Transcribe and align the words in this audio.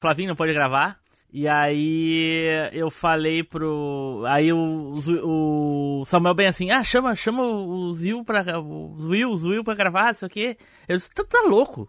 Flavinho 0.00 0.28
não 0.28 0.36
pode 0.36 0.52
gravar. 0.52 0.98
E 1.32 1.46
aí 1.46 2.70
eu 2.72 2.90
falei 2.90 3.44
pro. 3.44 4.24
Aí 4.26 4.52
o, 4.52 4.92
o 5.22 6.04
Samuel 6.04 6.34
bem 6.34 6.48
assim, 6.48 6.72
ah, 6.72 6.82
chama, 6.82 7.14
chama 7.14 7.42
o 7.42 7.92
Zil 7.92 8.24
pra. 8.24 8.58
O 8.58 8.96
Will, 9.08 9.30
o 9.30 9.48
Will 9.48 9.62
pra 9.62 9.74
gravar, 9.74 10.06
não 10.06 10.14
sei 10.14 10.26
o 10.26 10.30
quê. 10.30 10.56
Eu 10.88 10.96
disse, 10.96 11.10
tá, 11.10 11.22
tá 11.22 11.42
louco. 11.46 11.88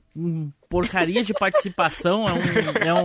Porcaria 0.71 1.21
de 1.21 1.33
participação, 1.33 2.25
é 2.29 2.31
um, 2.31 2.39
é 2.87 2.93
um. 2.93 3.03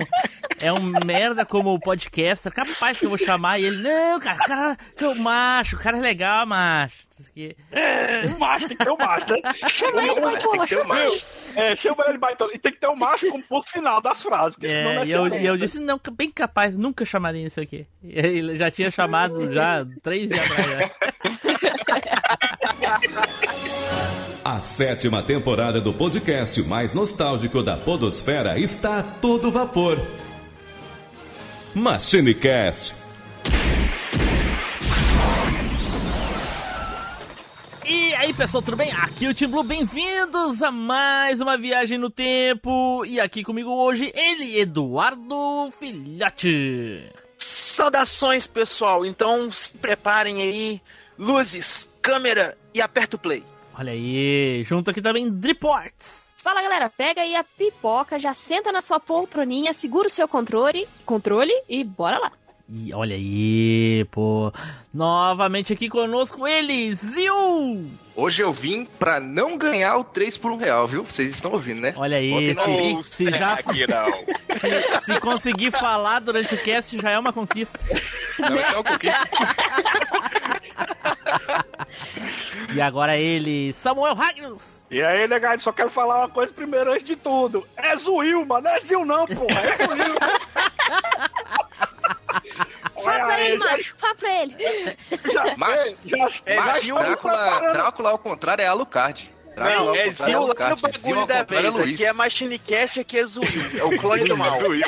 É 0.59 0.73
um 0.73 0.81
merda 1.05 1.45
como 1.45 1.79
podcaster, 1.79 2.51
capaz 2.51 2.99
que 2.99 3.05
eu 3.05 3.11
vou 3.11 3.19
chamar 3.19 3.59
e 3.59 3.67
ele, 3.67 3.83
não, 3.83 4.19
cara, 4.19 4.39
cara, 4.39 4.77
que 4.97 5.05
é 5.05 5.09
o 5.09 5.15
macho, 5.15 5.77
o 5.77 5.79
cara 5.79 5.99
é 5.99 6.01
legal, 6.01 6.47
macho. 6.47 7.07
É, 7.73 8.27
o 8.27 8.39
macho, 8.39 8.69
tem 8.69 8.77
que 8.77 8.85
ter 8.85 8.91
o 8.91 8.97
macho, 8.97 9.27
né? 9.33 9.41
Chama 9.69 10.03
ele, 10.03 10.21
baitola, 10.21 10.67
chama 10.67 11.01
ele. 11.03 11.23
É, 11.55 11.77
chama 11.77 12.05
ele, 12.09 12.19
baitola. 12.19 12.53
E 12.55 12.59
tem 12.59 12.73
que 12.73 12.81
ter 12.81 12.87
o 12.87 12.97
macho 12.97 13.31
como 13.31 13.43
ponto 13.43 13.71
final 13.71 14.01
das 14.01 14.23
frases, 14.23 14.55
porque 14.55 14.67
é, 14.67 14.71
senão 14.71 14.95
não 14.95 15.03
é 15.03 15.07
e 15.07 15.11
eu, 15.13 15.29
e 15.29 15.47
eu 15.47 15.57
disse, 15.59 15.79
não, 15.79 16.01
bem 16.13 16.31
capaz, 16.31 16.77
nunca 16.77 17.05
chamaria 17.05 17.47
isso 17.47 17.61
aqui. 17.61 17.87
Ele 18.03 18.57
já 18.57 18.71
tinha 18.71 18.91
chamado 18.91 19.53
já 19.53 19.87
três 20.03 20.29
dias 20.29 20.41
atrás. 20.41 20.93
A 24.45 24.61
sétima 24.61 25.23
temporada 25.23 25.81
do 25.81 25.93
podcast 25.93 26.63
mais 26.63 26.93
nostálgico 26.93 27.63
da 27.63 27.77
Podosfera 27.77 28.59
está 28.59 29.01
a 29.01 29.03
todo 29.03 29.51
vapor. 29.51 29.99
MachineCast. 31.75 32.95
E 37.85 38.15
aí 38.15 38.33
pessoal, 38.33 38.63
tudo 38.63 38.77
bem? 38.77 38.91
Aqui 38.93 39.27
é 39.27 39.29
o 39.29 39.35
Tim 39.35 39.47
Blue, 39.47 39.63
bem-vindos 39.63 40.63
a 40.63 40.71
mais 40.71 41.41
uma 41.41 41.59
viagem 41.59 41.99
no 41.99 42.11
tempo. 42.11 43.05
E 43.05 43.21
aqui 43.21 43.45
comigo 43.45 43.71
hoje, 43.71 44.13
ele, 44.15 44.59
Eduardo 44.59 45.71
Filhote. 45.79 47.13
Saudações 47.39 48.47
pessoal, 48.47 49.05
então 49.05 49.53
se 49.53 49.71
preparem 49.77 50.41
aí, 50.41 50.81
luzes, 51.19 51.89
câmera 52.07 52.57
e 52.73 52.81
aperta 52.81 53.17
o 53.17 53.19
play. 53.19 53.43
Olha 53.77 53.93
aí, 53.93 54.63
junto 54.65 54.91
aqui 54.91 55.03
também 55.03 55.29
Driports. 55.29 56.27
Fala 56.37 56.63
galera, 56.63 56.89
pega 56.89 57.21
aí 57.21 57.35
a 57.35 57.43
pipoca, 57.43 58.17
já 58.17 58.33
senta 58.33 58.71
na 58.71 58.81
sua 58.81 59.01
poltroninha, 59.01 59.73
segura 59.73 60.07
o 60.07 60.11
seu 60.11 60.29
controle, 60.29 60.87
controle 61.05 61.53
e 61.69 61.83
bora 61.83 62.19
lá. 62.19 62.31
E 62.69 62.93
olha 62.95 63.17
aí, 63.17 64.05
pô. 64.11 64.53
Novamente 64.95 65.73
aqui 65.73 65.89
conosco 65.89 66.47
ele, 66.47 66.95
Zil! 66.95 67.91
Hoje 68.15 68.43
eu 68.43 68.53
vim 68.53 68.87
pra 68.99 69.21
não 69.21 69.59
ganhar 69.59 69.97
o 69.99 70.05
3 70.05 70.37
por 70.37 70.51
1 70.53 70.57
real, 70.57 70.89
viu? 70.89 71.05
Vocês 71.05 71.31
estão 71.31 71.53
ouvindo, 71.53 71.81
né? 71.81 71.93
Olha 71.97 72.17
aí, 72.17 73.05
se, 73.05 73.25
se 73.25 73.31
já 73.31 73.55
aqui, 73.55 73.85
se, 74.59 75.05
se, 75.05 75.21
conseguir 75.21 75.71
falar 75.71 76.21
durante 76.21 76.55
o 76.55 76.59
cast 76.59 76.97
já 77.01 77.11
é 77.11 77.19
uma 77.19 77.33
conquista. 77.33 77.79
Não, 78.39 78.57
é 78.57 78.75
uma 78.75 78.85
conquista. 78.85 79.29
e 82.75 82.81
agora 82.81 83.17
ele, 83.17 83.73
Samuel 83.75 84.15
Ragnus. 84.15 84.87
E 84.91 85.03
aí, 85.03 85.27
negado, 85.27 85.61
só 85.61 85.73
quero 85.73 85.91
falar 85.91 86.19
uma 86.19 86.29
coisa 86.29 86.53
primeiro 86.53 86.93
antes 86.93 87.05
de 87.05 87.17
tudo. 87.17 87.67
É 87.77 87.97
Zuilma, 87.97 88.61
não 88.61 88.71
é 88.71 88.79
Zil 88.81 89.05
não, 89.05 89.27
porra. 89.27 89.61
É 89.61 89.77
Zuilma. 89.77 90.21
Fala 93.03 93.25
pra 93.25 93.41
ele, 93.41 93.59
macho. 93.59 93.95
Fala 93.97 94.15
pra 94.15 94.43
ele. 94.43 94.57
Já, 95.33 95.45
já, 95.45 95.53
é, 96.47 96.57
macho, 96.57 96.95
Drácula, 96.95 97.73
Drácula, 97.73 98.11
ao 98.11 98.19
contrário, 98.19 98.63
é 98.63 98.67
Alucard. 98.67 99.36
Drácula, 99.57 99.87
não, 99.87 99.95
é 99.95 100.11
Zil 100.11 100.47
lá 100.47 100.71
no 100.71 100.77
bagulho 100.77 101.27
da 101.27 101.43
vez. 101.43 101.65
É 101.65 101.83
aqui 101.83 102.05
é 102.05 102.13
Machine 102.13 102.59
Cast, 102.59 103.01
aqui 103.01 103.19
é 103.19 103.25
Zuil. 103.25 103.49
É 103.75 103.83
o 103.83 103.99
clone 103.99 104.25
do 104.25 104.37
mal. 104.39 104.59
Zuil. 104.59 104.85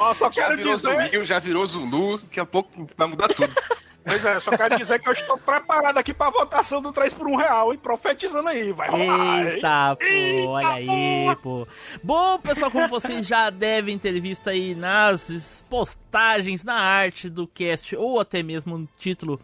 Ó, 0.00 0.12
só 0.12 0.28
quero 0.28 0.50
já 0.50 0.56
virou 0.56 0.74
dizer... 0.74 1.08
Zuil, 1.08 1.24
já 1.24 1.38
virou 1.38 1.66
Zulu, 1.66 2.18
daqui 2.18 2.40
a 2.40 2.44
pouco 2.44 2.88
vai 2.96 3.06
mudar 3.06 3.28
tudo. 3.28 3.54
Pois 4.04 4.24
é, 4.24 4.40
só 4.40 4.56
quero 4.56 4.78
dizer 4.78 4.98
que 5.00 5.06
eu 5.06 5.12
estou 5.12 5.36
preparado 5.36 5.98
aqui 5.98 6.14
pra 6.14 6.30
votação 6.30 6.80
do 6.80 6.90
3 6.92 7.12
por 7.12 7.26
1 7.26 7.36
real, 7.36 7.72
hein? 7.74 7.78
Profetizando 7.82 8.48
aí, 8.48 8.72
vai 8.72 8.88
rolar. 8.88 9.46
Eita, 9.46 9.96
pô, 9.96 10.04
Eita, 10.06 10.48
olha 10.48 10.68
aí, 10.68 11.36
pô. 11.42 11.68
Bom, 12.02 12.38
pessoal, 12.38 12.70
como 12.70 12.88
vocês 12.88 13.26
já 13.26 13.50
devem 13.50 13.98
ter 13.98 14.18
visto 14.18 14.48
aí 14.48 14.74
nas 14.74 15.62
postagens, 15.68 16.64
na 16.64 16.76
arte 16.76 17.28
do 17.28 17.46
cast, 17.46 17.94
ou 17.96 18.18
até 18.18 18.42
mesmo 18.42 18.78
no 18.78 18.88
título 18.96 19.38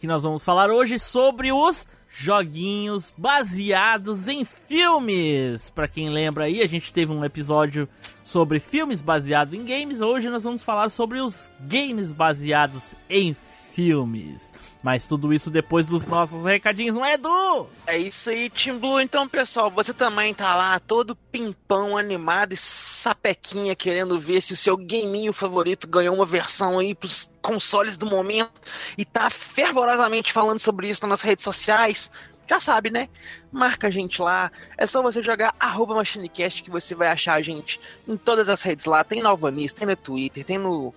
que 0.00 0.08
nós 0.08 0.24
vamos 0.24 0.42
falar 0.42 0.70
hoje 0.70 0.98
sobre 0.98 1.52
os 1.52 1.86
joguinhos 2.10 3.12
baseados 3.16 4.28
em 4.28 4.44
filmes. 4.44 5.70
Para 5.70 5.88
quem 5.88 6.10
lembra 6.10 6.44
aí, 6.44 6.60
a 6.60 6.66
gente 6.66 6.92
teve 6.92 7.12
um 7.12 7.24
episódio 7.24 7.88
sobre 8.22 8.60
filmes 8.60 9.00
baseados 9.00 9.54
em 9.54 9.64
games. 9.64 10.00
Hoje 10.00 10.28
nós 10.28 10.44
vamos 10.44 10.62
falar 10.62 10.90
sobre 10.90 11.20
os 11.20 11.50
games 11.60 12.12
baseados 12.12 12.94
em 13.08 13.32
filmes 13.34 13.50
filmes. 13.70 14.49
Mas 14.82 15.06
tudo 15.06 15.32
isso 15.32 15.50
depois 15.50 15.86
dos 15.86 16.06
nossos 16.06 16.42
recadinhos, 16.44 16.94
não 16.94 17.04
é, 17.04 17.14
Edu? 17.14 17.68
É 17.86 17.98
isso 17.98 18.30
aí, 18.30 18.48
Tim 18.48 18.78
Blue. 18.78 19.00
Então, 19.00 19.28
pessoal, 19.28 19.70
você 19.70 19.92
também 19.92 20.32
tá 20.32 20.54
lá 20.54 20.80
todo 20.80 21.14
pimpão, 21.14 21.98
animado 21.98 22.54
e 22.54 22.56
sapequinha, 22.56 23.76
querendo 23.76 24.18
ver 24.18 24.40
se 24.40 24.54
o 24.54 24.56
seu 24.56 24.76
gameinho 24.76 25.34
favorito 25.34 25.86
ganhou 25.86 26.14
uma 26.14 26.24
versão 26.24 26.78
aí 26.78 26.94
pros 26.94 27.30
consoles 27.42 27.98
do 27.98 28.06
momento 28.06 28.52
e 28.96 29.04
tá 29.04 29.28
fervorosamente 29.28 30.32
falando 30.32 30.58
sobre 30.58 30.88
isso 30.88 31.06
nas 31.06 31.20
redes 31.20 31.44
sociais. 31.44 32.10
Já 32.48 32.58
sabe, 32.58 32.90
né? 32.90 33.08
Marca 33.52 33.86
a 33.86 33.90
gente 33.90 34.20
lá. 34.20 34.50
É 34.76 34.84
só 34.84 35.00
você 35.00 35.22
jogar 35.22 35.54
arroba 35.60 35.94
MachineCast 35.94 36.62
que 36.62 36.70
você 36.70 36.94
vai 36.96 37.08
achar 37.08 37.34
a 37.34 37.40
gente 37.40 37.78
em 38.08 38.16
todas 38.16 38.48
as 38.48 38.62
redes 38.62 38.86
lá. 38.86 39.04
Tem 39.04 39.22
no 39.22 39.28
Alvanista, 39.28 39.80
tem 39.80 39.88
no 39.88 39.94
Twitter, 39.94 40.44
tem 40.44 40.58
no 40.58 40.92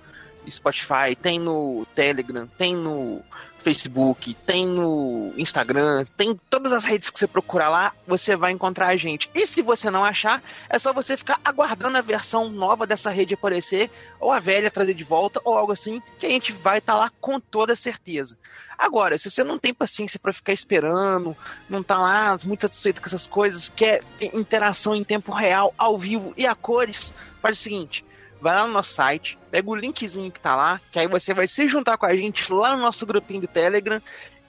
Spotify, 0.49 1.15
tem 1.19 1.39
no 1.39 1.85
Telegram, 1.93 2.47
tem 2.57 2.75
no 2.75 3.21
Facebook, 3.63 4.33
tem 4.45 4.67
no 4.67 5.33
Instagram, 5.37 6.05
tem 6.17 6.39
todas 6.49 6.73
as 6.73 6.83
redes 6.83 7.09
que 7.09 7.17
você 7.17 7.25
procurar 7.25 7.69
lá, 7.69 7.93
você 8.05 8.35
vai 8.35 8.51
encontrar 8.51 8.87
a 8.87 8.97
gente. 8.97 9.29
E 9.33 9.47
se 9.47 9.61
você 9.61 9.89
não 9.89 10.03
achar, 10.03 10.43
é 10.69 10.77
só 10.77 10.91
você 10.91 11.15
ficar 11.15 11.39
aguardando 11.43 11.97
a 11.97 12.01
versão 12.01 12.49
nova 12.49 12.85
dessa 12.85 13.09
rede 13.09 13.33
aparecer, 13.33 13.89
ou 14.19 14.31
a 14.31 14.39
velha 14.39 14.69
trazer 14.69 14.93
de 14.93 15.03
volta, 15.03 15.39
ou 15.45 15.57
algo 15.57 15.71
assim, 15.71 16.01
que 16.19 16.25
a 16.25 16.29
gente 16.29 16.51
vai 16.51 16.79
estar 16.79 16.93
tá 16.93 16.99
lá 16.99 17.11
com 17.21 17.39
toda 17.39 17.75
certeza. 17.75 18.37
Agora, 18.77 19.17
se 19.17 19.31
você 19.31 19.43
não 19.43 19.57
tem 19.57 19.73
paciência 19.73 20.19
para 20.19 20.33
ficar 20.33 20.51
esperando, 20.51 21.35
não 21.69 21.81
tá 21.81 21.97
lá 21.97 22.37
muito 22.43 22.61
satisfeito 22.61 23.01
com 23.01 23.07
essas 23.07 23.25
coisas, 23.25 23.69
quer 23.69 24.03
interação 24.19 24.93
em 24.93 25.03
tempo 25.03 25.31
real, 25.31 25.73
ao 25.77 25.97
vivo 25.97 26.33
e 26.35 26.45
a 26.45 26.53
cores, 26.53 27.13
faz 27.41 27.59
o 27.59 27.61
seguinte 27.61 28.03
vai 28.43 28.53
lá 28.53 28.67
no 28.67 28.73
nosso 28.73 28.93
site, 28.93 29.39
pega 29.49 29.69
o 29.69 29.75
linkzinho 29.75 30.29
que 30.29 30.39
tá 30.39 30.53
lá, 30.53 30.79
que 30.91 30.99
aí 30.99 31.07
você 31.07 31.33
vai 31.33 31.47
se 31.47 31.65
juntar 31.65 31.97
com 31.97 32.05
a 32.05 32.15
gente 32.15 32.51
lá 32.51 32.75
no 32.75 32.83
nosso 32.83 33.05
grupinho 33.05 33.41
do 33.41 33.47
Telegram, 33.47 34.01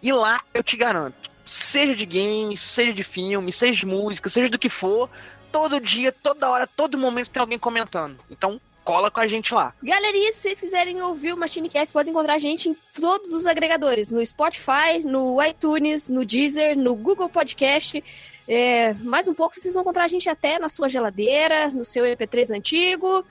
e 0.03 0.13
lá 0.13 0.43
eu 0.53 0.65
te 0.65 0.77
garanto, 0.77 1.31
seja 1.47 1.95
de 1.95 2.05
games, 2.05 2.61
seja 2.61 2.93
de 2.93 3.05
filme, 3.05 3.53
seja 3.53 3.79
de 3.79 3.87
música, 3.87 4.29
seja 4.29 4.51
do 4.51 4.59
que 4.59 4.69
for, 4.69 5.09
todo 5.53 5.81
dia, 5.81 6.11
toda 6.11 6.51
hora, 6.51 6.67
todo 6.67 6.99
momento 6.99 7.31
tem 7.31 7.41
alguém 7.41 7.59
comentando. 7.59 8.19
Então, 8.29 8.61
cola 8.83 9.13
com 9.13 9.21
a 9.21 9.29
gente 9.29 9.55
lá. 9.55 9.73
Galerinha, 9.81 10.33
se 10.33 10.41
vocês 10.41 10.61
quiserem 10.61 11.01
ouvir 11.01 11.33
o 11.33 11.37
Machinecast, 11.37 11.93
podem 11.93 12.11
encontrar 12.11 12.35
a 12.35 12.39
gente 12.39 12.69
em 12.69 12.77
todos 13.01 13.33
os 13.33 13.47
agregadores, 13.47 14.11
no 14.11 14.25
Spotify, 14.27 15.05
no 15.05 15.41
iTunes, 15.43 16.09
no 16.09 16.27
Deezer, 16.27 16.77
no 16.77 16.97
Google 16.97 17.29
Podcast. 17.29 18.03
É, 18.47 18.93
mais 18.95 19.29
um 19.29 19.35
pouco 19.35 19.55
vocês 19.55 19.73
vão 19.73 19.83
encontrar 19.83 20.05
a 20.05 20.09
gente 20.09 20.29
até 20.29 20.59
na 20.59 20.69
sua 20.69 20.89
geladeira, 20.89 21.69
no 21.69 21.85
seu 21.85 22.05
MP3 22.05 22.55
antigo 22.55 23.25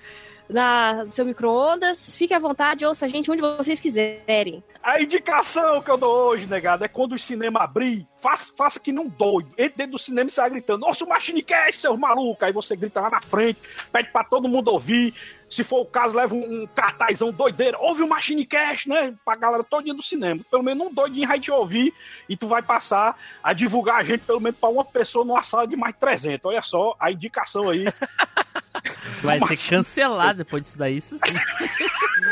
na, 0.54 1.04
no 1.04 1.12
seu 1.12 1.26
micro-ondas. 1.26 2.16
Fique 2.16 2.34
à 2.34 2.40
vontade, 2.40 2.86
ouça 2.86 3.06
a 3.06 3.08
gente 3.08 3.30
onde 3.30 3.42
vocês 3.42 3.80
quiserem. 3.80 4.64
A 4.82 5.02
indicação 5.02 5.82
que 5.82 5.90
eu 5.90 5.98
dou 5.98 6.28
hoje, 6.28 6.46
negado, 6.46 6.84
é 6.84 6.88
quando 6.88 7.14
o 7.14 7.20
cinema 7.20 7.62
abrir, 7.62 8.08
faça, 8.22 8.52
faça 8.56 8.80
que 8.80 8.92
não 8.92 9.08
doido. 9.08 9.50
Entre 9.58 9.78
dentro 9.78 9.94
do 9.94 10.00
cinema 10.00 10.30
e 10.30 10.32
sai 10.32 10.50
gritando: 10.50 10.82
Nossa, 10.82 11.04
o 11.04 11.10
Machine 11.10 11.42
Cast, 11.42 11.82
seus 11.82 11.98
malucos! 11.98 12.44
Aí 12.44 12.54
você 12.54 12.76
grita 12.76 13.02
lá 13.02 13.10
na 13.10 13.22
frente, 13.22 13.60
pede 13.92 14.12
pra 14.12 14.24
todo 14.24 14.48
mundo 14.48 14.70
ouvir. 14.70 15.14
Se 15.50 15.64
for 15.64 15.82
o 15.82 15.86
caso, 15.86 16.16
leva 16.16 16.34
um, 16.34 16.64
um 16.64 16.68
cartazão 16.68 17.32
doideiro. 17.32 17.78
Ouve 17.80 18.02
o 18.02 18.08
Machine 18.08 18.46
Cast, 18.46 18.90
né? 18.90 19.14
Pra 19.24 19.36
galera 19.36 19.64
todinha 19.64 19.94
do 19.94 20.02
cinema. 20.02 20.42
Pelo 20.50 20.64
menos 20.64 20.88
um 20.88 20.94
doidinho 20.94 21.28
vai 21.28 21.40
te 21.40 21.52
ouvir 21.52 21.94
e 22.28 22.36
tu 22.36 22.48
vai 22.48 22.62
passar 22.62 23.18
a 23.44 23.54
divulgar 23.54 23.98
a 23.98 24.04
gente, 24.04 24.22
pelo 24.22 24.40
menos 24.40 24.60
pra 24.60 24.70
uma 24.70 24.84
pessoa 24.84 25.24
numa 25.24 25.44
sala 25.44 25.68
de 25.68 25.76
mais 25.76 25.96
300. 25.98 26.44
Olha 26.46 26.62
só 26.62 26.96
a 27.00 27.12
indicação 27.12 27.70
aí. 27.70 27.86
Vai 29.22 29.40
ser 29.40 29.70
cancelado 29.70 30.40
depois 30.40 30.64
disso 30.64 30.78
daí, 30.78 30.98
isso 30.98 31.18
sim. 31.18 31.34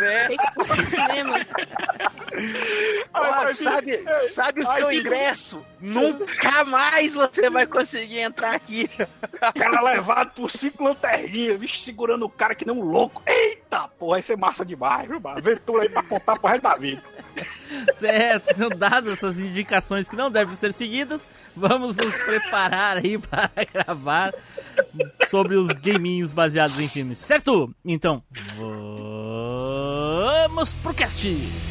Né? 0.01 0.29
cinema. 0.85 1.45
Ah, 3.13 3.53
sabe, 3.53 4.03
sabe 4.33 4.61
o 4.61 4.67
seu 4.67 4.91
ingresso? 4.91 5.65
Nunca 5.79 6.63
mais 6.63 7.13
você 7.13 7.49
vai 7.49 7.67
conseguir 7.67 8.19
entrar 8.19 8.55
aqui. 8.55 8.89
O 8.99 9.59
cara 9.59 9.81
levado 9.81 10.31
por 10.33 10.49
cinco 10.49 10.83
lanterninhas, 10.83 11.59
vixe, 11.59 11.83
segurando 11.83 12.25
o 12.25 12.29
cara 12.29 12.55
que 12.55 12.65
nem 12.65 12.75
um 12.75 12.81
louco. 12.81 13.21
Eita, 13.25 13.87
porra, 13.99 14.11
vai 14.13 14.21
ser 14.21 14.37
massa 14.37 14.65
demais, 14.65 15.07
viu, 15.07 15.19
mano? 15.19 15.37
Aventura 15.37 15.83
aí 15.83 15.89
pra 15.89 16.03
contar 16.03 16.39
pro 16.39 16.49
resto 16.49 16.63
da 16.63 16.75
vida. 16.75 17.01
Certo, 17.99 18.51
então, 18.51 18.69
dadas 18.69 19.13
essas 19.13 19.39
indicações 19.39 20.09
que 20.09 20.15
não 20.15 20.29
devem 20.29 20.55
ser 20.55 20.73
seguidas, 20.73 21.29
vamos 21.55 21.95
nos 21.95 22.15
preparar 22.17 22.97
aí 22.97 23.17
para 23.29 23.51
gravar 23.71 24.33
sobre 25.27 25.55
os 25.55 25.67
gaminhos 25.69 26.33
baseados 26.33 26.79
em 26.79 26.87
filmes, 26.87 27.19
certo? 27.19 27.73
Então, 27.85 28.23
vamos 30.47 30.73
pro 30.75 30.93
cast! 30.93 31.70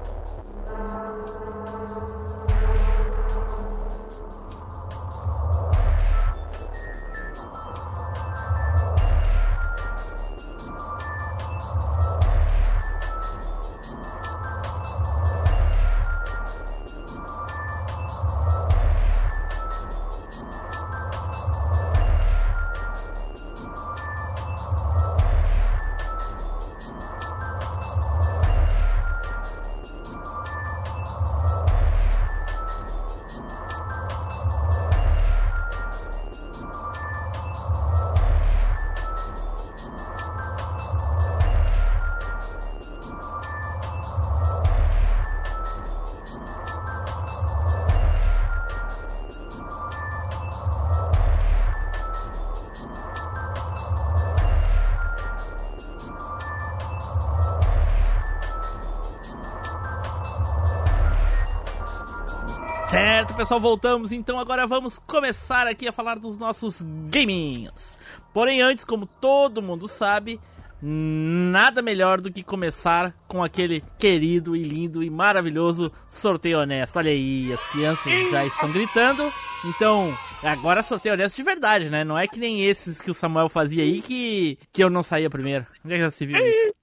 Certo, 62.91 63.33
pessoal, 63.33 63.57
voltamos. 63.61 64.11
Então 64.11 64.37
agora 64.37 64.67
vamos 64.67 64.99
começar 64.99 65.65
aqui 65.65 65.87
a 65.87 65.93
falar 65.93 66.19
dos 66.19 66.37
nossos 66.37 66.85
gaminhos. 67.09 67.97
Porém, 68.33 68.61
antes, 68.61 68.83
como 68.83 69.05
todo 69.05 69.61
mundo 69.61 69.87
sabe, 69.87 70.41
nada 70.81 71.81
melhor 71.81 72.19
do 72.19 72.29
que 72.29 72.43
começar 72.43 73.15
com 73.29 73.41
aquele 73.41 73.81
querido 73.97 74.57
e 74.57 74.63
lindo 74.63 75.01
e 75.01 75.09
maravilhoso 75.09 75.89
sorteio 76.05 76.59
honesto. 76.59 76.97
Olha 76.97 77.11
aí, 77.11 77.53
as 77.53 77.61
crianças 77.69 78.11
já 78.29 78.45
estão 78.45 78.69
gritando. 78.69 79.31
Então, 79.63 80.13
agora 80.43 80.81
é 80.81 80.83
sorteio 80.83 81.13
honesto 81.13 81.37
de 81.37 81.43
verdade, 81.43 81.89
né? 81.89 82.03
Não 82.03 82.19
é 82.19 82.27
que 82.27 82.41
nem 82.41 82.65
esses 82.65 82.99
que 82.99 83.09
o 83.09 83.13
Samuel 83.13 83.47
fazia 83.47 83.83
aí 83.83 84.01
que, 84.01 84.59
que 84.73 84.83
eu 84.83 84.89
não 84.89 85.01
saía 85.01 85.29
primeiro. 85.29 85.65
Onde 85.85 85.93
é 85.93 85.97
que 85.97 86.03
já 86.03 86.11
se 86.11 86.25
viu 86.25 86.37
isso? 86.45 86.73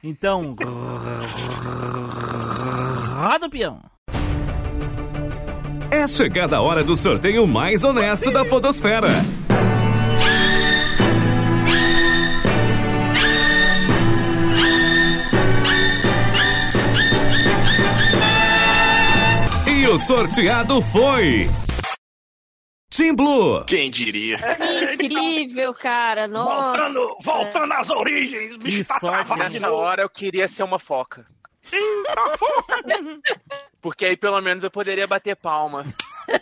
Então, 0.00 0.54
roda 3.18 3.46
o 3.46 3.50
peão. 3.50 3.93
É 5.94 6.08
chegada 6.08 6.56
a 6.56 6.60
hora 6.60 6.82
do 6.82 6.96
sorteio 6.96 7.46
mais 7.46 7.84
honesto 7.84 8.32
da 8.32 8.44
Podosfera. 8.44 9.06
E 19.68 19.86
o 19.86 19.96
sorteado 19.96 20.82
foi. 20.82 21.48
Team 22.90 23.14
Blue. 23.14 23.64
Quem 23.64 23.88
diria? 23.88 24.36
Incrível, 25.00 25.72
cara. 25.74 26.26
Nossa. 26.26 26.76
Voltando, 26.92 27.16
voltando 27.22 27.72
às 27.72 27.90
origens, 27.90 28.56
bicho 28.56 28.78
Que 28.78 28.84
tá 28.84 28.98
sorte, 28.98 29.38
Nessa 29.38 29.70
hora 29.70 30.02
eu 30.02 30.10
queria 30.10 30.48
ser 30.48 30.64
uma 30.64 30.80
foca. 30.80 31.24
Eita 31.72 32.14
porra! 32.38 32.82
Porque 33.80 34.04
aí 34.06 34.16
pelo 34.16 34.40
menos 34.40 34.64
eu 34.64 34.70
poderia 34.70 35.06
bater 35.06 35.36
palma. 35.36 35.84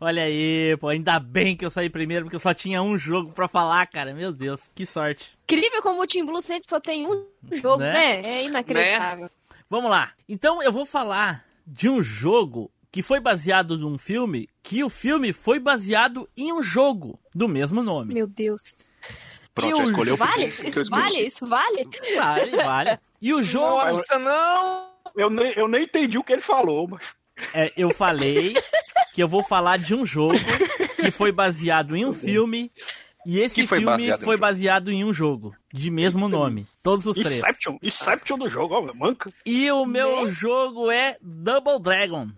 Olha 0.00 0.22
aí, 0.24 0.76
pô, 0.78 0.88
ainda 0.88 1.18
bem 1.18 1.56
que 1.56 1.64
eu 1.64 1.70
saí 1.70 1.90
primeiro, 1.90 2.24
porque 2.24 2.36
eu 2.36 2.40
só 2.40 2.54
tinha 2.54 2.82
um 2.82 2.96
jogo 2.98 3.32
pra 3.32 3.48
falar, 3.48 3.86
cara. 3.86 4.14
Meu 4.14 4.32
Deus, 4.32 4.60
que 4.74 4.86
sorte. 4.86 5.32
Incrível 5.44 5.82
como 5.82 6.02
o 6.02 6.06
Team 6.06 6.26
Blue 6.26 6.40
sempre 6.40 6.68
só 6.68 6.80
tem 6.80 7.06
um 7.06 7.26
jogo, 7.52 7.82
Né? 7.82 7.92
né? 7.92 8.20
É 8.38 8.44
inacreditável. 8.44 9.30
Vamos 9.68 9.90
lá. 9.90 10.12
Então 10.28 10.62
eu 10.62 10.72
vou 10.72 10.86
falar 10.86 11.44
de 11.66 11.88
um 11.88 12.02
jogo 12.02 12.70
que 12.90 13.02
foi 13.02 13.20
baseado 13.20 13.78
num 13.78 13.96
filme, 13.96 14.48
que 14.62 14.82
o 14.82 14.88
filme 14.88 15.32
foi 15.32 15.60
baseado 15.60 16.28
em 16.36 16.52
um 16.52 16.62
jogo 16.62 17.18
do 17.34 17.48
mesmo 17.48 17.82
nome. 17.82 18.14
Meu 18.14 18.26
Deus. 18.26 18.84
Pronto, 19.60 19.74
E 19.74 19.78
já 19.78 19.84
o 19.84 19.90
escolheu 19.90 20.16
Vale? 20.16 20.44
Isso 20.46 20.90
vale? 20.90 21.20
Isso 21.26 21.46
vale? 21.46 21.88
Vale, 22.16 22.56
vale. 22.56 22.98
E 23.20 23.32
o 23.34 23.42
jogo, 23.42 23.84
Nossa, 23.84 24.18
não! 24.18 24.90
Eu 25.16 25.28
nem, 25.30 25.52
eu 25.56 25.66
nem 25.68 25.84
entendi 25.84 26.16
o 26.18 26.24
que 26.24 26.32
ele 26.32 26.42
falou, 26.42 26.88
mas. 26.88 27.00
é, 27.54 27.72
eu 27.76 27.92
falei 27.94 28.54
que 29.14 29.22
eu 29.22 29.28
vou 29.28 29.42
falar 29.42 29.76
de 29.78 29.94
um 29.94 30.06
jogo 30.06 30.38
que 30.96 31.10
foi 31.10 31.32
baseado 31.32 31.96
em 31.96 32.04
um 32.04 32.12
filme. 32.12 32.70
E 33.26 33.38
esse 33.38 33.66
foi 33.66 33.80
filme 33.80 33.92
baseado 33.92 34.18
em 34.20 34.22
um 34.22 34.24
foi 34.24 34.34
jogo. 34.36 34.40
baseado 34.40 34.90
em 34.90 35.04
um 35.04 35.12
jogo 35.12 35.54
de 35.72 35.90
mesmo 35.90 36.26
nome. 36.26 36.66
Todos 36.82 37.04
os 37.04 37.14
três. 37.16 37.36
Inception, 37.42 37.76
Inception 37.82 38.38
do 38.38 38.48
jogo, 38.48 38.74
ó, 38.76 38.94
manca. 38.94 39.30
E 39.44 39.70
o 39.70 39.84
meu 39.84 40.24
Né? 40.24 40.32
jogo 40.32 40.90
é 40.90 41.18
Double 41.20 41.78
Dragon. 41.82 42.28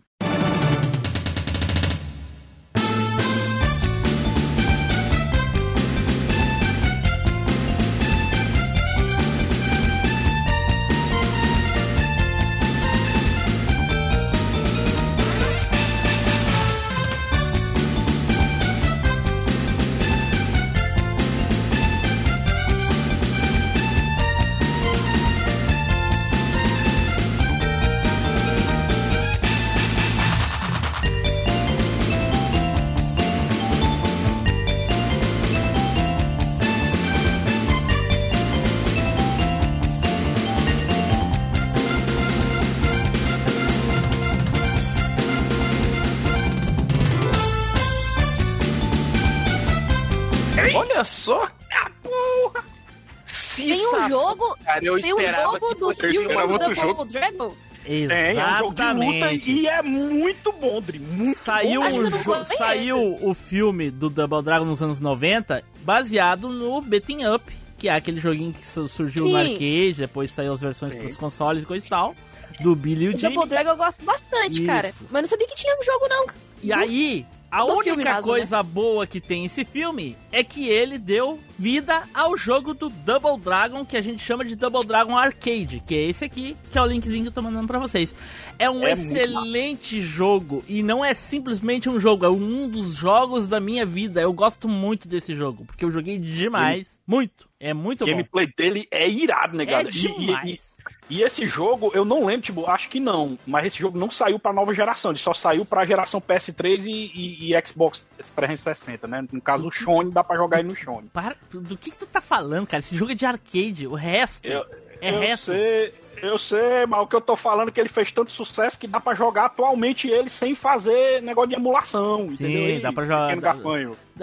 Eu 54.83 55.01
Tem 55.01 55.15
um 55.15 55.19
jogo 55.29 55.59
que 55.69 55.75
do 55.77 55.95
filme 55.95 56.29
do 56.29 56.47
Double 56.59 56.75
jogo. 56.75 57.05
Dragon? 57.05 57.55
Tem, 57.85 58.05
é 58.09 58.45
um 58.45 58.59
jogo 58.59 58.75
de 58.75 58.83
luta 58.83 59.03
Exatamente. 59.17 59.51
e 59.51 59.67
é 59.67 59.83
muito 59.83 60.53
bom, 60.53 60.81
Dri. 60.81 60.99
Muito 61.01 61.37
Saiu, 61.37 61.81
bom. 61.83 61.89
O 61.89 62.11
jo- 62.11 62.45
saiu 62.45 63.19
o 63.21 63.35
filme 63.35 63.91
do 63.91 64.09
Double 64.09 64.41
Dragon 64.43 64.65
nos 64.65 64.81
anos 64.81 65.01
90, 65.01 65.65
baseado 65.83 66.49
no 66.49 66.81
Betting 66.81 67.27
Up, 67.27 67.45
que 67.77 67.89
é 67.89 67.93
aquele 67.93 68.21
joguinho 68.21 68.53
que 68.53 68.65
su- 68.65 68.89
surgiu 68.89 69.25
no 69.25 69.31
Sim. 69.31 69.37
arcade, 69.37 69.95
depois 69.95 70.31
saiu 70.31 70.53
as 70.53 70.61
versões 70.61 70.95
pros 70.95 71.17
consoles 71.17 71.65
e 71.65 71.67
coisa 71.67 71.85
e 71.85 71.89
tal, 71.89 72.15
do 72.61 72.77
Billy 72.77 73.07
e 73.07 73.09
o 73.09 73.19
Jimmy. 73.19 73.35
Double 73.35 73.49
Dragon 73.51 73.71
eu 73.71 73.77
gosto 73.77 74.05
bastante, 74.05 74.63
cara. 74.65 74.89
Isso. 74.89 75.05
Mas 75.11 75.23
não 75.23 75.29
sabia 75.29 75.49
que 75.49 75.57
tinha 75.57 75.75
um 75.77 75.83
jogo, 75.83 76.07
não. 76.09 76.27
E 76.63 76.73
aí, 76.73 77.27
A 77.53 77.59
Do 77.67 77.73
única 77.73 77.85
filme, 77.85 78.03
caso, 78.03 78.27
coisa 78.29 78.63
boa 78.63 79.07
que 79.07 79.21
tem 79.21 79.45
esse 79.45 79.63
filme 79.63 80.17
é 80.33 80.43
que 80.43 80.71
ele 80.71 80.97
deu 80.97 81.39
vida 81.59 82.03
ao 82.15 82.35
jogo 82.35 82.73
do 82.73 82.89
Double 82.89 83.39
Dragon, 83.39 83.85
que 83.85 83.95
a 83.95 84.01
gente 84.01 84.25
chama 84.25 84.43
de 84.43 84.57
Double 84.57 84.87
Dragon 84.87 85.15
Arcade, 85.19 85.83
que 85.87 85.95
é 85.95 86.09
esse 86.09 86.25
aqui, 86.25 86.57
que 86.71 86.79
é 86.79 86.81
o 86.83 86.87
linkzinho 86.87 87.25
que 87.25 87.29
eu 87.29 87.33
tô 87.33 87.43
mandando 87.43 87.67
pra 87.69 87.79
vocês. 87.79 88.15
É 88.59 88.71
um 88.71 88.87
É 88.87 88.93
excelente 88.93 90.01
jogo 90.01 90.65
e 90.67 90.83
não 90.83 91.05
é 91.05 91.13
simplesmente 91.13 91.91
um 91.91 92.01
jogo, 92.01 92.25
é 92.25 92.31
um 92.31 92.67
dos 92.71 92.95
jogos 92.95 93.47
da 93.47 93.61
minha 93.61 93.85
vida. 93.85 94.23
Eu 94.23 94.33
gosto 94.33 94.67
muito 94.67 95.07
desse 95.07 95.35
jogo, 95.35 95.67
porque 95.67 95.85
eu 95.85 95.91
joguei 95.91 96.19
demais, 96.19 96.99
muito. 97.07 97.47
É 97.61 97.75
muito 97.75 98.03
O 98.03 98.07
bom. 98.07 98.13
gameplay 98.13 98.47
dele 98.57 98.89
é 98.91 99.07
irado, 99.09 99.57
né, 99.59 99.65
É 99.65 99.67
cara? 99.67 99.85
E- 99.85 99.89
e- 99.89 99.93
demais. 99.93 100.51
E, 100.55 100.72
e 101.19 101.23
esse 101.23 101.47
jogo, 101.47 101.91
eu 101.95 102.05
não 102.05 102.25
lembro, 102.27 102.43
tipo, 102.43 102.67
acho 102.69 102.89
que 102.89 102.99
não, 103.01 103.39
mas 103.47 103.67
esse 103.67 103.79
jogo 103.79 103.99
não 103.99 104.11
saiu 104.11 104.39
pra 104.39 104.53
nova 104.53 104.75
geração, 104.75 105.11
ele 105.11 105.19
só 105.19 105.33
saiu 105.35 105.65
pra 105.65 105.85
geração 105.85 106.21
PS3 106.21 106.87
e, 106.87 106.91
e- 107.15 107.55
e 107.55 107.67
Xbox 107.67 108.07
360, 108.35 109.07
né? 109.07 109.25
No 109.33 109.41
caso, 109.41 109.67
o 109.67 109.71
Shone, 109.71 110.11
dá 110.11 110.25
pra 110.25 110.37
jogar 110.37 110.61
ele 110.61 110.69
no 110.69 110.77
Shone. 110.77 111.09
Para, 111.13 111.37
do 111.53 111.77
que, 111.77 111.91
que 111.91 111.99
tu 111.99 112.07
tá 112.07 112.21
falando, 112.21 112.67
cara? 112.67 112.81
Esse 112.81 112.97
jogo 112.97 113.13
é 113.13 113.15
de 113.15 113.27
arcade, 113.27 113.87
o 113.87 113.95
resto 113.95 114.47
Eu, 114.47 114.65
é 115.01 115.11
eu 115.15 115.19
resto. 115.21 115.51
sei, 115.53 115.95
eu 116.23 116.39
sei, 116.39 116.87
mas 116.89 117.01
o 117.01 117.07
que 117.07 117.17
eu 117.17 117.21
tô 117.21 117.35
falando 117.37 117.69
é 117.69 117.73
que 117.73 117.81
ele 117.81 117.89
fez 117.89 118.13
tanto 118.13 118.31
sucesso 118.31 118.79
que 118.79 118.87
dá 118.87 119.01
pra 119.01 119.15
jogar 119.15 119.47
atualmente 119.47 120.09
ele 120.09 120.31
sem 120.31 120.55
fazer 120.55 121.21
negócio 121.23 121.51
de 121.51 121.57
emulação, 121.57 122.31
Sim, 122.31 122.45
entendeu? 122.47 122.83
dá 122.83 122.93
pra 122.93 123.05
jogar-. 123.05 123.57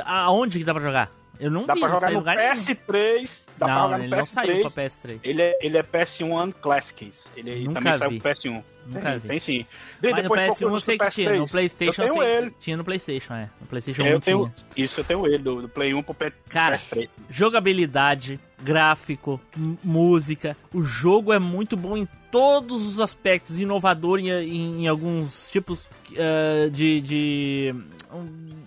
Aonde 0.06 0.60
que 0.60 0.66
dá 0.66 0.74
pra 0.74 0.84
jogar? 0.84 1.12
Eu 1.40 1.50
não 1.50 1.66
Dá 1.66 1.74
vi 1.74 1.80
pra 1.80 1.90
jogar 1.90 2.12
no 2.12 2.20
lugar 2.20 2.36
nenhum. 2.36 2.52
PS3, 2.54 3.46
dá 3.58 3.66
pra 3.66 3.76
não, 3.76 3.84
jogar 3.84 3.98
no 3.98 4.04
ele 4.04 4.16
não 4.16 4.26
saiu 4.26 4.62
pra 4.62 4.70
PS3. 4.84 4.92
PS3. 5.06 5.20
Ele 5.24 5.42
é, 5.42 5.58
ele 5.62 5.78
é 5.78 5.84
PS1 5.84 6.54
Classics. 6.62 7.28
Ele 7.38 7.64
Nunca 7.66 7.80
também 7.80 7.98
saiu 7.98 8.12
vi. 8.12 8.20
pro 8.20 8.30
PS1. 8.32 8.64
Nunca 8.88 9.02
tem, 9.12 9.20
vi. 9.20 9.28
tem 9.30 9.40
sim. 9.40 9.66
Mas 9.70 10.02
De- 10.02 10.10
no 10.10 10.22
depois 10.24 10.42
PS1 10.42 10.46
procura 10.58 10.74
eu 10.76 10.80
sei 10.82 10.98
que 10.98 11.10
tinha, 11.12 11.30
no 11.36 11.46
PS3. 11.46 11.52
Playstation 11.52 12.02
Eu 12.02 12.08
eu 12.08 12.14
tenho 12.14 12.26
sei 12.26 12.38
ele. 12.38 12.52
Tinha 12.60 12.78
no 12.78 12.84
Playstation, 12.84 13.34
é. 13.34 13.50
No 13.62 13.68
Playstation 13.68 14.02
É, 14.02 14.06
1 14.06 14.10
eu 14.12 14.20
tenho, 14.22 14.54
tinha. 14.74 14.86
isso 14.86 15.00
eu 15.00 15.04
tenho 15.06 15.26
ele, 15.28 15.38
do, 15.38 15.62
do 15.62 15.70
Play 15.70 15.94
1 15.94 16.04
pro 16.04 16.14
P- 16.14 16.34
Cara, 16.50 16.78
PS3. 16.78 17.10
jogabilidade, 17.30 18.40
gráfico, 18.62 19.40
música. 19.84 20.58
O 20.74 20.82
jogo 20.82 21.32
é 21.34 21.40
muito 21.40 21.78
bom 21.78 21.96
em 21.98 22.08
todos 22.32 22.86
os 22.86 23.00
aspectos, 23.00 23.60
inovador 23.60 24.20
em, 24.20 24.30
em- 24.30 24.84
em 24.84 24.88
alguns 24.88 25.50
tipos 25.50 25.90
eh, 26.16 26.70
de. 26.72 27.02
de 27.02 27.76
um, 28.12 28.59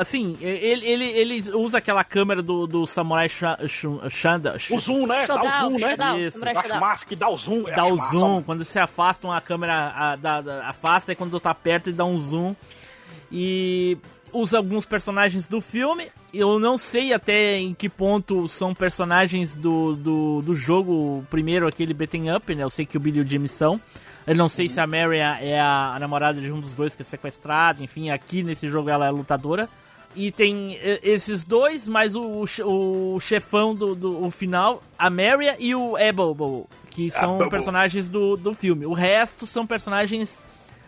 assim, 0.00 0.36
ele, 0.40 0.84
ele, 0.86 1.04
ele 1.04 1.50
usa 1.54 1.78
aquela 1.78 2.02
câmera 2.04 2.42
do, 2.42 2.66
do 2.66 2.86
Samurai 2.86 3.28
Sha- 3.28 3.58
Shu- 3.66 4.00
Shanda. 4.08 4.56
O 4.70 4.80
zoom, 4.80 5.06
né? 5.06 5.24
dá 5.26 5.34
o 5.66 5.68
zoom, 5.70 5.78
né? 6.14 6.20
Isso. 6.20 6.38
Massa 6.80 7.06
que 7.06 7.16
dá 7.16 7.28
o 7.28 7.36
zoom. 7.36 7.62
dá 7.64 7.84
o 7.84 7.96
massa, 7.96 8.10
zoom, 8.16 8.28
mano. 8.34 8.42
quando 8.44 8.64
você 8.64 8.78
afasta 8.78 9.26
uma 9.26 9.40
câmera, 9.40 9.92
a- 9.94 10.16
dá- 10.16 10.40
dá- 10.40 10.68
afasta 10.68 11.12
e 11.12 11.16
quando 11.16 11.38
tá 11.40 11.54
perto 11.54 11.88
ele 11.90 11.96
dá 11.96 12.04
um 12.04 12.20
zoom. 12.20 12.54
E 13.30 13.96
usa 14.32 14.58
alguns 14.58 14.86
personagens 14.86 15.46
do 15.46 15.60
filme. 15.60 16.08
Eu 16.32 16.58
não 16.58 16.76
sei 16.76 17.12
até 17.12 17.56
em 17.56 17.72
que 17.74 17.88
ponto 17.88 18.46
são 18.48 18.74
personagens 18.74 19.54
do, 19.54 19.94
do, 19.96 20.42
do 20.42 20.54
jogo, 20.54 21.24
primeiro 21.30 21.66
aquele 21.66 21.94
beaten 21.94 22.34
up, 22.34 22.54
né? 22.54 22.62
Eu 22.62 22.70
sei 22.70 22.84
que 22.84 22.96
o 22.96 23.00
Billy 23.00 23.18
e 23.18 23.22
o 23.22 23.26
Jimmy 23.26 23.48
são. 23.48 23.80
Eu 24.26 24.34
não 24.36 24.48
sei 24.48 24.68
se 24.68 24.78
a 24.78 24.86
Mary 24.86 25.16
é 25.18 25.58
a, 25.58 25.94
a 25.94 25.98
namorada 25.98 26.38
de 26.38 26.52
um 26.52 26.60
dos 26.60 26.74
dois 26.74 26.94
que 26.94 27.00
é 27.00 27.04
sequestrado. 27.04 27.82
Enfim, 27.82 28.10
aqui 28.10 28.42
nesse 28.42 28.68
jogo 28.68 28.90
ela 28.90 29.06
é 29.06 29.10
lutadora. 29.10 29.68
E 30.20 30.32
tem 30.32 30.76
eh, 30.82 30.98
esses 31.02 31.44
dois, 31.44 31.86
mais 31.86 32.16
o, 32.16 32.40
o 32.42 32.46
che- 32.46 32.62
o 32.64 33.20
chefão 33.20 33.74
do, 33.74 33.94
do 33.94 34.24
o 34.26 34.30
final, 34.30 34.82
a 34.98 35.08
Mary 35.08 35.46
e 35.60 35.74
o 35.74 35.96
Ebel, 35.96 36.66
que 36.90 37.10
são 37.10 37.34
Bubble. 37.34 37.50
personagens 37.50 38.08
do, 38.08 38.36
do 38.36 38.52
filme. 38.52 38.84
O 38.84 38.92
resto 38.92 39.46
são 39.46 39.64
personagens 39.66 40.36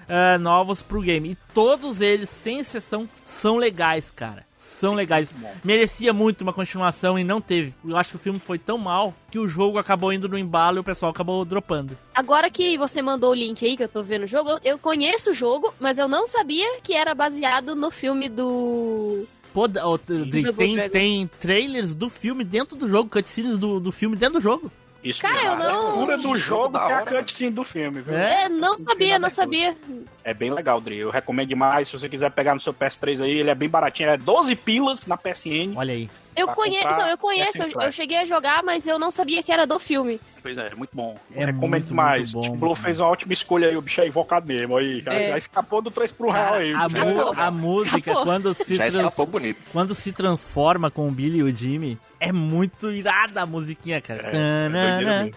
ah, 0.09 0.37
novos 0.39 0.83
pro 0.83 1.01
game. 1.01 1.31
E 1.31 1.39
todos 1.55 2.01
eles, 2.01 2.29
sem 2.29 2.59
exceção, 2.59 3.09
são 3.25 3.57
legais, 3.57 4.11
cara. 4.11 4.45
São 4.81 4.95
legais. 4.95 5.31
Merecia 5.63 6.13
muito 6.13 6.41
uma 6.41 6.53
continuação 6.53 7.19
e 7.19 7.25
não 7.25 7.41
teve. 7.41 7.75
Eu 7.85 7.97
acho 7.97 8.11
que 8.11 8.17
o 8.17 8.19
filme 8.19 8.39
foi 8.39 8.59
tão 8.59 8.79
mal 8.79 9.13
que 9.31 9.39
o 9.39 9.47
jogo 9.47 9.79
acabou 9.79 10.13
indo 10.13 10.29
no 10.29 10.39
embalo 10.39 10.79
e 10.79 10.81
o 10.81 10.85
pessoal 10.85 11.13
acabou 11.13 11.45
dropando. 11.45 11.97
Agora 12.15 12.49
que 12.51 12.79
você 12.79 13.03
mandou 13.03 13.31
o 13.33 13.35
link 13.35 13.65
aí, 13.65 13.77
que 13.77 13.83
eu 13.85 13.89
tô 13.89 14.03
vendo 14.03 14.23
o 14.25 14.27
jogo, 14.27 14.51
eu, 14.51 14.59
eu 14.65 14.79
conheço 14.79 15.31
o 15.31 15.35
jogo, 15.35 15.75
mas 15.79 15.99
eu 15.99 16.09
não 16.09 16.27
sabia 16.27 16.81
que 16.83 16.95
era 16.95 17.15
baseado 17.15 17.75
no 17.75 17.91
filme 17.91 18.29
do. 18.29 19.25
Pô, 19.53 19.69
da- 19.69 19.87
ô, 19.87 19.99
Dri, 19.99 20.43
Double 20.43 20.77
tem, 20.77 20.91
tem 20.91 21.31
trailers 21.41 21.93
do 21.95 22.09
filme 22.09 22.43
dentro 22.45 22.77
do 22.77 22.89
jogo, 22.89 23.11
cutscenes 23.11 23.59
do, 23.59 23.79
do 23.81 23.93
filme 23.93 24.17
dentro 24.17 24.35
do 24.35 24.41
jogo. 24.41 24.71
Isso 25.03 25.21
Cara, 25.23 25.43
eu 25.43 25.57
mesmo. 25.57 25.63
não- 25.73 26.11
A 26.11 26.17
do 26.17 26.37
jogo 26.37 26.79
que 26.79 26.85
é 26.85 26.93
a 26.95 26.97
hora, 27.01 27.19
cutscene 27.23 27.51
do 27.51 27.65
filme, 27.65 28.03
viu? 28.03 28.15
É? 28.15 28.45
É, 28.45 28.49
não 28.51 28.77
sabia, 28.77 29.19
não 29.19 29.31
sabia. 29.31 29.75
É 30.31 30.35
bem 30.35 30.51
legal, 30.53 30.81
Dri. 30.81 30.99
Eu 30.99 31.11
recomendo 31.11 31.49
demais. 31.49 31.89
Se 31.89 31.99
você 31.99 32.09
quiser 32.09 32.31
pegar 32.31 32.55
no 32.55 32.61
seu 32.61 32.73
PS3 32.73 33.21
aí, 33.23 33.33
ele 33.33 33.51
é 33.51 33.55
bem 33.55 33.69
baratinho. 33.69 34.11
É 34.11 34.17
12 34.17 34.55
pilas 34.55 35.05
na 35.07 35.17
PSN. 35.17 35.75
Olha 35.77 35.93
aí. 35.93 36.09
Eu 36.37 36.47
comprar 36.47 36.69
então, 36.69 37.09
eu 37.09 37.19
conheço, 37.19 37.61
eu, 37.65 37.81
eu 37.83 37.91
cheguei 37.93 38.17
a 38.19 38.25
jogar, 38.25 38.63
mas 38.63 38.87
eu 38.87 39.01
não 39.01 39.11
sabia 39.11 39.43
que 39.43 39.51
era 39.51 39.67
do 39.67 39.79
filme. 39.81 40.21
Pois 40.41 40.57
é, 40.57 40.73
muito 40.77 40.91
bom. 40.95 41.17
É 41.35 41.43
Eu 41.43 41.47
recomendo 41.47 41.71
muito, 41.71 41.87
demais. 41.89 42.33
muito 42.33 42.47
bom, 42.49 42.55
Tipo, 42.55 42.67
bom. 42.69 42.75
fez 42.77 43.01
uma 43.01 43.09
ótima 43.09 43.33
escolha 43.33 43.69
aí. 43.69 43.77
O 43.77 43.83
bicho 43.83 44.01
é 44.01 44.07
invocado 44.07 44.47
mesmo. 44.47 44.77
Aí, 44.77 45.01
já, 45.03 45.13
É. 45.13 45.29
já 45.31 45.39
escapou 45.39 45.83
do 45.83 45.91
3 45.91 46.13
pro 46.13 46.31
real 46.31 46.55
aí. 46.55 46.73
a, 46.73 46.87
escapou. 46.87 47.35
a 47.37 47.51
música, 47.51 47.99
Escapou. 47.99 48.25
quando 48.25 48.55
se, 48.55 48.77
Já 48.77 48.89
trans- 48.91 49.17
bonito. 49.17 49.59
quando 49.73 49.95
se 49.95 50.13
transforma 50.13 50.89
com 50.91 51.09
o 51.09 51.11
Billy 51.11 51.39
e 51.39 51.43
o 51.43 51.55
Jimmy, 51.55 51.99
é 52.21 52.31
muito 52.31 52.91
irada 52.93 53.43
a 53.43 53.47
musiquinha, 53.47 54.01
cara. 54.01 54.29
É, 54.29 54.31
Tanana, 54.31 55.27
é. 55.27 55.31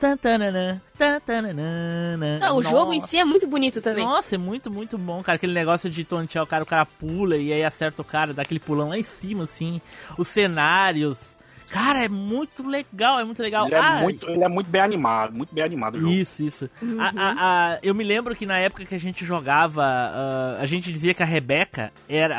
Tantanana, 0.00 0.82
tantanana. 0.96 2.38
Não, 2.40 2.56
o 2.56 2.62
jogo 2.62 2.94
em 2.94 2.98
si 2.98 3.18
é 3.18 3.24
muito 3.24 3.46
bonito 3.46 3.82
também. 3.82 4.04
Nossa, 4.04 4.34
é 4.34 4.38
muito, 4.38 4.70
muito 4.70 4.96
bom, 4.96 5.22
cara. 5.22 5.36
Aquele 5.36 5.52
negócio 5.52 5.90
de 5.90 6.02
tontear 6.04 6.42
o 6.42 6.46
cara, 6.46 6.64
o 6.64 6.66
cara 6.66 6.86
pula 6.86 7.36
e 7.36 7.52
aí 7.52 7.62
acerta 7.62 8.00
o 8.00 8.04
cara, 8.04 8.32
dá 8.32 8.42
aquele 8.42 8.58
pulão 8.58 8.88
lá 8.88 8.98
em 8.98 9.02
cima, 9.02 9.44
assim. 9.44 9.80
Os 10.16 10.26
cenários. 10.26 11.29
Cara, 11.70 12.04
é 12.04 12.08
muito 12.08 12.66
legal, 12.68 13.20
é 13.20 13.24
muito 13.24 13.40
legal. 13.42 13.66
Ele 13.66 13.74
é, 13.74 13.78
Ah, 13.78 14.00
muito, 14.02 14.28
ele 14.28 14.42
é 14.44 14.48
muito 14.48 14.68
bem 14.70 14.80
animado. 14.80 15.32
Muito 15.32 15.54
bem 15.54 15.62
animado 15.64 15.96
o 15.96 16.00
jogo. 16.00 16.12
Isso, 16.12 16.42
isso. 16.42 16.70
A- 16.98 17.12
a- 17.16 17.34
a- 17.74 17.78
eu 17.82 17.94
me 17.94 18.02
lembro 18.02 18.34
que 18.34 18.44
na 18.44 18.58
época 18.58 18.84
que 18.84 18.94
a 18.94 18.98
gente 18.98 19.24
jogava, 19.24 19.82
ah, 19.84 20.56
a 20.60 20.66
gente 20.66 20.92
dizia 20.92 21.14
que 21.14 21.22
a 21.22 21.26
Rebeca 21.26 21.92
era. 22.08 22.36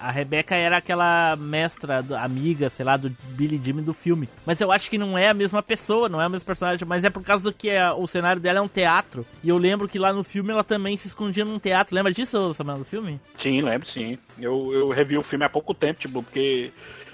A, 0.00 0.08
a 0.08 0.10
Rebeca 0.10 0.54
era 0.54 0.76
aquela 0.76 1.34
mestra, 1.36 2.02
do- 2.02 2.14
amiga, 2.16 2.68
sei 2.68 2.84
lá, 2.84 2.96
do 2.96 3.10
Billy 3.30 3.60
Jimmy 3.62 3.80
do 3.82 3.94
filme. 3.94 4.28
Mas 4.44 4.60
eu 4.60 4.70
acho 4.70 4.90
que 4.90 4.98
não 4.98 5.16
é 5.16 5.28
a 5.28 5.34
mesma 5.34 5.62
pessoa, 5.62 6.08
não 6.08 6.20
é 6.20 6.26
o 6.26 6.30
mesmo 6.30 6.46
personagem. 6.46 6.86
Mas 6.86 7.04
é 7.04 7.10
por 7.10 7.22
causa 7.22 7.42
do 7.44 7.52
que 7.52 7.68
é- 7.70 7.90
o 7.92 8.06
cenário 8.06 8.40
dela 8.40 8.58
é 8.58 8.62
um 8.62 8.68
teatro. 8.68 9.26
E 9.42 9.48
eu 9.48 9.56
lembro 9.56 9.88
que 9.88 9.98
lá 9.98 10.12
no 10.12 10.22
filme 10.22 10.50
ela 10.52 10.62
também 10.64 10.96
se 10.96 11.08
escondia 11.08 11.44
num 11.44 11.58
teatro. 11.58 11.94
Lembra 11.94 12.12
disso, 12.12 12.52
Samuel, 12.54 12.78
do 12.78 12.84
filme? 12.84 13.18
Sim, 13.38 13.60
lembro, 13.62 13.88
sim. 13.88 14.18
Eu, 14.38 14.72
eu 14.74 14.88
revi 14.90 15.16
o 15.16 15.22
filme 15.22 15.44
há 15.44 15.48
pouco 15.48 15.72
tempo, 15.72 16.00
tipo, 16.00 16.22
porque 16.22 16.70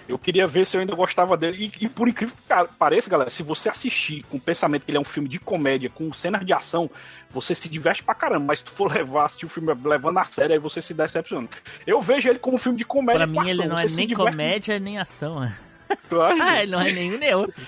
eu 0.08 0.18
queria 0.18 0.46
ver 0.46 0.66
se 0.66 0.76
eu 0.76 0.80
ainda 0.80 0.94
gostava 0.94 1.36
dele. 1.36 1.72
E, 1.80 1.84
e 1.84 1.88
por 1.88 2.08
incrível 2.08 2.34
que 2.36 2.74
pareça, 2.78 3.08
galera, 3.10 3.30
se 3.30 3.42
você 3.42 3.68
assistir 3.68 4.22
com 4.24 4.36
o 4.36 4.40
pensamento 4.40 4.84
que 4.84 4.90
ele 4.90 4.98
é 4.98 5.00
um 5.00 5.04
filme 5.04 5.28
de 5.28 5.38
comédia, 5.38 5.88
com 5.90 6.12
cenas 6.12 6.44
de 6.44 6.52
ação, 6.52 6.90
você 7.30 7.54
se 7.54 7.68
diverte 7.68 8.02
pra 8.02 8.14
caramba. 8.14 8.46
Mas 8.48 8.58
se 8.58 8.64
tu 8.66 8.72
for 8.72 8.90
levar, 8.94 9.24
assistir 9.26 9.46
o 9.46 9.48
filme 9.48 9.72
levando 9.84 10.18
a 10.18 10.24
sério, 10.24 10.52
aí 10.54 10.58
você 10.58 10.80
se 10.82 10.92
decepciona. 10.94 11.48
Eu 11.86 12.00
vejo 12.00 12.28
ele 12.28 12.38
como 12.38 12.56
um 12.56 12.58
filme 12.60 12.78
de 12.78 12.84
comédia 12.84 13.26
Pra 13.26 13.34
com 13.34 13.40
mim 13.42 13.50
ação. 13.50 13.64
ele 13.64 13.68
não 13.68 13.78
é 13.78 13.82
você 13.82 13.88
se 13.88 13.96
nem 13.96 14.06
diverte 14.06 14.30
comédia 14.30 14.78
nem 14.78 14.98
ação. 14.98 15.50
eu 16.10 16.22
acho. 16.22 16.42
Ah, 16.42 16.62
ele 16.62 16.72
não 16.72 16.80
é 16.80 16.90
nenhum 16.92 17.18
nem 17.18 17.34
outro. 17.34 17.62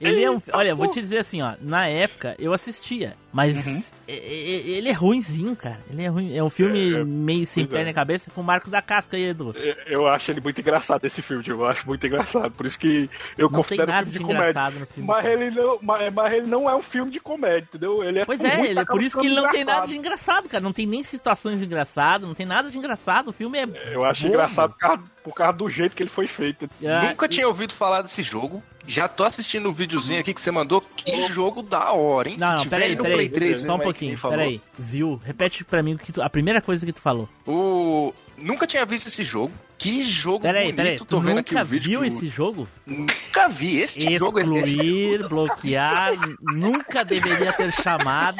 Ele 0.00 0.22
é 0.24 0.30
um. 0.30 0.40
Olha, 0.52 0.74
vou 0.74 0.88
te 0.88 1.00
dizer 1.00 1.18
assim, 1.18 1.42
ó. 1.42 1.52
Na 1.60 1.86
época 1.86 2.34
eu 2.38 2.52
assistia, 2.54 3.14
mas 3.32 3.66
Uhum. 3.66 3.82
e- 4.08 4.12
e- 4.12 4.70
ele 4.78 4.88
é 4.88 4.92
ruinzinho, 4.92 5.54
cara. 5.54 5.78
Ele 5.92 6.02
é 6.02 6.08
ruim. 6.08 6.34
É 6.36 6.42
um 6.42 6.48
filme 6.48 6.94
É, 6.94 7.00
é, 7.00 7.04
meio 7.04 7.46
sem 7.46 7.66
pé 7.66 7.82
é. 7.82 7.84
na 7.84 7.92
cabeça 7.92 8.30
com 8.30 8.40
o 8.40 8.44
Marcos 8.44 8.70
da 8.70 8.80
Casca 8.80 9.16
aí, 9.16 9.24
Edu. 9.24 9.54
Eu 9.86 10.06
acho 10.08 10.30
ele 10.30 10.40
muito 10.40 10.58
engraçado 10.60 11.04
esse 11.04 11.20
filme, 11.20 11.42
tipo, 11.42 11.56
eu 11.60 11.66
acho 11.66 11.86
muito 11.86 12.06
engraçado. 12.06 12.50
Por 12.52 12.64
isso 12.64 12.78
que 12.78 13.10
eu 13.36 13.50
Não 13.50 13.62
tem 13.62 13.76
considero 13.76 13.90
um 13.90 13.94
nada 13.94 14.06
filme 14.06 14.12
de 14.12 14.18
de 14.18 14.24
comédia. 14.24 14.50
engraçado 14.50 14.78
no 14.80 14.86
filme. 14.86 15.06
Mas 15.08 15.24
ele, 15.26 15.50
não, 15.50 15.78
mas, 15.82 16.12
mas 16.14 16.32
ele 16.32 16.46
não 16.46 16.70
é 16.70 16.74
um 16.74 16.82
filme 16.82 17.10
de 17.12 17.20
comédia, 17.20 17.68
entendeu? 17.68 18.02
Ele 18.02 18.20
é 18.20 18.24
Pois 18.24 18.40
é, 18.42 18.66
ele, 18.70 18.84
por 18.86 19.02
isso 19.02 19.18
que 19.20 19.26
ele 19.26 19.34
não 19.36 19.50
tem 19.50 19.60
nada 19.64 19.84
engraçado. 19.84 19.88
de 19.88 19.96
engraçado, 19.98 20.48
cara. 20.48 20.62
Não 20.64 20.72
tem 20.72 20.86
nem 20.86 21.02
situações 21.04 21.62
engraçadas, 21.62 22.26
não 22.26 22.34
tem 22.34 22.46
nada 22.46 22.70
de 22.70 22.78
engraçado. 22.78 23.28
O 23.28 23.32
filme 23.32 23.58
é. 23.58 23.68
Eu 23.92 24.02
acho 24.04 24.22
bobo. 24.22 24.34
engraçado 24.34 24.70
por 24.72 24.78
causa, 24.78 25.02
por 25.22 25.34
causa 25.34 25.58
do 25.58 25.68
jeito 25.68 25.94
que 25.94 26.02
ele 26.02 26.10
foi 26.10 26.26
feito. 26.26 26.68
Ah, 26.84 27.08
Nunca 27.10 27.28
tinha 27.28 27.46
ouvido 27.46 27.74
falar 27.74 28.00
desse 28.02 28.22
jogo. 28.22 28.62
Já 28.90 29.06
tô 29.06 29.22
assistindo 29.22 29.68
o 29.68 29.72
videozinho 29.72 30.18
aqui 30.20 30.34
que 30.34 30.40
você 30.40 30.50
mandou. 30.50 30.80
Que 30.80 31.28
jogo 31.28 31.62
da 31.62 31.92
hora, 31.92 32.28
hein? 32.28 32.36
Não, 32.38 32.56
não, 32.58 32.66
peraí, 32.66 32.96
peraí. 32.96 33.12
Play 33.14 33.28
3 33.28 33.60
Só 33.60 33.74
um 33.74 33.78
que 33.78 33.84
pouquinho, 33.84 34.18
peraí. 34.20 34.60
Zil, 34.80 35.20
repete 35.24 35.62
pra 35.64 35.80
mim 35.82 35.96
que 35.96 36.12
tu- 36.12 36.20
a 36.20 36.28
primeira 36.28 36.60
coisa 36.60 36.84
que 36.84 36.92
tu 36.92 37.00
falou. 37.00 37.28
O... 37.46 38.12
Nunca 38.40 38.66
tinha 38.66 38.84
visto 38.84 39.06
esse 39.08 39.22
jogo. 39.22 39.52
Que 39.78 40.06
jogo 40.06 40.40
Peraí, 40.40 40.64
bonito. 40.72 40.76
peraí. 40.76 40.98
Tu 40.98 41.20
nunca 41.20 41.64
viu 41.64 42.04
esse 42.04 42.28
jogo? 42.28 42.68
Nunca 42.86 43.48
vi 43.48 43.80
esse 43.80 44.18
jogo. 44.18 44.38
esse- 44.40 44.50
Excluir, 44.50 45.28
bloquear, 45.28 46.12
nunca 46.40 47.04
deveria 47.04 47.52
ter 47.52 47.72
chamado. 47.72 48.38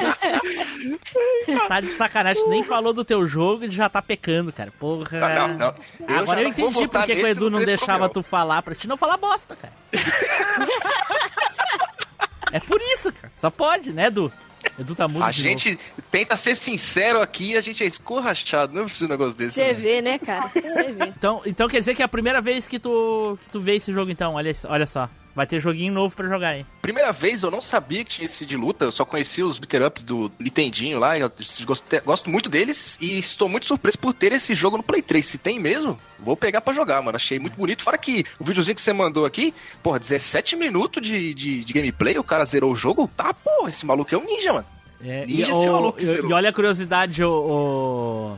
Tá 1.69 1.81
de 1.81 1.89
sacanagem, 1.93 2.47
nem 2.49 2.63
falou 2.63 2.93
do 2.93 3.05
teu 3.05 3.27
jogo 3.27 3.65
e 3.65 3.71
já 3.71 3.89
tá 3.89 4.03
pecando, 4.03 4.53
cara. 4.53 4.73
Porra. 4.79 5.19
Ah, 5.25 5.49
não, 5.49 5.59
não. 5.59 5.75
Eu 6.09 6.17
Agora 6.19 6.41
eu 6.41 6.45
não 6.45 6.51
entendi 6.51 6.89
porque 6.89 7.17
que 7.17 7.23
o 7.23 7.27
Edu 7.27 7.51
não 7.51 7.65
deixava 7.65 8.09
tu 8.09 8.23
falar 8.23 8.63
pra 8.63 8.75
ti 8.75 8.87
não 8.87 8.97
falar 8.97 9.17
bosta, 9.17 9.57
cara. 9.57 9.73
é 12.53 12.61
por 12.61 12.81
isso, 12.95 13.13
cara. 13.13 13.33
Só 13.37 13.51
pode, 13.51 13.93
né, 13.93 14.07
Edu? 14.07 14.33
Edu 14.79 14.95
tá 14.95 15.07
mudo 15.09 15.25
A 15.25 15.31
de 15.31 15.43
gente 15.43 15.79
tenta 16.11 16.37
ser 16.37 16.55
sincero 16.55 17.21
aqui 17.21 17.53
e 17.53 17.57
a 17.57 17.61
gente 17.61 17.83
é 17.83 17.87
escorrachado. 17.87 18.73
Não 18.73 18.83
é 18.83 18.85
preciso 18.85 19.07
um 19.07 19.09
negócio 19.09 19.35
desse. 19.35 19.53
Você 19.53 19.65
né? 19.65 19.73
vê, 19.73 20.03
né, 20.03 20.19
cara? 20.19 20.49
Você 20.49 20.93
vê. 20.93 21.07
Então, 21.07 21.43
então 21.45 21.69
quer 21.69 21.79
dizer 21.79 21.95
que 21.95 22.03
é 22.03 22.05
a 22.05 22.09
primeira 22.09 22.41
vez 22.41 22.67
que 22.67 22.79
tu, 22.79 23.39
que 23.43 23.51
tu 23.51 23.61
vê 23.61 23.77
esse 23.77 23.93
jogo, 23.93 24.11
então. 24.11 24.35
Olha, 24.35 24.53
olha 24.69 24.87
só. 24.87 25.09
Vai 25.41 25.47
ter 25.47 25.59
joguinho 25.59 25.95
novo 25.95 26.15
pra 26.15 26.29
jogar 26.29 26.49
aí. 26.49 26.67
Primeira 26.83 27.13
vez 27.13 27.43
eu 27.43 27.51
não 27.51 27.63
sabia 27.63 28.05
que 28.05 28.11
tinha 28.17 28.27
esse 28.27 28.45
de 28.45 28.59
luta, 28.59 28.85
eu 28.85 28.93
só 28.93 29.07
conhecia 29.07 29.47
os 29.47 29.59
beater 29.59 29.83
ups 29.87 30.05
do 30.05 30.31
Nintendinho 30.39 30.99
lá, 30.99 31.19
eu 31.19 31.33
gosto, 31.65 32.03
gosto 32.05 32.29
muito 32.29 32.51
deles 32.51 32.99
e 33.01 33.19
estou 33.19 33.49
muito 33.49 33.65
surpreso 33.65 33.97
por 33.99 34.13
ter 34.13 34.33
esse 34.33 34.55
jogo 34.55 34.77
no 34.77 34.83
Play 34.83 35.01
3. 35.01 35.25
Se 35.25 35.39
tem 35.39 35.59
mesmo, 35.59 35.99
vou 36.19 36.37
pegar 36.37 36.61
pra 36.61 36.75
jogar, 36.75 37.01
mano. 37.01 37.17
Achei 37.17 37.39
muito 37.39 37.57
bonito. 37.57 37.83
Fora 37.83 37.97
que 37.97 38.23
o 38.39 38.45
videozinho 38.45 38.75
que 38.77 38.83
você 38.83 38.93
mandou 38.93 39.25
aqui, 39.25 39.55
porra, 39.83 39.99
17 39.99 40.57
minutos 40.57 41.03
de, 41.03 41.33
de, 41.33 41.65
de 41.65 41.73
gameplay, 41.73 42.19
o 42.19 42.23
cara 42.25 42.45
zerou 42.45 42.71
o 42.73 42.77
jogo, 42.77 43.09
tá, 43.17 43.33
porra, 43.33 43.71
esse 43.71 43.87
maluco 43.87 44.15
é 44.15 44.19
um 44.19 44.25
ninja, 44.27 44.53
mano. 44.53 44.67
É, 45.03 45.25
e, 45.27 45.39
Ninja 45.39 45.43
esse 45.45 45.69
o- 45.71 45.73
maluco 45.73 45.99
e- 46.01 46.05
zerou. 46.05 46.29
e 46.29 46.33
olha 46.35 46.51
a 46.51 46.53
curiosidade, 46.53 47.25
o, 47.25 48.37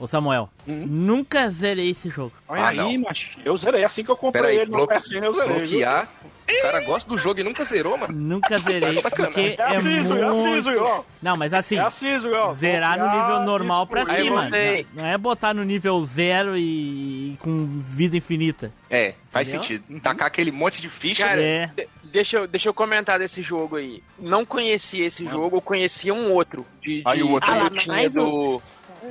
o, 0.00 0.04
o 0.04 0.06
Samuel. 0.08 0.48
Hum? 0.66 0.84
Nunca 0.88 1.48
zerei 1.50 1.90
esse 1.90 2.08
jogo. 2.10 2.32
Olha 2.48 2.62
Ah, 2.62 2.68
aí, 2.70 2.76
não. 2.98 2.98
macho. 3.08 3.38
Eu 3.44 3.56
zerei 3.56 3.84
assim 3.84 4.02
que 4.02 4.10
eu 4.10 4.16
comprei 4.16 4.42
Pera 4.42 4.52
aí, 4.52 4.58
ele 4.60 4.70
no 4.70 4.78
bloque- 4.78 4.94
PSN, 4.94 5.24
eu 5.24 5.32
zerei. 5.32 5.66
viu? 5.66 5.86
O 6.58 6.62
cara 6.62 6.80
gosta 6.84 7.08
do 7.08 7.16
jogo 7.18 7.40
e 7.40 7.44
nunca 7.44 7.64
zerou, 7.64 7.96
mano. 7.96 8.12
Nunca 8.12 8.56
zerei, 8.58 8.98
Sacanagem. 9.00 9.54
porque 9.56 9.62
É 9.62 9.72
é 9.72 9.76
assim, 9.76 10.00
Zui, 10.02 10.20
é 10.20 10.24
assim, 10.24 10.48
muito... 10.48 10.80
Ó. 10.80 11.02
Não, 11.22 11.36
mas 11.36 11.52
assim, 11.54 11.76
É 11.78 11.84
ó. 11.84 12.52
zerar 12.52 12.98
no 12.98 13.08
nível 13.10 13.40
normal 13.40 13.86
pra 13.86 14.04
cima. 14.06 14.44
Aí 14.52 14.86
Não, 14.94 15.02
não 15.02 15.08
é 15.10 15.16
botar 15.18 15.54
no 15.54 15.64
nível 15.64 16.00
zero 16.04 16.56
e, 16.56 17.32
e 17.32 17.36
com 17.40 17.66
vida 17.78 18.16
infinita. 18.16 18.72
É, 18.88 19.14
faz 19.30 19.48
Entendeu? 19.48 19.66
sentido. 19.66 20.00
Tacar 20.00 20.26
aquele 20.26 20.50
monte 20.50 20.80
de 20.80 20.88
ficha. 20.88 21.24
Cara, 21.24 21.42
É. 21.42 21.66
de- 21.76 21.88
deixa, 22.04 22.38
eu, 22.38 22.46
deixa 22.48 22.68
eu 22.68 22.74
comentar 22.74 23.18
desse 23.18 23.40
jogo 23.42 23.76
aí. 23.76 24.02
Não 24.18 24.44
conhecia 24.44 25.06
esse 25.06 25.24
jogo, 25.26 25.56
eu 25.56 25.60
conhecia 25.60 26.12
um 26.12 26.32
outro. 26.32 26.66
De, 26.82 27.02
Aí 27.06 27.18
de- 27.18 27.24
o 27.24 27.30
outro 27.30 27.50
Ah, 27.50 27.58
eu 27.58 27.70
tinha 27.70 27.94
mais 27.94 28.14
do, 28.14 28.60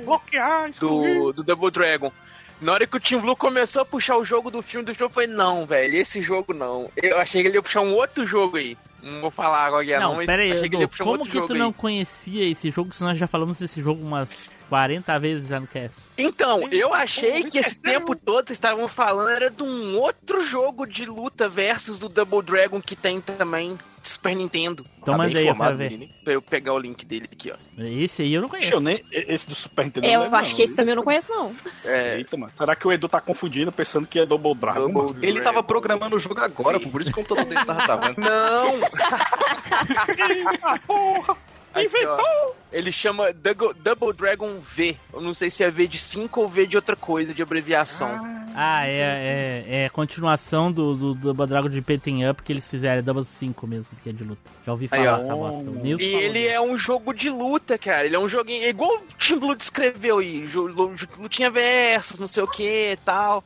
Bloquear, 0.04 0.70
do, 0.78 1.32
do 1.32 1.42
Double 1.42 1.70
Dragon. 1.70 2.12
Na 2.60 2.72
hora 2.72 2.86
que 2.86 2.96
o 2.96 3.00
Team 3.00 3.22
Blue 3.22 3.36
começou 3.36 3.82
a 3.82 3.84
puxar 3.84 4.16
o 4.18 4.24
jogo 4.24 4.50
do 4.50 4.60
filme 4.60 4.84
do 4.84 4.92
jogo, 4.92 5.04
eu 5.04 5.10
falei, 5.10 5.28
não, 5.28 5.64
velho, 5.64 5.96
esse 5.96 6.20
jogo 6.20 6.52
não. 6.52 6.90
Eu 6.96 7.18
achei 7.18 7.42
que 7.42 7.48
ele 7.48 7.56
ia 7.56 7.62
puxar 7.62 7.80
um 7.80 7.94
outro 7.94 8.26
jogo 8.26 8.58
aí. 8.58 8.76
Não 9.02 9.22
vou 9.22 9.30
falar 9.30 9.64
agora 9.64 9.84
não, 9.98 10.10
não, 10.10 10.16
mas 10.16 10.26
pera 10.26 10.42
aí, 10.42 10.52
achei 10.52 10.68
que 10.68 10.76
ele 10.76 10.82
ia 10.82 10.88
puxar 10.88 11.04
um 11.04 11.06
como 11.06 11.20
outro 11.20 11.40
que 11.40 11.46
tu 11.46 11.52
aí. 11.54 11.58
não 11.58 11.72
conhecia 11.72 12.46
esse 12.50 12.70
jogo 12.70 12.92
se 12.92 13.02
nós 13.02 13.16
já 13.16 13.26
falamos 13.26 13.58
desse 13.58 13.80
jogo 13.80 14.02
umas 14.02 14.50
40 14.70 15.18
vezes 15.18 15.48
já 15.48 15.58
no 15.58 15.66
cast? 15.66 15.96
Então, 16.16 16.68
eu 16.70 16.94
achei 16.94 17.42
que 17.42 17.58
esse 17.58 17.80
tempo 17.80 18.14
todo 18.14 18.46
vocês 18.46 18.56
estavam 18.56 18.86
falando 18.86 19.30
era 19.30 19.50
de 19.50 19.64
um 19.64 19.98
outro 19.98 20.46
jogo 20.46 20.86
de 20.86 21.04
luta 21.04 21.48
versus 21.48 21.98
do 21.98 22.08
Double 22.08 22.40
Dragon 22.40 22.80
que 22.80 22.94
tem 22.94 23.20
também 23.20 23.76
de 24.02 24.08
Super 24.08 24.34
Nintendo. 24.34 24.86
Então 25.02 25.16
Tá 25.16 25.28
informado, 25.28 25.76
quero 25.78 25.98
ver. 25.98 26.08
Pra 26.22 26.32
eu 26.32 26.40
pegar 26.40 26.72
o 26.72 26.78
link 26.78 27.04
dele 27.04 27.28
aqui, 27.30 27.52
ó. 27.52 27.56
Esse 27.82 28.22
aí 28.22 28.32
eu 28.32 28.42
não 28.42 28.48
conheço. 28.48 28.72
eu 28.72 28.80
nem... 28.80 29.02
Esse 29.10 29.48
do 29.48 29.54
Super 29.54 29.86
Nintendo 29.86 30.06
É, 30.06 30.14
eu 30.14 30.20
lembro, 30.22 30.36
acho 30.36 30.50
não. 30.50 30.56
que 30.56 30.62
esse 30.62 30.76
também 30.76 30.92
eu 30.92 30.96
não 30.96 31.02
conheço, 31.02 31.26
não. 31.28 31.54
É, 31.84 32.16
Eita, 32.18 32.36
mano. 32.36 32.52
Será 32.56 32.76
que 32.76 32.86
o 32.86 32.92
Edu 32.92 33.08
tá 33.08 33.20
confundindo, 33.20 33.72
pensando 33.72 34.06
que 34.06 34.20
é 34.20 34.26
Double 34.26 34.54
Dragon? 34.54 34.92
Double 34.92 35.14
mano? 35.14 35.24
Ele 35.24 35.40
tava 35.40 35.62
programando 35.62 36.14
o 36.16 36.20
jogo 36.20 36.40
agora, 36.40 36.78
por 36.78 37.00
isso 37.00 37.12
que 37.12 37.20
o 37.20 37.24
computador 37.24 37.44
dele 37.44 37.64
tava 37.64 37.84
travando. 37.84 38.20
Não! 38.20 38.70
Porra! 40.86 41.36
Inventou! 41.76 42.56
Ele 42.72 42.92
chama 42.92 43.32
Double, 43.32 43.74
Double 43.74 44.12
Dragon 44.12 44.60
V. 44.74 44.96
Eu 45.12 45.20
não 45.20 45.34
sei 45.34 45.50
se 45.50 45.64
é 45.64 45.70
V 45.70 45.86
de 45.86 45.98
5 45.98 46.40
ou 46.40 46.48
V 46.48 46.66
de 46.66 46.76
outra 46.76 46.94
coisa, 46.94 47.34
de 47.34 47.42
abreviação. 47.42 48.08
Ah, 48.54 48.86
é, 48.86 48.98
é, 48.98 49.64
é 49.82 49.86
a 49.86 49.90
continuação 49.90 50.72
do, 50.72 50.94
do 50.94 51.14
Double 51.14 51.46
Dragon 51.46 51.68
de 51.68 51.80
Beaten 51.80 52.28
Up 52.28 52.42
que 52.42 52.52
eles 52.52 52.68
fizeram, 52.68 52.98
é 52.98 53.02
Double 53.02 53.24
5 53.24 53.66
mesmo, 53.66 53.86
que 54.02 54.10
é 54.10 54.12
de 54.12 54.24
luta. 54.24 54.50
Já 54.66 54.72
ouvi 54.72 54.88
Aí, 54.90 55.04
falar 55.04 55.18
ó. 55.18 55.22
essa 55.22 55.34
bosta. 55.34 55.70
E 55.84 55.96
falou 55.96 56.20
ele 56.20 56.46
é 56.46 56.60
um 56.60 56.78
jogo 56.78 57.12
de 57.12 57.30
luta, 57.30 57.78
cara. 57.78 58.06
Ele 58.06 58.16
é 58.16 58.18
um 58.18 58.28
joguinho. 58.28 58.64
é 58.64 58.68
Igual 58.68 58.96
o 58.96 59.00
Team 59.18 59.38
Blue 59.38 59.54
descreveu 59.54 60.18
aí. 60.18 60.48
Lutinha 61.18 61.50
versus, 61.50 62.18
não 62.18 62.26
sei 62.26 62.42
o 62.42 62.48
que 62.48 62.98
tal. 63.04 63.44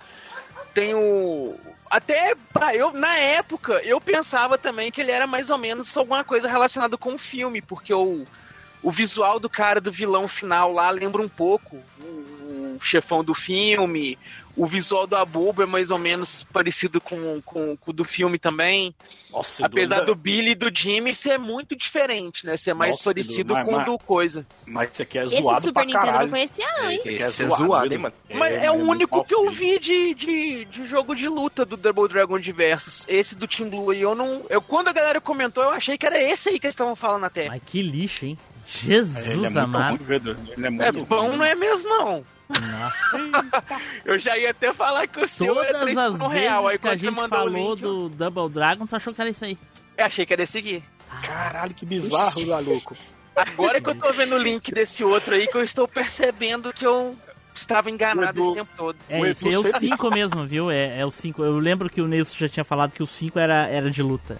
Tem 0.73 0.95
o. 0.95 1.55
Até 1.91 2.35
pra 2.53 2.75
eu, 2.75 2.93
na 2.93 3.17
época, 3.17 3.75
eu 3.85 4.01
pensava 4.01 4.59
também 4.59 4.91
que 4.91 5.01
ele 5.01 5.11
era 5.11 5.27
mais 5.27 5.51
ou 5.51 5.59
menos 5.59 5.97
alguma 5.97 6.25
coisa 6.25 6.49
relacionada 6.49 6.97
com 6.97 7.15
o 7.15 7.19
filme, 7.19 7.61
porque 7.61 7.93
o, 7.95 8.25
o 8.83 8.91
visual 8.91 9.39
do 9.39 9.49
cara 9.49 9.81
do 9.81 9.93
vilão 9.93 10.27
final 10.27 10.73
lá 10.73 10.91
lembra 10.91 11.23
um 11.23 11.29
pouco 11.29 11.77
o, 12.01 12.77
o 12.77 12.79
chefão 12.81 13.23
do 13.23 13.35
filme. 13.35 14.19
O 14.57 14.67
visual 14.67 15.07
do 15.07 15.17
Abubo 15.17 15.63
é 15.63 15.67
mais 15.67 15.91
ou 15.91 15.99
menos 15.99 16.45
parecido 16.53 17.01
com, 17.01 17.43
com, 17.43 17.77
com 17.77 17.91
o 17.91 17.93
do 17.93 18.05
filme 18.05 18.39
também. 18.39 18.95
Nossa, 19.33 19.67
Apesar 19.67 19.97
Edu, 19.99 20.07
do 20.07 20.15
Billy 20.15 20.51
e 20.51 20.55
do 20.55 20.71
Jimmy 20.73 21.13
ser 21.13 21.39
muito 21.39 21.75
diferente, 21.75 22.47
né? 22.47 22.57
Ser 22.57 22.73
mais 22.73 22.93
Nossa, 22.93 23.05
parecido 23.05 23.53
mas- 23.55 23.67
com 23.67 23.75
o 23.75 23.85
do 23.85 23.99
coisa. 23.99 24.47
Mas 24.65 24.93
isso 24.93 25.03
aqui 25.03 25.19
é 25.19 25.25
Esse 25.25 25.43
zoado 25.43 25.57
do 25.57 25.63
Super 25.65 25.73
pra 25.73 25.85
Nintendo 25.87 26.05
eu 26.07 26.11
caralho. 26.13 26.27
não 26.27 26.31
conhecia, 26.31 26.67
não, 26.79 26.91
hein? 26.91 26.97
Esse 26.99 27.09
aqui 27.09 27.23
Esse 27.25 27.43
é 27.43 27.47
zoado, 27.49 27.93
hein, 27.95 27.99
mano? 28.01 28.15
Mas 28.33 28.55
é, 28.55 28.71
o 28.71 28.75
muito 28.77 28.91
único 28.91 29.25
que 29.25 29.35
eu 29.35 29.51
vi 29.51 29.79
de, 29.81 30.15
de, 30.15 30.65
de 30.67 30.87
jogo 30.87 31.17
de 31.17 31.29
luta 31.29 31.65
do 31.65 31.77
Double 31.77 32.09
Dragon 32.09 32.39
de 32.39 32.53
Versus. 32.53 33.05
Esse 33.09 33.35
do 33.35 33.49
Team 33.49 33.69
Blue 33.69 33.91
aí, 33.91 34.03
eu 34.03 34.15
não. 34.15 34.43
Eu, 34.49 34.63
quando 34.63 34.87
a 34.87 34.93
galera 34.93 35.21
comentou, 35.21 35.65
eu 35.65 35.71
achei 35.71 35.99
que 35.99 36.07
era 36.07 36.23
esse 36.23 36.49
aí 36.51 36.61
que 36.61 36.67
eles 36.67 36.75
estavam 36.75 36.95
falando 36.95 37.25
até. 37.25 37.49
Mas 37.49 37.61
que 37.67 37.83
lixo, 37.83 38.25
hein? 38.27 38.39
Ele 38.85 38.95
é 38.95 39.05
Jesus 39.05 39.41
muito 39.43 39.59
amado. 39.59 39.99
Ele 40.57 40.67
é 40.67 40.71
muito 40.71 40.83
É 40.87 40.91
ruim. 40.91 41.05
bom, 41.05 41.37
não 41.37 41.45
é 41.45 41.55
mesmo, 41.57 41.91
não. 41.91 42.25
Nossa. 42.49 43.65
Eu 44.05 44.19
já 44.19 44.37
ia 44.39 44.51
até 44.51 44.73
falar 44.73 45.07
que 45.07 45.21
o 45.21 45.29
seu 45.29 45.61
era 45.61 45.73
Todas 45.73 45.81
3 45.83 45.99
as 45.99 46.17
por 46.19 46.29
vezes 46.29 46.43
real. 46.45 46.69
Aí 46.69 46.79
que 46.79 46.89
a 46.89 46.97
gente 46.97 47.11
mandou 47.15 47.25
o 47.25 47.29
falou 47.29 47.49
link, 47.75 47.83
eu- 47.83 47.89
do 47.91 48.09
Double 48.11 48.49
Dragon, 48.53 48.87
tu 48.87 48.97
achou 48.97 49.15
que 49.15 49.21
era 49.21 49.31
isso 49.31 49.45
aí. 49.45 49.59
eu 49.97 50.05
achei 50.07 50.27
que 50.27 50.33
era 50.33 50.43
esse 50.43 50.59
aqui. 50.59 50.83
Caralho, 51.23 51.75
que 51.75 51.87
bizarro, 51.87 52.47
maluco. 52.47 52.97
Agora 53.37 53.81
que 53.81 53.89
eu 53.91 53.95
tô 53.95 54.13
vendo 54.13 54.35
o 54.35 54.39
link 54.39 54.73
desse 54.73 55.03
outro 55.03 55.35
aí, 55.35 55.47
que 55.47 55.57
eu 55.57 55.65
estou 55.65 55.89
percebendo 55.89 56.73
que 56.73 56.87
eu 56.87 57.17
estava 57.55 57.91
enganado 57.91 58.41
esse 58.45 58.55
tempo 58.55 58.71
todo. 58.77 58.97
É, 59.09 59.21
O 59.21 59.27
esse 59.27 59.49
é 59.53 59.59
o 59.59 59.63
sempre- 59.63 59.81
5 59.81 60.11
mesmo, 60.15 60.47
viu? 60.47 60.71
É, 60.71 61.01
é 61.01 61.07
o 61.07 61.11
5. 61.11 61.43
Eu 61.43 61.59
lembro 61.59 61.89
que 61.91 62.01
o 62.01 62.07
Nilson 62.07 62.37
já 62.37 62.49
tinha 62.49 62.65
falado 62.65 62.93
que 62.93 63.03
o 63.03 63.07
5 63.07 63.39
era, 63.39 63.67
era 63.67 63.91
de 63.91 64.03
luta. 64.03 64.39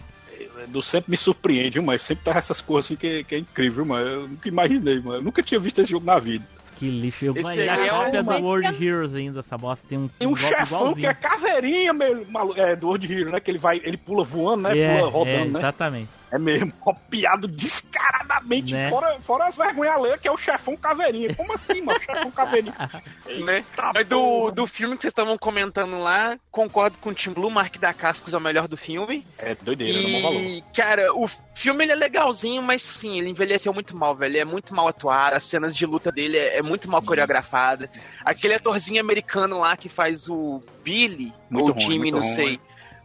Edu 0.63 0.81
sempre 0.83 1.11
me 1.11 1.17
surpreende, 1.17 1.71
viu, 1.75 1.83
mas 1.83 2.01
sempre 2.03 2.25
tá 2.25 2.33
essas 2.39 2.61
coisas 2.61 2.87
assim 2.87 2.97
que, 2.97 3.25
que 3.25 3.35
é 3.35 3.39
incrível, 3.39 3.85
mano. 3.85 4.09
Eu 4.09 4.29
nunca 4.29 4.49
imaginei, 4.49 5.01
mano. 5.01 5.17
Eu 5.19 5.23
nunca 5.23 5.43
tinha 5.43 5.59
visto 5.61 5.81
esse 5.81 5.91
jogo 5.91 6.07
na 6.07 6.19
vida. 6.19 6.45
Que 6.85 6.91
lixo. 6.91 7.25
Eu 7.25 7.33
Esse 7.35 7.43
ganhei 7.43 7.69
a 7.69 7.87
é 7.87 7.89
cópia 7.89 8.21
o- 8.21 8.25
do 8.25 8.47
World 8.47 8.73
que 8.75 8.85
Heroes 8.87 9.15
ainda, 9.15 9.41
essa 9.41 9.57
bosta. 9.57 9.87
Tem 9.89 9.97
um, 9.97 10.09
Tem 10.09 10.29
um 10.29 10.37
chefão 10.37 10.63
igualzinho. 10.79 10.95
que 10.97 11.07
é 11.07 11.15
caveirinha, 11.15 11.93
meio 11.95 12.27
malu... 12.31 12.55
é, 12.57 12.77
do 12.77 12.89
World 12.89 13.11
Hero, 13.11 13.31
né? 13.31 13.41
Que 13.41 13.51
ele 13.51 13.59
vai, 13.59 13.81
ele 13.83 13.97
pula 13.97 14.23
voando, 14.25 14.65
né? 14.65 14.79
É, 14.79 14.97
pula 14.97 15.09
é, 15.09 15.11
rodando, 15.11 15.51
né? 15.53 15.59
exatamente. 15.61 16.09
É 16.35 16.39
mesmo, 16.39 16.73
copiado 16.81 17.47
descaradamente, 17.47 18.73
Né? 18.73 18.91
fora, 18.91 19.21
fora 19.21 19.47
as 19.47 19.57
vergonhas 19.57 19.95
alheias, 19.95 20.21
que 20.21 20.27
é 20.27 20.33
o 20.33 20.37
chefão 20.37 20.77
caveirinha. 20.77 21.33
Como 21.33 21.53
assim, 21.53 21.81
mano? 21.81 22.01
Chefão 22.01 22.31
caveirinha. 22.33 22.75
né? 23.47 23.65
Mas 23.95 24.09
do, 24.09 24.51
do 24.51 24.67
filme 24.67 24.97
que 24.97 25.03
vocês 25.03 25.13
estavam 25.13 25.39
comentando 25.39 25.97
lá, 25.97 26.37
concordo 26.51 26.99
com 26.99 27.11
o 27.11 27.15
Tim 27.15 27.31
Blue, 27.31 27.49
Mark 27.49 27.79
da 27.79 27.95
Cascos 27.95 28.35
é 28.35 28.37
o 28.37 28.41
melhor 28.41 28.67
do 28.67 28.77
filme. 28.77 29.25
É 29.39 29.55
doideira, 29.55 30.09
não 30.09 30.23
valor. 30.23 30.41
E, 30.41 30.65
cara, 30.75 31.15
o 31.15 31.29
filme 31.55 31.85
ele 31.85 31.93
é 31.93 31.95
legalzinho, 31.95 32.61
mas 32.61 32.83
sim, 32.83 33.21
ele 33.21 33.31
envelheceu 33.31 33.73
muito 33.73 33.97
mal, 33.97 34.17
velho. 34.17 34.33
Ele 34.33 34.41
é 34.41 34.45
muito 34.45 34.75
mal 34.75 34.89
atuado, 34.89 35.37
as 35.37 35.45
cenas 35.45 35.77
de 35.77 35.87
luta 35.87 36.11
dele 36.11 36.37
é, 36.37 36.59
é 36.59 36.63
muito 36.63 36.91
mal 36.91 37.01
coreografada. 37.01 37.89
Aquele 38.25 38.55
atorzinho 38.55 39.01
americano 39.01 39.61
lá 39.61 39.77
que 39.77 39.89
faz 39.89 40.29
o 40.29 40.61
Billy, 40.83 41.33
Muito 41.49 41.69
ou 41.69 41.75
ruim, 41.75 41.81
Jimmy, 41.81 42.11
não 42.11 42.21
ruim. 42.21 42.59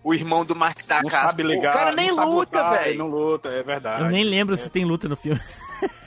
O 0.04 0.14
irmão 0.14 0.46
do 0.46 0.56
Mark 0.56 0.86
da 0.88 1.02
Não 1.02 1.10
sabe 1.10 1.44
ligar, 1.44 1.72
o 1.72 1.78
cara 1.78 1.92
nem 1.92 2.12
luta, 2.12 2.70
velho. 2.72 2.98
Não 2.98 3.08
luta, 3.08 3.50
é 3.50 3.62
verdade. 3.62 4.04
Eu 4.04 4.10
nem 4.10 4.24
lembro 4.24 4.56
se 4.56 4.70
tem 4.70 4.86
luta 4.86 5.10
no 5.10 5.16
filme. 5.16 5.40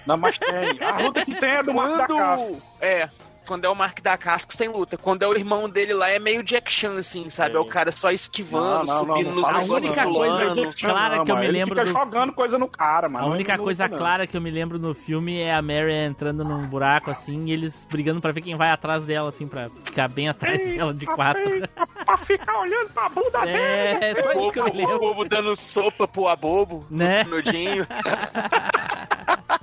Não, 0.07 0.17
mas 0.17 0.39
tem. 0.39 0.87
A 0.87 0.99
luta 1.01 1.25
que 1.25 1.35
tem 1.35 1.51
é 1.51 1.63
do 1.63 1.75
Marco 1.75 1.99
da 1.99 2.07
Casa. 2.07 2.43
Quando. 2.43 2.63
É. 2.81 3.09
Quando 3.47 3.65
é 3.65 3.69
o 3.69 3.75
Mark 3.75 4.01
da 4.01 4.17
Cascos 4.17 4.57
tem 4.57 4.69
luta. 4.69 4.97
Quando 4.97 5.23
é 5.23 5.27
o 5.29 5.35
irmão 5.35 5.69
dele 5.69 5.93
lá 5.93 6.09
é 6.11 6.19
meio 6.19 6.43
Jack 6.43 6.71
Chan, 6.73 6.99
assim, 6.99 7.29
sabe? 7.31 7.55
É, 7.55 7.57
É. 7.57 7.61
o 7.61 7.65
cara 7.65 7.91
só 7.93 8.11
esquivando, 8.11 8.87
Não, 8.87 9.05
não, 9.05 9.15
subindo 9.17 9.29
não 9.31 9.37
nos 9.37 9.45
A 9.45 9.59
única 9.59 10.05
coisa 10.07 10.73
Chan 10.77 10.89
clara 10.89 11.17
não, 11.17 11.25
que 11.25 11.31
eu 11.33 11.37
me 11.37 11.45
Ele 11.45 11.53
lembro 11.53 11.75
fica 11.75 11.85
do- 11.85 11.91
jogando 11.93 12.33
coisa 12.33 12.59
no 12.59 12.69
cara, 12.69 13.09
mano. 13.09 13.25
A 13.25 13.29
Ele 13.29 13.35
única 13.37 13.59
coisa 13.59 13.85
luta, 13.85 13.95
não. 13.95 13.99
clara 13.99 14.27
que 14.27 14.37
eu 14.37 14.41
me 14.41 14.51
lembro 14.51 14.79
no 14.79 14.95
filme 14.95 15.41
é 15.41 15.53
a 15.55 15.61
Mary 15.63 15.93
entrando 15.93 16.45
num 16.45 16.63
buraco 16.67 17.11
assim 17.11 17.47
e 17.47 17.53
eles 17.53 17.87
brigando 17.91 18.21
pra 18.21 18.33
ver 18.33 18.41
quem 18.43 18.57
vai 18.57 18.71
atrás 18.71 19.03
dela, 19.05 19.29
assim, 19.29 19.47
pra 19.47 19.69
ficar 19.85 20.09
bem 20.09 20.29
atrás 20.29 20.59
dela 20.59 20.95
de 20.95 21.07
quatro. 21.07 21.43
Eita, 21.51 21.69
pra 22.05 22.17
ficar 22.19 22.61
olhando 22.61 22.91
pra 22.93 23.09
bunda 23.09 23.41
dele. 23.41 23.59
É, 23.59 24.11
é 24.19 24.23
só 24.23 24.29
O 24.39 24.43
isso 24.43 24.53
que 24.53 24.61
eu 24.61 24.65
me 24.65 24.71
povo, 24.71 24.83
o 24.83 24.87
lembro. 24.87 24.99
povo 25.01 25.25
dando 25.29 25.57
sopa 25.57 26.07
pro 26.07 26.29
abobo, 26.29 26.87
Né? 26.91 27.25
nudinho. 27.25 27.87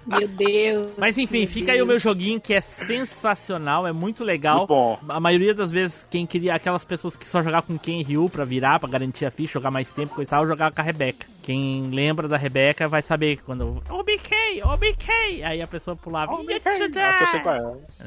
Meu 0.06 0.28
Deus. 0.28 0.92
Mas 0.98 1.18
enfim, 1.18 1.46
fica 1.46 1.72
aí 1.72 1.82
o 1.82 1.86
meu 1.86 1.94
Deus. 1.94 2.02
joguinho 2.04 2.39
que 2.42 2.54
é 2.54 2.62
sensacional, 2.62 3.68
é 3.88 3.91
muito 3.91 4.23
legal. 4.23 4.67
Muito. 4.67 4.99
A 5.08 5.19
maioria 5.19 5.53
das 5.53 5.71
vezes, 5.71 6.05
quem 6.10 6.25
queria, 6.25 6.55
aquelas 6.55 6.84
pessoas 6.84 7.15
que 7.15 7.27
só 7.27 7.41
jogavam 7.41 7.67
com 7.67 7.77
Ken 7.77 8.01
Ryu 8.01 8.29
pra 8.29 8.43
virar, 8.43 8.79
pra 8.79 8.89
garantir 8.89 9.25
a 9.25 9.32
ficha, 9.32 9.53
jogar 9.53 9.71
mais 9.71 9.91
tempo, 9.91 10.15
coisa 10.15 10.27
e 10.27 10.32
tal, 10.32 10.47
jogava 10.47 10.73
com 10.73 10.82
a 10.82 10.84
Rebeca. 10.84 11.27
Quem 11.41 11.84
lembra 11.89 12.27
da 12.27 12.38
Rebeca 12.38 12.88
vai 12.88 13.01
saber 13.01 13.39
quando. 13.45 13.82
OBK, 13.89 14.62
OBK! 14.63 15.43
Aí 15.43 15.62
a 15.62 15.67
pessoa 15.67 15.95
pulava. 15.95 16.27
Qual 16.27 16.43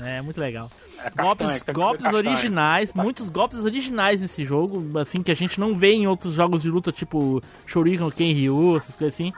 é. 0.04 0.22
Muito 0.22 0.40
legal. 0.40 0.70
É 1.04 1.10
Golpes, 1.10 1.62
golpes 1.72 2.12
originais, 2.12 2.94
muitos 2.94 3.28
golpes 3.28 3.64
originais 3.64 4.20
nesse 4.20 4.44
jogo, 4.44 4.98
assim, 4.98 5.22
que 5.22 5.32
a 5.32 5.34
gente 5.34 5.58
não 5.58 5.74
vê 5.74 5.92
em 5.92 6.06
outros 6.06 6.34
jogos 6.34 6.62
de 6.62 6.70
luta, 6.70 6.92
tipo 6.92 7.42
Shuriken, 7.66 8.10
Ken 8.10 8.32
Ryu, 8.32 8.76
essas 8.76 8.94
coisas 8.94 9.14
assim. 9.14 9.32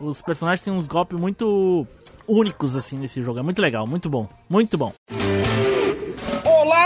Os 0.00 0.22
personagens 0.22 0.62
têm 0.62 0.72
uns 0.72 0.86
golpes 0.86 1.18
muito 1.18 1.86
únicos 2.28 2.76
assim 2.76 2.96
nesse 2.96 3.22
jogo. 3.22 3.40
É 3.40 3.42
muito 3.42 3.60
legal, 3.60 3.86
muito 3.86 4.08
bom, 4.08 4.28
muito 4.48 4.78
bom. 4.78 4.92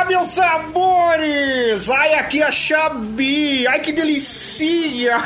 Meus 0.04 0.30
sabores! 0.30 1.88
Ai, 1.88 2.14
aqui 2.14 2.42
a 2.42 2.50
Xabi! 2.50 3.66
Ai, 3.66 3.80
que 3.80 3.92
delícia! 3.92 5.16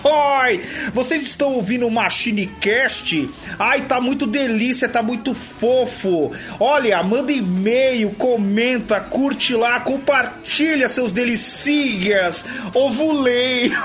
Vocês 0.92 1.22
estão 1.22 1.54
ouvindo 1.54 1.86
o 1.86 1.90
Machine 1.90 2.46
Cast? 2.46 3.28
Ai, 3.58 3.86
tá 3.86 4.00
muito 4.00 4.26
delícia, 4.26 4.88
tá 4.88 5.02
muito 5.02 5.34
fofo! 5.34 6.32
Olha, 6.58 7.02
manda 7.02 7.30
e-mail, 7.30 8.10
comenta, 8.14 9.00
curte 9.00 9.54
lá, 9.54 9.80
compartilha 9.80 10.88
seus 10.88 11.12
delicias! 11.12 12.44
Ovulei! 12.74 13.70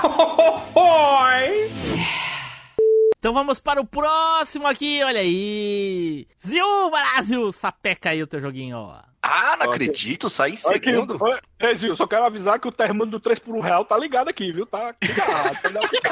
Então 3.18 3.34
vamos 3.34 3.58
para 3.58 3.80
o 3.80 3.84
próximo 3.84 4.68
aqui, 4.68 5.02
olha 5.02 5.18
aí! 5.20 6.28
Zil 6.46 6.90
Brasil, 6.90 7.50
sapeca 7.50 8.10
aí 8.10 8.22
o 8.22 8.26
teu 8.26 8.40
joguinho, 8.40 8.76
ó. 8.76 9.00
Ah, 9.28 9.56
não 9.58 9.70
acredito, 9.72 10.30
saí 10.30 10.52
em 10.52 10.74
aqui, 10.76 10.90
segundo. 10.92 11.18
Ei, 11.58 11.74
Zil, 11.74 11.96
só 11.96 12.06
quero 12.06 12.24
avisar 12.24 12.60
que 12.60 12.68
o 12.68 12.72
termômetro 12.72 13.12
do 13.18 13.20
3 13.20 13.38
por 13.38 13.54
1 13.56 13.60
real 13.60 13.84
tá 13.84 13.96
ligado 13.98 14.28
aqui, 14.28 14.52
viu? 14.52 14.66
Tá 14.66 14.94
ligado. 15.02 15.58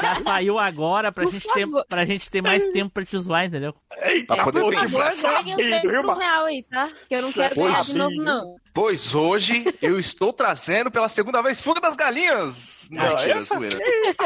Já 0.01 0.15
saiu 0.17 0.59
agora 0.59 1.11
pra 1.11 1.23
Por 1.23 1.31
gente, 1.31 1.47
ter, 1.53 1.65
pra 1.87 2.05
gente 2.05 2.29
ter 2.29 2.41
mais 2.41 2.67
tempo 2.69 2.91
pra 2.91 3.05
te 3.05 3.17
zoar, 3.17 3.45
entendeu? 3.45 3.73
Eita, 4.01 4.35
tiver 4.35 4.45
favor, 4.51 4.71
ganhem 4.71 4.85
o 4.85 5.11
sabido, 5.13 5.55
3 5.57 5.81
viu, 5.81 5.91
por 5.91 5.99
um 5.99 6.07
mano? 6.07 6.19
real 6.19 6.45
aí, 6.45 6.63
tá? 6.63 6.89
Que 7.07 7.15
eu 7.15 7.21
não 7.21 7.31
quero 7.31 7.55
Foi 7.55 7.63
ganhar 7.63 7.83
de 7.83 7.93
novo, 7.95 8.15
não. 8.17 8.55
Pois 8.73 9.15
hoje 9.15 9.63
eu 9.81 9.97
estou 9.97 10.33
trazendo 10.33 10.91
pela 10.91 11.07
segunda 11.07 11.41
vez 11.41 11.61
Fuga 11.61 11.79
das 11.79 11.95
Galinhas. 11.95 12.87
Não, 12.91 13.03
Ah, 13.03 13.09
mentira, 13.11 13.37
essa- 13.37 13.55
zoeira. 13.55 13.77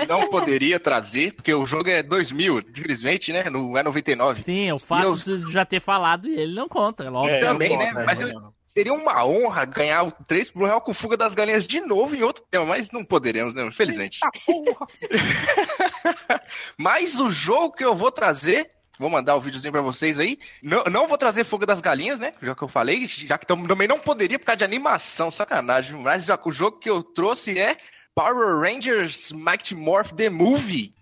Não 0.07 0.29
poderia 0.29 0.79
trazer, 0.79 1.33
porque 1.33 1.53
o 1.53 1.65
jogo 1.65 1.89
é 1.89 2.01
2000, 2.03 2.59
infelizmente, 2.59 3.31
né? 3.31 3.49
Não 3.49 3.77
é 3.77 3.83
99. 3.83 4.41
Sim, 4.41 4.71
o 4.71 4.79
fato 4.79 5.03
eu- 5.05 5.15
de 5.15 5.51
já 5.51 5.63
ter 5.65 5.79
falado 5.79 6.27
e 6.27 6.35
ele 6.37 6.53
não 6.55 6.67
conta, 6.67 7.03
é 7.03 7.09
logo. 7.09 7.27
É, 7.29 7.39
também, 7.39 7.77
né? 7.77 7.91
gosto, 7.93 8.05
Mas 8.05 8.21
eu- 8.21 8.29
Seria 8.69 8.93
uma 8.93 9.25
honra 9.25 9.65
ganhar 9.65 10.03
o 10.03 10.11
3 10.11 10.51
por 10.51 10.61
1 10.63 10.65
real 10.65 10.81
com 10.81 10.93
Fuga 10.93 11.17
das 11.17 11.33
Galinhas 11.33 11.65
de 11.67 11.81
novo 11.81 12.15
em 12.15 12.21
outro 12.21 12.43
tema, 12.49 12.65
mas 12.65 12.91
não 12.91 13.03
poderemos, 13.03 13.53
né? 13.55 13.65
Infelizmente. 13.65 14.19
mas 16.77 17.19
o 17.19 17.31
jogo 17.31 17.73
que 17.75 17.83
eu 17.83 17.95
vou 17.95 18.11
trazer. 18.11 18.69
Vou 18.99 19.09
mandar 19.09 19.37
o 19.37 19.41
videozinho 19.41 19.71
pra 19.71 19.81
vocês 19.81 20.19
aí. 20.19 20.37
Não, 20.61 20.83
não 20.83 21.07
vou 21.07 21.17
trazer 21.17 21.45
Fuga 21.45 21.65
das 21.65 21.79
Galinhas, 21.79 22.19
né? 22.19 22.33
Já 22.41 22.53
que 22.53 22.61
eu 22.61 22.67
falei, 22.67 23.07
já 23.07 23.37
que 23.37 23.45
tam- 23.45 23.65
também 23.65 23.87
não 23.87 23.97
poderia 23.97 24.37
por 24.37 24.45
causa 24.45 24.57
de 24.57 24.65
animação, 24.65 25.31
sacanagem. 25.31 25.95
Mas 26.01 26.25
já, 26.25 26.37
o 26.43 26.51
jogo 26.51 26.79
que 26.79 26.89
eu 26.89 27.01
trouxe 27.01 27.57
é 27.57 27.77
Power 28.13 28.59
Rangers 28.59 29.31
Mighty 29.31 29.73
Morph 29.73 30.11
The 30.11 30.29
Movie. 30.29 30.93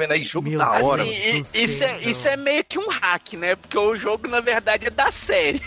Vendo 0.00 0.12
aí? 0.12 0.24
Jogo 0.24 0.48
Meu 0.48 0.58
da 0.58 0.82
hora. 0.82 1.02
Assim, 1.02 1.44
isso, 1.54 1.84
é, 1.84 1.98
isso 2.00 2.28
é 2.28 2.36
meio 2.36 2.64
que 2.64 2.78
um 2.78 2.88
hack, 2.88 3.34
né? 3.34 3.54
Porque 3.54 3.78
o 3.78 3.94
jogo, 3.96 4.26
na 4.26 4.40
verdade, 4.40 4.86
é 4.86 4.90
da 4.90 5.12
série. 5.12 5.62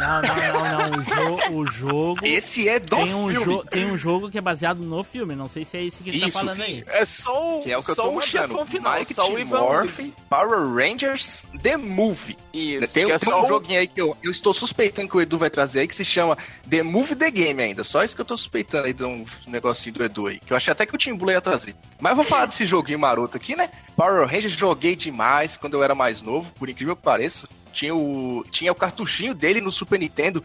Não, 0.00 0.22
não, 0.22 0.34
não, 0.52 0.90
não. 0.90 0.98
O, 0.98 1.02
jo 1.02 1.54
o 1.58 1.66
jogo. 1.66 2.26
Esse 2.26 2.68
é 2.68 2.78
do 2.80 2.96
Tem 2.96 3.14
um, 3.14 3.28
filme. 3.28 3.44
jo 3.44 3.64
tem 3.64 3.90
um 3.92 3.96
jogo 3.96 4.30
que 4.30 4.38
é 4.38 4.40
baseado 4.40 4.78
no 4.78 5.04
filme. 5.04 5.34
Não 5.36 5.48
sei 5.48 5.64
se 5.64 5.76
é 5.76 5.84
esse 5.84 6.02
que 6.02 6.10
ele 6.10 6.20
tá 6.20 6.28
falando 6.30 6.56
sim. 6.56 6.62
aí. 6.62 6.84
É 6.88 7.04
só 7.04 7.58
o, 7.58 7.62
Que 7.62 7.72
é 7.72 7.76
o 7.78 7.82
que 7.82 7.90
eu 7.90 7.94
só 7.94 8.02
tô 8.04 8.16
o 8.16 8.20
chefão 8.20 8.66
final, 8.66 8.98
Mighty 8.98 9.14
só 9.14 9.30
o 9.30 9.38
Ivan. 9.38 9.86
Power 10.28 10.66
Rangers 10.74 11.46
The 11.62 11.76
Movie. 11.76 12.36
Isso, 12.52 12.92
tem 12.92 13.06
que 13.06 13.12
é 13.12 13.18
tem 13.18 13.28
só 13.28 13.40
um 13.40 13.44
o- 13.44 13.48
joguinho 13.48 13.78
aí 13.78 13.86
que 13.86 14.00
eu, 14.00 14.16
eu 14.22 14.30
estou 14.30 14.52
suspeitando 14.52 15.08
que 15.08 15.16
o 15.16 15.20
Edu 15.20 15.38
vai 15.38 15.50
trazer 15.50 15.80
aí 15.80 15.88
que 15.88 15.94
se 15.94 16.04
chama 16.04 16.36
The 16.68 16.82
Movie 16.82 17.14
The 17.16 17.30
Game 17.30 17.62
ainda. 17.62 17.84
Só 17.84 18.02
isso 18.02 18.14
que 18.14 18.20
eu 18.20 18.24
tô 18.26 18.36
suspeitando 18.36 18.86
aí 18.86 18.92
de 18.92 19.04
um 19.04 19.24
negocinho 19.46 19.94
do 19.96 20.04
Edu 20.04 20.26
aí. 20.26 20.40
Que 20.40 20.52
eu 20.52 20.56
achei 20.56 20.72
até 20.72 20.86
que 20.86 20.94
o 20.94 20.98
Tim 20.98 21.14
Blue 21.14 21.30
ia 21.30 21.40
trazer. 21.40 21.74
Mas 22.00 22.10
eu 22.10 22.16
vou 22.16 22.24
falar 22.24 22.46
desse 22.46 22.64
joguinho 22.66 22.98
maroto 22.98 23.36
aqui, 23.36 23.54
né? 23.54 23.70
Power 23.96 24.26
Rangers 24.26 24.54
joguei 24.54 24.96
demais 24.96 25.56
quando 25.56 25.74
eu 25.74 25.82
era 25.84 25.94
mais 25.94 26.22
novo, 26.22 26.50
por 26.58 26.68
incrível 26.68 26.96
que 26.96 27.02
pareça. 27.02 27.48
Tinha 27.72 27.94
o, 27.94 28.44
tinha 28.50 28.72
o 28.72 28.74
cartuchinho 28.74 29.34
dele 29.34 29.60
no 29.60 29.70
Super 29.72 29.98
Nintendo. 29.98 30.42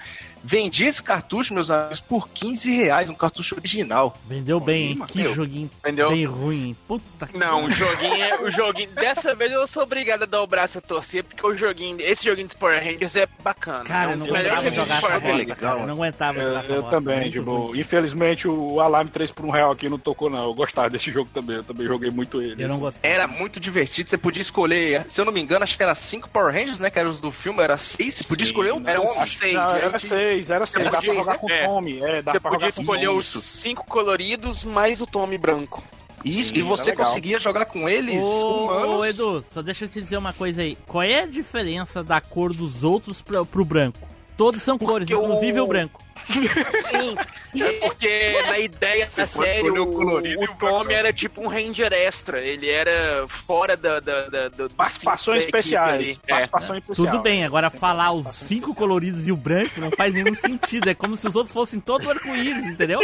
Vendi 0.48 0.86
esse 0.86 1.02
cartucho, 1.02 1.54
meus 1.56 1.72
amigos, 1.72 2.00
por 2.00 2.30
15 2.30 2.72
reais, 2.76 3.10
um 3.10 3.16
cartucho 3.16 3.56
original. 3.56 4.16
Vendeu 4.28 4.60
bem, 4.60 4.92
hein? 4.92 5.02
Que 5.08 5.24
meu. 5.24 5.34
joguinho 5.34 5.70
Entendeu? 5.80 6.10
bem 6.10 6.24
ruim, 6.26 6.64
hein? 6.68 6.78
Puta 6.88 7.26
que 7.26 7.36
Não, 7.38 7.66
o 7.66 7.72
joguinho 7.72 8.14
é. 8.14 8.42
O 8.42 8.52
joguinho. 8.52 8.90
Dessa 8.92 9.34
vez 9.34 9.52
eu 9.52 9.66
sou 9.66 9.82
obrigado 9.84 10.22
a 10.24 10.26
dar 10.28 10.44
o 10.44 10.48
braço 10.48 10.78
a 10.78 10.82
torcer, 10.82 11.24
porque 11.24 11.46
o 11.46 11.56
joguinho. 11.58 11.98
Esse 12.00 12.26
joguinho 12.26 12.48
de 12.48 12.56
Power 12.56 12.78
Rangers 12.84 13.16
é 13.16 13.28
bacana. 13.44 13.84
Cara, 13.86 14.12
é 14.12 14.14
eu 14.14 14.16
um 14.16 14.20
não 14.20 14.26
dos 14.28 14.34
melhores 14.34 14.60
aguentava 14.60 14.76
jogar 14.76 14.86
de 14.86 14.92
essa 14.94 15.02
Power 15.02 15.22
bosta, 15.22 15.38
Rangers. 15.38 15.60
cara. 15.60 15.80
Eu 15.80 15.88
não 15.88 15.94
aguentava 15.96 16.38
Eu, 16.40 16.48
jogar 16.48 16.60
essa 16.60 16.74
eu 16.74 16.82
bosta. 16.84 16.98
também, 16.98 17.20
muito 17.22 17.32
tipo, 17.34 17.56
ruim. 17.56 17.80
infelizmente 17.80 18.48
o 18.48 18.80
Alarme 18.80 19.10
3 19.10 19.32
por 19.32 19.46
1 19.46 19.50
real 19.50 19.72
aqui 19.72 19.90
não 19.90 19.98
tocou 19.98 20.30
não. 20.30 20.44
Eu 20.44 20.54
gostava 20.54 20.90
desse 20.92 21.12
jogo 21.12 21.30
também, 21.34 21.56
eu 21.58 21.64
também 21.64 21.88
joguei 21.88 22.12
muito 22.12 22.40
ele. 22.42 22.64
Eu 22.64 22.68
não 22.70 22.78
gostava. 22.80 23.06
Era 23.12 23.28
muito 23.28 23.60
divertido, 23.60 24.10
você 24.10 24.18
podia 24.18 24.42
escolher, 24.44 25.06
se 25.10 25.20
eu 25.20 25.26
não 25.26 25.34
me 25.34 25.42
engano, 25.42 25.64
acho 25.64 25.76
que 25.76 25.82
era 25.84 25.96
5 25.96 26.30
Power 26.30 26.54
Rangers, 26.54 26.78
né? 26.78 26.90
Que 26.92 27.00
eram 27.00 27.10
os 27.10 27.20
do 27.20 27.32
filme, 27.32 27.64
era 27.64 27.78
6, 27.78 28.14
você 28.14 28.24
podia 28.24 28.46
escolher 28.46 28.74
um 28.74 28.88
Era 28.88 29.02
um 29.02 29.08
Tommy. 29.08 29.28
seis. 29.30 29.54
Não, 29.54 29.70
era 29.76 29.98
6, 30.00 30.35
era 30.50 30.66
6, 30.66 30.86
dá 30.92 31.02
pra 31.02 31.14
jogar 31.14 31.34
né? 31.34 31.38
com 31.40 31.48
o 31.48 31.52
É. 31.52 31.66
Tommy, 31.66 32.00
é, 32.04 32.22
dá 32.22 32.32
Você 32.34 32.40
pra 32.40 32.52
podia 32.52 32.68
escolher 32.68 33.10
os 33.10 33.28
cinco 33.28 33.86
coloridos 33.86 34.64
mais 34.64 35.02
o 35.02 35.06
Tommy 35.08 35.38
branco. 35.38 35.84
Isso, 36.24 36.50
Sim, 36.50 36.60
e 36.60 36.62
você 36.64 36.90
legal. 36.92 37.06
conseguia 37.06 37.38
jogar 37.38 37.66
com 37.66 37.88
eles 37.88 38.20
Ô, 38.22 38.64
humanos. 38.66 38.96
ô, 39.00 39.06
Edu, 39.06 39.46
só 39.48 39.62
deixa 39.62 39.86
eu 39.86 39.90
te 39.90 40.02
dizer 40.02 40.18
uma 40.18 40.34
coisa 40.34 40.64
aí. 40.64 40.76
Qual 40.88 41.04
é 41.04 41.22
a 41.22 41.26
diferença 41.28 42.04
da 42.04 42.20
cor 42.20 42.52
dos 42.52 42.84
outros 42.84 43.22
pro, 43.22 43.46
pro 43.46 43.64
branco? 43.64 44.00
Todos 44.38 44.62
são 44.62 44.78
cores, 44.78 45.10
o- 45.10 45.14
inclusive 45.14 45.60
o 45.60 45.68
branco. 45.68 46.04
Sim, 46.26 47.16
é 47.62 47.72
porque 47.74 48.42
na 48.48 48.58
ideia 48.58 49.08
da 49.16 49.28
série 49.28 49.70
o 49.70 49.84
o, 49.84 49.94
colorido 49.94 50.44
e 50.44 50.48
o 50.48 50.52
o 50.52 50.56
Tommy 50.56 50.94
era 50.94 51.14
tipo 51.14 51.40
um 51.42 51.48
Ranger 51.48 51.94
extra. 51.94 52.40
Ele 52.42 52.68
era 52.70 53.28
fora 53.28 53.78
da. 53.78 54.00
da, 54.00 54.28
da, 54.28 54.48
do 54.50 54.70
Participações 54.72 55.46
especiais. 55.46 56.20
É. 56.28 56.44
Especial. 56.44 56.82
Tudo 56.96 57.20
bem, 57.22 57.44
agora 57.46 57.70
Sempre 57.70 57.80
falar 57.80 58.12
os 58.12 58.26
cinco 58.28 58.56
especial. 58.72 58.76
coloridos 58.76 59.28
e 59.28 59.32
o 59.32 59.38
branco 59.38 59.80
não 59.80 59.92
faz 59.92 60.14
nenhum 60.14 60.34
sentido. 60.34 60.90
É 60.90 60.96
como 60.96 61.16
se 61.16 61.28
os 61.28 61.36
outros 61.36 61.54
fossem 61.54 61.80
todo 61.80 62.10
arco-íris, 62.10 62.66
entendeu? 62.66 63.02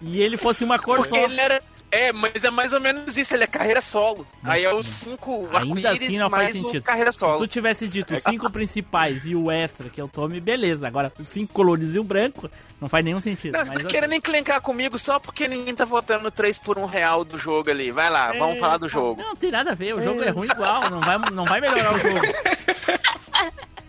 E 0.00 0.22
ele 0.22 0.38
fosse 0.38 0.64
uma 0.64 0.78
cor 0.78 0.96
Porque 0.96 1.10
só. 1.10 1.16
ele 1.16 1.38
era. 1.38 1.60
É, 1.92 2.12
mas 2.12 2.44
é 2.44 2.50
mais 2.50 2.72
ou 2.72 2.80
menos 2.80 3.16
isso, 3.16 3.34
ele 3.34 3.44
é 3.44 3.46
carreira 3.46 3.80
solo. 3.80 4.26
Aí 4.44 4.64
é 4.64 4.72
os 4.72 4.86
cinco 4.86 5.48
Ainda 5.52 5.90
assim 5.90 6.18
não 6.18 6.30
faz 6.30 6.52
sentido. 6.52 6.82
carreira 6.82 7.10
Se 7.10 7.18
solo. 7.18 7.38
tu 7.38 7.46
tivesse 7.48 7.88
dito 7.88 8.14
os 8.14 8.22
cinco 8.22 8.48
principais 8.50 9.26
e 9.26 9.34
o 9.34 9.50
extra, 9.50 9.88
que 9.88 10.00
é 10.00 10.04
o 10.04 10.08
Tommy, 10.08 10.40
beleza. 10.40 10.86
Agora, 10.86 11.12
os 11.18 11.28
cinco 11.28 11.52
coloridos 11.52 11.96
e 11.96 11.98
o 11.98 12.04
branco, 12.04 12.48
não 12.80 12.88
faz 12.88 13.04
nenhum 13.04 13.20
sentido. 13.20 13.58
Não, 13.58 13.64
você 13.64 13.72
tá 13.72 13.84
querendo 13.84 14.14
enclencar 14.14 14.60
comigo 14.60 14.98
só 14.98 15.18
porque 15.18 15.48
ninguém 15.48 15.74
tá 15.74 15.84
votando 15.84 16.30
3 16.30 16.58
por 16.58 16.78
1 16.78 16.86
real 16.86 17.24
do 17.24 17.36
jogo 17.38 17.70
ali. 17.70 17.90
Vai 17.90 18.08
lá, 18.08 18.32
vamos 18.32 18.60
falar 18.60 18.78
do 18.78 18.88
jogo. 18.88 19.20
Não, 19.20 19.30
não 19.30 19.36
tem 19.36 19.50
nada 19.50 19.72
a 19.72 19.74
ver, 19.74 19.94
o 19.94 20.02
jogo 20.02 20.22
é 20.22 20.30
ruim 20.30 20.48
igual, 20.48 20.88
não 20.88 21.00
vai, 21.00 21.18
não 21.30 21.44
vai 21.44 21.60
melhorar 21.60 21.94
o 21.94 21.98
jogo. 21.98 22.20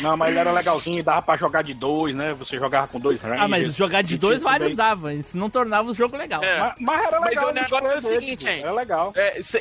Não, 0.00 0.16
mas 0.16 0.30
ele 0.30 0.38
era 0.38 0.50
legalzinho, 0.52 1.02
dava 1.04 1.22
pra 1.22 1.36
jogar 1.36 1.62
de 1.62 1.74
dois, 1.74 2.14
né? 2.14 2.32
Você 2.34 2.58
jogava 2.58 2.86
com 2.88 2.98
dois 2.98 3.20
Rangers. 3.20 3.42
Ah, 3.42 3.48
mas 3.48 3.74
jogar 3.74 4.02
de 4.02 4.14
e 4.14 4.18
dois 4.18 4.42
vários 4.42 4.74
dava. 4.74 5.12
Isso 5.14 5.36
não 5.36 5.50
tornava 5.50 5.88
o 5.90 5.94
jogo 5.94 6.16
legal. 6.16 6.42
É. 6.42 6.58
Mas, 6.58 6.74
mas 6.80 7.04
era 7.06 7.20
Mas 7.20 7.30
legal. 7.30 7.44
o 7.44 7.48
a 7.48 7.52
gente 7.54 7.62
negócio 7.64 7.90
é 7.90 7.98
o 7.98 8.02
seguinte, 8.02 8.36
tipo, 8.38 8.50
hein? 8.50 8.60
Era 8.62 8.72
legal. 8.72 9.12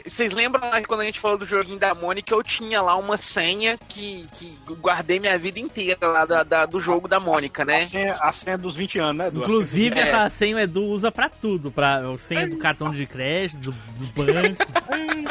Vocês 0.05 0.31
lembram 0.33 0.69
lá 0.69 0.79
que 0.81 0.88
quando 0.88 1.01
a 1.01 1.05
gente 1.05 1.19
falou 1.19 1.38
do 1.38 1.45
joguinho 1.45 1.77
da 1.79 1.93
Mônica, 1.93 2.33
eu 2.33 2.43
tinha 2.43 2.81
lá 2.81 2.95
uma 2.95 3.17
senha 3.17 3.77
que, 3.88 4.27
que 4.33 4.57
guardei 4.79 5.19
minha 5.19 5.38
vida 5.38 5.59
inteira 5.59 6.07
lá 6.07 6.25
da, 6.25 6.43
da- 6.43 6.65
do 6.65 6.79
jogo 6.79 7.07
da 7.07 7.19
Mônica, 7.19 7.63
né? 7.65 7.77
A 7.77 7.81
senha, 7.88 8.13
a 8.19 8.31
senha 8.31 8.57
dos 8.57 8.75
20 8.75 8.99
anos, 8.99 9.15
né? 9.17 9.27
Edu? 9.27 9.39
Inclusive, 9.41 9.99
É. 9.99 10.03
essa 10.09 10.29
senha 10.29 10.55
o 10.55 10.59
Edu 10.59 10.83
usa 10.86 11.12
pra 11.12 11.29
tudo. 11.29 11.71
Pra 11.71 11.97
a 11.97 12.17
senha 12.17 12.47
do 12.47 12.57
cartão 12.57 12.91
de 12.91 13.05
crédito, 13.05 13.57
do, 13.59 13.71
do 13.71 14.05
banco, 14.13 14.63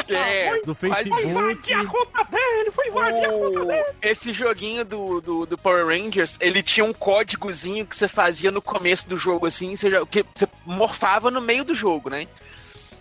É, 0.09 0.61
do 0.65 0.75
Foi 0.75 0.89
Facebook. 0.89 1.23
invadir 1.27 1.75
a 1.77 1.85
conta 1.85 2.23
dele, 2.25 2.71
foi 2.71 2.87
invadir 2.87 3.25
a 3.25 3.31
conta 3.31 3.61
O- 3.61 3.65
dele. 3.65 3.83
Esse 4.01 4.33
joguinho 4.33 4.82
do, 4.83 5.21
do, 5.21 5.45
do 5.45 5.57
Power 5.57 5.85
Rangers, 5.87 6.37
ele 6.39 6.61
tinha 6.63 6.85
um 6.85 6.93
códigozinho 6.93 7.85
que 7.85 7.95
você 7.95 8.07
fazia 8.07 8.51
no 8.51 8.61
começo 8.61 9.07
do 9.07 9.17
jogo, 9.17 9.45
assim, 9.45 9.75
você, 9.75 9.89
já- 9.89 10.05
que 10.05 10.25
você 10.35 10.47
morfava 10.65 11.29
no 11.31 11.41
meio 11.41 11.63
do 11.63 11.73
jogo, 11.75 12.09
né? 12.09 12.25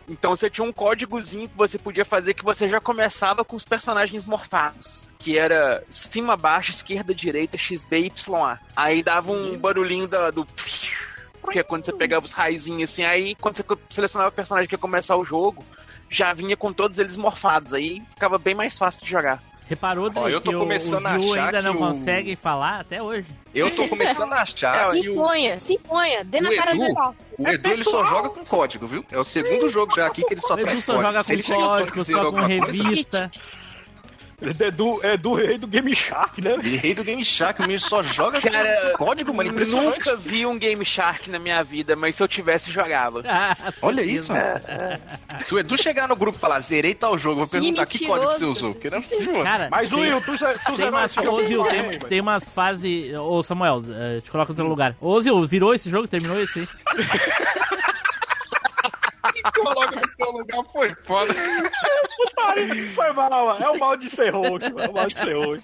Então 0.09 0.35
você 0.35 0.51
tinha 0.51 0.65
um 0.67 0.73
códigozinho 0.73 1.49
que 1.49 1.57
você 1.57 1.79
podia 1.79 2.05
fazer 2.05 2.35
que 2.35 2.45
você 2.45 2.69
já 2.69 2.81
começava 2.81 3.45
com 3.45 3.55
os 3.57 3.65
personagens 3.65 4.25
morfados. 4.27 5.03
Que 5.19 5.39
era 5.39 5.83
cima, 5.89 6.37
baixo, 6.37 6.73
esquerda, 6.73 7.15
direita, 7.15 7.57
XB, 7.57 8.09
YA. 8.29 8.59
Aí 8.75 9.03
dava 9.03 9.31
um 9.31 9.57
barulhinho 9.57 10.09
da, 10.09 10.31
do. 10.33 10.45
Que 11.51 11.61
é 11.61 11.63
quando 11.63 11.85
você 11.85 11.93
pegava 11.93 12.25
os 12.25 12.33
raizinhos 12.33 12.91
assim, 12.91 13.05
aí 13.05 13.35
quando 13.37 13.57
você 13.57 13.65
selecionava 13.91 14.31
o 14.31 14.35
personagem 14.35 14.69
que 14.69 14.75
ia 14.75 14.79
começar 14.79 15.17
o 15.17 15.25
jogo, 15.25 15.65
já 16.11 16.33
vinha 16.33 16.57
com 16.57 16.73
todos 16.73 16.99
eles 16.99 17.17
morfados. 17.17 17.73
Aí 17.73 18.01
ficava 18.11 18.39
bem 18.39 18.55
mais 18.55 18.77
fácil 18.77 19.05
de 19.05 19.11
jogar. 19.11 19.41
Reparou, 19.73 20.11
Dri, 20.11 20.21
Ó, 20.21 20.29
eu 20.29 20.41
tô 20.41 20.51
que 20.51 20.55
o, 20.55 20.59
o 20.59 20.61
começando 20.63 21.07
a 21.07 21.19
Zil 21.19 21.33
achar 21.33 21.45
ainda 21.47 21.63
não 21.63 21.75
o- 21.75 21.79
consegue 21.79 22.37
falar 22.37 22.81
até 22.81 23.03
hoje. 23.03 23.27
Eu 23.55 23.71
tô 23.75 23.89
começando 23.89 24.33
a 24.33 24.43
achar 24.43 24.93
Se 24.93 25.01
que 25.01 25.09
o, 25.09 25.13
imponha, 25.13 25.59
se 25.59 25.75
imponha, 25.75 26.25
dê 26.25 26.41
na 26.41 26.51
o 26.51 26.57
cara 26.57 26.71
Edu, 26.73 26.81
dele. 26.81 26.95
o 27.39 27.49
Edu 27.49 27.71
ele 27.71 27.85
só 27.85 28.05
joga 28.05 28.29
com 28.29 28.45
código, 28.45 28.87
viu? 28.87 29.05
É 29.11 29.19
o 29.19 29.25
segundo 29.25 29.69
jogo 29.71 29.95
já 29.97 30.07
aqui 30.07 30.23
que 30.25 30.35
ele 30.35 30.41
só 30.43 30.55
O 30.55 30.59
Edu 30.59 30.65
traz 30.65 30.85
só 30.85 30.93
código. 30.93 31.09
joga 31.09 31.23
Se 31.23 31.33
ele 31.33 31.43
com 31.43 31.55
código, 31.55 31.97
dizer 32.01 32.13
só 32.13 32.19
com 32.21 32.27
alguma 32.27 32.47
coisa, 32.49 32.67
revista. 32.67 33.31
É 34.61 34.71
do, 34.71 35.01
é 35.05 35.17
do 35.17 35.35
rei 35.35 35.57
do 35.59 35.67
Game 35.67 35.95
Shark, 35.95 36.41
né? 36.41 36.55
É 36.55 36.77
rei 36.77 36.95
do 36.95 37.05
Game 37.05 37.25
Shark, 37.25 37.61
o 37.61 37.63
menino 37.63 37.81
só 37.81 38.03
joga 38.03 38.41
Cara, 38.41 38.93
com 38.97 39.05
código, 39.05 39.33
mano. 39.35 39.51
Impressionante. 39.51 39.99
Nunca 39.99 40.17
vi 40.17 40.45
um 40.47 40.59
Game 40.59 40.85
Shark 40.85 41.31
na 41.31 41.39
minha 41.39 41.63
vida, 41.63 41.95
mas 41.95 42.17
se 42.17 42.23
eu 42.23 42.29
tivesse, 42.29 42.71
jogava. 42.71 43.23
Ah, 43.27 43.57
Olha 43.81 44.03
isso, 44.03 44.33
mano. 44.33 44.61
Se 45.47 45.55
o 45.55 45.59
Edu 45.59 45.77
chegar 45.77 46.09
no 46.09 46.17
grupo 46.17 46.39
e 46.39 46.41
falar, 46.41 46.61
zerei 46.61 46.95
tal 46.95 47.17
jogo, 47.17 47.33
eu 47.33 47.37
vou 47.37 47.47
Que 47.47 47.53
perguntar 47.53 47.87
que 47.87 48.07
código 48.07 48.31
você 48.33 48.45
usou. 48.45 48.73
Porque 48.73 48.91
não 48.91 48.99
é 48.99 49.01
possível, 49.01 49.33
mano. 49.33 49.45
Cara, 49.45 49.69
Mas 49.71 49.93
o 49.93 49.97
tem- 49.97 50.05
Will, 50.05 50.21
tu, 50.23 50.33
tu 50.37 50.77
Tem 50.77 50.89
umas, 50.89 51.17
ô, 51.19 51.41
Zil, 51.43 51.65
tem, 51.65 51.99
tem 52.01 52.21
umas 52.21 52.49
fases. 52.49 53.17
Ô, 53.19 53.43
Samuel, 53.43 53.83
eh, 53.89 54.21
te 54.21 54.31
coloca 54.31 54.53
no 54.53 54.57
teu 54.57 54.67
lugar. 54.67 54.97
Ô, 55.01 55.21
Zil, 55.21 55.47
virou 55.47 55.75
esse 55.75 55.89
jogo? 55.91 56.09
Terminou 56.09 56.41
esse? 56.41 56.69
Coloca 59.55 60.01
no 60.01 60.09
seu 60.17 60.31
lugar, 60.33 60.65
foi 60.73 60.95
foda. 61.05 61.35
Foi 62.95 63.13
mal, 63.13 63.47
mano. 63.47 63.65
É 63.65 63.69
o 63.71 63.79
mal 63.79 63.97
de 63.97 64.09
ser 64.11 64.31
host, 64.33 64.73
mano. 64.73 64.81
É 64.87 64.89
o 64.89 64.93
mal 64.93 65.07
de 65.07 65.19
ser 65.19 65.35
host. 65.37 65.63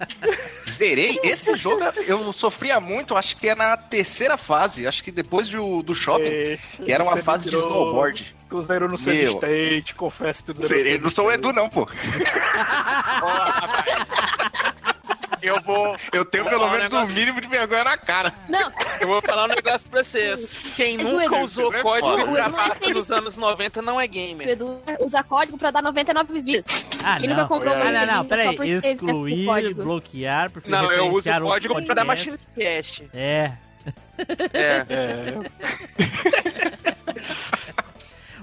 Zerei. 0.70 1.18
Esse 1.22 1.54
jogo 1.56 1.82
eu 2.06 2.32
sofria 2.32 2.80
muito, 2.80 3.16
acho 3.16 3.36
que 3.36 3.48
é 3.48 3.54
na 3.54 3.76
terceira 3.76 4.36
fase. 4.36 4.86
Acho 4.86 5.02
que 5.04 5.10
depois 5.10 5.48
do, 5.48 5.82
do 5.82 5.94
shopping. 5.94 6.24
Ixi, 6.28 6.82
Que 6.84 6.92
era 6.92 7.02
uma 7.04 7.16
fase 7.18 7.44
de 7.44 7.50
virou- 7.50 7.66
snowboard. 7.68 8.34
Tu 8.48 8.62
zerou 8.62 8.88
no 8.88 8.96
seu 8.96 9.12
Meu. 9.12 9.32
state, 9.32 9.94
confesso 9.94 10.42
que 10.42 10.52
tu 10.54 10.66
zerou 10.66 10.68
Zerei. 10.84 10.98
Não 10.98 11.10
sou 11.10 11.26
o 11.26 11.32
Edu, 11.32 11.52
não, 11.52 11.68
pô. 11.68 11.86
Eu 15.42 15.60
vou. 15.62 15.96
Eu 16.12 16.24
tenho 16.24 16.44
Vou 16.44 16.52
pelo 16.52 16.66
um 16.66 16.70
menos 16.70 16.86
um 16.92 16.96
negócio. 16.96 17.14
mínimo 17.14 17.40
de 17.40 17.46
vergonha 17.46 17.84
na 17.84 17.96
cara. 17.96 18.32
Não, 18.48 18.70
Eu 19.00 19.08
vou 19.08 19.20
falar 19.22 19.44
um 19.44 19.48
negócio 19.48 19.88
pra 19.88 20.02
vocês. 20.02 20.62
Quem 20.76 20.96
Mas 20.98 21.08
o 21.12 21.16
nunca 21.16 21.24
Edu- 21.36 21.44
usou 21.44 21.74
é 21.74 21.82
código. 21.82 22.32
O 22.32 22.52
parte 22.52 22.78
teve- 22.78 22.92
dos 22.94 23.10
anos 23.10 23.36
90 23.36 23.80
não 23.82 24.00
é 24.00 24.06
o 24.06 24.08
gamer. 24.08 24.48
Edu 24.48 24.82
usa 25.00 25.22
código 25.22 25.56
pra 25.58 25.70
dar 25.70 25.82
99 25.82 26.40
vidas. 26.40 26.86
Ah, 27.04 27.16
Quem 27.18 27.28
não. 27.28 27.36
nunca 27.36 27.48
comprou 27.48 27.74
Ah, 27.74 27.78
Ah, 27.80 27.92
não, 28.06 28.14
não, 28.16 28.24
peraí. 28.24 28.56
porque 28.56 28.70
Excluir, 28.70 29.46
código? 29.46 29.82
bloquear, 29.82 30.50
preferir 30.50 30.76
Não, 30.76 30.92
eu 30.92 31.06
uso 31.12 31.30
o 31.30 31.40
código 31.42 31.82
pra 31.84 31.94
dar. 31.94 32.04
Machine 32.04 32.38
Cast. 32.56 33.08
É. 33.14 33.52
É. 34.52 34.84
É, 34.88 35.36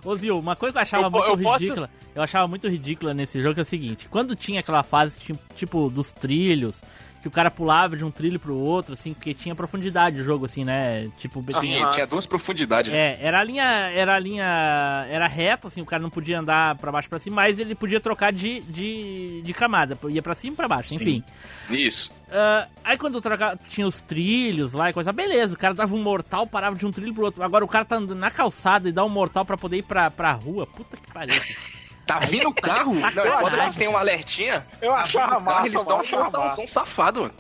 Ô 0.06 0.16
Zil, 0.16 0.38
uma 0.40 0.56
coisa 0.56 0.74
que 0.74 0.78
eu 0.78 0.82
achava 0.84 1.04
Eu 1.08 1.12
muito 1.12 1.26
eu 1.28 1.38
posso- 1.40 1.64
ridícula, 1.64 1.90
eu 2.14 2.22
achava 2.22 2.48
muito 2.48 2.68
ridícula 2.68 3.14
nesse 3.14 3.42
jogo 3.42 3.60
é 3.60 3.64
o 3.64 3.66
seguinte, 3.66 4.08
quando 4.08 4.36
tinha 4.36 4.60
aquela 4.60 4.84
fase 4.84 5.18
ti- 5.20 5.40
tipo 5.56 5.90
dos 5.90 6.12
trilhos, 6.12 6.82
que 7.24 7.28
o 7.28 7.32
cara 7.32 7.50
pulava 7.50 7.98
de 7.98 8.06
um 8.06 8.12
trilho 8.12 8.40
pro 8.40 8.56
outro, 8.56 8.94
assim, 8.94 9.16
porque 9.16 9.34
tinha 9.34 9.56
profundidade 9.56 10.22
o 10.22 10.24
jogo, 10.24 10.46
assim, 10.46 10.64
né? 10.64 11.10
Tipo, 11.18 11.44
Tinha, 11.60 11.82
Aham. 11.84 11.92
tinha 11.92 12.06
duas 12.06 12.24
profundidades. 12.28 12.94
É, 12.94 13.18
era 13.20 13.40
a 13.40 13.44
linha, 13.44 13.64
era 13.64 14.14
a 14.16 14.20
linha, 14.20 15.06
era 15.10 15.28
reta, 15.28 15.68
assim, 15.68 15.82
o 15.82 15.86
cara 15.88 16.04
não 16.04 16.12
podia 16.12 16.40
andar 16.40 16.76
pra 16.76 16.92
baixo 16.92 17.08
e 17.08 17.10
pra 17.10 17.18
cima, 17.18 17.38
mas 17.38 17.58
ele 17.58 17.74
podia 17.74 18.00
trocar 18.00 18.32
de, 18.32 18.62
de, 18.62 19.42
de 19.42 19.54
camada, 19.56 19.98
ia 20.10 20.22
pra 20.22 20.36
cima 20.36 20.54
e 20.54 20.58
pra 20.58 20.68
baixo, 20.68 20.94
enfim. 20.94 21.24
Isso. 21.68 22.12
Ah, 22.30 22.68
aí 22.84 22.98
quando 22.98 23.16
eu 23.16 23.22
trocava, 23.22 23.60
tinha 23.68 23.88
os 23.88 24.02
trilhos 24.02 24.74
lá 24.74 24.90
e 24.90 24.94
coisa, 24.94 25.12
beleza, 25.12 25.54
o 25.54 25.58
cara 25.58 25.74
dava 25.74 25.96
um 25.96 26.02
mortal, 26.02 26.48
parava 26.48 26.76
de 26.76 26.86
um 26.86 26.92
trilho 26.92 27.14
pro 27.14 27.26
outro. 27.26 27.44
Agora 27.44 27.64
o 27.64 27.68
cara 27.68 27.86
tá 27.86 28.00
na 28.00 28.32
calçada 28.32 28.90
e 28.90 28.92
dá 28.92 29.04
um 29.06 29.10
mortal 29.10 29.46
pra 29.46 29.58
poder 29.58 29.78
ir 29.78 29.84
pra, 29.84 30.10
pra 30.10 30.32
rua, 30.34 30.66
puta 30.66 30.98
que 30.98 31.12
pariu. 31.14 31.36
Tá 32.06 32.20
vindo 32.20 32.50
o 32.50 32.54
carro? 32.54 32.94
Não, 32.94 33.58
lá 33.58 33.72
tem 33.74 33.88
um 33.88 33.98
alertinha. 33.98 34.66
Eu 34.82 34.92
tá 34.92 34.98
achava 35.00 35.26
o 35.26 35.30
carro, 35.30 35.44
massa, 35.44 35.62
Eles 35.62 35.74
mano, 35.74 35.86
dão 35.88 35.98
um 35.98 36.02
achava 36.02 36.24
mortalzão 36.24 36.58
massa. 36.58 36.68
safado, 36.74 37.22
mano. 37.22 37.34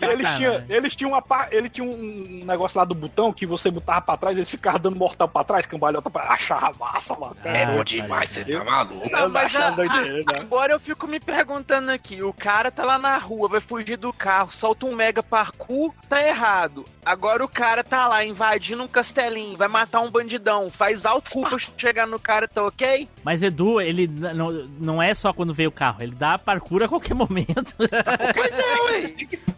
Tá 0.00 0.06
Eles 0.08 0.36
tinham, 0.36 0.64
eles 0.68 0.96
tinham 0.96 1.10
uma 1.10 1.22
par- 1.22 1.48
ele 1.50 1.68
tinha 1.68 1.86
um 1.86 2.42
negócio 2.44 2.78
lá 2.78 2.84
do 2.84 2.94
botão 2.94 3.32
que 3.32 3.44
você 3.46 3.70
botava 3.70 4.00
pra 4.00 4.16
trás, 4.16 4.36
eles 4.36 4.50
ficavam 4.50 4.80
dando 4.80 4.96
mortal 4.96 5.28
pra 5.28 5.44
trás, 5.44 5.66
cambalhota 5.66 6.08
pra 6.10 6.22
achava 6.32 6.72
massa, 6.78 7.14
mano. 7.14 7.36
Ah, 7.44 7.48
É 7.48 7.66
bom 7.66 7.82
demais, 7.84 8.30
você 8.30 8.44
tá 8.44 8.64
maluco. 8.64 9.10
Não, 9.10 9.28
mas 9.28 9.54
a- 9.56 9.70
doideira, 9.70 10.18
né? 10.32 10.40
Agora 10.40 10.72
eu 10.72 10.80
fico 10.80 11.06
me 11.06 11.18
perguntando 11.20 11.90
aqui, 11.90 12.22
o 12.22 12.32
cara 12.32 12.70
tá 12.70 12.84
lá 12.84 12.98
na 12.98 13.16
rua, 13.18 13.48
vai 13.48 13.60
fugir 13.60 13.96
do 13.96 14.12
carro, 14.12 14.50
solta 14.52 14.86
um 14.86 14.94
mega 14.94 15.22
parkour, 15.22 15.92
tá 16.08 16.22
errado. 16.26 16.84
Agora 17.04 17.44
o 17.44 17.48
cara 17.48 17.84
tá 17.84 18.06
lá 18.08 18.24
invadindo 18.24 18.82
um 18.82 18.88
castelinho, 18.88 19.56
vai 19.56 19.68
matar 19.68 20.00
um 20.00 20.10
bandidão, 20.10 20.70
faz 20.70 21.06
alto 21.06 21.30
pra 21.40 21.56
chegar 21.76 22.06
no 22.06 22.18
cara, 22.18 22.48
tá 22.48 22.64
ok? 22.64 23.08
Mas 23.22 23.42
Edu, 23.42 23.65
ele 23.80 24.06
não, 24.06 24.50
não 24.78 25.02
é 25.02 25.14
só 25.14 25.32
quando 25.32 25.52
veio 25.54 25.68
o 25.68 25.72
carro, 25.72 26.02
ele 26.02 26.14
dá 26.14 26.38
parkour 26.38 26.82
a 26.82 26.88
qualquer 26.88 27.14
momento. 27.16 27.74
Pois 27.76 28.58
é, 28.58 28.80
ué. 28.82 29.08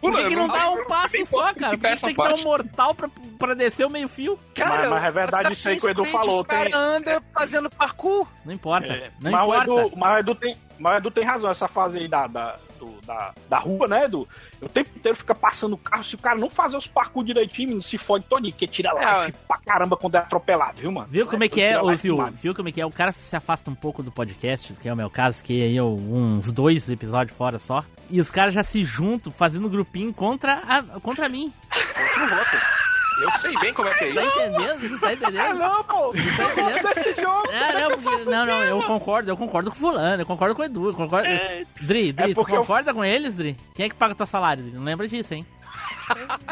Por 0.01 0.13
que, 0.15 0.27
que 0.29 0.35
não 0.35 0.47
dá 0.47 0.69
um 0.69 0.85
passo 0.85 1.25
só, 1.25 1.53
cara? 1.53 1.77
Por 1.77 1.89
que 1.89 1.95
tem 2.01 2.15
que 2.15 2.21
dar 2.23 2.33
um 2.33 2.43
mortal 2.43 2.95
pra, 2.95 3.09
pra 3.37 3.53
descer 3.53 3.85
o 3.85 3.89
meio 3.89 4.07
fio? 4.07 4.39
Cara, 4.55 4.81
Mas- 4.81 4.89
mas 4.89 5.03
é 5.05 5.11
verdade 5.11 5.53
isso 5.53 5.69
aí 5.69 5.77
que 5.79 5.85
o 5.85 5.89
Edu 5.89 6.05
falou, 6.05 6.43
Creed, 6.45 6.67
Os 6.67 6.71
tem- 6.71 6.79
andam 6.79 7.21
fazendo 7.33 7.69
parkour. 7.69 8.25
Não 8.45 8.53
importa, 8.53 8.87
É, 8.87 9.11
não 9.19 9.31
mas, 9.31 9.41
importa. 9.43 9.71
O 9.73 9.79
Edu, 9.79 9.97
mas, 9.97 10.13
o 10.15 10.17
Edu 10.19 10.35
tem, 10.35 10.57
mas 10.79 10.93
o 10.93 10.97
Edu 10.97 11.11
tem 11.11 11.23
razão, 11.25 11.51
essa 11.51 11.67
fase 11.67 11.97
aí 11.99 12.07
da, 12.07 12.27
da, 12.27 12.55
do- 12.79 13.01
da, 13.05 13.33
da 13.49 13.57
rua, 13.59 13.87
né, 13.87 14.05
Edu? 14.05 14.27
O 14.61 14.67
tempo 14.69 14.89
inteiro 14.95 15.17
fica 15.17 15.35
passando 15.35 15.73
o 15.73 15.77
carro, 15.77 16.03
se 16.03 16.15
o 16.15 16.17
cara 16.17 16.37
não 16.37 16.49
fazer 16.49 16.77
os 16.77 16.87
parkour 16.87 17.23
direitinho, 17.23 17.81
se 17.81 17.97
fode 17.97 18.25
todinho, 18.25 18.51
porque 18.53 18.67
tira 18.67 18.89
É, 18.97 19.25
life 19.25 19.37
pra 19.47 19.57
caramba 19.57 19.95
quando 19.97 20.15
é 20.15 20.17
atropelado, 20.19 20.79
viu, 20.81 20.91
mano? 20.91 21.07
Viu 21.11 21.27
como 21.27 21.43
é 21.43 21.49
que 21.49 21.61
é, 21.61 21.79
ô 21.81 21.93
demais. 21.93 22.35
Viu 22.41 22.55
como 22.55 22.69
é 22.69 22.71
que 22.71 22.81
é? 22.81 22.85
O 22.85 22.91
cara 22.91 23.11
se 23.11 23.35
afasta 23.35 23.69
um 23.69 23.75
pouco 23.75 24.01
do 24.01 24.11
podcast, 24.11 24.73
que 24.73 24.87
é 24.89 24.93
o 24.93 24.97
meu 24.97 25.09
caso, 25.09 25.37
fiquei 25.37 25.61
aí 25.63 25.79
uns 25.81 26.51
dois 26.51 26.89
episódios 26.89 27.35
fora 27.37 27.59
só. 27.59 27.83
E 28.09 28.19
os 28.19 28.31
caras 28.31 28.53
já 28.53 28.63
se 28.63 28.83
juntam, 28.83 29.31
fazendo 29.31 29.69
grupinho 29.69 30.11
contra, 30.13 30.53
a, 30.67 30.99
contra 30.99 31.29
mim. 31.29 31.53
Não 32.17 32.27
voto. 32.27 32.57
Eu 33.21 33.31
sei 33.39 33.53
bem 33.59 33.73
como 33.73 33.87
é 33.87 33.93
que 33.95 34.03
é 34.05 34.13
Tá 34.13 34.21
isso. 34.23 34.39
entendendo? 34.39 34.99
Tá 34.99 35.07
Ah, 35.07 35.13
entendendo? 35.13 35.57
não, 35.59 35.83
pô! 35.83 36.13
Eu 36.15 36.55
gosto 36.55 36.83
desse 36.95 37.21
jogo! 37.21 37.49
Ah, 37.51 37.73
não, 37.79 37.99
porque, 37.99 38.25
não, 38.29 38.45
não, 38.45 38.63
eu 38.63 38.81
concordo, 38.83 39.29
eu 39.31 39.37
concordo 39.37 39.69
com 39.71 39.75
o 39.77 39.79
fulano, 39.79 40.21
eu 40.21 40.25
concordo 40.25 40.55
com 40.55 40.61
o 40.61 40.65
Edu, 40.65 40.87
eu 40.89 40.93
concordo... 40.93 41.27
Dri, 41.81 42.11
Dri, 42.13 42.31
É 42.31 42.33
tu 42.33 42.35
porque 42.35 42.51
eu- 42.53 42.57
concorda 42.61 42.93
com 42.93 43.03
eles, 43.03 43.35
Dri? 43.35 43.57
Quem 43.75 43.85
é 43.85 43.89
que 43.89 43.95
paga 43.95 44.15
teu 44.15 44.25
salário, 44.25 44.63
Dri? 44.63 44.73
Não 44.73 44.83
lembra 44.83 45.07
disso, 45.07 45.33
hein? 45.33 45.45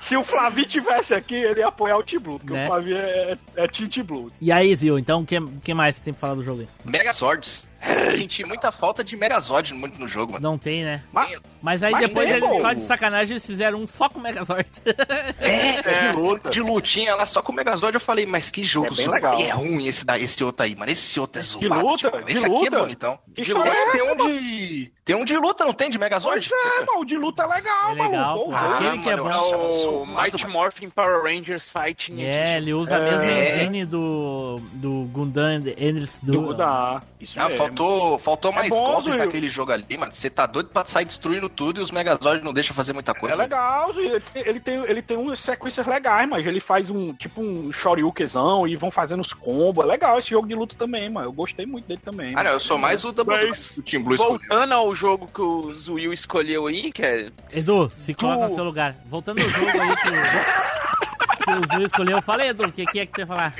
Se 0.00 0.16
o 0.16 0.22
Flavinho 0.22 0.66
tivesse 0.68 1.12
aqui, 1.12 1.34
ele 1.34 1.60
ia 1.60 1.66
apoiar 1.68 1.96
o 1.98 2.02
T-Blue, 2.04 2.38
porque 2.38 2.52
Né? 2.54 2.64
o 2.64 2.68
Flavinho 2.68 2.96
é, 2.96 3.32
é, 3.32 3.38
é 3.64 3.68
Team 3.68 3.88
T-Blue. 3.88 4.30
E 4.40 4.52
aí, 4.52 4.74
Zil, 4.76 4.96
então, 4.98 5.22
o 5.22 5.26
que, 5.26 5.38
que 5.64 5.74
mais 5.74 5.96
você 5.96 6.02
tem 6.04 6.12
pra 6.14 6.20
falar 6.20 6.34
do 6.36 6.42
jogo 6.44 6.60
aí? 6.60 6.68
Megazords. 6.84 7.66
Eu 8.06 8.16
senti 8.16 8.44
muita 8.44 8.72
falta 8.72 9.04
de 9.04 9.16
Megazord 9.16 9.72
muito 9.74 9.98
no 10.00 10.08
jogo, 10.08 10.32
mano. 10.32 10.42
Não 10.42 10.56
tem, 10.58 10.84
né? 10.84 11.02
Mas, 11.12 11.38
Mas 11.60 11.82
aí 11.82 11.92
Mas 11.92 12.06
depois, 12.08 12.30
eles, 12.30 12.60
só 12.60 12.72
de 12.72 12.80
sacanagem, 12.82 13.32
eles 13.34 13.46
fizeram 13.46 13.78
um 13.80 13.86
só 13.86 14.08
com 14.08 14.18
o 14.18 14.22
Megazord. 14.22 14.68
É, 15.40 16.08
é, 16.08 16.12
luta. 16.12 16.50
de 16.50 16.60
lutinha 16.60 17.14
lá 17.14 17.24
só 17.24 17.40
com 17.42 17.52
o 17.52 17.54
Megazord, 17.54 17.94
eu 17.94 18.00
falei, 18.00 18.26
mas 18.26 18.50
que 18.50 18.64
jogo 18.64 18.88
é 18.88 18.90
bem 18.90 19.08
legal. 19.08 19.38
é 19.40 19.50
ruim 19.50 19.86
esse, 19.86 20.04
da, 20.04 20.18
esse 20.18 20.42
outro 20.42 20.64
aí, 20.64 20.74
mano. 20.76 20.90
Esse 20.90 21.18
outro 21.18 21.38
é 21.38 21.42
zoado. 21.42 21.60
De 21.68 21.74
luta? 21.74 22.10
Tipo, 22.10 22.24
de 22.24 22.32
esse 22.32 22.46
luta? 22.48 22.56
aqui 22.66 22.66
é 22.66 22.78
bonitão. 22.80 23.18
Que 23.34 23.42
de 23.42 23.52
luta 23.52 23.68
é 23.68 23.90
tem 23.90 24.02
um 24.02 24.16
de. 24.16 24.92
Tem 25.04 25.16
um 25.16 25.24
de 25.24 25.36
luta, 25.38 25.64
não 25.64 25.72
tem? 25.72 25.88
De 25.90 25.98
Megazord? 25.98 26.48
Pois 26.48 26.60
é, 26.60 26.80
mano, 26.84 27.00
o 27.00 27.04
de 27.04 27.16
luta 27.16 27.42
é 27.42 27.46
legal, 27.46 27.90
É 27.90 27.94
legal, 27.94 28.10
maluco. 28.10 28.50
Porra. 28.50 28.74
Aquele 28.74 28.98
que 28.98 29.08
é 29.08 29.16
mano, 29.16 29.28
bom. 29.30 29.52
É 29.52 29.56
o 29.88 30.06
Mighty 30.22 30.46
Morphin 30.48 30.90
Power 30.90 31.22
Rangers 31.22 31.70
Fighting 31.70 32.20
É, 32.22 32.56
ele 32.58 32.74
usa 32.74 32.96
a 32.96 32.98
É. 32.98 33.10
mesma 33.10 33.32
engine 33.62 33.84
do, 33.86 34.60
do 34.74 35.08
Gundam 35.12 35.56
Endless 35.78 36.18
do... 36.24 36.32
Do 36.48 36.54
da. 36.54 37.00
Isso 37.20 37.40
Ah, 37.40 37.48
faltou, 37.50 38.18
faltou 38.18 38.52
mais 38.52 38.68
bom, 38.68 38.92
golpes 38.92 39.16
naquele 39.16 39.48
jogo 39.48 39.72
ali, 39.72 39.96
mano. 39.96 40.12
Você 40.12 40.28
tá 40.28 40.46
doido 40.46 40.68
pra 40.70 40.84
sair 40.84 41.04
destruindo 41.06 41.47
tudo 41.48 41.80
e 41.80 41.82
os 41.82 41.90
Megazord 41.90 42.44
não 42.44 42.52
deixam 42.52 42.74
fazer 42.74 42.92
muita 42.92 43.12
É 43.12 43.14
coisa. 43.14 43.36
legal, 43.36 43.90
ele 43.98 44.20
tem, 44.20 44.42
ele 44.48 44.60
tem, 44.60 44.74
ele 44.84 45.02
tem 45.02 45.16
umas 45.16 45.40
sequências 45.40 45.86
legais, 45.86 46.28
mas 46.28 46.46
ele 46.46 46.60
faz 46.60 46.90
um 46.90 47.12
tipo 47.14 47.40
um 47.40 47.72
shoryukezão 47.72 48.66
e 48.66 48.76
vão 48.76 48.90
fazendo 48.90 49.20
os 49.20 49.32
combos. 49.32 49.84
É 49.84 49.86
legal 49.88 50.18
esse 50.18 50.30
jogo 50.30 50.46
de 50.48 50.54
luta 50.54 50.74
também, 50.76 51.08
mano. 51.10 51.28
Eu 51.28 51.32
gostei 51.32 51.66
muito 51.66 51.86
dele 51.86 52.00
também. 52.04 52.32
Ah, 52.36 52.42
não, 52.44 52.52
eu 52.52 52.60
sou 52.60 52.78
mais 52.78 53.04
o 53.04 53.12
Double 53.12 53.48
Mas, 53.48 53.74
do 53.76 53.82
Team 53.82 54.02
Blue 54.02 54.14
escolheu. 54.14 54.38
Voltando 54.38 54.72
ao 54.74 54.94
jogo 54.94 55.28
que 55.32 55.40
o 55.40 55.74
Zuil 55.74 56.12
escolheu 56.12 56.66
aí, 56.66 56.92
que 56.92 57.02
é 57.02 57.30
Edu, 57.52 57.90
se 57.96 58.14
coloca 58.14 58.44
Tu- 58.44 58.48
no 58.50 58.54
seu 58.54 58.64
lugar. 58.64 58.94
Voltando 59.06 59.40
ao 59.42 59.48
jogo 59.48 59.68
aí 59.68 59.96
que, 59.96 61.44
que 61.44 61.50
o 61.50 61.66
Zul 61.76 61.86
escolheu. 61.86 62.22
Fala 62.22 62.42
aí, 62.42 62.48
Edu, 62.50 62.64
o 62.64 62.72
que, 62.72 62.84
que 62.86 63.00
é 63.00 63.06
que 63.06 63.12
tu 63.12 63.20
ia 63.20 63.26
falar? 63.26 63.54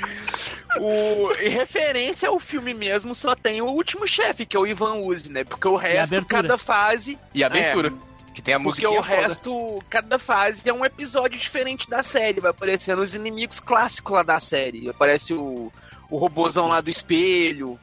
O, 0.77 1.31
em 1.41 1.49
referência 1.49 2.29
ao 2.29 2.39
filme 2.39 2.73
mesmo, 2.73 3.15
só 3.15 3.35
tem 3.35 3.61
o 3.61 3.65
último 3.67 4.07
chefe, 4.07 4.45
que 4.45 4.55
é 4.55 4.59
o 4.59 4.67
Ivan 4.67 4.95
Uzi, 4.97 5.31
né? 5.31 5.43
Porque 5.43 5.67
o 5.67 5.75
resto, 5.75 6.23
cada 6.25 6.57
fase. 6.57 7.17
E 7.33 7.43
a 7.43 7.47
abertura. 7.47 7.91
Que 8.33 8.41
tem 8.41 8.53
a 8.53 8.57
Porque 8.59 8.81
musiquinha 8.85 8.99
o 9.01 9.03
foda. 9.03 9.15
resto, 9.15 9.83
cada 9.89 10.19
fase 10.19 10.61
é 10.69 10.73
um 10.73 10.85
episódio 10.85 11.37
diferente 11.39 11.89
da 11.89 12.03
série. 12.03 12.39
Vai 12.39 12.51
aparecendo 12.51 13.01
os 13.01 13.15
inimigos 13.15 13.59
clássicos 13.59 14.13
lá 14.13 14.23
da 14.23 14.39
série. 14.39 14.89
Aparece 14.89 15.33
o, 15.33 15.71
o 16.09 16.17
robôzão 16.17 16.67
lá 16.67 16.79
do 16.79 16.89
espelho. 16.89 17.79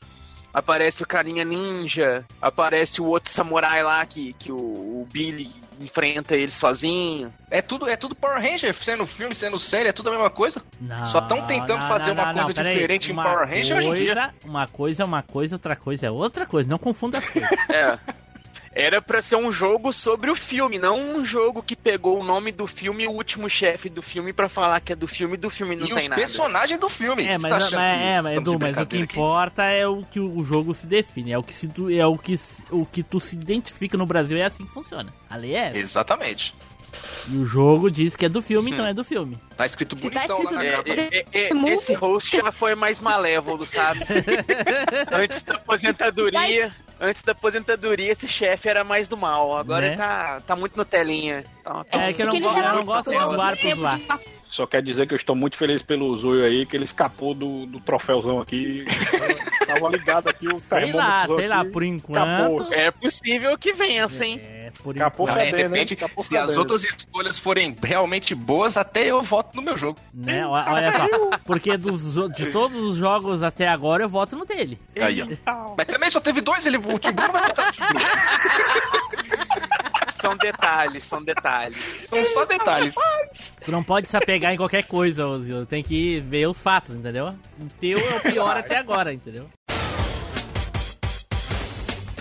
Aparece 0.57 1.03
o 1.03 1.07
carinha 1.07 1.45
ninja. 1.45 2.25
Aparece 2.41 2.99
o 2.99 3.05
outro 3.05 3.31
samurai 3.31 3.83
lá 3.83 4.07
que, 4.07 4.33
que 4.39 4.51
o, 4.51 4.57
o 4.57 5.09
Billy 5.13 5.51
enfrenta 5.79 6.35
ele 6.35 6.51
sozinho. 6.51 7.31
É 7.51 7.61
tudo, 7.61 7.87
é 7.87 7.95
tudo 7.95 8.15
Power 8.15 8.41
Ranger, 8.41 8.75
sendo 8.75 9.07
filme, 9.07 9.35
sendo 9.35 9.59
série, 9.59 9.91
é 9.91 9.93
tudo 9.93 10.09
a 10.09 10.13
mesma 10.13 10.31
coisa. 10.31 10.63
Não, 10.81 11.05
Só 11.05 11.21
tão 11.21 11.43
tentando 11.47 11.81
não, 11.81 11.89
fazer 11.89 12.15
não, 12.15 12.23
uma 12.23 12.33
não, 12.33 12.45
coisa 12.45 12.65
diferente 12.65 13.11
em 13.11 13.13
Uma 13.13 13.25
Power 13.25 13.47
Ranger 13.47 13.77
hoje 13.77 13.89
em 13.89 13.95
dia. 13.97 14.15
coisa- 14.15 14.35
Uma 14.47 14.67
coisa 14.67 15.03
é 15.03 15.05
uma 15.05 15.23
coisa, 15.23 15.55
outra 15.57 15.77
coisa 15.77 16.07
é 16.07 16.11
outra 16.11 16.47
coisa. 16.47 16.71
Não 16.71 16.79
confunda 16.79 17.19
as 17.19 17.29
coisas. 17.29 17.51
É. 17.69 17.99
Era 18.79 19.01
pra 19.01 19.23
ser 19.23 19.37
um 19.37 19.51
jogo 19.51 19.91
sobre 19.91 20.31
o 20.31 20.37
filme, 20.37 20.79
não 20.79 21.17
um 21.17 21.25
jogo 21.25 21.63
que 21.63 21.75
pegou 21.75 22.21
o 22.21 22.23
nome 22.23 22.53
do 22.53 22.67
filme 22.67 23.05
e 23.05 23.09
o 23.09 23.13
último 23.13 23.49
chefe 23.49 23.89
do 23.89 24.03
filme 24.03 24.35
pra 24.35 24.51
falar 24.51 24.81
que 24.81 24.93
é 24.93 24.95
do 24.95 25.09
filme 25.09 25.33
e 25.33 25.39
do 25.39 25.49
filme 25.49 25.75
não 25.75 25.87
e 25.87 25.89
tem 25.89 25.97
os 25.97 26.09
nada. 26.11 26.21
personagens 26.21 26.79
do 26.79 26.91
filme. 26.91 27.25
É, 27.25 27.39
mas, 27.39 27.71
tá 27.71 27.75
mas- 27.75 28.03
é, 28.03 28.21
mas, 28.21 28.37
Edu, 28.37 28.59
mas 28.61 28.77
o 28.77 28.85
que 28.85 28.99
aqui? 28.99 29.15
importa 29.15 29.63
é 29.65 29.87
o 29.87 30.03
que 30.05 30.21
o 30.21 30.45
jogo 30.45 30.75
se 30.75 30.87
define. 30.87 31.33
É 31.33 31.39
o 31.39 31.43
que, 31.43 31.55
se 31.55 31.69
tu, 31.69 31.89
é 31.91 32.05
o 32.05 32.19
que, 32.19 32.39
o 32.71 32.85
que 32.85 33.03
tu 33.03 33.19
se 33.19 33.35
identifica 33.35 33.97
no 33.97 34.05
Brasil, 34.05 34.37
é 34.37 34.43
assim 34.43 34.67
que 34.67 34.73
funciona. 34.73 35.11
A 35.31 35.37
lei 35.37 35.57
é. 35.57 35.75
Exatamente. 35.75 36.53
E 37.29 37.37
o 37.37 37.45
jogo 37.47 37.91
diz 37.91 38.15
que 38.15 38.25
é 38.25 38.29
do 38.29 38.41
filme, 38.41 38.71
Hum. 38.71 38.75
então 38.75 38.87
é 38.87 38.95
do 38.95 39.03
filme. 39.05 39.37
Tá 39.57 39.67
escrito 39.67 39.97
Se 39.97 40.09
tá 40.11 40.21
bonitão 40.27 40.43
escrito 40.43 40.55
lá 40.55 40.63
na 40.63 40.69
É, 40.69 40.77
capa. 40.77 40.89
é, 40.91 41.27
é, 41.33 41.49
é, 41.51 41.55
Movie. 41.55 41.75
esse 41.75 41.95
host 41.95 42.37
já 42.37 42.53
foi 42.53 42.75
mais 42.75 43.01
malévolo, 43.01 43.67
sabe? 43.67 44.01
Antes 45.13 45.43
da 45.43 45.55
aposentadoria. 45.55 46.73
Antes 47.01 47.23
da 47.23 47.33
aposentadoria, 47.33 48.11
esse 48.13 48.27
chefe 48.27 48.69
era 48.69 48.83
mais 48.83 49.07
do 49.09 49.17
mal. 49.17 49.57
Agora 49.59 49.83
Né? 49.83 49.87
ele 49.89 49.97
tá, 49.97 50.41
tá 50.47 50.57
muito 50.57 50.77
Nutelinha. 50.77 51.45
Tá, 51.63 51.85
tá- 51.85 52.03
É 52.03 52.13
que 52.13 52.23
eu 52.23 52.27
não, 52.27 52.41
go- 52.41 52.49
eu 52.59 52.75
não 52.75 52.85
gosto 52.85 53.11
de 53.11 53.19
zoar 53.19 53.57
por 53.59 53.77
papo. 54.09 54.25
Só 54.49 54.67
quer 54.67 54.81
dizer 54.83 55.07
que 55.07 55.13
eu 55.13 55.17
estou 55.17 55.37
muito 55.37 55.57
feliz 55.59 55.83
pelo 55.83 56.17
Zoio 56.17 56.43
aí, 56.45 56.65
que 56.65 56.75
ele 56.77 56.85
escapou 56.85 57.35
do, 57.35 57.67
do 57.67 57.79
troféuzão 57.81 58.41
aqui. 58.41 58.87
Tava 59.67 59.89
ligado 59.91 60.29
aqui, 60.29 60.49
o 60.49 60.59
Sei 60.61 60.93
lá, 60.93 61.27
termômetro 61.27 61.37
sei 61.37 61.49
lá, 61.49 61.65
por 61.67 61.83
enquanto. 61.83 62.63
escapou. 62.63 62.73
É 62.73 62.91
possível 62.91 63.59
que 63.59 63.75
vença, 63.75 64.25
hein? 64.25 64.41
É, 64.43 64.56
por 64.83 64.95
Capô 64.95 65.27
fedendo, 65.27 65.57
hein? 65.57 65.63
repente, 65.63 65.97
Capô 65.97 66.23
se 66.23 66.37
as 66.37 66.47
fedendo. 66.47 66.59
outras 66.59 66.85
escolhas 66.85 67.39
forem 67.39 67.77
realmente 67.83 68.35
boas, 68.35 68.77
até 68.77 69.11
eu 69.11 69.23
voto 69.23 69.57
no 69.57 69.63
meu 69.63 69.77
jogo. 69.77 69.99
Né? 70.13 70.47
Olha 70.47 70.93
só, 70.93 71.39
porque 71.45 71.77
dos, 71.77 72.15
de 72.35 72.51
todos 72.51 72.79
os 72.79 72.97
jogos 72.97 73.43
até 73.43 73.69
agora 73.69 74.05
eu 74.05 74.09
voto 74.09 74.37
no 74.37 74.45
dele. 74.45 74.79
Aí, 75.01 75.23
ó. 75.23 75.75
Mas 75.77 75.87
também 75.87 76.11
só 76.11 76.21
teve 76.21 76.41
dois, 76.41 76.67
ele, 76.67 76.77
o 76.77 76.81
Blue 76.81 76.99
vai. 76.99 77.43
São 80.21 80.37
detalhes, 80.37 81.05
são 81.05 81.23
detalhes. 81.23 82.07
São 82.09 82.23
só 82.25 82.45
detalhes. 82.47 82.95
Tu 83.65 83.71
não 83.71 83.85
pode 83.85 84.09
se 84.09 84.17
apegar 84.17 84.53
em 84.53 84.57
qualquer 84.57 84.83
coisa, 84.85 85.27
Ozio. 85.27 85.67
Tem 85.67 85.85
que 85.85 86.21
ver 86.21 86.49
os 86.49 86.63
fatos, 86.63 86.95
entendeu? 86.95 87.35
O 87.61 87.67
teu 87.79 87.99
é 87.99 88.17
o 88.17 88.21
pior 88.21 88.57
até 88.57 88.79
agora, 88.79 89.13
entendeu? 89.13 89.49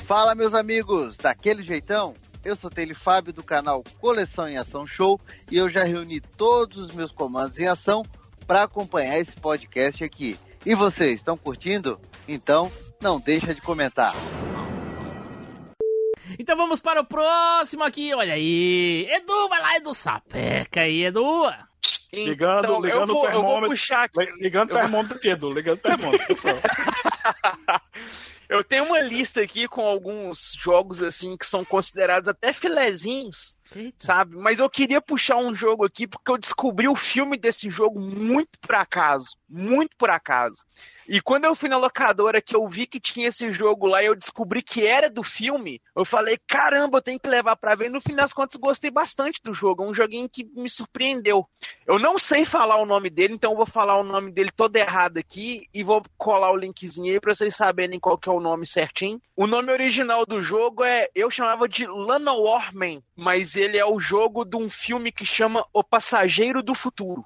Fala, 0.05 0.35
meus 0.35 0.53
amigos, 0.53 1.17
daquele 1.17 1.63
jeitão? 1.63 2.13
Eu 2.45 2.55
sou 2.55 2.69
Tele 2.69 2.93
Fábio 2.93 3.33
do 3.33 3.43
canal 3.43 3.83
Coleção 3.99 4.47
em 4.47 4.55
Ação 4.57 4.85
Show 4.85 5.19
e 5.51 5.57
eu 5.57 5.67
já 5.67 5.83
reuni 5.83 6.21
todos 6.21 6.77
os 6.77 6.93
meus 6.93 7.11
comandos 7.11 7.57
em 7.57 7.67
ação 7.67 8.03
para 8.45 8.63
acompanhar 8.63 9.17
esse 9.19 9.35
podcast 9.35 10.03
aqui. 10.03 10.37
E 10.63 10.75
vocês, 10.75 11.15
estão 11.15 11.35
curtindo? 11.35 11.99
Então, 12.27 12.71
não 13.01 13.19
deixa 13.19 13.53
de 13.53 13.61
comentar. 13.61 14.13
Então 16.37 16.55
vamos 16.55 16.79
para 16.81 17.01
o 17.01 17.05
próximo 17.05 17.83
aqui, 17.83 18.13
olha 18.13 18.35
aí. 18.35 19.07
Edu, 19.09 19.49
vai 19.49 19.59
lá, 19.61 19.75
Edu, 19.77 19.95
sapeca 19.95 20.81
aí, 20.81 21.05
Edu. 21.05 21.45
Ligando, 22.13 22.65
Então, 22.65 22.81
ligando 22.81 22.99
eu 23.01 23.07
vou, 23.07 23.15
o 23.23 23.25
eu 23.25 23.31
vou 23.31 23.41
termômetro. 23.41 23.69
puxar 23.69 24.03
aqui. 24.05 24.19
Li- 24.19 24.31
Ligando 24.43 24.69
o 24.71 24.73
termômetro 24.73 25.17
aqui, 25.17 25.29
Edu. 25.29 25.49
Ligando 25.51 25.77
o 25.79 25.81
termômetro, 25.81 26.27
pessoal. 26.27 26.55
Eu 28.47 28.63
tenho 28.63 28.85
uma 28.85 28.99
lista 28.99 29.41
aqui 29.41 29.67
com 29.67 29.81
alguns 29.81 30.53
jogos 30.59 31.01
assim 31.01 31.35
que 31.35 31.45
são 31.45 31.65
considerados 31.65 32.29
até 32.29 32.53
filezinhos, 32.53 33.57
Eita. 33.75 34.05
sabe? 34.05 34.35
Mas 34.35 34.59
eu 34.59 34.69
queria 34.69 35.01
puxar 35.01 35.37
um 35.37 35.53
jogo 35.53 35.85
aqui 35.85 36.07
porque 36.07 36.31
eu 36.31 36.37
descobri 36.37 36.87
o 36.87 36.95
filme 36.95 37.37
desse 37.37 37.69
jogo 37.69 37.99
muito 37.99 38.59
por 38.59 38.75
acaso, 38.75 39.37
muito 39.49 39.95
por 39.97 40.09
acaso. 40.09 40.63
E 41.07 41.21
quando 41.21 41.45
eu 41.45 41.55
fui 41.55 41.69
na 41.69 41.77
locadora 41.77 42.41
que 42.41 42.55
eu 42.55 42.67
vi 42.67 42.87
que 42.87 42.99
tinha 42.99 43.27
esse 43.27 43.51
jogo 43.51 43.85
lá 43.85 44.01
e 44.01 44.07
eu 44.07 44.15
descobri 44.15 44.61
que 44.61 44.85
era 44.85 45.09
do 45.09 45.23
filme, 45.23 45.81
eu 45.95 46.03
falei, 46.03 46.37
caramba, 46.47 46.97
eu 46.97 47.01
tenho 47.01 47.19
que 47.19 47.29
levar 47.29 47.55
pra 47.55 47.75
ver. 47.75 47.85
E 47.85 47.89
no 47.89 48.01
fim 48.01 48.15
das 48.15 48.33
contas, 48.33 48.59
gostei 48.59 48.89
bastante 48.89 49.39
do 49.43 49.53
jogo. 49.53 49.83
É 49.83 49.87
um 49.87 49.93
joguinho 49.93 50.27
que 50.27 50.43
me 50.55 50.69
surpreendeu. 50.69 51.47
Eu 51.85 51.99
não 51.99 52.17
sei 52.17 52.43
falar 52.43 52.77
o 52.77 52.85
nome 52.85 53.09
dele, 53.09 53.35
então 53.35 53.51
eu 53.51 53.57
vou 53.57 53.65
falar 53.65 53.97
o 53.97 54.03
nome 54.03 54.31
dele 54.31 54.51
todo 54.55 54.75
errado 54.75 55.17
aqui 55.17 55.67
e 55.73 55.83
vou 55.83 56.03
colar 56.17 56.51
o 56.51 56.57
linkzinho 56.57 57.13
aí 57.13 57.19
pra 57.19 57.33
vocês 57.33 57.55
saberem 57.55 57.99
qual 57.99 58.17
que 58.17 58.29
é 58.29 58.31
o 58.31 58.39
nome 58.39 58.65
certinho. 58.65 59.21
O 59.35 59.45
nome 59.45 59.71
original 59.71 60.25
do 60.25 60.41
jogo 60.41 60.83
é, 60.83 61.07
eu 61.13 61.29
chamava 61.29 61.67
de 61.67 61.85
Man, 61.85 63.01
mas 63.15 63.55
ele 63.55 63.77
é 63.77 63.85
o 63.85 63.99
jogo 63.99 64.43
de 64.43 64.57
um 64.57 64.69
filme 64.69 65.11
que 65.11 65.25
chama 65.25 65.65
O 65.71 65.83
Passageiro 65.83 66.63
do 66.63 66.73
Futuro. 66.73 67.23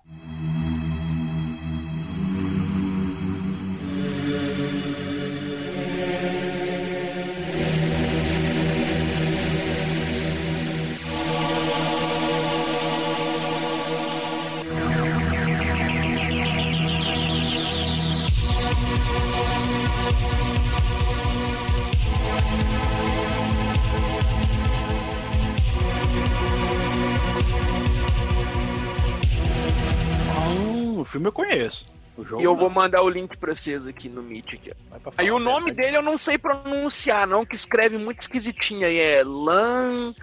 Filme 31.19 31.27
eu 31.27 31.32
conheço. 31.32 31.86
O 32.17 32.23
jogo 32.23 32.41
E 32.41 32.45
eu 32.45 32.51
não. 32.51 32.60
vou 32.60 32.69
mandar 32.69 33.01
o 33.01 33.10
link 33.10 33.38
pra 33.38 33.55
vocês 33.55 33.86
aqui 33.88 34.10
no 34.10 34.21
Meet. 34.21 34.53
Aqui. 34.55 34.71
Aí 35.17 35.32
o 35.32 35.39
nome 35.39 35.71
dele 35.71 35.97
eu 35.97 36.01
não 36.01 36.17
sei 36.17 36.38
pronunciar, 36.38 37.27
não, 37.27 37.45
que 37.45 37.55
escreve 37.55 37.97
muito 37.97 38.21
esquisitinho 38.21 38.86
aí. 38.86 38.99
É 38.99 39.23
Lan. 39.23 40.13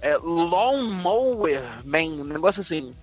É 0.00 0.16
Lawnmower 0.16 1.62
Man, 1.84 2.22
um 2.22 2.24
negócio 2.24 2.60
assim. 2.60 2.94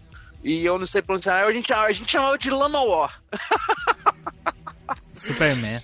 E 0.44 0.66
eu 0.66 0.78
não 0.80 0.86
sei 0.86 1.02
pronunciar, 1.02 1.46
a 1.46 1.52
gente, 1.52 1.72
a 1.74 1.92
gente 1.92 2.12
chamava 2.12 2.38
de 2.38 2.50
Lanowar, 2.50 3.22
Superman. 5.16 5.82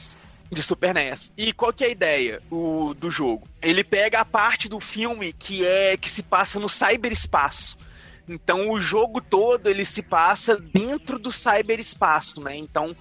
de 0.52 0.64
Super 0.64 0.94
NES. 0.94 1.32
E 1.38 1.52
qual 1.52 1.74
que 1.74 1.84
é 1.84 1.88
a 1.88 1.92
ideia 1.92 2.42
o, 2.50 2.94
do 2.98 3.10
jogo? 3.12 3.48
Ele 3.62 3.84
pega 3.84 4.20
a 4.20 4.26
parte 4.26 4.70
do 4.70 4.80
filme 4.80 5.34
que 5.34 5.66
é 5.66 5.98
que 5.98 6.10
se 6.10 6.24
passa 6.24 6.60
no 6.60 6.70
cyberespaço. 6.70 7.78
Então 8.28 8.72
o 8.72 8.80
jogo 8.80 9.22
todo 9.22 9.70
ele 9.70 9.86
se 9.86 10.02
passa 10.02 10.56
dentro 10.58 11.20
do 11.20 11.32
cyberespaço, 11.32 12.42
né? 12.42 12.56
Então 12.56 12.96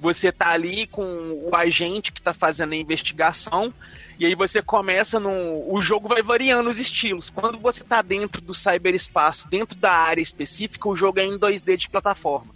você 0.00 0.32
tá 0.32 0.48
ali 0.48 0.86
com 0.86 1.02
o 1.42 1.54
agente 1.54 2.10
que 2.10 2.22
tá 2.22 2.32
fazendo 2.32 2.72
a 2.72 2.76
investigação, 2.76 3.72
e 4.18 4.24
aí 4.26 4.34
você 4.34 4.62
começa 4.62 5.20
no. 5.20 5.72
O 5.72 5.80
jogo 5.80 6.08
vai 6.08 6.22
variando 6.22 6.68
os 6.68 6.78
estilos. 6.78 7.30
Quando 7.30 7.58
você 7.58 7.82
tá 7.82 8.00
dentro 8.02 8.40
do 8.40 8.54
cyberespaço, 8.54 9.48
dentro 9.48 9.78
da 9.78 9.92
área 9.92 10.20
específica, 10.20 10.88
o 10.88 10.96
jogo 10.96 11.20
é 11.20 11.24
em 11.24 11.38
2D 11.38 11.76
de 11.76 11.88
plataforma. 11.88 12.54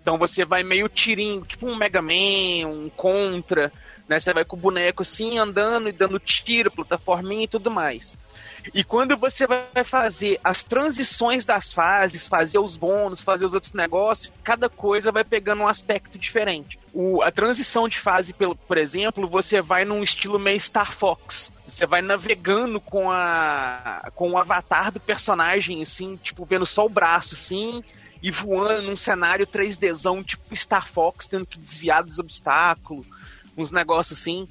Então 0.00 0.18
você 0.18 0.44
vai 0.44 0.62
meio 0.62 0.88
tirinho, 0.88 1.44
tipo 1.44 1.66
um 1.66 1.76
Mega 1.76 2.02
Man, 2.02 2.66
um 2.66 2.90
Contra, 2.90 3.72
né? 4.08 4.18
Você 4.18 4.32
vai 4.32 4.44
com 4.44 4.56
o 4.56 4.60
boneco 4.60 5.02
assim, 5.02 5.38
andando 5.38 5.88
e 5.88 5.92
dando 5.92 6.18
tiro, 6.18 6.70
plataforminha 6.70 7.44
e 7.44 7.48
tudo 7.48 7.70
mais. 7.70 8.16
E 8.74 8.84
quando 8.84 9.16
você 9.16 9.46
vai 9.46 9.84
fazer 9.84 10.38
as 10.42 10.62
transições 10.62 11.44
das 11.44 11.72
fases, 11.72 12.26
fazer 12.26 12.58
os 12.58 12.76
bônus, 12.76 13.20
fazer 13.20 13.44
os 13.44 13.54
outros 13.54 13.72
negócios, 13.72 14.32
cada 14.42 14.68
coisa 14.68 15.10
vai 15.10 15.24
pegando 15.24 15.62
um 15.62 15.66
aspecto 15.66 16.18
diferente. 16.18 16.78
O, 16.92 17.22
a 17.22 17.30
transição 17.30 17.88
de 17.88 17.98
fase, 17.98 18.32
por, 18.32 18.56
por 18.56 18.78
exemplo, 18.78 19.26
você 19.26 19.60
vai 19.60 19.84
num 19.84 20.02
estilo 20.02 20.38
meio 20.38 20.60
Star 20.60 20.92
Fox. 20.92 21.52
Você 21.66 21.86
vai 21.86 22.02
navegando 22.02 22.80
com 22.80 23.10
a 23.10 24.10
com 24.14 24.32
o 24.32 24.38
avatar 24.38 24.92
do 24.92 25.00
personagem, 25.00 25.82
assim, 25.82 26.16
tipo, 26.16 26.44
vendo 26.44 26.66
só 26.66 26.84
o 26.84 26.88
braço, 26.88 27.34
assim, 27.34 27.82
e 28.22 28.30
voando 28.30 28.82
num 28.82 28.96
cenário 28.96 29.46
3Dzão, 29.46 30.24
tipo 30.24 30.54
Star 30.54 30.88
Fox, 30.88 31.26
tendo 31.26 31.46
que 31.46 31.58
desviar 31.58 32.02
dos 32.02 32.18
obstáculos, 32.18 33.06
uns 33.56 33.70
negócios 33.70 34.18
assim 34.18 34.48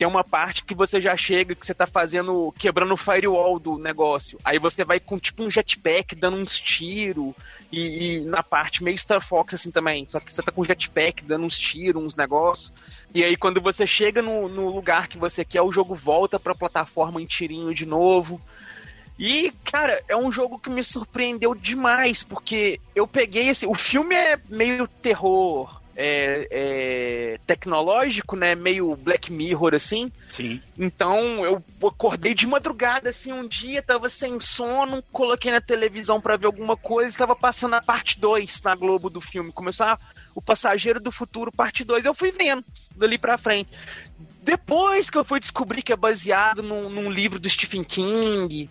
tem 0.00 0.08
uma 0.08 0.24
parte 0.24 0.64
que 0.64 0.74
você 0.74 0.98
já 0.98 1.14
chega, 1.14 1.54
que 1.54 1.66
você 1.66 1.74
tá 1.74 1.86
fazendo, 1.86 2.50
quebrando 2.58 2.94
o 2.94 2.96
firewall 2.96 3.58
do 3.58 3.76
negócio. 3.76 4.40
Aí 4.42 4.58
você 4.58 4.82
vai 4.82 4.98
com 4.98 5.18
tipo 5.18 5.42
um 5.42 5.50
jetpack 5.50 6.14
dando 6.16 6.38
uns 6.38 6.58
tiros, 6.58 7.34
e, 7.70 8.16
e, 8.16 8.20
na 8.22 8.42
parte 8.42 8.82
meio 8.82 8.96
Star 8.96 9.20
Fox 9.20 9.52
assim 9.52 9.70
também. 9.70 10.06
Só 10.08 10.18
que 10.18 10.32
você 10.32 10.42
tá 10.42 10.50
com 10.50 10.64
jetpack 10.64 11.22
dando 11.22 11.44
uns 11.44 11.58
tiros, 11.58 12.02
uns 12.02 12.16
negócios. 12.16 12.72
E 13.14 13.22
aí 13.22 13.36
quando 13.36 13.60
você 13.60 13.86
chega 13.86 14.22
no, 14.22 14.48
no 14.48 14.74
lugar 14.74 15.06
que 15.06 15.18
você 15.18 15.44
quer, 15.44 15.60
o 15.60 15.70
jogo 15.70 15.94
volta 15.94 16.40
pra 16.40 16.54
plataforma 16.54 17.20
em 17.20 17.26
tirinho 17.26 17.74
de 17.74 17.84
novo. 17.84 18.40
E, 19.18 19.52
cara, 19.70 20.02
é 20.08 20.16
um 20.16 20.32
jogo 20.32 20.58
que 20.58 20.70
me 20.70 20.82
surpreendeu 20.82 21.54
demais, 21.54 22.22
porque 22.22 22.80
eu 22.94 23.06
peguei 23.06 23.50
esse. 23.50 23.66
O 23.66 23.74
filme 23.74 24.14
é 24.14 24.38
meio 24.48 24.88
terror, 24.88 25.79
é, 25.96 26.48
é, 26.50 27.38
tecnológico, 27.46 28.36
né? 28.36 28.54
Meio 28.54 28.96
Black 28.96 29.32
Mirror, 29.32 29.74
assim. 29.74 30.10
Sim. 30.32 30.60
Então 30.78 31.44
eu 31.44 31.62
acordei 31.86 32.34
de 32.34 32.46
madrugada, 32.46 33.10
assim, 33.10 33.32
um 33.32 33.46
dia, 33.46 33.82
tava 33.82 34.08
sem 34.08 34.40
sono, 34.40 35.02
coloquei 35.12 35.50
na 35.52 35.60
televisão 35.60 36.20
para 36.20 36.36
ver 36.36 36.46
alguma 36.46 36.76
coisa, 36.76 37.08
estava 37.08 37.34
passando 37.34 37.74
a 37.74 37.82
parte 37.82 38.18
2 38.18 38.62
na 38.62 38.74
Globo 38.74 39.10
do 39.10 39.20
filme. 39.20 39.52
Começou 39.52 39.86
a, 39.86 39.98
o 40.34 40.42
Passageiro 40.42 41.00
do 41.00 41.12
Futuro, 41.12 41.50
parte 41.52 41.84
2. 41.84 42.04
Eu 42.04 42.14
fui 42.14 42.32
vendo 42.32 42.64
dali 42.96 43.18
pra 43.18 43.38
frente. 43.38 43.70
Depois 44.42 45.10
que 45.10 45.18
eu 45.18 45.24
fui 45.24 45.40
descobrir 45.40 45.82
que 45.82 45.92
é 45.92 45.96
baseado 45.96 46.62
num, 46.62 46.88
num 46.88 47.10
livro 47.10 47.38
do 47.38 47.48
Stephen 47.48 47.84
King. 47.84 48.68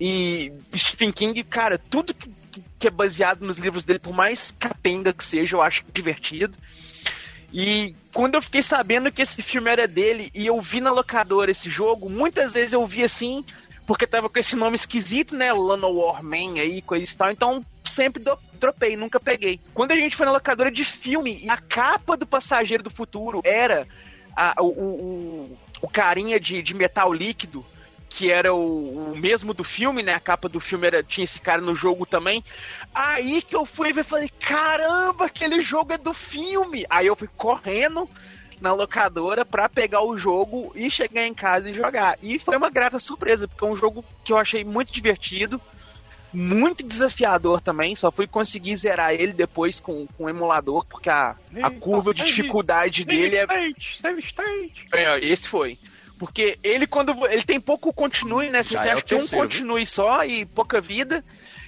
E 0.00 0.52
Stephen 0.76 1.10
King, 1.10 1.42
cara, 1.42 1.78
tudo 1.78 2.14
que 2.14 2.30
que 2.78 2.86
é 2.86 2.90
baseado 2.90 3.40
nos 3.40 3.58
livros 3.58 3.84
dele, 3.84 3.98
por 3.98 4.14
mais 4.14 4.50
capenga 4.50 5.12
que 5.12 5.24
seja, 5.24 5.56
eu 5.56 5.62
acho 5.62 5.84
divertido. 5.92 6.56
E 7.52 7.94
quando 8.12 8.34
eu 8.34 8.42
fiquei 8.42 8.62
sabendo 8.62 9.10
que 9.10 9.22
esse 9.22 9.42
filme 9.42 9.70
era 9.70 9.88
dele 9.88 10.30
e 10.34 10.46
eu 10.46 10.60
vi 10.60 10.80
na 10.80 10.90
locadora 10.90 11.50
esse 11.50 11.70
jogo, 11.70 12.10
muitas 12.10 12.52
vezes 12.52 12.74
eu 12.74 12.86
vi 12.86 13.02
assim, 13.02 13.44
porque 13.86 14.06
tava 14.06 14.28
com 14.28 14.38
esse 14.38 14.54
nome 14.54 14.76
esquisito, 14.76 15.34
né? 15.34 15.50
Lano 15.52 15.88
Warman 15.88 16.60
aí, 16.60 16.82
coisa 16.82 17.10
e 17.10 17.16
tal. 17.16 17.30
Então 17.30 17.64
sempre 17.84 18.22
do, 18.22 18.38
dropei, 18.60 18.96
nunca 18.96 19.18
peguei. 19.18 19.58
Quando 19.72 19.92
a 19.92 19.96
gente 19.96 20.14
foi 20.14 20.26
na 20.26 20.32
locadora 20.32 20.70
de 20.70 20.84
filme, 20.84 21.48
a 21.48 21.56
capa 21.56 22.16
do 22.16 22.26
Passageiro 22.26 22.82
do 22.82 22.90
Futuro 22.90 23.40
era 23.42 23.88
a, 24.36 24.54
o, 24.60 24.66
o, 24.66 25.58
o, 25.80 25.88
carinha 25.88 26.38
de, 26.38 26.62
de 26.62 26.74
metal 26.74 27.12
líquido 27.12 27.64
que 28.08 28.30
era 28.30 28.52
o, 28.54 29.12
o, 29.12 29.16
mesmo 29.16 29.52
do 29.52 29.62
filme, 29.62 30.02
né? 30.02 30.14
A 30.14 30.20
capa 30.20 30.48
do 30.48 30.60
filme 30.60 30.86
era, 30.86 31.02
tinha 31.02 31.24
esse 31.24 31.40
cara 31.40 31.60
no 31.60 31.74
jogo 31.74 32.06
também. 32.06 32.42
Aí 32.94 33.42
que 33.42 33.54
eu 33.54 33.66
fui 33.66 33.92
ver 33.92 34.00
e 34.00 34.04
falei, 34.04 34.28
caramba, 34.40 35.26
aquele 35.26 35.60
jogo 35.60 35.92
é 35.92 35.98
do 35.98 36.14
filme. 36.14 36.84
Aí 36.90 37.06
eu 37.06 37.16
fui 37.16 37.28
correndo 37.36 38.08
na 38.60 38.72
locadora 38.72 39.44
para 39.44 39.68
pegar 39.68 40.02
o 40.02 40.18
jogo 40.18 40.72
e 40.74 40.90
chegar 40.90 41.26
em 41.26 41.34
casa 41.34 41.70
e 41.70 41.74
jogar. 41.74 42.18
E 42.22 42.38
foi 42.38 42.56
uma 42.56 42.70
grata 42.70 42.98
surpresa, 42.98 43.46
porque 43.46 43.64
é 43.64 43.68
um 43.68 43.76
jogo 43.76 44.04
que 44.24 44.32
eu 44.32 44.38
achei 44.38 44.64
muito 44.64 44.92
divertido, 44.92 45.60
muito 46.32 46.84
desafiador 46.84 47.60
também. 47.60 47.94
Só 47.94 48.10
fui 48.10 48.26
conseguir 48.26 48.76
zerar 48.76 49.12
ele 49.12 49.32
depois 49.32 49.80
com, 49.80 50.06
com 50.06 50.24
o 50.24 50.28
emulador, 50.28 50.84
porque 50.86 51.08
a, 51.08 51.36
a 51.62 51.70
curva 51.70 52.12
de 52.12 52.24
dificuldade 52.24 53.04
dele 53.04 53.36
é. 53.36 53.46
Save 54.00 54.20
state. 54.20 54.88
É, 54.92 55.24
esse 55.24 55.48
foi. 55.48 55.78
Porque 56.18 56.58
ele, 56.62 56.86
quando. 56.86 57.26
Ele 57.26 57.42
tem 57.42 57.60
pouco 57.60 57.92
continue, 57.92 58.50
né? 58.50 58.62
Você 58.62 58.74
Já 58.74 58.82
tem 58.82 58.90
é 58.90 58.94
acho 58.94 59.02
o 59.02 59.06
que 59.06 59.14
um 59.14 59.26
continue 59.26 59.86
só 59.86 60.24
e 60.24 60.44
pouca 60.44 60.80
vida. 60.80 61.24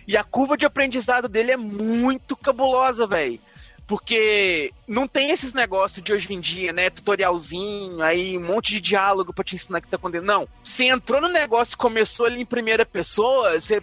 E 0.06 0.16
a 0.16 0.24
curva 0.24 0.56
de 0.56 0.66
aprendizado 0.66 1.28
dele 1.28 1.52
é 1.52 1.56
muito 1.56 2.36
cabulosa, 2.36 3.06
velho. 3.06 3.38
Porque 3.86 4.72
não 4.86 5.06
tem 5.08 5.30
esses 5.30 5.52
negócios 5.52 6.02
de 6.02 6.12
hoje 6.12 6.32
em 6.32 6.40
dia, 6.40 6.72
né? 6.72 6.90
Tutorialzinho, 6.90 8.00
aí 8.02 8.38
um 8.38 8.44
monte 8.44 8.70
de 8.70 8.80
diálogo 8.80 9.32
pra 9.32 9.44
te 9.44 9.56
ensinar 9.56 9.78
o 9.78 9.82
que 9.82 9.88
tá 9.88 9.96
acontecendo. 9.96 10.26
Não. 10.26 10.48
Você 10.62 10.84
entrou 10.84 11.20
no 11.20 11.28
negócio 11.28 11.74
e 11.74 11.76
começou 11.76 12.26
ali 12.26 12.40
em 12.40 12.46
primeira 12.46 12.86
pessoa, 12.86 13.58
você 13.58 13.82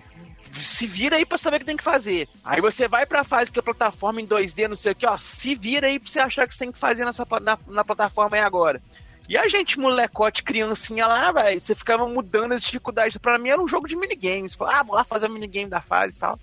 se 0.63 0.87
vira 0.87 1.17
aí 1.17 1.25
pra 1.25 1.37
saber 1.37 1.57
o 1.57 1.59
que 1.59 1.65
tem 1.65 1.77
que 1.77 1.83
fazer. 1.83 2.27
Aí 2.43 2.61
você 2.61 2.87
vai 2.87 3.05
pra 3.05 3.23
fase 3.23 3.51
que 3.51 3.59
é 3.59 3.61
plataforma 3.61 4.21
em 4.21 4.27
2D, 4.27 4.67
não 4.67 4.75
sei 4.75 4.93
o 4.93 4.95
que, 4.95 5.05
ó. 5.05 5.17
Se 5.17 5.55
vira 5.55 5.87
aí 5.87 5.99
pra 5.99 6.09
você 6.09 6.19
achar 6.19 6.47
que 6.47 6.53
você 6.53 6.59
tem 6.59 6.71
que 6.71 6.79
fazer 6.79 7.05
nessa, 7.05 7.25
na, 7.41 7.57
na 7.67 7.83
plataforma 7.83 8.37
aí 8.37 8.41
agora. 8.41 8.81
E 9.27 9.37
a 9.37 9.47
gente, 9.47 9.77
molecote, 9.77 10.41
criancinha 10.41 11.05
lá, 11.05 11.31
velho, 11.33 11.59
você 11.59 11.75
ficava 11.75 12.07
mudando 12.07 12.53
as 12.53 12.61
dificuldades. 12.63 13.17
Pra 13.17 13.37
mim 13.37 13.49
era 13.49 13.61
um 13.61 13.67
jogo 13.67 13.87
de 13.87 13.95
minigames. 13.95 14.57
Ah, 14.61 14.83
vou 14.83 14.95
lá 14.95 15.03
fazer 15.03 15.27
o 15.27 15.29
minigame 15.29 15.69
da 15.69 15.81
fase 15.81 16.15
e 16.15 16.19
tal. 16.19 16.39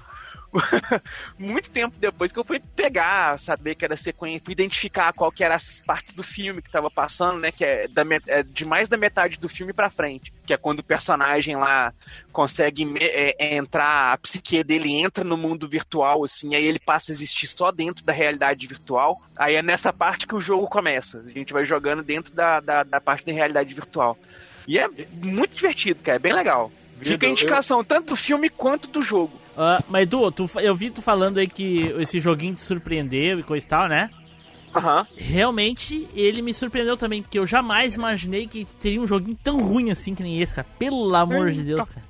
Muito 1.38 1.70
tempo 1.70 1.96
depois 1.98 2.32
que 2.32 2.38
eu 2.38 2.44
fui 2.44 2.60
pegar, 2.60 3.38
saber 3.38 3.74
que 3.74 3.84
era 3.84 3.96
sequência, 3.96 4.42
fui 4.44 4.52
identificar 4.52 5.12
qual 5.12 5.30
que 5.30 5.42
eram 5.42 5.56
as 5.56 5.80
partes 5.80 6.14
do 6.14 6.22
filme 6.22 6.62
que 6.62 6.70
tava 6.70 6.90
passando, 6.90 7.40
né? 7.40 7.50
Que 7.50 7.64
é, 7.64 7.88
da, 7.88 8.02
é 8.28 8.42
de 8.42 8.64
mais 8.64 8.88
da 8.88 8.96
metade 8.96 9.38
do 9.38 9.48
filme 9.48 9.72
pra 9.72 9.90
frente. 9.90 10.32
Que 10.46 10.54
é 10.54 10.56
quando 10.56 10.80
o 10.80 10.84
personagem 10.84 11.56
lá 11.56 11.92
consegue 12.32 12.86
é, 13.00 13.34
é, 13.38 13.56
entrar, 13.56 14.12
a 14.12 14.18
psique 14.18 14.62
dele 14.62 14.94
entra 14.94 15.24
no 15.24 15.36
mundo 15.36 15.68
virtual, 15.68 16.24
assim, 16.24 16.54
aí 16.54 16.64
ele 16.64 16.78
passa 16.78 17.10
a 17.10 17.14
existir 17.14 17.46
só 17.46 17.70
dentro 17.72 18.04
da 18.04 18.12
realidade 18.12 18.66
virtual. 18.66 19.20
Aí 19.36 19.56
é 19.56 19.62
nessa 19.62 19.92
parte 19.92 20.26
que 20.26 20.34
o 20.34 20.40
jogo 20.40 20.68
começa. 20.68 21.18
A 21.18 21.30
gente 21.30 21.52
vai 21.52 21.64
jogando 21.64 22.02
dentro 22.02 22.32
da, 22.32 22.60
da, 22.60 22.82
da 22.82 23.00
parte 23.00 23.26
da 23.26 23.32
realidade 23.32 23.72
virtual. 23.74 24.16
E 24.66 24.78
é 24.78 24.88
muito 25.12 25.54
divertido, 25.54 26.02
cara, 26.02 26.16
é 26.16 26.20
bem 26.20 26.32
legal. 26.32 26.70
Fica 27.00 27.26
a 27.26 27.30
indicação 27.30 27.84
tanto 27.84 28.10
do 28.10 28.16
filme 28.16 28.48
quanto 28.48 28.88
do 28.88 29.02
jogo. 29.02 29.43
Ah, 29.56 29.82
mas 29.88 30.02
Edu, 30.02 30.30
tu, 30.32 30.50
eu 30.60 30.74
vi 30.74 30.90
tu 30.90 31.00
falando 31.00 31.38
aí 31.38 31.46
que 31.46 31.92
esse 31.98 32.18
joguinho 32.20 32.54
te 32.54 32.60
surpreendeu 32.60 33.38
e 33.38 33.42
coisa 33.42 33.64
e 33.64 33.68
tal, 33.68 33.88
né? 33.88 34.10
Aham. 34.74 35.06
Realmente, 35.16 36.08
ele 36.14 36.42
me 36.42 36.52
surpreendeu 36.52 36.96
também, 36.96 37.22
porque 37.22 37.38
eu 37.38 37.46
jamais 37.46 37.94
imaginei 37.94 38.46
que 38.46 38.64
teria 38.80 39.00
um 39.00 39.06
joguinho 39.06 39.38
tão 39.42 39.60
ruim 39.60 39.90
assim 39.90 40.14
que 40.14 40.22
nem 40.22 40.40
esse, 40.40 40.54
cara. 40.54 40.66
Pelo 40.78 41.14
amor 41.14 41.52
de 41.52 41.62
Deus, 41.62 41.88
cara. 41.88 42.02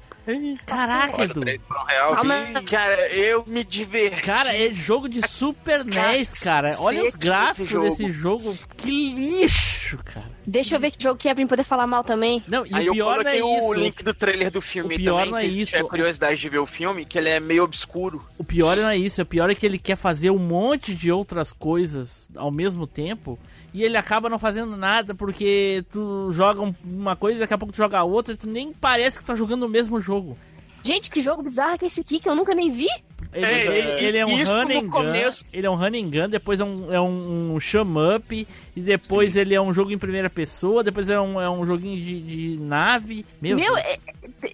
Caraca, 0.66 1.14
Olha, 1.18 1.24
Edu. 1.24 1.40
Calma, 1.68 2.62
cara, 2.68 3.08
eu 3.12 3.44
me 3.46 3.62
diverti. 3.62 4.20
Cara, 4.22 4.56
é 4.56 4.70
jogo 4.70 5.08
de 5.08 5.26
Super 5.28 5.84
NES, 5.84 6.32
cara. 6.34 6.76
Olha 6.78 7.04
os 7.04 7.14
gráficos 7.14 7.68
desse 7.70 8.04
desse 8.04 8.08
jogo. 8.08 8.56
Que 8.76 9.12
lixo, 9.14 9.98
cara. 10.04 10.30
Deixa 10.46 10.74
eu 10.76 10.80
ver 10.80 10.90
que 10.90 11.02
jogo 11.02 11.18
que 11.18 11.28
é 11.28 11.34
pra 11.34 11.42
mim 11.42 11.48
poder 11.48 11.62
falar 11.64 11.86
mal 11.86 12.02
também. 12.04 12.42
Não, 12.46 12.66
e 12.66 12.74
Aí 12.74 12.84
o 12.84 12.88
eu 12.88 12.92
pior 12.92 13.22
não 13.24 13.30
é 13.30 13.38
coloquei 13.38 13.42
o 13.42 13.58
isso. 13.72 13.74
link 13.80 14.02
do 14.02 14.14
trailer 14.14 14.50
do 14.50 14.60
filme 14.60 14.94
O 14.94 14.98
pior 14.98 15.18
também, 15.24 15.30
não 15.32 15.38
é 15.38 15.42
se 15.50 15.60
isso. 15.60 15.72
tiver 15.72 15.84
curiosidade 15.88 16.40
de 16.40 16.48
ver 16.48 16.58
o 16.58 16.66
filme, 16.66 17.04
que 17.04 17.18
ele 17.18 17.28
é 17.28 17.40
meio 17.40 17.62
obscuro. 17.64 18.24
O 18.38 18.44
pior 18.44 18.76
não 18.76 18.88
é 18.88 18.96
isso, 18.96 19.20
o 19.22 19.26
pior 19.26 19.50
é 19.50 19.54
que 19.54 19.64
ele 19.64 19.78
quer 19.78 19.96
fazer 19.96 20.30
um 20.30 20.38
monte 20.38 20.94
de 20.94 21.10
outras 21.12 21.52
coisas 21.52 22.28
ao 22.36 22.50
mesmo 22.50 22.86
tempo 22.86 23.38
e 23.74 23.82
ele 23.82 23.96
acaba 23.98 24.30
não 24.30 24.38
fazendo 24.38 24.76
nada 24.76 25.14
porque 25.16 25.84
tu 25.92 26.30
joga 26.30 26.62
um- 26.62 26.74
uma 26.84 27.16
coisa, 27.16 27.40
daqui 27.40 27.52
a 27.52 27.58
pouco 27.58 27.74
tu 27.74 27.76
joga 27.76 28.02
outra 28.04 28.32
e 28.32 28.36
tu 28.36 28.46
nem 28.46 28.72
parece 28.72 29.18
que 29.18 29.24
tá 29.24 29.34
jogando 29.34 29.64
o 29.64 29.68
mesmo 29.68 30.00
jogo. 30.00 30.38
Gente, 30.84 31.08
que 31.10 31.20
jogo 31.22 31.42
bizarro 31.42 31.78
que 31.78 31.84
é 31.86 31.88
esse 31.88 32.00
aqui 32.02 32.20
que 32.20 32.28
eu 32.28 32.34
nunca 32.36 32.54
nem 32.54 32.70
vi? 32.70 32.86
Ele 33.32 33.44
É, 33.46 33.66
ele- 33.78 33.88
e- 34.00 34.04
ele 34.04 34.18
é 34.18 34.26
um 34.26 34.38
isso 34.40 34.52
run 34.52 34.64
no 34.66 34.78
and 34.78 34.86
gun, 34.88 35.12
ele 35.52 35.66
é 35.66 35.70
um 35.70 35.74
run 35.74 35.86
and 35.86 36.10
gun, 36.10 36.28
depois 36.28 36.60
é 36.60 36.64
um, 36.64 36.92
é 36.92 37.00
um, 37.00 37.54
um 37.56 38.14
up, 38.16 38.46
e 38.76 38.80
depois 38.80 39.34
ele 39.34 39.54
é 39.54 39.60
um 39.60 39.74
jogo 39.74 39.90
em 39.90 39.98
primeira 39.98 40.30
pessoa, 40.30 40.84
depois 40.84 41.08
é 41.08 41.18
um, 41.18 41.40
é 41.40 41.50
um 41.50 41.66
joguinho 41.66 42.00
de, 42.00 42.20
de 42.20 42.60
nave. 42.62 43.26
Meu, 43.40 43.56
Meu, 43.56 43.74
Deus. 43.74 43.86
é, 43.86 43.98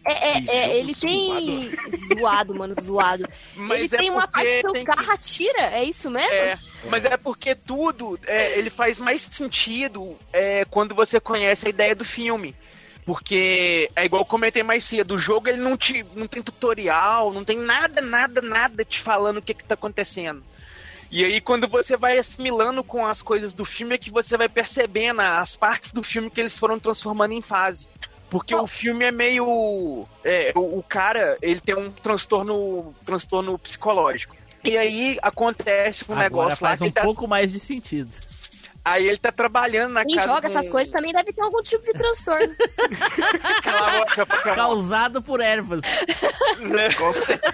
é- 0.04 0.38
é- 0.38 0.44
é- 0.46 0.78
ele 0.78 0.94
tem. 0.94 1.70
Zoado, 2.08 2.54
mano, 2.54 2.74
zoado. 2.80 3.28
Mas 3.54 3.92
ele 3.92 3.96
é 3.96 3.98
tem 3.98 4.10
uma 4.10 4.26
parte 4.26 4.60
que 4.62 4.66
o 4.78 4.84
carro 4.84 5.12
atira, 5.12 5.62
é 5.72 5.84
isso 5.84 6.08
mesmo? 6.10 6.32
É, 6.32 6.56
mas 6.88 7.04
é 7.04 7.16
porque 7.16 7.54
tudo, 7.54 8.18
é, 8.26 8.58
ele 8.58 8.70
faz 8.70 8.98
mais 8.98 9.22
sentido 9.22 10.16
é, 10.32 10.64
quando 10.64 10.94
você 10.94 11.20
conhece 11.20 11.66
a 11.66 11.70
ideia 11.70 11.94
do 11.94 12.04
filme. 12.04 12.54
Porque 13.11 13.90
é 13.96 14.04
igual 14.04 14.22
eu 14.22 14.26
comentei 14.26 14.62
mais 14.62 14.84
cedo, 14.84 15.16
o 15.16 15.18
jogo 15.18 15.48
ele 15.48 15.61
não, 15.61 15.76
te, 15.76 16.06
não 16.14 16.28
tem 16.28 16.40
tutorial, 16.40 17.32
não 17.32 17.44
tem 17.44 17.58
nada, 17.58 18.00
nada, 18.00 18.40
nada 18.40 18.84
te 18.84 19.00
falando 19.00 19.38
o 19.38 19.42
que, 19.42 19.52
que 19.52 19.64
tá 19.64 19.74
acontecendo. 19.74 20.44
E 21.11 21.24
aí, 21.24 21.40
quando 21.40 21.66
você 21.66 21.96
vai 21.96 22.18
assimilando 22.18 22.84
com 22.84 23.04
as 23.04 23.20
coisas 23.20 23.52
do 23.52 23.64
filme, 23.64 23.96
é 23.96 23.98
que 23.98 24.12
você 24.12 24.36
vai 24.36 24.48
percebendo 24.48 25.22
as 25.22 25.56
partes 25.56 25.90
do 25.90 26.04
filme 26.04 26.30
que 26.30 26.40
eles 26.40 26.56
foram 26.56 26.78
transformando 26.78 27.32
em 27.32 27.42
fase. 27.42 27.84
Porque 28.30 28.54
o 28.54 28.68
filme 28.68 29.04
é 29.04 29.11
meio. 29.11 30.06
É, 30.22 30.52
o, 30.54 30.78
o 30.78 30.84
cara, 30.88 31.36
ele 31.42 31.58
tem 31.58 31.74
um 31.74 31.90
transtorno, 31.90 32.94
transtorno 33.04 33.58
psicológico. 33.58 34.36
E 34.62 34.78
aí 34.78 35.18
acontece 35.20 36.04
um 36.08 36.12
Agora 36.12 36.24
negócio 36.28 36.62
lá 36.62 36.70
faz 36.70 36.78
que 36.78 36.86
um 36.86 36.92
tá, 36.92 37.02
pouco 37.02 37.26
mais 37.26 37.50
de 37.50 37.58
sentido. 37.58 38.14
Aí 38.84 39.06
ele 39.08 39.18
tá 39.18 39.30
trabalhando 39.32 39.92
na 39.92 40.04
Quem 40.04 40.16
casa. 40.16 40.28
joga 40.28 40.40
de 40.40 40.46
um- 40.46 40.50
essas 40.50 40.68
coisas 40.68 40.92
também 40.92 41.12
deve 41.12 41.32
ter 41.32 41.42
algum 41.42 41.62
tipo 41.62 41.84
de 41.84 41.92
transtorno. 41.92 42.54
Cala 43.62 43.86
a 43.88 43.98
boca, 44.00 44.26
Pokémon. 44.26 44.54
Causado 44.54 45.22
por 45.22 45.40
ervas. 45.40 45.80
Com 46.98 47.12
certeza. 47.12 47.52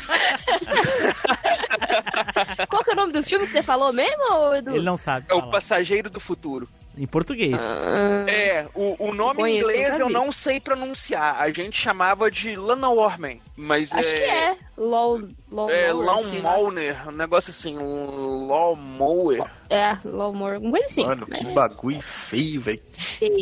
Qual 2.68 2.82
que 2.84 2.90
é 2.90 2.92
o 2.92 2.96
nome 2.96 3.12
do 3.12 3.22
filme 3.22 3.46
que 3.46 3.52
você 3.52 3.62
falou 3.62 3.92
mesmo, 3.92 4.54
Edu? 4.54 4.70
Ele 4.76 4.84
não 4.84 4.96
sabe 4.96 5.26
É 5.28 5.34
o 5.34 5.40
falar. 5.40 5.52
passageiro 5.52 6.10
do 6.10 6.20
futuro. 6.20 6.68
Em 6.96 7.06
português. 7.06 7.54
Ah, 7.54 8.24
É, 8.26 8.66
o, 8.74 9.08
o 9.08 9.14
nome 9.14 9.42
em 9.42 9.58
inglês 9.58 10.00
eu 10.00 10.08
não 10.08 10.32
sei 10.32 10.58
pronunciar. 10.58 11.36
A 11.38 11.50
gente 11.50 11.76
chamava 11.78 12.30
de 12.30 12.56
Lana 12.56 12.88
Warman, 12.88 13.40
mas 13.54 13.92
Acho 13.92 14.14
que 14.14 14.22
é. 14.22 14.56
LOL. 14.78 15.22
LOL 15.50 15.70
É, 15.70 15.92
lá. 15.92 16.16
Lawnmower, 16.16 17.08
um 17.08 17.12
negócio 17.12 17.50
assim, 17.50 17.76
um 17.76 18.46
Lawnmower. 18.46 19.44
É, 19.68 19.96
LOL 20.04 20.32
Mower. 20.32 20.60
Coisa 20.60 20.84
assim. 20.86 21.04
Mano, 21.04 21.26
que 21.26 21.44
bagulho 21.52 22.00
feio, 22.00 22.60
velho. 22.62 22.80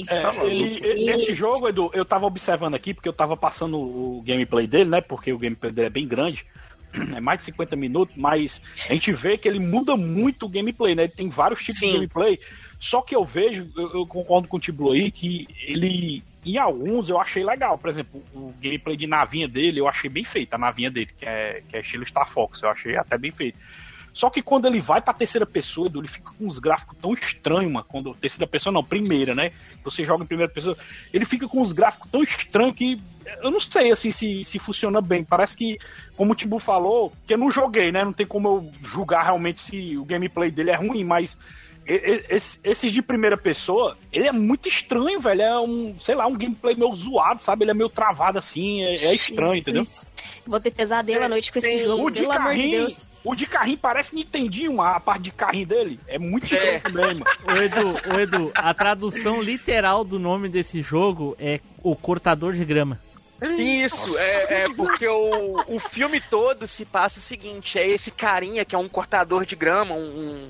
É, 0.09 0.21
Tá 0.23 0.33
esse 1.15 1.33
jogo, 1.33 1.69
Edu, 1.69 1.91
eu 1.95 2.05
tava 2.05 2.27
observando 2.27 2.75
aqui, 2.75 2.93
porque 2.93 3.09
eu 3.09 3.13
tava 3.13 3.37
passando 3.37 3.79
o 3.79 4.23
gameplay 4.27 4.67
dele, 4.67 4.91
né? 4.91 5.01
Porque 5.01 5.33
o 5.33 5.39
gameplay 5.39 5.71
dele 5.73 5.87
é 5.87 5.91
bem 5.91 6.07
grande. 6.09 6.45
É 7.17 7.21
mais 7.21 7.41
de 7.41 7.47
50 7.47 7.75
minutos, 7.75 8.15
mas 8.17 8.61
a 8.89 8.93
gente 8.95 9.13
vê 9.13 9.37
que 9.37 9.49
ele 9.49 9.59
muda 9.59 9.97
muito 9.97 10.47
o 10.47 10.49
gameplay, 10.49 10.95
né? 10.95 11.05
Ele 11.05 11.13
tem 11.13 11.29
vários 11.29 11.61
tipos 11.61 11.81
Sim. 11.81 11.89
de 11.89 11.93
gameplay. 11.95 12.39
Só 12.79 13.01
que 13.01 13.15
eu 13.15 13.25
vejo, 13.25 13.71
eu, 13.77 13.95
eu 13.95 14.07
concordo 14.07 14.49
com 14.49 14.57
o 14.57 14.61
Tiblo 14.61 14.93
aí, 14.93 15.11
que 15.11 15.47
ele. 15.67 16.23
Em 16.45 16.59
alguns 16.59 17.09
eu 17.09 17.19
achei 17.19 17.43
legal. 17.43 17.79
Por 17.79 17.89
exemplo, 17.89 18.23
o 18.35 18.53
gameplay 18.61 18.97
de 18.97 19.07
navinha 19.07 19.49
dele, 19.49 19.81
eu 19.81 19.89
achei 19.89 20.11
bem 20.11 20.25
feito, 20.25 20.53
a 20.53 20.59
navinha 20.59 20.91
dele, 20.91 21.11
que 21.17 21.25
é, 21.25 21.63
que 21.69 21.77
é 21.77 21.81
estilo 21.81 22.07
Star 22.07 22.29
Fox, 22.29 22.63
eu 22.63 22.69
achei 22.69 22.97
até 22.97 23.17
bem 23.17 23.31
feito. 23.31 23.59
Só 24.15 24.31
que 24.31 24.41
quando 24.41 24.67
ele 24.67 24.81
vai 24.81 25.03
pra 25.03 25.13
terceira 25.13 25.45
pessoa, 25.45 25.91
ele 25.93 26.07
fica 26.07 26.31
com 26.31 26.47
uns 26.47 26.61
gráficos 26.61 26.97
tão 27.03 27.13
estranhos, 27.13 27.73
mano. 27.73 27.85
Quando 27.89 28.15
terceira 28.15 28.47
pessoa, 28.47 28.73
não, 28.73 28.85
primeira, 28.85 29.35
né? 29.35 29.51
Você 29.83 30.07
joga 30.07 30.23
em 30.23 30.27
primeira 30.27 30.51
pessoa, 30.51 30.79
ele 31.13 31.25
fica 31.25 31.49
com 31.49 31.61
uns 31.61 31.73
gráficos 31.73 32.09
tão 32.13 32.23
estranhos 32.23 32.77
que 32.77 33.01
eu 33.43 33.51
não 33.51 33.59
sei 33.59 33.91
assim 33.91 34.13
se, 34.13 34.45
se 34.45 34.59
funciona 34.61 35.01
bem. 35.01 35.25
Parece 35.25 35.57
que, 35.57 35.79
como 36.17 36.33
o 36.33 36.37
Tibu 36.37 36.61
falou, 36.61 37.13
que 37.27 37.35
eu 37.35 37.39
não 37.39 37.51
joguei, 37.51 37.91
né? 37.91 38.05
Não 38.05 38.13
tem 38.13 38.25
como 38.25 38.49
eu 38.49 38.73
julgar 38.89 39.25
realmente 39.25 39.61
se 39.61 39.97
o 39.97 40.05
gameplay 40.05 40.49
dele 40.49 40.71
é 40.71 40.77
ruim, 40.77 41.03
mas 41.03 41.37
esse- 41.87 42.59
esses 42.65 42.93
de 42.93 43.03
primeira 43.03 43.37
pessoa, 43.37 43.97
ele 44.13 44.27
é 44.29 44.33
muito 44.33 44.69
estranho, 44.69 45.21
velho. 45.21 45.43
É 45.43 45.61
um, 45.61 45.95
sei 45.99 46.15
lá, 46.15 46.27
um 46.27 46.37
gameplay 46.37 46.75
meio 46.75 46.95
zoado, 46.95 47.41
sabe? 47.43 47.65
Ele 47.65 47.71
é 47.71 47.75
meio 47.75 47.89
travado 47.89 48.39
assim, 48.39 48.83
é, 48.83 48.95
é 48.97 49.15
estranho, 49.15 49.55
entendeu? 49.57 49.83
Jesus. 49.83 50.13
Vou 50.47 50.61
ter 50.61 50.71
pesadelo 50.71 51.25
à 51.25 51.29
noite 51.29 51.51
com 51.53 51.59
esse 51.59 51.69
Tem 51.69 51.79
jogo, 51.79 52.05
O 52.07 52.11
de 52.11 52.21
pelo 52.21 52.33
amor 52.33 52.43
de 52.43 52.49
carrinho, 52.59 52.79
Deus. 52.81 53.11
o 53.25 53.35
de 53.35 53.47
carrinho 53.47 53.79
parece 53.79 54.15
Nintendinho, 54.15 54.81
a 54.83 55.01
parte 55.01 55.23
de 55.23 55.31
carrinho 55.33 55.67
dele. 55.67 55.99
É 56.07 56.19
muito 56.19 56.45
estranho 56.45 56.73
É. 56.75 56.79
também, 56.81 57.15
mano. 57.15 57.25
Ô 57.49 57.63
Edu, 57.63 57.97
ô 58.15 58.19
Edu, 58.21 58.53
a 58.55 58.75
tradução 58.75 59.41
literal 59.43 60.05
do 60.05 60.19
nome 60.19 60.49
desse 60.49 60.83
jogo 60.83 61.35
é 61.39 61.61
o 61.83 61.97
cortador 61.97 62.53
de 62.53 62.65
grama. 62.65 63.01
Isso, 63.59 64.17
é, 64.17 64.63
é 64.63 64.65
porque 64.75 65.07
o, 65.07 65.63
o 65.67 65.79
filme 65.79 66.21
todo 66.21 66.67
se 66.67 66.85
passa 66.85 67.19
o 67.19 67.23
seguinte: 67.23 67.79
é 67.79 67.87
esse 67.87 68.11
carinha 68.11 68.65
que 68.65 68.75
é 68.75 68.79
um 68.79 68.89
cortador 68.89 69.45
de 69.45 69.55
grama, 69.57 69.95
um. 69.95 70.49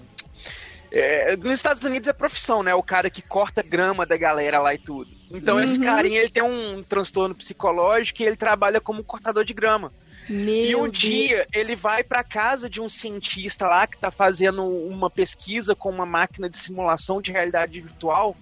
É, 0.96 1.36
nos 1.36 1.54
Estados 1.54 1.82
Unidos 1.82 2.08
é 2.08 2.12
profissão, 2.12 2.62
né? 2.62 2.72
O 2.74 2.82
cara 2.82 3.10
que 3.10 3.20
corta 3.20 3.62
grama 3.62 4.06
da 4.06 4.16
galera 4.16 4.60
lá 4.60 4.72
e 4.74 4.78
tudo. 4.78 5.10
Então 5.32 5.60
esse 5.60 5.80
carinha 5.80 6.20
ele 6.20 6.30
tem 6.30 6.42
um 6.42 6.84
transtorno 6.84 7.34
psicológico 7.34 8.22
e 8.22 8.24
ele 8.24 8.36
trabalha 8.36 8.80
como 8.80 9.02
cortador 9.02 9.44
de 9.44 9.52
grama. 9.52 9.92
Meu 10.28 10.54
E 10.54 10.76
um 10.76 10.82
Deus. 10.84 10.98
dia 10.98 11.46
ele 11.52 11.74
vai 11.74 12.04
pra 12.04 12.22
casa 12.22 12.70
de 12.70 12.80
um 12.80 12.88
cientista 12.88 13.66
lá 13.66 13.86
que 13.88 13.98
tá 13.98 14.12
fazendo 14.12 14.64
uma 14.64 15.10
pesquisa 15.10 15.74
com 15.74 15.90
uma 15.90 16.06
máquina 16.06 16.48
de 16.48 16.56
simulação 16.56 17.20
de 17.20 17.32
realidade 17.32 17.80
virtual. 17.80 18.36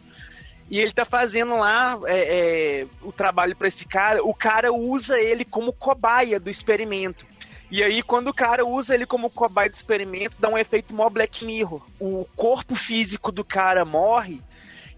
E 0.71 0.79
ele 0.79 0.93
tá 0.93 1.05
fazendo 1.07 1.55
lá 1.57 1.99
é, 2.05 2.81
é, 2.83 2.87
o 3.01 3.11
trabalho 3.13 3.57
pra 3.57 3.69
esse 3.69 3.87
cara. 3.87 4.23
O 4.23 4.35
cara 4.35 4.73
usa 4.73 5.19
ele 5.19 5.45
como 5.45 5.73
cobaia 5.73 6.39
do 6.39 6.51
experimento. 6.51 7.25
E 7.73 7.83
aí, 7.83 8.03
quando 8.03 8.29
o 8.29 8.35
cara 8.35 8.67
usa 8.67 8.93
ele 8.93 9.07
como 9.07 9.31
cobaia 9.31 9.71
do 9.71 9.75
experimento, 9.75 10.37
dá 10.39 10.47
um 10.47 10.59
efeito 10.59 10.95
mó 10.95 11.09
Black 11.09 11.43
Mirror. 11.43 11.81
O 11.99 12.27
corpo 12.37 12.77
físico 12.77 13.33
do 13.33 13.43
cara 13.43 13.83
morre 13.83 14.43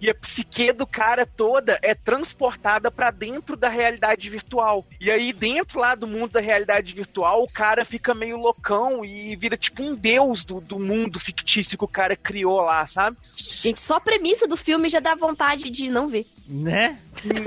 e 0.00 0.10
a 0.10 0.14
psique 0.14 0.72
do 0.72 0.84
cara 0.84 1.24
toda 1.24 1.78
é 1.80 1.94
transportada 1.94 2.90
pra 2.90 3.12
dentro 3.12 3.56
da 3.56 3.68
realidade 3.68 4.28
virtual. 4.28 4.84
E 5.00 5.08
aí, 5.08 5.32
dentro 5.32 5.78
lá 5.78 5.94
do 5.94 6.08
mundo 6.08 6.32
da 6.32 6.40
realidade 6.40 6.92
virtual, 6.92 7.44
o 7.44 7.48
cara 7.48 7.84
fica 7.84 8.12
meio 8.12 8.36
loucão 8.36 9.04
e 9.04 9.36
vira 9.36 9.56
tipo 9.56 9.80
um 9.80 9.94
deus 9.94 10.44
do, 10.44 10.60
do 10.60 10.80
mundo 10.80 11.20
fictício 11.20 11.78
que 11.78 11.84
o 11.84 11.88
cara 11.88 12.16
criou 12.16 12.60
lá, 12.60 12.84
sabe? 12.88 13.16
Gente, 13.36 13.78
só 13.78 13.98
a 13.98 14.00
premissa 14.00 14.48
do 14.48 14.56
filme 14.56 14.88
já 14.88 14.98
dá 14.98 15.14
vontade 15.14 15.70
de 15.70 15.88
não 15.88 16.08
ver. 16.08 16.26
Né? 16.46 16.98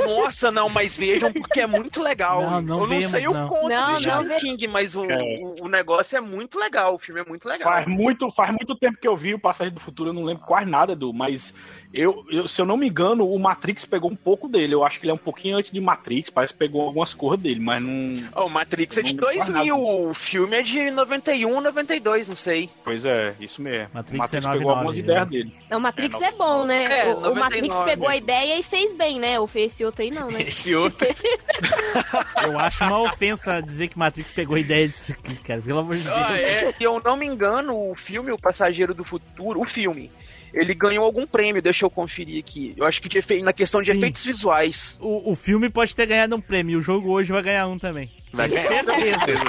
Nossa, 0.07 0.49
não, 0.49 0.69
mas 0.69 0.97
vejam 0.97 1.31
porque 1.31 1.61
é 1.61 1.67
muito 1.67 2.01
legal. 2.01 2.41
Não, 2.41 2.61
não 2.61 2.75
Eu 2.75 2.79
não 2.81 2.87
vemos, 2.87 3.05
sei 3.05 3.23
não. 3.25 3.45
o 3.45 3.49
conto 3.49 3.69
Não, 3.69 3.93
do 3.93 3.99
Stephen 3.99 4.15
não 4.15 4.23
ve- 4.23 4.35
King, 4.37 4.67
mas 4.67 4.95
o, 4.95 5.05
É. 5.05 5.17
o, 5.39 5.65
o 5.65 5.67
negócio 5.67 6.17
é 6.17 6.21
muito 6.21 6.57
legal. 6.57 6.95
O 6.95 6.97
filme 6.99 7.21
é 7.21 7.23
muito 7.23 7.47
legal. 7.47 7.71
Faz 7.71 7.85
muito, 7.85 8.31
faz 8.31 8.49
muito 8.49 8.75
tempo 8.75 8.97
que 8.99 9.07
eu 9.07 9.15
vi 9.15 9.35
o 9.35 9.39
Passagem 9.39 9.71
do 9.71 9.79
Futuro, 9.79 10.09
eu 10.09 10.13
não 10.13 10.23
lembro 10.23 10.43
quase 10.43 10.65
nada, 10.67 10.93
Edu, 10.93 11.13
mas 11.13 11.53
eu, 11.93 12.25
eu- 12.29 12.47
se 12.47 12.61
eu 12.61 12.65
não 12.65 12.75
me 12.77 12.87
engano, 12.87 13.27
o 13.29 13.39
Matrix 13.39 13.85
pegou 13.85 14.11
um 14.11 14.15
pouco 14.15 14.47
dele. 14.47 14.73
Eu 14.73 14.83
acho 14.83 14.99
que 14.99 15.05
ele 15.05 15.11
é 15.11 15.13
um 15.13 15.17
pouquinho 15.17 15.57
antes 15.57 15.71
de 15.71 15.79
Matrix, 15.79 16.29
parece 16.29 16.53
que 16.53 16.59
pegou 16.59 16.81
algumas 16.81 17.13
cores 17.13 17.41
dele, 17.41 17.59
mas 17.59 17.81
não. 17.81 18.23
Oh, 18.35 18.45
o 18.45 18.49
Matrix 18.49 18.97
é 18.97 19.01
de 19.01 19.13
Não 19.15 19.23
faz 19.23 19.45
2000, 19.45 19.77
o 20.09 20.13
filme 20.13 20.55
é 20.57 20.61
de 20.61 20.91
91, 20.91 21.61
92, 21.61 22.27
não 22.29 22.35
sei. 22.35 22.69
Pois 22.83 23.05
é, 23.05 23.33
isso 23.39 23.61
mesmo. 23.61 23.89
Matrix 23.93 24.15
o 24.15 24.17
Matrix 24.17 24.45
é 24.45 24.51
pegou 24.51 24.75
99, 24.75 24.75
algumas 24.75 24.95
né? 24.95 25.01
ideias 25.01 25.27
dele. 25.29 25.53
Não, 25.69 25.77
o 25.77 25.81
Matrix 25.81 26.21
É, 26.21 26.25
é, 26.25 26.31
bom, 26.31 26.65
né? 26.65 26.99
É, 27.01 27.07
o, 27.07 27.17
o 27.31 27.35
Matrix 27.35 27.67
99 27.75 27.85
pegou 27.85 28.07
a 28.09 28.15
ideia 28.17 28.59
e 28.59 28.63
fez 28.63 28.93
bem, 28.93 29.19
né? 29.19 29.39
Ou 29.39 29.47
fez 29.47 29.71
esse 29.73 29.85
outro 29.85 30.01
aí 30.03 30.11
não, 30.11 30.29
né? 30.29 30.43
Esse 30.47 30.73
outro. 30.75 31.07
Eu 32.43 32.59
acho 32.59 32.83
uma 32.83 33.01
ofensa 33.01 33.61
dizer 33.61 33.87
que 33.87 33.97
Matrix 33.97 34.31
pegou 34.31 34.55
a 34.55 34.59
ideia 34.59 34.87
disso 34.87 35.11
aqui, 35.13 35.35
cara. 35.37 35.61
Pelo 35.61 35.79
amor 35.79 35.95
de 35.95 36.03
Deus. 36.03 36.15
Ah, 36.15 36.37
é. 36.37 36.71
Se 36.71 36.83
eu 36.83 37.01
não 37.03 37.15
me 37.17 37.25
engano, 37.25 37.91
o 37.91 37.95
filme 37.95 38.31
O 38.31 38.37
Passageiro 38.37 38.93
do 38.93 39.03
Futuro, 39.03 39.59
o 39.61 39.65
filme, 39.65 40.11
ele 40.53 40.73
ganhou 40.73 41.03
algum 41.05 41.25
prêmio, 41.27 41.61
deixa 41.61 41.85
eu 41.85 41.89
conferir 41.89 42.39
aqui. 42.43 42.73
Eu 42.77 42.85
acho 42.85 43.01
que 43.01 43.09
de 43.09 43.41
na 43.41 43.53
questão 43.53 43.81
de 43.81 43.91
Sim. 43.91 43.97
efeitos 43.97 44.25
visuais. 44.25 44.97
O, 45.01 45.31
o 45.31 45.35
filme 45.35 45.69
pode 45.69 45.95
ter 45.95 46.05
ganhado 46.05 46.35
um 46.35 46.41
prêmio, 46.41 46.79
o 46.79 46.81
jogo 46.81 47.11
hoje 47.11 47.31
vai 47.31 47.41
ganhar 47.41 47.67
um 47.67 47.77
também. 47.77 48.11
Vai 48.33 48.47
ganhar. 48.49 48.83
Certeza. 48.83 49.43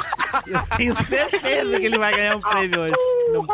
Eu 0.47 0.77
tenho 0.77 0.95
certeza 1.05 1.81
que 1.81 1.87
ele 1.87 1.99
vai 1.99 2.15
ganhar 2.17 2.37
um 2.37 2.41
prêmio 2.41 2.81
hoje. 2.83 2.95
Não- 3.33 3.45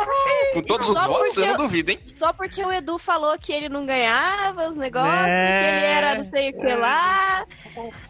Com 0.53 0.61
todos 0.61 0.87
os 0.87 0.93
votos, 0.93 1.27
porque 1.33 1.41
eu 1.41 1.47
não 1.47 1.57
duvido, 1.57 1.91
hein? 1.91 1.99
Só 2.15 2.31
porque 2.31 2.63
o 2.63 2.71
Edu 2.71 2.97
falou 2.97 3.37
que 3.39 3.51
ele 3.51 3.67
não 3.67 3.85
ganhava 3.85 4.69
os 4.69 4.77
negócios, 4.77 5.27
É. 5.31 5.59
que 5.59 5.65
ele 5.65 5.85
era 5.85 6.15
não 6.15 6.23
sei 6.23 6.49
o 6.51 6.59
que 6.59 6.73
lá. 6.75 7.45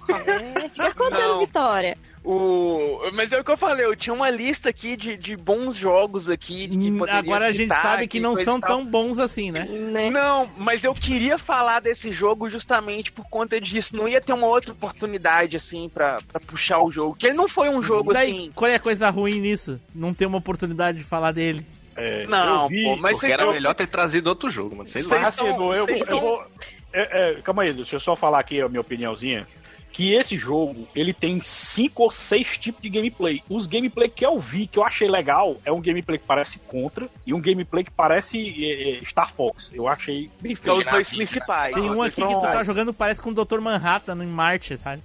É, 0.10 0.70
fica 0.70 0.94
contando 0.94 1.34
Não. 1.34 1.40
vitória. 1.40 1.98
O... 2.26 3.12
Mas 3.14 3.32
é 3.32 3.40
o 3.40 3.44
que 3.44 3.52
eu 3.52 3.58
falei, 3.58 3.86
eu 3.86 3.96
tinha 3.96 4.14
uma 4.14 4.30
lista 4.32 4.70
aqui 4.70 4.98
de, 4.98 5.16
de 5.16 5.38
bons 5.38 5.76
jogos 5.76 6.28
aqui. 6.28 6.68
Hum, 6.72 7.04
Agora 7.08 7.46
a 7.46 7.54
gente 7.54 7.74
sabe 7.74 8.08
que 8.08 8.20
não 8.20 8.36
são 8.36 8.60
tão 8.60 8.84
bons 8.84 9.20
assim, 9.20 9.52
né? 9.52 9.66
Né? 9.66 10.10
Não, 10.10 10.50
mas 10.58 10.84
eu 10.84 10.94
queria 10.96 11.38
falar 11.38 11.82
desse 11.82 12.12
jogo 12.12 12.50
justamente 12.50 13.12
por 13.12 13.26
conta 13.30 13.62
disso. 13.62 13.96
Não 13.96 14.08
ia 14.08 14.20
ter 14.20 14.34
uma 14.34 14.48
outra 14.48 14.72
oportunidade, 14.72 15.56
assim, 15.56 15.88
pra, 15.88 16.16
pra 16.32 16.40
puxar 16.40 16.80
o 16.82 16.92
jogo. 16.92 17.16
Que 17.16 17.28
ele 17.28 17.38
não 17.38 17.48
foi 17.48 17.70
um 17.70 17.84
jogo 17.84 18.12
Daí, 18.12 18.32
assim. 18.32 18.52
qual 18.56 18.72
é 18.72 18.76
a 18.76 18.80
coisa 18.80 19.08
ruim 19.12 19.40
nisso? 19.40 19.80
Não 19.94 20.12
ter 20.12 20.26
uma 20.26 20.40
oportunidade 20.40 20.98
de 20.98 21.04
falar 21.04 21.32
dele. 21.32 21.66
É, 21.96 22.26
Não, 22.28 22.64
eu 22.64 22.70
vi, 22.70 22.84
pô, 22.84 22.98
mas 22.98 23.24
era 23.24 23.50
melhor 23.52 23.74
ter 23.74 23.88
trazido 23.88 24.28
outro 24.28 24.50
jogo, 24.50 24.76
mano. 24.76 24.90
Sei 24.90 25.04
lá. 25.04 25.28
Assim, 25.28 25.48
eu, 25.48 25.56
vocês 25.56 26.02
eu 26.08 26.20
vou. 26.20 26.44
é, 26.92 27.34
é, 27.34 27.42
calma 27.42 27.64
aí, 27.64 27.72
deixa 27.72 27.96
eu 27.96 28.00
só 28.00 28.16
falar 28.16 28.40
aqui 28.40 28.60
a 28.60 28.68
minha 28.68 28.82
opiniãozinha. 28.82 29.48
Que 29.96 30.14
esse 30.14 30.38
jogo, 30.38 30.86
ele 30.94 31.14
tem 31.14 31.40
cinco 31.42 32.04
ou 32.04 32.12
seis 32.12 32.58
tipos 32.58 32.82
de 32.82 32.90
gameplay. 32.90 33.42
Os 33.50 33.66
gameplay 33.66 34.10
que 34.10 34.26
eu 34.26 34.38
vi, 34.38 34.68
que 34.68 34.78
eu 34.78 34.84
achei 34.84 35.08
legal, 35.08 35.56
é 35.64 35.72
um 35.72 35.80
gameplay 35.80 36.20
que 36.20 36.26
parece 36.26 36.60
Contra 36.60 37.08
e 37.26 37.34
um 37.34 37.40
gameplay 37.40 37.82
que 37.82 37.92
parece 37.92 38.38
é, 38.66 38.98
é, 39.00 39.06
Star 39.06 39.32
Fox. 39.32 39.72
Eu 39.74 39.88
achei 39.88 40.30
bem 40.42 40.54
São 40.54 40.76
feito. 40.76 40.80
os 40.80 40.88
dois 40.88 41.08
principais. 41.10 41.74
Tem 41.74 41.90
um 41.90 42.02
aqui 42.04 42.16
que 42.18 42.22
tu 42.28 42.30
são- 42.30 42.42
tá 42.42 42.62
jogando, 42.66 42.94
parece 42.94 43.22
com 43.22 43.30
o 43.30 43.34
Dr. 43.34 43.62
Manhattan 43.62 44.22
em 44.22 44.28
Marte, 44.28 44.78
sabe? 44.78 45.02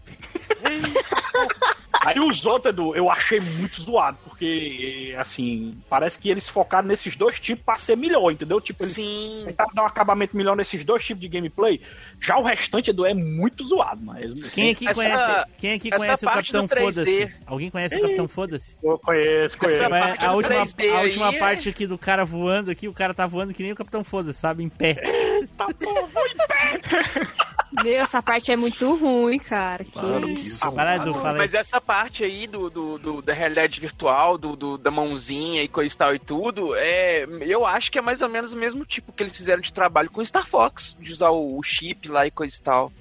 Aí 2.02 2.18
os 2.18 2.46
outros, 2.46 2.72
Edu, 2.72 2.94
eu 2.96 3.10
achei 3.10 3.38
muito 3.40 3.82
zoado, 3.82 4.16
porque, 4.24 5.14
assim, 5.18 5.76
parece 5.88 6.18
que 6.18 6.30
eles 6.30 6.48
focaram 6.48 6.88
nesses 6.88 7.14
dois 7.14 7.38
tipos 7.38 7.62
pra 7.62 7.74
ser 7.76 7.94
melhor, 7.96 8.30
entendeu? 8.30 8.58
Tipo, 8.58 8.84
eles 8.84 8.94
Sim. 8.94 9.42
tentaram 9.46 9.74
dar 9.74 9.82
um 9.82 9.86
acabamento 9.86 10.34
melhor 10.34 10.56
nesses 10.56 10.82
dois 10.82 11.04
tipos 11.04 11.20
de 11.20 11.28
gameplay. 11.28 11.78
Já 12.18 12.38
o 12.38 12.42
restante, 12.42 12.88
Edu, 12.90 13.04
é 13.04 13.12
muito 13.12 13.62
zoado, 13.64 14.00
mas... 14.02 14.32
Quem 14.50 14.70
aqui 14.70 14.88
Essa- 14.88 14.94
conhece, 14.94 15.50
quem 15.58 15.72
aqui 15.74 15.90
conhece 15.90 16.24
o 16.26 16.30
Capitão 16.30 16.62
do 16.66 16.68
3D. 16.74 16.80
Foda-se? 16.82 17.34
Alguém 17.46 17.70
conhece 17.70 17.96
o 17.98 18.00
Capitão 18.00 18.28
Foda-se? 18.28 18.76
Eu 18.82 18.98
conheço, 18.98 19.58
conheço. 19.58 19.82
A 19.84 20.32
última, 20.34 20.66
3D 20.66 20.90
a 20.90 21.02
última 21.02 21.28
aí 21.28 21.36
é- 21.36 21.38
parte 21.38 21.68
aqui 21.68 21.86
do 21.86 21.98
cara 21.98 22.24
voando 22.24 22.70
aqui, 22.70 22.88
o 22.88 22.94
cara 22.94 23.12
tá 23.12 23.26
voando 23.26 23.52
que 23.52 23.62
nem 23.62 23.72
o 23.72 23.76
Capitão 23.76 24.02
Foda-se, 24.02 24.38
sabe? 24.40 24.62
Em 24.62 24.68
pé. 24.70 24.94
Tá 25.56 25.66
bom, 25.66 26.06
vou 26.06 26.26
em 26.26 26.36
pé. 26.48 26.80
Meu, 27.72 28.00
essa 28.00 28.20
parte 28.22 28.50
é 28.50 28.56
muito 28.56 28.94
ruim, 28.96 29.38
cara. 29.38 29.84
Que 29.84 29.98
Mano, 30.02 30.28
isso. 30.28 30.64
isso. 30.64 30.74
Para, 30.74 30.96
Edu, 30.96 31.14
fala 31.14 31.32
aí. 31.32 31.38
Mas 31.38 31.54
essa 31.54 31.80
parte 31.80 32.24
aí 32.24 32.46
do, 32.46 32.68
do, 32.68 32.98
do- 32.98 33.22
da 33.22 33.32
realidade 33.32 33.78
virtual, 33.80 34.36
do, 34.36 34.56
do- 34.56 34.76
da 34.78 34.90
mãozinha 34.90 35.62
e 35.62 35.68
coisa 35.68 35.94
e 35.94 35.96
tal 35.96 36.14
e 36.14 36.18
tudo, 36.18 36.74
é, 36.74 37.24
eu 37.42 37.64
acho 37.64 37.90
que 37.92 37.98
é 37.98 38.02
mais 38.02 38.22
ou 38.22 38.28
menos 38.28 38.52
o 38.52 38.56
mesmo 38.56 38.84
tipo 38.84 39.12
que 39.12 39.22
eles 39.22 39.36
fizeram 39.36 39.60
de 39.60 39.72
trabalho 39.72 40.10
com 40.10 40.20
o 40.20 40.26
Star 40.26 40.46
Fox, 40.46 40.96
de 40.98 41.12
usar 41.12 41.30
o, 41.30 41.56
o 41.58 41.62
chip 41.62 42.08
lá 42.08 42.26
e 42.26 42.30
coisa 42.30 42.56
e 42.56 42.60
tal. 42.60 42.92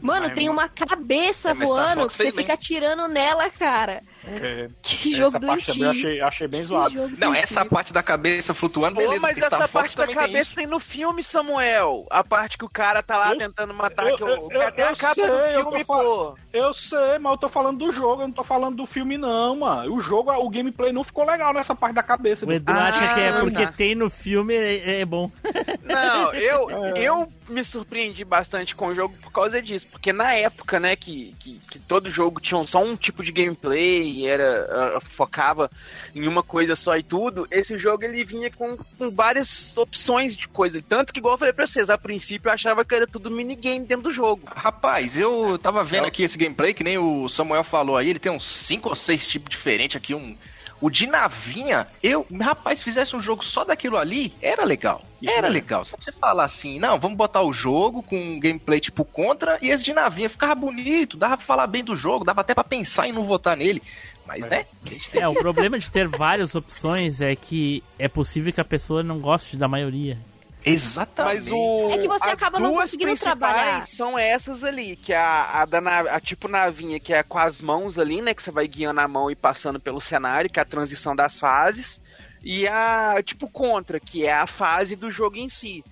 Mano, 0.00 0.30
tem 0.30 0.48
uma 0.48 0.68
cabeça 0.68 1.50
É, 1.50 1.54
voando 1.54 2.08
que 2.08 2.16
você 2.16 2.32
fica 2.32 2.54
atirando 2.54 3.06
nela, 3.08 3.50
cara. 3.50 4.00
É, 4.26 4.68
Que 4.82 5.08
essa 5.10 5.16
jogo 5.18 5.40
parte 5.40 5.66
também 5.72 5.82
eu 5.84 5.90
achei, 5.90 6.20
achei 6.20 6.48
bem 6.48 6.60
Que 6.62 6.66
zoado. 6.66 6.94
Não, 6.94 7.08
doentio. 7.08 7.36
essa 7.36 7.64
parte 7.64 7.92
da 7.92 8.02
cabeça 8.02 8.54
flutuando, 8.54 8.94
Pô, 8.96 9.02
beleza. 9.02 9.20
mas 9.20 9.34
porque 9.34 9.46
Star 9.46 9.58
essa 9.60 9.68
Fox 9.68 9.72
parte 9.94 9.96
da 9.96 10.06
tem 10.06 10.14
cabeça 10.14 10.42
isso. 10.42 10.54
tem 10.54 10.66
no 10.66 10.80
filme, 10.80 11.22
Samuel. 11.22 12.06
A 12.10 12.24
parte 12.24 12.56
que 12.58 12.64
o 12.64 12.68
cara 12.70 13.02
tá 13.02 13.18
lá 13.18 13.32
Eu- 13.32 13.38
tentando 13.38 13.74
matar. 13.74 14.08
eu- 14.08 14.16
que 14.16 14.24
o- 14.24 14.28
eu- 14.28 14.48
que 14.48 14.56
até 14.56 14.82
eu 14.82 14.88
a 14.88 14.96
capa 14.96 15.14
sei, 15.14 15.26
do 15.26 15.32
eu 15.32 15.62
filme, 15.70 15.84
fal- 15.84 16.02
pô. 16.04 16.38
Eu 16.52 16.72
sei, 16.72 17.18
mas 17.20 17.32
eu 17.32 17.38
tô 17.38 17.48
falando 17.48 17.78
do 17.78 17.90
jogo, 17.92 18.22
eu 18.22 18.28
não 18.28 18.34
tô 18.34 18.44
falando 18.44 18.76
do 18.76 18.86
filme, 18.86 19.18
não, 19.18 19.56
mano. 19.56 19.92
O 19.94 20.00
jogo, 20.00 20.30
o 20.32 20.48
gameplay 20.48 20.92
não 20.92 21.02
ficou 21.02 21.26
legal 21.26 21.52
nessa 21.52 21.74
parte 21.74 21.94
da 21.94 22.02
cabeça. 22.02 22.44
O 22.44 22.48
do 22.48 22.54
Edu 22.54 22.72
filme. 22.72 22.88
acha 22.88 23.14
que 23.14 23.20
é 23.20 23.28
Ah, 23.30 23.40
porque 23.40 23.66
tá. 23.66 23.72
tem 23.72 23.94
no 23.94 24.08
filme, 24.08 24.54
é, 24.54 25.00
é 25.00 25.04
bom. 25.04 25.30
Não, 25.82 26.32
eu, 26.32 26.70
É. 26.96 26.98
eu 27.02 27.28
me 27.48 27.62
surpreendi 27.64 28.24
bastante 28.24 28.74
com 28.74 28.86
o 28.88 28.94
jogo 28.94 29.14
por 29.22 29.32
causa 29.32 29.60
disso. 29.60 29.86
Porque 29.90 30.12
na 30.12 30.34
época, 30.34 30.78
né, 30.80 30.96
que, 30.96 31.34
que, 31.38 31.58
que 31.70 31.78
todo 31.78 32.08
jogo 32.08 32.40
tinha 32.40 32.64
só 32.66 32.82
um 32.82 32.96
tipo 32.96 33.22
de 33.22 33.32
gameplay 33.32 34.13
e 34.14 34.26
era, 34.26 34.66
ah, 34.70 35.00
focava 35.00 35.70
em 36.14 36.26
uma 36.28 36.42
coisa 36.42 36.74
só 36.74 36.96
e 36.96 37.02
tudo, 37.02 37.46
esse 37.50 37.76
jogo 37.76 38.04
ele 38.04 38.24
vinha 38.24 38.50
com, 38.50 38.76
com 38.76 39.10
várias 39.10 39.76
opções 39.76 40.36
de 40.36 40.46
coisa. 40.48 40.82
Tanto 40.82 41.12
que, 41.12 41.18
igual 41.18 41.34
eu 41.34 41.38
falei 41.38 41.52
pra 41.52 41.66
vocês, 41.66 41.90
a 41.90 41.98
princípio 41.98 42.48
eu 42.48 42.52
achava 42.52 42.84
que 42.84 42.94
era 42.94 43.06
tudo 43.06 43.30
minigame 43.30 43.84
dentro 43.84 44.04
do 44.04 44.12
jogo. 44.12 44.42
Rapaz, 44.54 45.18
eu 45.18 45.58
tava 45.58 45.82
vendo 45.82 46.06
aqui 46.06 46.22
esse 46.22 46.38
gameplay, 46.38 46.72
que 46.72 46.84
nem 46.84 46.98
o 46.98 47.28
Samuel 47.28 47.64
falou 47.64 47.96
aí, 47.96 48.10
ele 48.10 48.18
tem 48.18 48.32
uns 48.32 48.46
5 48.46 48.88
ou 48.88 48.94
6 48.94 49.26
tipos 49.26 49.50
diferentes 49.50 49.96
aqui, 49.96 50.14
um... 50.14 50.36
O 50.84 50.90
de 50.90 51.06
navinha, 51.06 51.86
eu, 52.02 52.26
rapaz, 52.38 52.80
se 52.80 52.84
fizesse 52.84 53.16
um 53.16 53.20
jogo 53.20 53.42
só 53.42 53.64
daquilo 53.64 53.96
ali, 53.96 54.34
era 54.42 54.66
legal. 54.66 55.02
Isso 55.22 55.32
era 55.32 55.48
mesmo. 55.48 55.54
legal. 55.54 55.82
Só 55.82 55.96
pra 55.96 56.04
você 56.04 56.12
falar 56.12 56.44
assim, 56.44 56.78
não, 56.78 57.00
vamos 57.00 57.16
botar 57.16 57.40
o 57.40 57.54
jogo 57.54 58.02
com 58.02 58.14
um 58.14 58.38
gameplay 58.38 58.78
tipo 58.80 59.02
contra 59.02 59.56
e 59.62 59.70
esse 59.70 59.82
de 59.82 59.94
navinha 59.94 60.28
ficava 60.28 60.54
bonito, 60.54 61.16
dava 61.16 61.38
pra 61.38 61.46
falar 61.46 61.66
bem 61.68 61.82
do 61.82 61.96
jogo, 61.96 62.22
dava 62.22 62.42
até 62.42 62.52
pra 62.52 62.62
pensar 62.62 63.08
em 63.08 63.12
não 63.12 63.24
votar 63.24 63.56
nele. 63.56 63.82
Mas, 64.26 64.46
né? 64.46 64.66
tem 65.10 65.22
É, 65.22 65.26
o 65.26 65.32
problema 65.32 65.78
de 65.78 65.90
ter 65.90 66.06
várias 66.06 66.54
opções 66.54 67.22
é 67.22 67.34
que 67.34 67.82
é 67.98 68.06
possível 68.06 68.52
que 68.52 68.60
a 68.60 68.64
pessoa 68.64 69.02
não 69.02 69.18
goste 69.18 69.56
da 69.56 69.66
maioria. 69.66 70.18
Exatamente. 70.64 71.44
Mas 71.44 71.52
o. 71.52 71.90
É 71.90 71.98
que 71.98 72.08
você 72.08 72.28
acaba 72.30 72.58
não 72.58 72.74
conseguindo 72.74 73.10
principais 73.10 73.38
trabalhar. 73.38 73.82
São 73.86 74.18
essas 74.18 74.64
ali, 74.64 74.96
que 74.96 75.12
é 75.12 75.16
a, 75.16 75.62
a 75.62 75.64
da 75.64 75.80
na- 75.80 76.00
a 76.00 76.20
tipo 76.20 76.48
navinha, 76.48 76.98
que 76.98 77.12
é 77.12 77.22
com 77.22 77.38
as 77.38 77.60
mãos 77.60 77.98
ali, 77.98 78.22
né? 78.22 78.32
Que 78.34 78.42
você 78.42 78.50
vai 78.50 78.66
guiando 78.66 79.00
a 79.00 79.08
mão 79.08 79.30
e 79.30 79.36
passando 79.36 79.78
pelo 79.78 80.00
cenário, 80.00 80.48
que 80.50 80.58
é 80.58 80.62
a 80.62 80.66
transição 80.66 81.14
das 81.14 81.38
fases. 81.38 82.00
E 82.42 82.66
a 82.68 83.22
tipo 83.24 83.50
contra, 83.50 84.00
que 84.00 84.24
é 84.26 84.32
a 84.32 84.46
fase 84.46 84.96
do 84.96 85.10
jogo 85.10 85.36
em 85.36 85.48
si. 85.48 85.82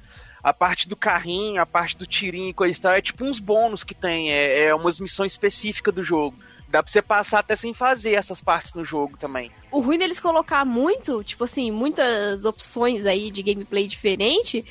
A 0.42 0.52
parte 0.52 0.88
do 0.88 0.96
carrinho, 0.96 1.62
a 1.62 1.66
parte 1.66 1.96
do 1.96 2.04
tirinho 2.06 2.50
e 2.50 2.54
coisa 2.54 2.76
e 2.76 2.80
tal, 2.82 2.92
é 2.92 3.00
tipo 3.00 3.24
uns 3.24 3.38
bônus 3.38 3.84
que 3.84 3.94
tem, 3.94 4.32
é, 4.32 4.64
é 4.64 4.74
umas 4.74 4.98
missões 4.98 5.32
específicas 5.32 5.94
do 5.94 6.02
jogo. 6.02 6.36
Dá 6.72 6.82
pra 6.82 6.90
você 6.90 7.02
passar 7.02 7.40
até 7.40 7.54
sem 7.54 7.74
fazer 7.74 8.14
essas 8.14 8.40
partes 8.40 8.72
no 8.72 8.82
jogo 8.82 9.18
também. 9.18 9.52
O 9.70 9.80
ruim 9.80 9.98
deles 9.98 10.18
colocar 10.18 10.64
muito, 10.64 11.22
tipo 11.22 11.44
assim, 11.44 11.70
muitas 11.70 12.46
opções 12.46 13.04
aí 13.04 13.30
de 13.30 13.42
gameplay 13.42 13.86
diferente, 13.86 14.64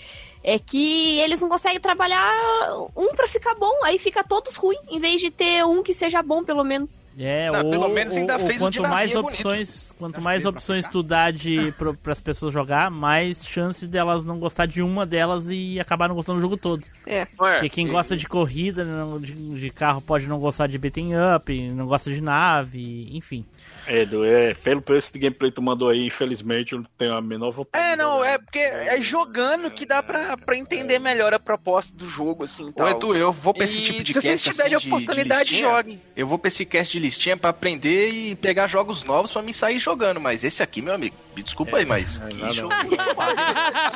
é 0.44 0.58
que 0.58 1.20
eles 1.20 1.40
não 1.42 1.50
conseguem 1.50 1.80
trabalhar 1.80 2.32
um 2.96 3.14
pra 3.16 3.28
ficar 3.28 3.54
bom, 3.56 3.84
aí 3.84 3.98
fica 4.00 4.24
todos 4.24 4.56
ruim, 4.56 4.78
em 4.90 5.00
vez 5.00 5.22
de 5.22 5.30
ter 5.30 5.64
um 5.66 5.84
que 5.84 5.94
seja 5.94 6.22
bom, 6.24 6.44
pelo 6.44 6.64
menos. 6.64 7.00
É, 7.20 7.52
Não, 7.52 7.66
ou, 7.66 7.70
pelo 7.72 7.90
menos 7.90 8.16
ainda 8.16 8.38
ou- 8.38 8.46
fez 8.48 8.58
quanto 8.58 8.82
mais 8.82 8.92
navinha 9.14 9.22
bonito. 9.22 9.36
opções, 9.40 9.94
quanto 10.00 10.22
mais 10.22 10.46
opções 10.46 10.88
tu 10.88 11.04
dá 11.04 11.30
de 11.30 11.72
para 11.74 12.12
as 12.14 12.20
pessoas 12.22 12.54
jogar, 12.54 12.90
mais 12.90 13.46
chance 13.46 13.86
delas 13.86 14.24
não 14.24 14.40
gostar 14.40 14.66
de 14.66 14.82
uma 14.82 15.06
delas 15.06 15.46
e 15.50 15.80
acabar 15.80 16.08
não 16.08 16.16
gostando 16.16 16.40
do 16.40 16.42
jogo 16.42 16.58
todo. 16.58 16.86
É. 17.06 17.26
Porque 17.26 17.70
quem 17.70 17.88
gosta 17.88 18.16
de 18.18 18.28
corrida, 18.28 18.84
não- 18.84 19.20
de, 19.20 19.34
de 19.34 19.70
carro 19.70 20.02
pode 20.02 20.26
não 20.28 20.40
gostar 20.40 20.68
de 20.68 20.78
beating 20.78 21.12
up, 21.36 21.70
não 21.72 21.86
gosta 21.86 22.10
de 22.12 22.22
nave, 22.22 23.10
enfim. 23.16 23.46
É, 23.88 24.02
Edu, 24.02 24.24
é, 24.24 24.54
pelo 24.54 24.82
preço 24.82 25.12
de 25.12 25.20
gameplay 25.20 25.50
que 25.52 25.56
tu 25.56 25.62
mandou 25.62 25.90
aí, 25.90 26.06
infelizmente, 26.06 26.74
eu 26.74 26.80
não 26.80 26.88
tenho 26.98 27.14
a 27.14 27.22
menor 27.22 27.52
vontade. 27.52 27.84
É, 27.84 27.92
de 27.92 27.98
não, 27.98 28.24
é 28.24 28.38
porque 28.38 28.60
é 28.60 29.02
jogando 29.02 29.72
que 29.72 29.86
dá 29.86 30.04
pra, 30.04 30.38
pra 30.38 30.56
entender 30.56 31.00
melhor 31.00 31.34
a 31.34 31.40
proposta 31.40 31.96
do 31.96 32.08
jogo, 32.08 32.44
assim. 32.44 32.70
Ô, 32.70 32.72
Tal. 32.74 32.90
Edu, 32.90 33.16
eu 33.16 33.32
vou 33.32 33.54
pra 33.54 33.64
esse 33.64 33.80
E 33.80 33.82
tipo 33.82 34.04
de 34.04 34.14
se 34.14 34.22
vocês 34.22 34.42
cast 34.44 34.50
tiverem 34.52 34.76
assim, 34.76 34.84
de- 34.86 34.90
de 34.90 35.04
oportunidade, 35.04 35.50
listinha, 35.52 35.70
joguem. 35.72 36.02
Eu 36.16 36.28
vou 36.28 36.38
pra 36.38 36.48
esse 36.48 36.66
cast 36.66 36.92
de 36.94 37.00
listinha 37.00 37.36
pra 37.38 37.50
aprender 37.50 38.10
e 38.10 38.36
pegar 38.36 38.68
jogos 38.68 39.04
novos 39.04 39.32
pra 39.32 39.42
me 39.42 39.54
sair 39.54 39.80
jogando. 39.80 40.20
Mas 40.20 40.44
esse 40.44 40.62
aqui, 40.62 40.82
meu 40.82 40.94
amigo, 40.94 41.16
me 41.36 41.42
desculpa 41.44 41.78
aí, 41.78 41.86
mas 41.86 42.22
é, 42.22 42.28
que 42.28 42.54
jogo 42.54 42.70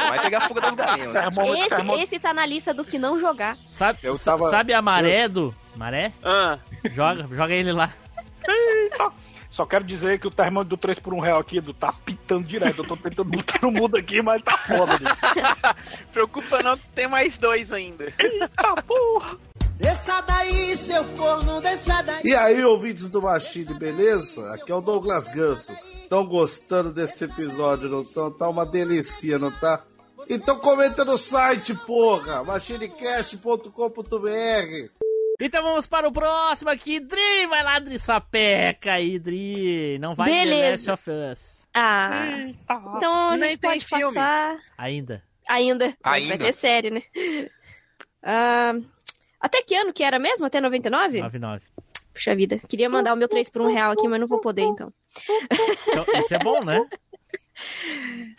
vai 0.10 0.20
pegar 0.22 0.48
fogo 0.48 0.62
das 0.62 0.76
galinhas. 0.76 1.14
né? 1.14 1.28
Esse, 1.66 2.02
esse 2.04 2.20
tá 2.20 2.34
na 2.34 2.46
lista 2.46 2.74
do 2.74 2.84
que 2.84 2.98
não 2.98 3.20
jogar. 3.20 3.58
Sabe, 3.70 4.00
tava- 4.24 4.50
sabe 4.50 4.74
a 4.74 4.82
maré 4.82 5.28
do. 5.28 5.54
Maré? 5.76 6.12
Ah, 6.24 6.58
Joga, 6.94 7.28
joga 7.36 7.54
ele 7.54 7.72
lá. 7.74 7.92
Só 9.56 9.66
quero 9.66 9.86
dizer 9.86 10.20
que 10.20 10.28
o 10.28 10.32
termômetro 10.32 10.76
do 10.76 10.78
3 10.78 11.00
por 11.00 11.14
1 11.14 11.20
real 11.22 11.40
aqui, 11.40 11.60
Edu, 11.60 11.74
tá 11.74 11.94
pitando 11.94 12.46
direto. 12.46 12.80
Eu 12.80 12.88
tô 12.90 12.98
tentando 12.98 13.30
botar 13.30 13.58
no 13.62 13.72
mudo 13.72 13.96
aqui, 13.96 14.22
mas 14.22 14.42
tá 14.42 14.58
foda, 14.58 15.00
preocupa 16.12 16.62
não 16.62 16.78
que 16.78 16.86
tem 16.90 17.08
mais 17.08 17.38
dois 17.38 17.72
ainda. 17.72 18.12
Eita 18.20 18.84
porra! 18.86 19.38
Desça 19.78 20.20
daí, 20.24 20.76
seu 20.76 21.06
corno, 21.06 21.62
desça 21.62 22.02
daí. 22.02 22.20
E 22.26 22.36
aí, 22.36 22.66
ouvintes 22.66 23.10
do 23.10 23.22
Machine, 23.22 23.74
beleza? 23.76 24.56
Aqui 24.56 24.74
é 24.74 24.76
o 24.76 24.82
Douglas 24.82 25.30
Ganso. 25.30 25.72
Estão 26.02 26.26
gostando 26.26 26.92
desse 26.92 27.24
episódio, 27.24 27.88
não 27.88 28.02
estão? 28.02 28.30
Tá 28.30 28.50
uma 28.50 28.66
delicinha, 28.66 29.40
não 29.40 29.52
tá? 29.52 29.86
Então 30.30 30.60
comenta 30.60 31.06
no 31.06 31.18
site, 31.18 31.74
porra! 31.74 32.44
machinecast.com.br 32.44 35.05
Então 35.40 35.62
vamos 35.64 35.86
para 35.88 36.08
o 36.08 36.12
próximo 36.12 36.70
aqui. 36.70 37.00
Dri, 37.00 37.48
vai 37.50 37.64
lá, 37.64 37.80
Dri, 37.80 38.00
sapeca 38.00 38.94
aí, 38.94 39.20
Dri. 39.20 39.98
Não 40.00 40.16
vai 40.16 40.30
em 40.30 40.34
The 40.34 40.40
Beleza. 40.46 40.92
Last 40.92 41.10
of 41.10 41.12
Us. 41.32 41.66
Ah, 41.74 42.38
então 42.96 43.30
a 43.32 43.38
gente 43.38 43.58
pode 43.60 43.86
filme. 43.86 44.04
passar 44.04 44.58
Ainda. 44.78 45.22
ainda. 45.48 45.94
Mas 46.04 46.24
Ainda. 46.24 46.28
vai 46.30 46.38
ter 46.38 46.52
série, 46.54 46.90
né? 46.90 47.02
Ah, 48.24 48.74
até 49.42 49.62
que 49.62 49.76
ano 49.76 49.92
que 49.92 50.04
era 50.04 50.18
mesmo? 50.18 50.46
Até 50.46 50.62
99? 50.62 51.20
9-9. 51.20 51.62
Puxa 52.14 52.34
vida. 52.34 52.58
Queria 52.70 52.90
mandar 52.90 53.14
o 53.14 53.18
meu 53.18 53.28
3 53.28 53.50
por 53.50 53.62
1 53.62 53.68
real 53.74 53.92
aqui, 53.92 54.08
mas 54.08 54.22
não 54.22 54.28
vou 54.28 54.40
poder 54.40 54.62
então. 54.62 54.92
Então, 55.90 56.06
isso 56.20 56.34
é 56.34 56.40
bom, 56.40 56.64
né? 56.64 56.80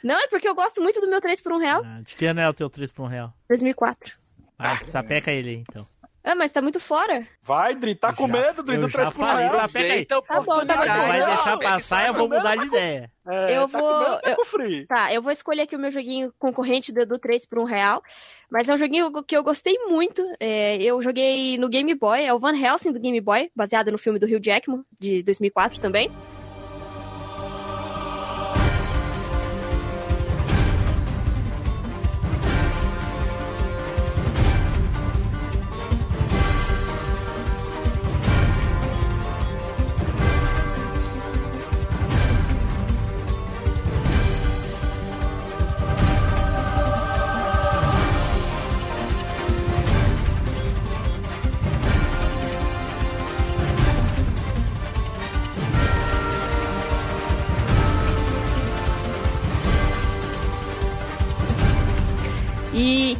Não, 0.04 0.14
é 0.22 0.28
porque 0.28 0.46
eu 0.46 0.54
gosto 0.54 0.82
muito 0.82 1.00
do 1.00 1.08
meu 1.08 1.20
3 1.22 1.40
por 1.40 1.52
1 1.52 1.58
real. 1.58 1.82
Ah, 1.84 2.00
De 2.02 2.14
que 2.14 2.26
ano 2.26 2.40
é 2.40 2.48
o 2.48 2.52
teu 2.52 2.68
3 2.68 2.90
por 2.92 3.04
1 3.04 3.08
real? 3.08 3.34
2004. 3.48 4.14
Vai, 4.58 4.84
sapeca 4.84 5.30
ele 5.32 5.48
aí, 5.50 5.56
então. 5.68 5.86
Ah, 6.28 6.34
mas 6.34 6.50
tá 6.50 6.60
muito 6.60 6.80
fora. 6.80 7.24
Vai, 7.40 7.76
Dri, 7.76 7.94
tá 7.94 8.12
com 8.12 8.26
Já- 8.26 8.32
medo, 8.32 8.62
Dri, 8.64 8.74
eu 8.74 8.80
do 8.82 8.88
já 8.88 8.98
3 8.98 9.10
por 9.14 9.22
1 9.22 9.26
falei, 9.28 9.46
real? 9.48 9.68
Pega 9.68 9.94
aí. 9.94 10.00
A 10.02 10.06
Tá 10.06 10.16
bom, 10.16 10.22
tá 10.24 10.40
oportunidade. 10.40 10.88
vai 11.08 11.24
deixar 11.24 11.58
passar, 11.58 12.00
esse 12.00 12.08
eu 12.08 12.14
vou 12.14 12.28
mudar 12.28 12.56
de 12.56 12.66
ideia. 12.66 13.10
É, 13.28 13.56
Eu 13.56 13.68
tá 13.68 13.78
vou- 13.80 14.00
medo, 14.00 14.20
tá 14.20 14.30
eu-. 14.30 14.86
Tá, 14.88 15.12
eu 15.14 15.22
vou 15.22 15.30
escolher 15.30 15.62
aqui 15.62 15.76
o 15.76 15.78
meu 15.78 15.92
joguinho 15.92 16.32
concorrente 16.38 16.92
do, 16.92 17.06
do 17.06 17.18
3 17.18 17.46
por 17.46 17.60
1 17.60 17.64
real. 17.64 18.02
Mas 18.50 18.68
é 18.68 18.74
um 18.74 18.78
joguinho 18.78 19.10
que 19.24 19.36
eu 19.36 19.42
gostei 19.44 19.78
muito. 19.86 20.22
É, 20.40 20.76
eu 20.82 21.00
joguei 21.00 21.56
no 21.58 21.68
Game 21.68 21.94
Boy, 21.94 22.24
é 22.24 22.34
o 22.34 22.38
Van 22.40 22.56
Helsing 22.56 22.90
do 22.92 22.98
Game 23.00 23.20
Boy, 23.20 23.48
baseado 23.54 23.92
no 23.92 23.98
filme 23.98 24.18
do 24.18 24.26
Hugh 24.26 24.40
Jackman, 24.42 24.82
de 25.00 25.22
2004 25.22 25.80
também. 25.80 26.10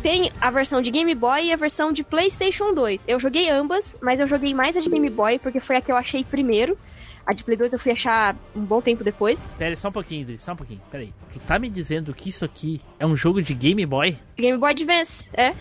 Tem 0.06 0.30
a 0.40 0.52
versão 0.52 0.80
de 0.80 0.88
Game 0.92 1.12
Boy 1.16 1.46
e 1.46 1.52
a 1.52 1.56
versão 1.56 1.90
de 1.90 2.04
PlayStation 2.04 2.72
2. 2.72 3.06
Eu 3.08 3.18
joguei 3.18 3.50
ambas, 3.50 3.98
mas 4.00 4.20
eu 4.20 4.28
joguei 4.28 4.54
mais 4.54 4.76
a 4.76 4.80
de 4.80 4.88
Game 4.88 5.10
Boy 5.10 5.36
porque 5.40 5.58
foi 5.58 5.74
a 5.74 5.80
que 5.80 5.90
eu 5.90 5.96
achei 5.96 6.22
primeiro. 6.22 6.78
A 7.26 7.32
de 7.32 7.42
Play 7.42 7.56
2 7.56 7.72
eu 7.72 7.78
fui 7.80 7.90
achar 7.90 8.36
um 8.54 8.60
bom 8.64 8.80
tempo 8.80 9.02
depois. 9.02 9.48
Pera 9.58 9.74
só 9.74 9.88
um 9.88 9.92
pouquinho, 9.92 10.22
Idris, 10.22 10.42
só 10.42 10.52
um 10.52 10.56
pouquinho. 10.56 10.80
Pera 10.92 11.02
aí. 11.02 11.12
Tu 11.32 11.40
tá 11.40 11.58
me 11.58 11.68
dizendo 11.68 12.14
que 12.14 12.28
isso 12.28 12.44
aqui 12.44 12.80
é 13.00 13.04
um 13.04 13.16
jogo 13.16 13.42
de 13.42 13.52
Game 13.52 13.84
Boy? 13.84 14.16
Game 14.38 14.56
Boy 14.56 14.70
Advance, 14.70 15.28
é. 15.34 15.52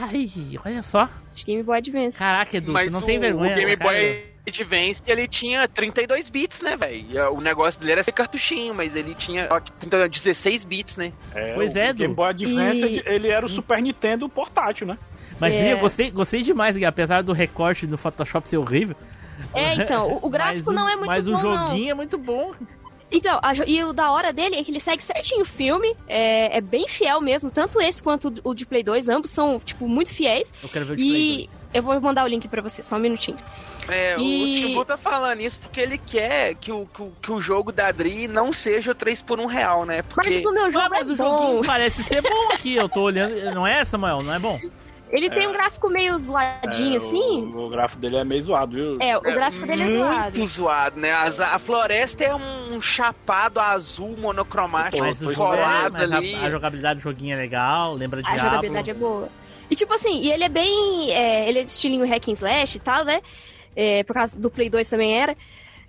Ai, 0.00 0.28
olha 0.64 0.82
só. 0.82 1.08
De 1.32 1.44
Game 1.44 1.62
Boy 1.62 1.78
Advance. 1.78 2.18
Caraca, 2.18 2.56
Edu, 2.56 2.72
Mas 2.72 2.88
tu 2.88 2.94
não 2.94 2.98
o, 2.98 3.02
tem 3.04 3.20
vergonha. 3.20 3.52
o 3.52 3.54
Game 3.60 3.76
cara. 3.76 3.90
Boy 3.90 4.35
Advance, 4.46 5.02
ele 5.06 5.26
tinha 5.26 5.66
32 5.68 6.28
bits, 6.28 6.60
né, 6.60 6.76
velho? 6.76 7.32
O 7.34 7.40
negócio 7.40 7.80
dele 7.80 7.92
era 7.92 8.02
ser 8.02 8.12
cartuchinho, 8.12 8.74
mas 8.74 8.94
ele 8.94 9.14
tinha 9.14 9.48
ó, 9.50 9.58
30 9.60 10.08
16 10.08 10.64
bits, 10.64 10.96
né? 10.96 11.12
É, 11.34 11.52
Pois 11.54 11.74
o 11.74 11.78
é, 11.78 11.88
Edu. 11.88 11.98
Game 11.98 12.14
Boy 12.14 12.28
Advance, 12.30 12.84
E- 12.84 13.02
ele 13.06 13.28
era 13.28 13.44
o 13.44 13.48
Super 13.48 13.82
Nintendo 13.82 14.28
portátil, 14.28 14.86
né? 14.86 14.96
Mas 15.40 15.54
É. 15.54 15.72
eu 15.72 15.78
gostei, 15.78 16.10
gostei 16.10 16.42
demais, 16.42 16.80
apesar 16.82 17.22
do 17.22 17.32
recorte 17.32 17.86
no 17.86 17.98
Photoshop 17.98 18.48
ser 18.48 18.56
horrível. 18.58 18.96
É, 19.52 19.74
então, 19.74 20.08
o, 20.22 20.26
o 20.26 20.30
gráfico 20.30 20.66
Mas 20.66 20.68
o- 20.68 20.72
não 20.72 20.88
é 20.88 20.94
muito 20.96 21.06
Mas 21.08 21.26
bom, 21.26 21.34
o 21.34 21.38
joguinho 21.38 21.84
não. 21.86 21.90
é 21.90 21.94
muito 21.94 22.16
bom. 22.18 22.52
Então, 23.10 23.38
a 23.42 23.52
e 23.66 23.82
o 23.84 23.92
da 23.92 24.10
hora 24.10 24.32
dele 24.32 24.56
é 24.56 24.64
que 24.64 24.70
ele 24.70 24.80
segue 24.80 25.02
certinho 25.02 25.42
o 25.42 25.44
filme, 25.44 25.94
é, 26.08 26.56
é 26.56 26.60
bem 26.60 26.88
fiel 26.88 27.20
mesmo, 27.20 27.50
tanto 27.50 27.80
esse 27.80 28.02
quanto 28.02 28.34
o 28.42 28.52
de 28.52 28.66
Play 28.66 28.82
2, 28.82 29.08
ambos 29.08 29.30
são, 29.30 29.60
tipo, 29.60 29.86
muito 29.88 30.12
fiéis. 30.12 30.52
Eu 30.62 30.68
quero 30.68 30.84
ver 30.86 30.92
o 30.94 30.96
de 30.96 31.02
Play 31.04 31.32
E 31.32 31.36
2. 31.46 31.64
eu 31.74 31.82
vou 31.82 32.00
mandar 32.00 32.24
o 32.24 32.26
link 32.26 32.48
pra 32.48 32.60
você, 32.60 32.82
só 32.82 32.96
um 32.96 32.98
minutinho. 32.98 33.36
É, 33.88 34.16
E- 34.18 34.64
o 34.64 34.68
Timbu 34.68 34.84
tá 34.84 34.96
falando 34.96 35.40
isso 35.40 35.60
porque 35.60 35.80
ele 35.80 35.98
quer 35.98 36.56
que 36.56 36.72
o, 36.72 36.84
que 36.86 37.02
o, 37.02 37.12
que 37.22 37.30
o 37.32 37.40
jogo 37.40 37.70
da 37.70 37.92
Dri 37.92 38.26
não 38.26 38.52
seja 38.52 38.90
o 38.90 38.94
3 38.94 39.22
por 39.22 39.38
1 39.38 39.46
real, 39.46 39.84
né? 39.86 40.02
Porque... 40.02 40.28
Mas 40.28 40.42
no 40.42 40.52
meu 40.52 40.72
jogo 40.72 40.84
Ah, 40.84 40.88
mas 40.90 41.08
é 41.08 41.12
o 41.12 41.16
bom. 41.16 41.62
parece 41.64 42.02
ser 42.02 42.20
bom 42.22 42.52
aqui. 42.52 42.74
Eu 42.74 42.88
tô 42.88 43.02
olhando. 43.02 43.36
Não 43.54 43.64
é, 43.66 43.84
Samuel? 43.84 44.22
Não 44.22 44.34
é 44.34 44.38
bom? 44.40 44.58
Ele 45.10 45.30
tem 45.30 45.46
um 45.46 45.52
gráfico 45.52 45.88
meio 45.88 46.18
zoadinho, 46.18 46.94
É, 46.94 46.96
assim. 46.96 47.50
O, 47.54 47.66
o 47.66 47.68
gráfico 47.70 48.00
dele 48.00 48.16
é 48.16 48.24
meio 48.24 48.42
zoado, 48.42 48.74
viu? 48.74 48.98
É, 49.00 49.16
o 49.16 49.20
gráfico 49.22 49.66
dele 49.66 49.82
é 49.84 49.88
zoado. 49.88 50.38
Muito 50.38 50.52
zoado, 50.52 51.00
né? 51.00 51.12
As- 51.12 51.40
a 51.40 51.58
floresta 51.58 52.24
é 52.24 52.34
um 52.34 52.80
chapado 52.80 53.60
azul 53.60 54.16
monocromático 54.18 54.98
Mas 55.02 55.22
é, 55.22 55.34
colado 55.34 55.92
mas 55.92 56.12
ali. 56.12 56.34
a, 56.34 56.42
a 56.46 56.50
jogabilidade 56.50 57.00
do 57.00 57.02
joguinho 57.02 57.34
é 57.34 57.36
legal, 57.36 57.94
lembra 57.94 58.22
de 58.22 58.28
A 58.28 58.36
jogabilidade 58.36 58.90
é 58.90 58.94
boa. 58.94 59.28
E 59.70 59.74
tipo 59.74 59.92
assim, 59.94 60.20
e 60.22 60.30
ele 60.32 60.44
é 60.44 60.48
bem. 60.48 61.10
é, 61.12 61.48
ele 61.48 61.60
é 61.60 61.64
de 61.64 61.70
estilinho 61.70 62.06
hack 62.06 62.28
and 62.28 62.32
slash 62.32 62.76
e 62.76 62.80
tal, 62.80 63.04
né? 63.04 63.20
É, 63.74 64.02
por 64.04 64.14
causa 64.14 64.36
do 64.38 64.50
Play 64.50 64.70
2 64.70 64.88
também 64.88 65.20
era. 65.20 65.36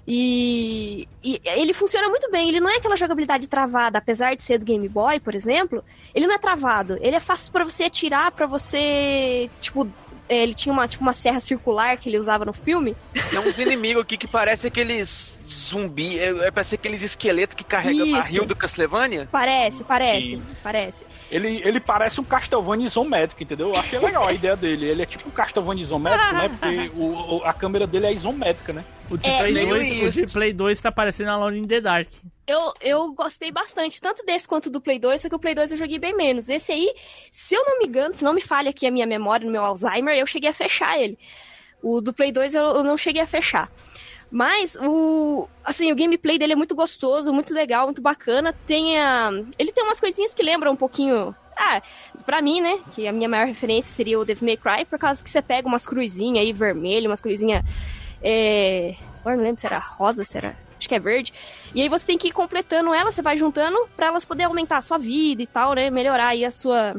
E, 0.09 1.05
e 1.21 1.39
ele 1.43 1.73
funciona 1.73 2.07
muito 2.07 2.31
bem. 2.31 2.47
Ele 2.47 2.61
não 2.61 2.69
é 2.69 2.77
aquela 2.77 2.95
jogabilidade 2.95 3.47
travada, 3.49 3.97
apesar 3.97 4.35
de 4.35 4.41
ser 4.43 4.57
do 4.57 4.65
Game 4.65 4.87
Boy, 4.87 5.19
por 5.19 5.35
exemplo. 5.35 5.83
Ele 6.15 6.25
não 6.25 6.35
é 6.35 6.37
travado. 6.37 6.97
Ele 7.01 7.15
é 7.15 7.19
fácil 7.19 7.51
pra 7.51 7.65
você 7.65 7.83
atirar, 7.83 8.31
pra 8.31 8.47
você. 8.47 9.49
Tipo, 9.59 9.91
é, 10.29 10.37
ele 10.43 10.53
tinha 10.53 10.71
uma, 10.71 10.87
tipo, 10.87 11.03
uma 11.03 11.11
serra 11.11 11.41
circular 11.41 11.97
que 11.97 12.07
ele 12.07 12.17
usava 12.19 12.45
no 12.45 12.53
filme. 12.53 12.95
Tem 13.29 13.39
uns 13.39 13.59
inimigos 13.59 14.03
aqui 14.03 14.17
que 14.17 14.27
parecem 14.27 14.69
aqueles 14.69 15.37
zumbi, 15.51 16.17
é, 16.19 16.29
é 16.47 16.51
parece 16.51 16.75
aqueles 16.75 17.01
esqueletos 17.01 17.55
que 17.55 17.63
carregam 17.65 18.05
Isso. 18.05 18.15
barril 18.15 18.45
do 18.45 18.55
Castlevania. 18.55 19.27
Parece, 19.31 19.83
parece, 19.83 20.29
Sim. 20.29 20.43
parece. 20.63 21.05
Ele, 21.29 21.61
ele 21.65 21.79
parece 21.81 22.21
um 22.21 22.23
Castlevania 22.23 22.87
isométrico, 22.87 23.43
entendeu? 23.43 23.71
Eu 23.73 23.79
achei 23.79 23.99
legal 23.99 24.27
a 24.27 24.31
ideia 24.33 24.55
dele. 24.55 24.89
Ele 24.89 25.01
é 25.01 25.05
tipo 25.05 25.27
um 25.27 25.31
Castlevania 25.31 25.83
isométrico, 25.83 26.33
né? 26.33 26.47
Porque 26.59 26.91
o, 26.95 27.37
o- 27.39 27.43
a 27.43 27.53
câmera 27.53 27.85
dele 27.85 28.07
é 28.07 28.13
isométrica, 28.13 28.71
né? 28.71 28.85
O 29.09 29.17
de, 29.17 29.27
É, 29.27 29.39
Play 29.39 29.53
meio 29.53 29.69
2, 29.69 29.91
o 30.01 30.09
de. 30.09 30.33
Play 30.33 30.53
2 30.53 30.81
tá 30.81 30.91
parecendo 30.91 31.31
Alone 31.31 31.59
in 31.59 31.67
the 31.67 31.81
Dark. 31.81 32.07
Eu, 32.45 32.73
eu 32.81 33.13
gostei 33.13 33.51
bastante, 33.51 34.01
tanto 34.01 34.25
desse 34.25 34.47
quanto 34.47 34.69
do 34.69 34.79
Play 34.81 34.99
2, 34.99 35.21
só 35.21 35.29
que 35.29 35.35
o 35.35 35.39
Play 35.39 35.53
2 35.55 35.71
eu 35.71 35.77
joguei 35.77 35.99
bem 35.99 36.15
menos. 36.15 36.49
Esse 36.49 36.71
aí, 36.71 36.93
se 37.31 37.55
eu 37.55 37.65
não 37.65 37.79
me 37.79 37.85
engano, 37.85 38.13
se 38.13 38.23
não 38.23 38.33
me 38.33 38.41
falha 38.41 38.69
aqui 38.69 38.85
a 38.87 38.91
minha 38.91 39.05
memória 39.05 39.45
no 39.45 39.51
meu 39.51 39.63
Alzheimer, 39.63 40.17
eu 40.17 40.25
cheguei 40.25 40.49
a 40.49 40.53
fechar 40.53 40.97
ele. 40.97 41.17
O 41.81 42.01
do 42.01 42.13
Play 42.13 42.31
2 42.31 42.55
eu, 42.55 42.63
eu 42.63 42.83
não 42.83 42.97
cheguei 42.97 43.21
a 43.21 43.27
fechar. 43.27 43.69
Mas 44.29 44.75
o 44.75 45.47
assim, 45.63 45.91
o 45.91 45.95
gameplay 45.95 46.37
dele 46.37 46.53
é 46.53 46.55
muito 46.55 46.75
gostoso, 46.75 47.31
muito 47.31 47.53
legal, 47.53 47.85
muito 47.85 48.01
bacana. 48.01 48.53
Tem 48.65 48.99
a, 48.99 49.31
ele 49.57 49.71
tem 49.71 49.83
umas 49.83 49.99
coisinhas 49.99 50.33
que 50.33 50.43
lembram 50.43 50.73
um 50.73 50.75
pouquinho 50.75 51.33
ah, 51.57 51.81
pra 52.25 52.41
mim, 52.41 52.61
né? 52.61 52.79
Que 52.91 53.07
a 53.07 53.11
minha 53.11 53.27
maior 53.27 53.47
referência 53.47 53.91
seria 53.91 54.19
o 54.19 54.25
Devil 54.25 54.45
May 54.45 54.57
Cry, 54.57 54.85
por 54.85 54.99
causa 54.99 55.23
que 55.23 55.29
você 55.29 55.41
pega 55.41 55.67
umas 55.67 55.85
cruzinhas 55.85 56.45
aí 56.45 56.53
vermelhas, 56.53 57.09
umas 57.09 57.21
cruzinhas. 57.21 57.63
É... 58.21 58.95
Agora 59.19 59.37
não 59.37 59.43
lembro 59.43 59.59
se 59.59 59.67
era 59.67 59.79
rosa, 59.79 60.23
se 60.23 60.37
era. 60.37 60.55
Acho 60.77 60.87
que 60.87 60.95
é 60.95 60.99
verde. 60.99 61.33
E 61.73 61.81
aí 61.81 61.89
você 61.89 62.05
tem 62.05 62.17
que 62.17 62.27
ir 62.27 62.31
completando 62.31 62.93
elas, 62.93 63.15
você 63.15 63.21
vai 63.21 63.35
juntando 63.35 63.77
pra 63.95 64.07
elas 64.07 64.25
poderem 64.25 64.47
aumentar 64.47 64.77
a 64.77 64.81
sua 64.81 64.97
vida 64.97 65.41
e 65.41 65.47
tal, 65.47 65.73
né? 65.73 65.89
Melhorar 65.89 66.27
aí 66.27 66.45
a 66.45 66.51
sua. 66.51 66.95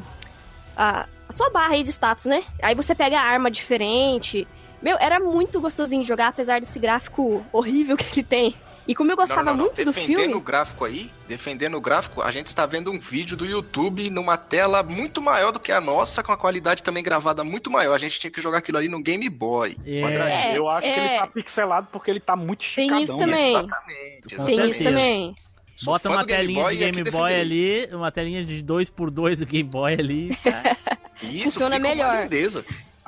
A, 0.77 1.07
a 1.29 1.33
sua 1.33 1.51
barra 1.51 1.75
aí 1.75 1.83
de 1.83 1.91
status, 1.91 2.25
né? 2.25 2.43
Aí 2.63 2.75
você 2.75 2.95
pega 2.95 3.19
a 3.21 3.23
arma 3.23 3.51
diferente. 3.51 4.47
Meu, 4.83 4.97
era 4.99 5.19
muito 5.19 5.61
gostosinho 5.61 6.03
de 6.03 6.09
jogar, 6.09 6.29
apesar 6.29 6.61
desse 6.61 6.79
gráfico 6.79 7.45
horrível 7.53 7.97
que 7.97 8.21
ele 8.21 8.23
tem. 8.27 8.55
E 8.87 8.95
como 8.95 9.13
eu 9.13 9.17
gostava 9.17 9.43
Não, 9.43 9.53
não, 9.53 9.57
não. 9.59 9.65
muito 9.65 9.85
do 9.85 9.93
defendendo 9.93 10.19
filme. 10.19 10.35
o 10.35 10.41
gráfico 10.41 10.85
aí, 10.87 11.11
defendendo 11.29 11.77
o 11.77 11.81
gráfico, 11.81 12.23
a 12.23 12.31
gente 12.31 12.47
está 12.47 12.65
vendo 12.65 12.91
um 12.91 12.99
vídeo 12.99 13.37
do 13.37 13.45
YouTube 13.45 14.09
numa 14.09 14.39
tela 14.39 14.83
muito 14.83 15.21
maior 15.21 15.53
do 15.53 15.61
que 15.61 15.71
a 15.71 15.79
nossa, 15.79 16.23
com 16.23 16.33
a 16.33 16.39
qualidade 16.39 16.83
também 16.83 17.03
gravada 17.03 17.45
muito 17.45 17.71
maior. 17.71 17.95
A 17.95 17.99
gente 17.99 18.19
tinha 18.19 18.31
que 18.31 18.41
jogar 18.41 18.59
aquilo 18.59 18.79
ali 18.79 18.89
no 18.89 19.03
Game 19.03 19.29
Boy. 19.29 19.77
É. 19.85 20.01
É, 20.01 20.59
eu 20.59 20.67
acho 20.71 20.87
que 20.87 20.99
é. 20.99 21.07
ele 21.07 21.19
tá 21.19 21.27
pixelado 21.27 21.89
porque 21.93 22.11
ele 22.11 22.21
tá 22.21 22.35
muito 22.35 22.63
esticadão. 22.63 22.97
Tem 22.97 23.05
isso 23.05 23.17
né? 23.19 23.27
também. 23.27 23.57
Exatamente. 23.57 24.37
Com 24.37 24.45
Tem 24.47 24.71
isso 24.71 24.85
também. 24.85 25.35
Sou 25.75 25.93
Bota 25.93 26.09
uma 26.09 26.23
do 26.23 26.27
Game 26.27 26.41
telinha 26.41 26.63
Boy 26.65 26.77
de 26.77 26.85
Game 26.85 27.11
Boy 27.11 27.35
ali, 27.35 27.89
uma 27.93 28.11
telinha 28.11 28.45
de 28.45 28.65
2x2 28.65 29.39
do 29.39 29.47
Game 29.47 29.69
Boy 29.69 29.93
ali. 29.93 30.31
tá? 30.37 30.77
Isso, 31.23 31.45
Funciona 31.45 31.79
melhor. 31.79 32.29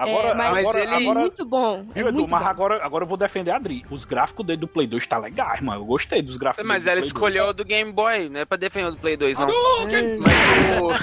Agora, 0.02 0.28
é, 0.28 0.34
mas 0.34 0.58
agora, 0.60 0.78
ele 0.82 0.94
agora, 0.94 1.18
é 1.18 1.22
muito 1.22 1.44
bom. 1.44 1.82
Viu, 1.82 1.92
É 1.94 2.00
Edu? 2.08 2.12
muito 2.18 2.30
Mas 2.30 2.42
bom. 2.42 2.48
agora, 2.48 2.82
agora 2.84 3.04
eu 3.04 3.08
vou 3.08 3.18
defender 3.18 3.50
a 3.50 3.56
Adri. 3.56 3.84
Os 3.90 4.04
gráficos 4.06 4.46
dele 4.46 4.58
do 4.60 4.66
Play 4.66 4.86
2 4.86 5.06
tá 5.06 5.18
legais, 5.18 5.60
mano. 5.60 5.82
Eu 5.82 5.84
gostei 5.84 6.22
dos 6.22 6.38
gráficos 6.38 6.66
Mas 6.66 6.84
dele 6.84 6.92
ela 6.92 7.00
do 7.00 7.02
Play 7.02 7.08
escolheu 7.08 7.44
o 7.48 7.52
do 7.52 7.64
Game 7.64 7.92
Boy, 7.92 8.30
não 8.30 8.40
é 8.40 8.44
pra 8.46 8.56
defender 8.56 8.88
o 8.88 8.92
do 8.92 8.96
Play 8.96 9.16
2, 9.18 9.36
não. 9.38 9.46
Mas 9.46 10.72
o. 10.80 10.90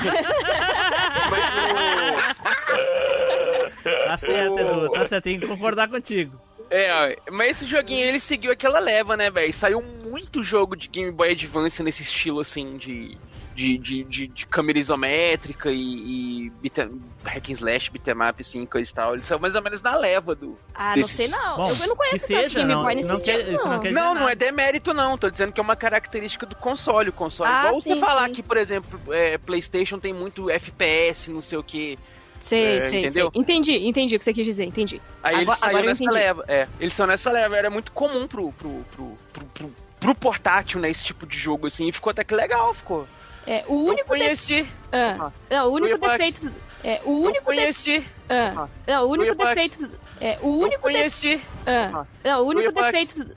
Tá 4.08 4.18
certo, 4.18 4.60
Edu. 4.60 4.92
Tá 4.92 5.08
certo, 5.08 5.24
tem 5.24 5.40
que 5.40 5.48
concordar 5.48 5.88
contigo. 5.90 6.40
É, 6.70 7.18
mas 7.32 7.52
esse 7.58 7.68
joguinho 7.68 8.04
ele 8.06 8.20
seguiu 8.20 8.52
aquela 8.52 8.80
leva, 8.80 9.16
né, 9.16 9.30
velho? 9.30 9.54
Saiu 9.54 9.82
muito 9.82 10.44
jogo 10.44 10.76
de 10.76 10.88
Game 10.88 11.12
Boy 11.12 11.32
Advance 11.32 11.82
nesse 11.84 12.04
estilo, 12.04 12.40
assim, 12.40 12.78
de. 12.78 13.18
De, 13.56 13.76
de, 13.80 14.04
de, 14.04 14.28
de 14.28 14.46
câmera 14.46 14.78
isométrica 14.78 15.72
e, 15.72 16.46
e 16.46 16.50
beat'em- 16.62 17.02
hack 17.26 17.50
and 17.50 17.54
slash, 17.54 17.90
beat'em 17.90 18.14
up, 18.30 18.40
assim, 18.40 18.64
coisa 18.68 18.92
e 18.92 18.94
tal. 18.94 19.14
Ele 19.14 19.24
saiu 19.24 19.40
mais 19.40 19.56
ou 19.56 19.64
menos 19.64 19.82
na 19.82 19.96
leva 19.98 20.36
do. 20.36 20.56
Ah, 20.76 20.90
não 20.90 20.96
desses- 20.98 21.12
sei 21.14 21.28
não. 21.30 21.58
Bom, 21.58 21.72
eu 21.72 21.88
não 21.88 21.96
conheço 21.96 22.28
que 22.28 22.34
tanto 22.36 22.50
seja, 22.50 22.60
Game 22.60 22.72
não, 22.72 22.84
Boy 22.84 22.94
nesse 22.94 23.08
não 23.08 23.20
quer- 23.20 23.48
não 23.52 23.66
não. 23.66 23.80
quer- 23.80 23.92
Não, 23.92 24.14
não 24.14 24.30
é 24.30 24.36
demérito, 24.36 24.94
não. 24.94 25.18
Tô 25.18 25.28
dizendo 25.32 25.52
que 25.52 25.60
é 25.60 25.64
uma 25.64 25.76
característica 25.76 26.46
do 26.46 26.56
console. 26.56 27.10
O 27.10 27.14
console. 27.14 27.50
Ah, 27.52 27.66
Igual 27.70 27.82
você 27.82 27.96
falar 27.96 28.28
sim. 28.28 28.34
que, 28.36 28.44
por 28.44 28.58
exemplo, 28.58 29.02
é, 29.12 29.40
PlayStation 29.40 29.98
tem 29.98 30.14
muito 30.14 30.52
FPS, 30.52 31.32
não 31.32 31.42
sei 31.42 31.58
o 31.58 31.64
que. 31.64 31.98
Sei, 32.40 32.78
É, 32.78 32.82
sei, 32.82 33.04
entendeu? 33.06 33.32
sei. 33.34 33.42
Entendi, 33.42 33.88
entendi 33.88 34.16
o 34.16 34.18
que 34.20 34.24
você 34.24 34.34
quis 34.34 34.46
dizer, 34.46 34.66
entendi. 34.66 35.02
Aí 35.24 35.36
Agora- 35.36 35.42
ele 35.42 35.56
saiu 35.60 35.70
agora 35.70 35.84
eu 35.86 35.90
nessa 35.90 36.04
entendi. 36.04 36.20
leva. 36.20 36.46
É, 36.48 36.68
eles 36.80 36.94
são 36.94 37.08
nessa 37.08 37.30
leva. 37.32 37.58
Era 37.58 37.70
muito 37.70 37.92
comum 37.92 38.28
pro, 38.28 38.52
pro, 38.54 38.86
pro, 38.96 39.18
pro, 39.34 39.46
pro, 39.46 39.74
pro 40.00 40.16
portátil, 40.16 40.80
né? 40.80 40.90
Esse 40.90 41.04
tipo 41.06 41.26
de 41.26 41.38
jogo, 41.38 41.68
assim. 41.68 41.88
E 41.88 41.92
ficou 41.92 42.12
até 42.12 42.24
que 42.24 42.34
legal, 42.36 42.74
ficou. 42.74 43.08
É, 43.46 43.64
o 43.68 43.74
Eu 43.74 43.86
único 43.92 44.08
conheci. 44.10 44.64
defe- 44.64 44.72
ah, 44.92 45.32
não, 45.50 45.58
o 45.58 45.68
Eu 45.68 45.72
único 45.72 45.98
defeito. 45.98 46.52
É, 46.84 47.02
o 47.04 47.10
Eu 47.10 47.14
único 47.14 47.50
defeito. 47.52 47.84
conheci. 47.84 48.06
Ah, 48.30 48.52
não, 48.88 49.00
o 49.02 49.02
Eu 49.02 49.10
único 49.10 49.36
defeito. 49.36 49.92
É, 50.20 50.38
o 50.42 50.46
Eu 50.48 50.52
único 50.60 50.70
defeito. 50.70 50.82
conheci. 50.82 51.42
Ah, 51.66 52.06
não, 52.26 52.42
o 52.44 52.46
único 52.48 52.62
ia 52.64 52.72
falar- 52.74 52.92
defeito. 52.92 53.36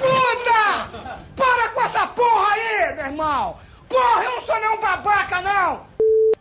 Puta! 0.00 1.18
Para 1.36 1.68
com 1.70 1.80
essa 1.82 2.06
porra 2.08 2.52
aí, 2.54 2.94
meu 2.96 3.04
irmão! 3.06 3.58
Porra, 3.88 4.24
eu 4.24 4.30
não 4.36 4.42
sou 4.42 4.60
nenhum 4.60 4.80
babaca, 4.80 5.40
não! 5.42 5.86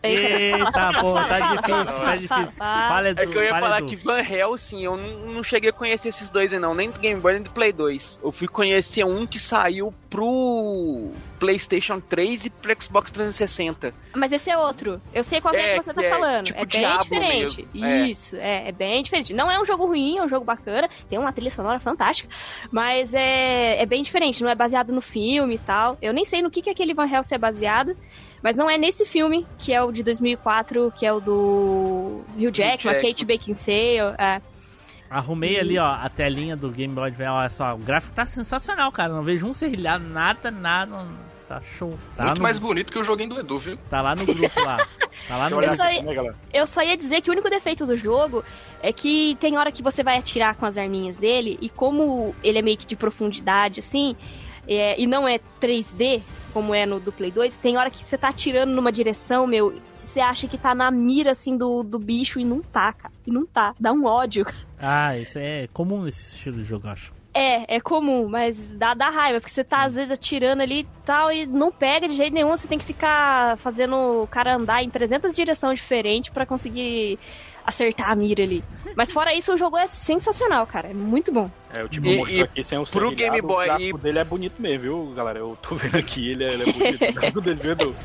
Eita, 0.02 0.92
pô, 1.02 1.14
tá 1.14 1.56
difícil, 1.56 2.00
tá 2.00 2.16
difícil. 2.16 2.58
Fala, 2.58 3.10
Edu, 3.10 3.22
É 3.22 3.26
que 3.26 3.38
eu 3.38 3.44
ia 3.44 3.50
fala, 3.50 3.62
falar 3.62 3.78
Edu. 3.80 3.88
que 3.88 3.96
Van 3.98 4.22
Helsing, 4.22 4.84
eu 4.84 4.98
não, 4.98 5.34
não 5.34 5.44
cheguei 5.44 5.70
a 5.70 5.74
conhecer 5.74 6.10
esses 6.10 6.30
dois 6.30 6.54
aí 6.54 6.60
não, 6.60 6.74
nem 6.74 6.90
do 6.90 7.00
Game 7.00 7.20
Boy 7.20 7.34
nem 7.34 7.44
do 7.44 7.50
Play 7.52 7.74
2. 7.74 8.20
Eu 8.24 8.32
fui 8.32 8.48
conhecer 8.48 9.04
um 9.06 9.26
que 9.28 9.40
saiu 9.40 9.94
pro 10.10 11.12
PlayStation 11.40 12.00
3 12.02 12.46
e 12.46 12.50
pro 12.50 12.76
Xbox 12.82 13.10
360. 13.12 13.94
Mas 14.16 14.32
esse 14.32 14.50
é 14.50 14.58
outro. 14.58 15.02
Eu 15.14 15.24
sei 15.24 15.40
qual 15.42 15.54
é 15.56 15.62
É, 15.74 15.78
que 15.78 15.84
você 15.84 15.94
tá 15.94 16.04
é 16.04 16.10
falando. 16.10 16.46
tipo 16.46 16.60
é 16.60 16.66
bem 16.66 16.80
Diablo 16.82 17.04
diferente. 17.04 17.68
mesmo, 17.74 17.86
é. 17.86 18.06
Isso, 18.08 18.36
é. 18.36 18.70
é 18.70 18.72
bem 18.72 19.02
diferente. 19.02 19.34
Não 19.34 19.50
é 19.50 19.60
um 19.60 19.66
jogo 19.66 19.86
ruim, 19.86 20.18
é 20.18 20.24
um 20.24 20.30
jogo 20.30 20.46
bacana. 20.46 20.90
Tem 21.10 21.18
uma 21.18 21.32
trilha 21.32 21.52
sonora 21.52 21.80
fantástica. 21.80 22.30
Mas 22.72 23.14
é, 23.14 23.82
é 23.82 23.86
bem 23.86 24.02
diferente. 24.02 24.44
Não 24.44 24.50
é 24.50 24.56
baseado 24.56 24.92
no 24.92 25.02
filme 25.02 25.56
e 25.56 25.60
tal. 25.60 25.98
Eu 26.02 26.14
nem 26.14 26.26
sei 26.26 26.42
no 26.42 26.50
que, 26.52 26.62
que 26.62 26.70
aquele 26.70 26.94
Van 26.94 27.08
Helsing 27.08 27.36
é 27.36 27.38
baseado. 27.38 27.96
Mas 28.42 28.56
não 28.56 28.70
é 28.70 28.78
nesse 28.78 29.06
filme, 29.06 29.46
que 29.58 29.74
é 29.74 29.84
o 29.84 29.92
de 29.92 30.02
2004, 30.02 30.94
que 30.96 31.06
é 31.06 31.12
o 31.12 31.20
do 31.20 32.22
Hugh 32.38 32.52
Jackman, 32.54 32.94
Jackman. 32.94 32.98
Kate 32.98 33.26
Beckinsale. 33.26 34.16
É. 34.18 34.42
Arrumei 35.10 35.60
ali, 35.60 35.78
ó, 35.78 35.92
a 35.92 36.08
telinha 36.08 36.56
do 36.56 36.70
Game 36.70 36.94
Boy 36.94 37.08
Advance. 37.08 37.30
Olha 37.32 37.50
só, 37.50 37.76
o 37.76 37.80
gráfico 37.80 38.14
tá 38.14 38.26
sensacional, 38.26 38.92
cara. 38.92 39.12
Não 39.12 39.24
vejo 39.24 39.48
um 39.48 39.54
serrilhado, 39.54 40.04
nada, 40.04 40.52
nada. 40.52 41.06
Tá 41.48 41.60
show. 41.62 41.98
Tá, 42.16 42.26
Muito 42.26 42.38
no, 42.38 42.44
mais 42.44 42.60
bonito 42.60 42.94
que 42.94 43.00
o 43.00 43.04
joguinho 43.04 43.30
do 43.30 43.40
Edu, 43.40 43.58
viu? 43.58 43.76
tá 43.90 44.02
lá 44.02 44.14
no 44.14 44.24
grupo 44.24 44.62
lá. 44.62 44.78
Tá 45.28 45.36
lá 45.36 45.50
no 45.50 45.64
Eu 45.64 45.70
só, 45.72 45.90
ia, 45.90 46.04
né, 46.04 46.14
galera? 46.14 46.36
eu 46.54 46.68
só 46.68 46.84
ia 46.84 46.96
dizer 46.96 47.22
que 47.22 47.30
o 47.32 47.34
único 47.34 47.50
defeito 47.50 47.88
do 47.88 47.96
jogo 47.96 48.44
é 48.84 48.94
que 48.94 49.36
tem 49.40 49.58
hora 49.58 49.72
que 49.72 49.82
você 49.82 50.04
vai 50.04 50.20
atirar 50.20 50.54
com 50.56 50.68
as 50.68 50.78
arminhas 50.78 51.18
dele, 51.18 51.58
e 51.60 51.68
como 51.68 52.36
ele 52.44 52.60
é 52.60 52.62
meio 52.62 52.78
que 52.78 52.86
de 52.86 52.96
profundidade, 52.96 53.80
assim, 53.80 54.16
é, 54.68 55.00
e 55.02 55.08
não 55.08 55.28
é 55.28 55.40
3D, 55.60 56.22
como 56.54 56.76
é 56.76 56.86
no 56.86 57.00
do 57.00 57.12
Play 57.12 57.32
2, 57.32 57.58
tem 57.58 57.78
hora 57.78 57.90
que 57.90 58.06
você 58.06 58.16
tá 58.16 58.28
atirando 58.30 58.72
numa 58.76 58.92
direção, 58.92 59.48
meu, 59.48 59.74
você 60.10 60.20
acha 60.20 60.48
que 60.48 60.58
tá 60.58 60.74
na 60.74 60.90
mira, 60.90 61.32
assim, 61.32 61.56
do, 61.56 61.84
do 61.84 62.00
bicho, 62.00 62.40
e 62.40 62.46
não 62.46 62.62
tá, 62.62 62.92
cara. 62.92 63.14
E 63.26 63.32
não 63.32 63.46
tá. 63.46 63.74
Dá 63.80 63.94
um 63.94 64.06
ódio. 64.06 64.46
Ah, 64.78 65.18
isso 65.18 65.38
é 65.38 65.68
comum 65.68 66.04
nesse 66.04 66.36
estilo 66.36 66.58
de 66.58 66.64
jogo, 66.64 66.88
acho. 66.88 67.14
É, 67.34 67.76
é 67.76 67.80
comum, 67.80 68.28
mas 68.28 68.72
dá, 68.74 68.94
dá 68.96 69.10
raiva, 69.10 69.40
porque 69.40 69.54
você 69.54 69.64
tá 69.64 69.84
às 69.84 69.96
vezes 69.96 70.12
atirando 70.12 70.64
ali 70.64 70.80
e 70.80 70.88
tal 71.06 71.32
e 71.32 71.46
não 71.46 71.72
pega 71.72 72.08
de 72.08 72.16
jeito 72.16 72.34
nenhum, 72.34 72.50
você 72.50 72.68
tem 72.68 72.78
que 72.78 72.86
ficar 72.86 73.56
fazendo 73.58 74.24
o 74.24 74.28
cara 74.28 74.56
andar 74.56 74.84
em 74.84 74.90
300 74.90 75.34
direções 75.36 75.78
diferentes 75.80 76.32
pra 76.32 76.46
conseguir 76.46 77.20
acertar 77.64 78.10
a 78.10 78.16
mira 78.16 78.44
ali. 78.44 78.64
Mas 78.96 79.14
fora 79.14 79.32
isso, 79.34 79.54
o 79.54 79.58
jogo 79.58 79.78
é 79.78 79.86
sensacional, 79.86 80.66
cara, 80.66 80.90
é 80.90 80.94
muito 80.94 81.32
bom. 81.32 81.50
É, 81.76 81.84
o 81.84 81.88
tipo 81.90 82.08
E- 82.08 82.18
mostrou 82.18 82.44
aqui 82.44 82.64
sem 82.64 82.80
o 82.80 82.84
pro 82.84 83.16
Game 83.16 83.42
Boy 83.42 83.64
O 83.66 83.68
gráfico 83.68 83.98
e- 84.00 84.02
dele 84.02 84.20
é 84.20 84.24
bonito 84.24 84.60
mesmo, 84.62 84.82
viu, 84.82 85.14
galera? 85.14 85.40
Eu 85.40 85.56
tô 85.62 85.76
vendo 85.78 85.98
aqui, 85.98 86.32
ele 86.32 86.44
é, 86.44 86.48
ele 86.54 86.64
é 86.64 86.66
bonito. 86.74 87.04
o 87.10 87.14
gráfico 87.14 87.42
dele, 87.42 87.60
vendo? 87.62 87.96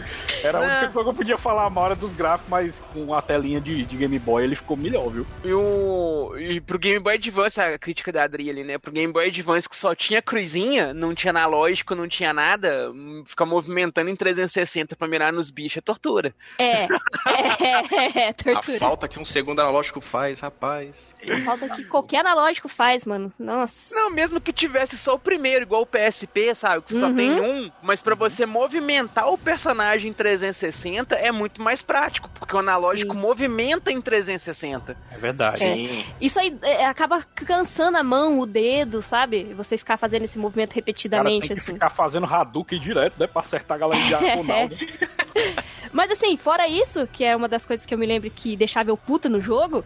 Era 0.44 0.58
a 0.58 0.60
única 0.60 0.74
É. 0.86 0.88
coisa 0.88 1.08
que 1.08 1.14
eu 1.14 1.16
podia 1.16 1.38
falar 1.38 1.66
uma 1.68 1.80
hora 1.80 1.96
dos 1.96 2.12
gráficos, 2.12 2.50
mas 2.50 2.78
com 2.92 3.14
a 3.14 3.22
telinha 3.22 3.60
de, 3.60 3.86
de 3.86 3.96
Game 3.96 4.18
Boy 4.18 4.44
ele 4.44 4.56
ficou 4.56 4.76
melhor, 4.76 5.10
viu? 5.10 5.26
E, 5.42 5.52
o, 5.52 6.36
e 6.38 6.60
pro 6.60 6.78
Game 6.78 6.98
Boy 7.00 7.14
Advance, 7.14 7.60
a 7.60 7.78
crítica 7.78 8.12
da 8.12 8.24
Adri 8.24 8.50
ali, 8.50 8.64
né? 8.64 8.76
Pro 8.78 8.92
Game 8.92 9.12
Boy 9.12 9.28
Advance 9.28 9.68
que 9.68 9.76
só 9.76 9.94
tinha 9.94 10.20
cruzinha, 10.20 10.92
não 10.92 11.14
tinha 11.14 11.30
analógico, 11.30 11.94
não 11.94 12.06
tinha 12.06 12.32
nada, 12.34 12.90
hum, 12.92 13.24
ficar 13.26 13.46
movimentando 13.46 14.10
em 14.10 14.16
360 14.16 14.94
pra 14.94 15.08
mirar 15.08 15.32
nos 15.32 15.50
bichos 15.50 15.78
é 15.78 15.80
tortura. 15.80 16.34
É, 16.58 16.84
é, 16.84 18.18
é, 18.24 18.28
A 18.28 18.34
tortura. 18.34 18.78
falta 18.78 19.08
que 19.08 19.18
um 19.18 19.24
segundo 19.24 19.60
analógico 19.60 20.00
faz, 20.00 20.40
rapaz. 20.40 21.14
Falta 21.44 21.68
que 21.70 21.84
qualquer 21.84 22.18
analógico 22.20 22.68
faz, 22.68 23.04
mano. 23.04 23.32
Nossa. 23.54 23.94
Não, 23.94 24.10
mesmo 24.10 24.40
que 24.40 24.52
tivesse 24.52 24.96
só 24.98 25.14
o 25.14 25.18
primeiro, 25.18 25.62
igual 25.64 25.82
o 25.82 25.86
PSP, 25.86 26.54
sabe? 26.54 26.82
Que 26.82 26.90
você 26.90 26.98
só 27.00 27.06
Uhum. 27.06 27.14
tem 27.14 27.30
um, 27.40 27.70
mas 27.82 28.02
pra 28.02 28.14
você 28.14 28.44
movimentar 28.44 29.28
o 29.28 29.38
personagem 29.38 30.10
em 30.10 30.14
360 30.14 31.14
é 31.14 31.30
muito 31.30 31.62
mais 31.62 31.80
prático, 31.82 32.28
porque 32.30 32.54
o 32.56 32.58
analógico 32.58 33.14
Sim. 33.14 33.20
movimenta 33.20 33.92
em 33.92 34.00
360. 34.00 34.96
É 35.12 35.18
verdade. 35.18 35.64
É. 35.64 35.76
Isso 36.20 36.38
aí 36.40 36.56
é, 36.62 36.86
acaba 36.86 37.22
cansando 37.34 37.96
a 37.96 38.02
mão, 38.02 38.38
o 38.40 38.46
dedo, 38.46 39.00
sabe? 39.00 39.54
Você 39.54 39.76
ficar 39.78 39.96
fazendo 39.96 40.24
esse 40.24 40.38
movimento 40.38 40.70
O 40.70 40.74
cara 40.74 40.80
repetidamente, 40.80 41.48
tem 41.48 41.56
que 41.56 41.60
assim. 41.60 41.72
ficar 41.74 41.90
fazendo 41.90 42.26
Hadouken 42.26 42.80
direto, 42.80 43.18
né? 43.18 43.26
Pra 43.26 43.40
acertar 43.42 43.76
a 43.76 43.80
galera 43.80 44.00
de 44.02 44.08
diagonal, 44.08 44.68
né? 44.68 44.76
Mas 45.92 46.10
assim, 46.10 46.36
fora 46.36 46.66
isso, 46.68 47.06
que 47.08 47.24
é 47.24 47.34
uma 47.36 47.48
das 47.48 47.64
coisas 47.66 47.84
que 47.86 47.92
eu 47.94 47.98
me 47.98 48.06
lembro 48.06 48.30
que 48.30 48.56
deixava 48.56 48.90
eu 48.90 48.96
puta 48.96 49.28
no 49.28 49.40
jogo, 49.40 49.78
é, 49.78 49.84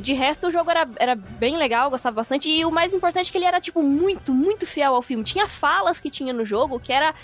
de 0.00 0.12
resto 0.12 0.46
o 0.46 0.50
jogo 0.50 0.70
era, 0.70 0.88
era 0.96 1.14
bem 1.14 1.56
legal, 1.56 1.86
eu 1.86 1.90
gostava 1.90 2.16
bastante. 2.16 2.48
E 2.48 2.64
o 2.64 2.70
mais 2.70 2.94
importante 2.94 3.28
é 3.28 3.32
que 3.32 3.38
ele 3.38 3.44
era, 3.44 3.60
tipo, 3.60 3.82
muito, 3.82 4.32
muito 4.32 4.66
fiel 4.66 4.94
ao 4.94 5.02
filme. 5.02 5.24
Tinha 5.24 5.48
falas 5.48 5.98
que 5.98 6.10
tinha 6.10 6.32
no 6.32 6.44
jogo 6.44 6.78
que 6.78 6.92
era 6.92 7.14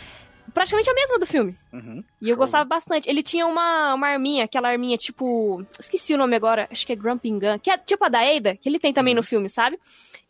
praticamente 0.53 0.91
a 0.91 0.95
mesma 0.95 1.19
do 1.19 1.27
filme. 1.27 1.57
Uhum. 1.73 2.05
E 2.21 2.29
eu 2.29 2.37
gostava 2.37 2.65
bastante. 2.65 3.09
Ele 3.09 3.23
tinha 3.23 3.47
uma, 3.47 3.95
uma 3.95 4.09
arminha, 4.09 4.45
aquela 4.45 4.69
arminha 4.69 4.97
tipo. 4.97 5.65
Esqueci 5.79 6.15
o 6.15 6.19
nome 6.19 6.37
agora, 6.37 6.69
acho 6.71 6.87
que 6.87 6.93
é 6.93 6.97
Grumping 6.97 7.39
Gun, 7.39 7.59
que 7.61 7.71
é 7.71 7.79
tipo 7.79 8.05
a 8.05 8.09
da 8.09 8.21
Ada, 8.21 8.57
que 8.57 8.69
ele 8.69 8.79
tem 8.79 8.93
também 8.93 9.15
no 9.15 9.23
filme, 9.23 9.49
sabe? 9.49 9.79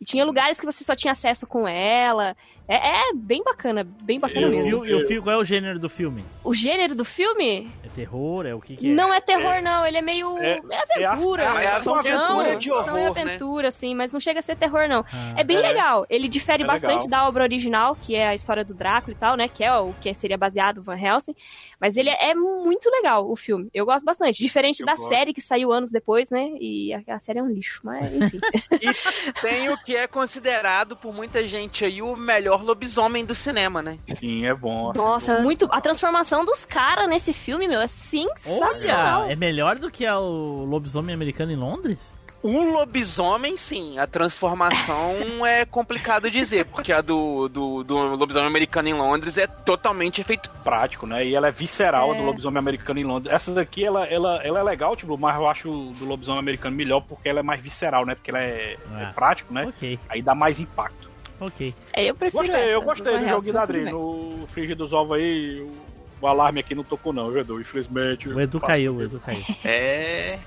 E 0.03 0.05
tinha 0.05 0.25
lugares 0.25 0.59
que 0.59 0.67
você 0.67 0.83
só 0.83 0.97
tinha 0.97 1.13
acesso 1.13 1.47
com 1.47 1.69
ela. 1.69 2.35
É, 2.67 3.11
é 3.11 3.15
bem 3.15 3.41
bacana, 3.45 3.87
bem 4.03 4.19
bacana 4.19 4.41
E 4.41 4.45
o, 4.47 4.51
mesmo. 4.51 4.85
e 4.87 4.95
o 4.95 5.07
fil- 5.07 5.23
qual 5.23 5.37
é 5.37 5.39
o 5.39 5.45
gênero 5.45 5.79
do 5.79 5.89
filme? 5.89 6.25
O 6.43 6.53
gênero 6.53 6.97
do 6.97 7.05
filme 7.05 7.71
É 7.85 7.89
terror? 7.89 8.45
É 8.45 8.53
o 8.53 8.61
que, 8.61 8.75
que 8.75 8.91
é? 8.91 8.95
não 8.95 9.15
é 9.15 9.21
terror, 9.21 9.63
não. 9.63 9.87
Ele 9.87 9.99
é 9.99 10.03
meio. 10.03 10.37
É- 10.39 10.61
É, 10.99 11.05
aventura. 11.07 11.45
é 11.45 11.47
a- 11.47 11.63
é 11.63 11.67
ação, 11.69 11.95
aventura 11.95 12.57
de 12.57 12.71
ação 12.71 12.99
e 12.99 13.01
horror, 13.03 13.15
né? 13.15 13.23
aventura, 13.23 13.69
assim, 13.69 13.95
mas 13.95 14.13
não 14.13 14.19
chega 14.19 14.41
a 14.41 14.43
ser 14.43 14.57
terror, 14.57 14.89
não. 14.89 15.05
Ah, 15.13 15.35
É 15.37 15.45
bem 15.45 15.59
É. 15.59 15.61
legal. 15.61 16.05
Ele 16.11 16.29
difere 16.29 16.65
É 16.65 16.67
bastante 16.67 17.05
legal. 17.05 17.09
da 17.23 17.29
obra 17.29 17.45
original, 17.45 17.95
que 17.95 18.17
é 18.17 18.27
a 18.27 18.35
história 18.35 18.65
do 18.65 18.75
Drácula 18.75 19.13
e 19.15 19.17
tal, 19.19 19.37
né? 19.37 19.49
Que 19.49 19.63
é 19.63 19.73
o 19.77 19.95
que 19.95 20.13
seria 20.15 20.37
baseado 20.37 20.79
no 20.79 20.83
Van 20.83 20.99
Helsing. 20.99 21.35
Mas 21.83 21.97
ele 21.97 22.11
é 22.11 22.33
muito 22.33 22.89
legal, 22.89 23.29
o 23.29 23.35
filme. 23.35 23.69
Eu 23.75 23.85
gosto 23.85 24.05
bastante. 24.05 24.41
Diferente 24.41 24.81
Eu 24.83 24.87
da 24.87 24.93
gosto. 24.95 25.09
série 25.09 25.33
que 25.33 25.41
saiu 25.41 25.73
anos 25.73 25.91
depois, 25.91 26.31
né? 26.31 26.53
E 26.61 26.95
a, 26.95 27.17
a 27.17 27.19
série 27.19 27.41
é 27.41 27.43
um 27.43 27.49
lixo, 27.49 27.81
mas 27.83 28.07
enfim. 28.15 28.39
E 28.81 29.41
tem 29.41 29.69
o 29.69 29.77
que 29.77 29.97
é 29.97 30.07
considerado 30.07 30.95
por 30.97 31.13
muita 31.13 31.45
gente 31.45 31.85
aí 31.85 32.01
o 32.01 32.15
melhor 32.15 32.63
lobisomem 32.63 33.25
do 33.25 33.35
cinema, 33.35 33.83
né? 33.83 33.99
Sim, 34.15 34.47
é 34.47 34.55
bom. 34.55 34.93
Nossa, 34.95 35.41
muito. 35.41 35.67
A 35.73 35.81
transformação 35.81 36.45
dos 36.45 36.65
caras 36.65 37.09
nesse 37.09 37.33
filme, 37.33 37.67
meu, 37.67 37.81
é 37.81 37.89
sensacional. 37.89 39.23
Olha, 39.23 39.33
é 39.33 39.37
melhor 39.37 39.77
do 39.77 39.91
que 39.91 40.07
o 40.09 40.65
lobisomem 40.65 41.13
americano 41.13 41.51
em 41.51 41.57
Londres? 41.57 42.15
Um 42.45 42.73
lobisomem, 42.73 43.57
sim. 43.57 43.99
A 43.99 44.07
transformação 44.07 45.15
é 45.47 45.65
complicado 45.65 46.31
dizer, 46.31 46.67
porque 46.67 46.93
a 46.93 47.01
do, 47.01 47.49
do, 47.49 47.85
do 47.85 47.95
lobisomem 48.17 48.49
americano 48.49 48.89
em 48.89 48.95
Londres 48.95 49.39
é 49.39 49.47
totalmente 49.47 50.21
efeito. 50.21 50.51
prático, 50.65 51.07
né? 51.07 51.25
E 51.25 51.35
ela 51.35 51.49
é 51.49 51.53
visceral 51.53 52.13
É. 52.15 52.19
do 52.19 52.25
lobisomem 52.25 52.59
americano 52.59 52.99
em 52.99 53.05
Londres. 53.05 53.33
Essa 53.33 53.53
daqui, 53.53 53.85
ela, 53.85 54.05
ela, 54.07 54.41
ela 54.45 54.59
é 54.59 54.63
legal, 54.63 54.97
tipo, 54.97 55.17
mas 55.17 55.37
eu 55.37 55.47
acho 55.47 55.69
do 55.99 56.05
lobisomem 56.05 56.41
americano 56.41 56.75
melhor 56.77 57.01
porque 57.03 57.29
ela 57.29 57.41
é 57.41 57.43
mais 57.43 57.61
visceral, 57.61 58.05
né? 58.05 58.15
Porque 58.17 58.31
ela 58.31 58.41
é, 58.41 58.77
Ah. 58.93 59.03
é 59.03 59.13
prático, 59.13 59.53
né? 59.55 59.67
Ok, 59.69 59.99
Aí 60.09 60.21
dá 60.21 60.35
mais 60.35 60.59
impacto. 60.59 61.11
ok. 61.41 61.75
É, 61.93 62.05
eu 62.11 62.15
prefiro 62.15 62.43
Gostei, 62.45 62.61
essa, 62.65 62.73
eu 62.73 62.83
gostei 62.83 63.19
do 63.19 63.25
Helsing, 63.25 63.31
joguinho 63.31 63.53
da 63.55 63.61
tudo 63.67 63.79
Adri. 63.79 63.93
No 63.93 64.47
frigir 64.49 64.77
dos 64.77 64.93
ovos 64.93 65.17
aí, 65.17 65.61
o, 65.61 65.92
o 66.23 66.27
alarme 66.27 66.61
aqui 66.61 66.75
não 66.75 66.85
tocou 66.85 67.13
não, 67.13 67.37
Edu. 67.37 67.61
Infelizmente. 67.61 68.29
O 68.29 68.41
Edu 68.41 68.61
caiu, 68.61 68.95
o 68.95 69.03
Edu 69.03 69.21
caiu. 69.21 69.43
É. 69.65 70.39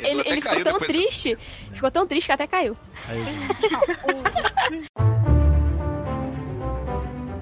Ele, 0.00 0.20
ele 0.20 0.40
ficou 0.40 0.52
caiu 0.52 0.64
tão 0.64 0.78
triste, 0.78 1.38
ficou 1.72 1.90
tão 1.90 2.06
triste 2.06 2.26
que 2.26 2.32
até 2.32 2.46
caiu. 2.46 2.76
Caiu. 3.06 3.24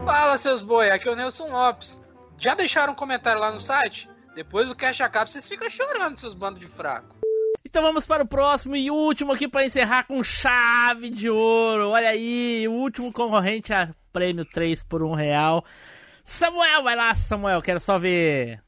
Fala, 0.04 0.36
seus 0.36 0.62
boi, 0.62 0.90
aqui 0.90 1.08
é 1.08 1.12
o 1.12 1.16
Nelson 1.16 1.48
Lopes. 1.48 2.00
Já 2.38 2.54
deixaram 2.54 2.92
um 2.92 2.96
comentário 2.96 3.40
lá 3.40 3.50
no 3.50 3.58
site? 3.58 4.08
Depois 4.34 4.68
do 4.68 4.76
Cash 4.76 5.00
Acaba, 5.00 5.26
vocês 5.26 5.48
ficam 5.48 5.68
chorando, 5.68 6.18
seus 6.18 6.34
bandos 6.34 6.60
de 6.60 6.66
fraco. 6.66 7.16
Então 7.64 7.82
vamos 7.82 8.06
para 8.06 8.22
o 8.22 8.26
próximo 8.26 8.76
e 8.76 8.90
último 8.90 9.32
aqui 9.32 9.48
para 9.48 9.64
encerrar 9.64 10.04
com 10.04 10.22
chave 10.22 11.10
de 11.10 11.28
ouro. 11.28 11.90
Olha 11.90 12.10
aí, 12.10 12.68
o 12.68 12.72
último 12.72 13.12
concorrente 13.12 13.72
a 13.72 13.88
prêmio 14.12 14.44
3 14.44 14.82
por 14.84 15.02
1 15.02 15.14
real. 15.14 15.64
Samuel, 16.26 16.82
vai 16.82 16.96
lá, 16.96 17.14
Samuel, 17.14 17.62
quero 17.62 17.78
só 17.80 17.98
ver. 17.98 18.60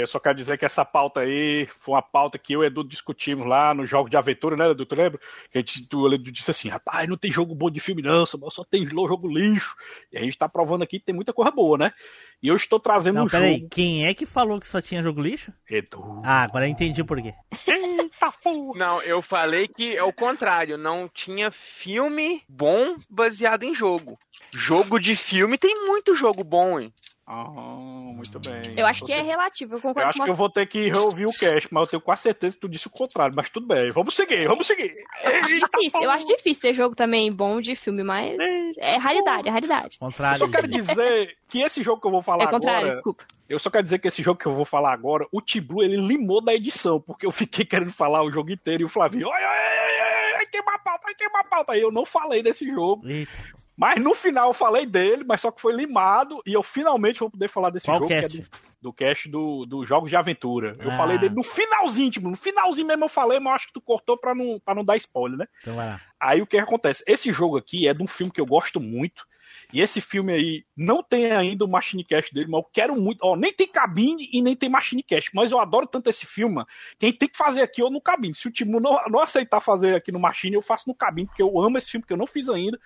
Eu 0.00 0.06
só 0.06 0.20
quero 0.20 0.36
dizer 0.36 0.56
que 0.56 0.64
essa 0.64 0.84
pauta 0.84 1.20
aí 1.20 1.66
foi 1.80 1.94
uma 1.94 2.02
pauta 2.02 2.38
que 2.38 2.52
eu 2.52 2.62
e 2.62 2.64
o 2.64 2.66
Edu 2.66 2.84
discutimos 2.84 3.44
lá 3.46 3.74
no 3.74 3.84
jogo 3.86 4.08
de 4.08 4.16
aventura, 4.16 4.56
né, 4.56 4.70
Edu? 4.70 4.86
Tu 4.86 4.94
lembra? 4.94 5.20
Que 5.50 5.58
a 5.58 5.60
gente, 5.60 5.88
o 5.92 6.14
Edu 6.14 6.30
disse 6.30 6.50
assim, 6.50 6.68
rapaz, 6.68 7.08
não 7.08 7.16
tem 7.16 7.32
jogo 7.32 7.54
bom 7.56 7.68
de 7.68 7.80
filme 7.80 8.00
não, 8.00 8.24
só 8.24 8.64
tem 8.64 8.86
jogo 8.86 9.26
lixo. 9.26 9.74
E 10.12 10.18
a 10.18 10.22
gente 10.22 10.38
tá 10.38 10.48
provando 10.48 10.82
aqui 10.82 11.00
que 11.00 11.06
tem 11.06 11.14
muita 11.14 11.32
coisa 11.32 11.50
boa, 11.50 11.76
né? 11.76 11.92
E 12.40 12.46
eu 12.46 12.54
estou 12.54 12.78
trazendo 12.78 13.16
Não, 13.16 13.24
um 13.24 13.28
peraí, 13.28 13.56
jogo. 13.58 13.68
quem 13.70 14.06
é 14.06 14.14
que 14.14 14.24
falou 14.24 14.60
que 14.60 14.68
só 14.68 14.80
tinha 14.80 15.02
jogo 15.02 15.20
lixo? 15.20 15.52
Edu. 15.68 16.22
Ah, 16.24 16.44
agora 16.44 16.66
eu 16.66 16.70
entendi 16.70 17.02
por 17.02 17.20
quê. 17.20 17.34
Eita 17.66 18.30
porra. 18.42 18.78
Não, 18.78 19.02
eu 19.02 19.20
falei 19.20 19.66
que 19.66 19.96
é 19.96 20.04
o 20.04 20.12
contrário, 20.12 20.78
não 20.78 21.08
tinha 21.12 21.50
filme 21.50 22.42
bom 22.48 22.96
baseado 23.10 23.64
em 23.64 23.74
jogo. 23.74 24.16
Jogo 24.52 25.00
de 25.00 25.16
filme 25.16 25.58
tem 25.58 25.74
muito 25.86 26.14
jogo 26.14 26.44
bom, 26.44 26.78
hein? 26.78 26.92
Ah, 27.30 27.44
muito 27.50 28.40
bem. 28.40 28.62
Eu 28.74 28.86
acho 28.86 29.04
que 29.04 29.12
é 29.12 29.20
relativo, 29.20 29.74
eu 29.74 29.76
Eu 29.76 29.82
concordo 29.82 30.08
acho 30.08 30.18
com 30.18 30.24
que 30.24 30.30
eu 30.30 30.34
vou 30.34 30.48
ter 30.48 30.66
que 30.66 30.88
reouvir 30.88 31.26
o 31.26 31.30
cast, 31.32 31.68
mas 31.70 31.82
eu 31.82 31.86
tenho 31.90 32.00
quase 32.00 32.22
certeza 32.22 32.54
que 32.56 32.60
tu 32.62 32.68
disse 32.68 32.86
o 32.86 32.90
contrário, 32.90 33.34
mas 33.36 33.50
tudo 33.50 33.66
bem. 33.66 33.90
Vamos 33.90 34.14
seguir, 34.14 34.48
vamos 34.48 34.66
seguir. 34.66 34.94
Eu 35.22 35.34
acho 35.42 35.54
difícil, 35.60 36.02
eu 36.02 36.10
acho 36.10 36.26
difícil 36.26 36.62
ter 36.62 36.72
jogo 36.72 36.96
também 36.96 37.30
bom 37.30 37.60
de 37.60 37.74
filme, 37.74 38.02
mas 38.02 38.34
é 38.78 38.96
raridade, 38.96 39.46
é 39.46 39.52
raridade. 39.52 39.98
Eu 40.00 40.06
Contrário. 40.08 40.38
só 40.38 40.48
quero 40.48 40.68
dizer 40.68 41.36
que 41.48 41.60
esse 41.60 41.82
jogo 41.82 42.00
que 42.00 42.06
eu 42.06 42.10
vou 42.12 42.22
falar 42.22 42.44
É 42.44 42.46
contrário, 42.46 42.78
agora. 42.78 42.92
desculpa. 42.94 43.24
Eu 43.46 43.58
só 43.58 43.68
quero 43.68 43.84
dizer 43.84 43.98
que 43.98 44.08
esse 44.08 44.22
jogo 44.22 44.40
que 44.40 44.46
eu 44.46 44.52
vou 44.54 44.64
falar 44.64 44.92
agora, 44.94 45.26
o 45.30 45.42
Tiblu, 45.42 45.82
ele 45.82 45.96
limou 45.98 46.40
da 46.42 46.54
edição, 46.54 46.98
porque 46.98 47.26
eu 47.26 47.32
fiquei 47.32 47.64
querendo 47.66 47.92
falar 47.92 48.22
o 48.22 48.32
jogo 48.32 48.50
inteiro 48.50 48.82
e 48.82 48.86
o 48.86 48.88
Flavinho, 48.88 49.30
ai, 49.30 49.44
ai, 49.44 49.68
ai, 49.68 50.00
ai, 50.00 50.34
ai, 50.38 50.46
queima 50.46 50.72
a 50.74 50.78
pauta, 50.78 51.04
ai, 51.08 51.14
queima 51.14 51.40
a 51.40 51.44
pauta. 51.44 51.72
Aí 51.72 51.80
eu 51.82 51.92
não 51.92 52.06
falei 52.06 52.42
desse 52.42 52.66
jogo. 52.66 53.06
Eita, 53.06 53.30
Mas 53.78 54.00
no 54.02 54.12
final 54.14 54.48
eu 54.48 54.54
falei 54.54 54.84
dele, 54.84 55.22
mas 55.24 55.40
só 55.40 55.52
que 55.52 55.60
foi 55.60 55.72
limado 55.72 56.42
e 56.44 56.52
eu 56.52 56.62
finalmente 56.64 57.20
vou 57.20 57.30
poder 57.30 57.48
falar 57.48 57.70
desse 57.70 57.86
Qual 57.86 57.98
jogo 57.98 58.08
cast? 58.08 58.28
que 58.36 58.38
é 58.38 58.42
do, 58.42 58.48
do 58.82 58.92
cast 58.92 59.28
do, 59.28 59.64
do 59.66 59.86
Jogos 59.86 60.10
de 60.10 60.16
Aventura. 60.16 60.76
Eu 60.80 60.90
Ah. 60.90 60.96
falei 60.96 61.16
dele 61.16 61.34
no 61.34 61.44
finalzinho, 61.44 62.10
tipo, 62.10 62.28
no 62.28 62.36
finalzinho 62.36 62.86
mesmo 62.88 63.04
eu 63.04 63.08
falei, 63.08 63.38
mas 63.38 63.50
eu 63.52 63.54
acho 63.54 63.66
que 63.68 63.72
tu 63.74 63.80
cortou 63.80 64.18
pra 64.18 64.34
não, 64.34 64.58
pra 64.58 64.74
não 64.74 64.84
dar 64.84 64.96
spoiler, 64.96 65.38
né? 65.38 65.46
então 65.60 65.76
vai 65.76 65.86
lá. 65.86 66.00
Aí 66.20 66.42
o 66.42 66.46
que 66.46 66.58
acontece? 66.58 67.04
Esse 67.06 67.30
jogo 67.32 67.56
aqui 67.56 67.86
é 67.86 67.94
de 67.94 68.02
um 68.02 68.06
filme 68.08 68.32
que 68.32 68.40
eu 68.40 68.46
gosto 68.46 68.80
muito. 68.80 69.24
E 69.72 69.80
esse 69.80 70.00
filme 70.00 70.32
aí 70.32 70.64
não 70.76 71.02
tem 71.02 71.30
ainda 71.30 71.64
o 71.64 71.68
Machine 71.68 72.02
Cast 72.04 72.32
dele, 72.34 72.48
mas 72.50 72.60
eu 72.60 72.68
quero 72.72 73.00
muito. 73.00 73.20
Ó, 73.22 73.36
nem 73.36 73.52
tem 73.52 73.66
cabine 73.68 74.28
e 74.32 74.42
nem 74.42 74.56
tem 74.56 74.68
Machine 74.68 75.02
Cast. 75.02 75.30
Mas 75.34 75.50
eu 75.52 75.58
adoro 75.60 75.86
tanto 75.86 76.08
esse 76.10 76.26
filme. 76.26 76.64
Quem 76.98 77.12
tem 77.12 77.28
que 77.28 77.36
fazer 77.36 77.62
aqui 77.62 77.82
ou 77.82 77.90
no 77.90 78.00
cabine. 78.00 78.34
Se 78.34 78.48
o 78.48 78.50
time 78.50 78.72
não, 78.80 78.98
não 79.08 79.20
aceitar 79.20 79.60
fazer 79.60 79.94
aqui 79.94 80.10
no 80.10 80.18
Machine, 80.18 80.54
eu 80.54 80.62
faço 80.62 80.88
no 80.88 80.94
cabine, 80.94 81.26
porque 81.28 81.42
eu 81.42 81.60
amo 81.60 81.78
esse 81.78 81.90
filme 81.90 82.04
que 82.06 82.12
eu 82.12 82.16
não 82.16 82.26
fiz 82.26 82.48
ainda. 82.48 82.78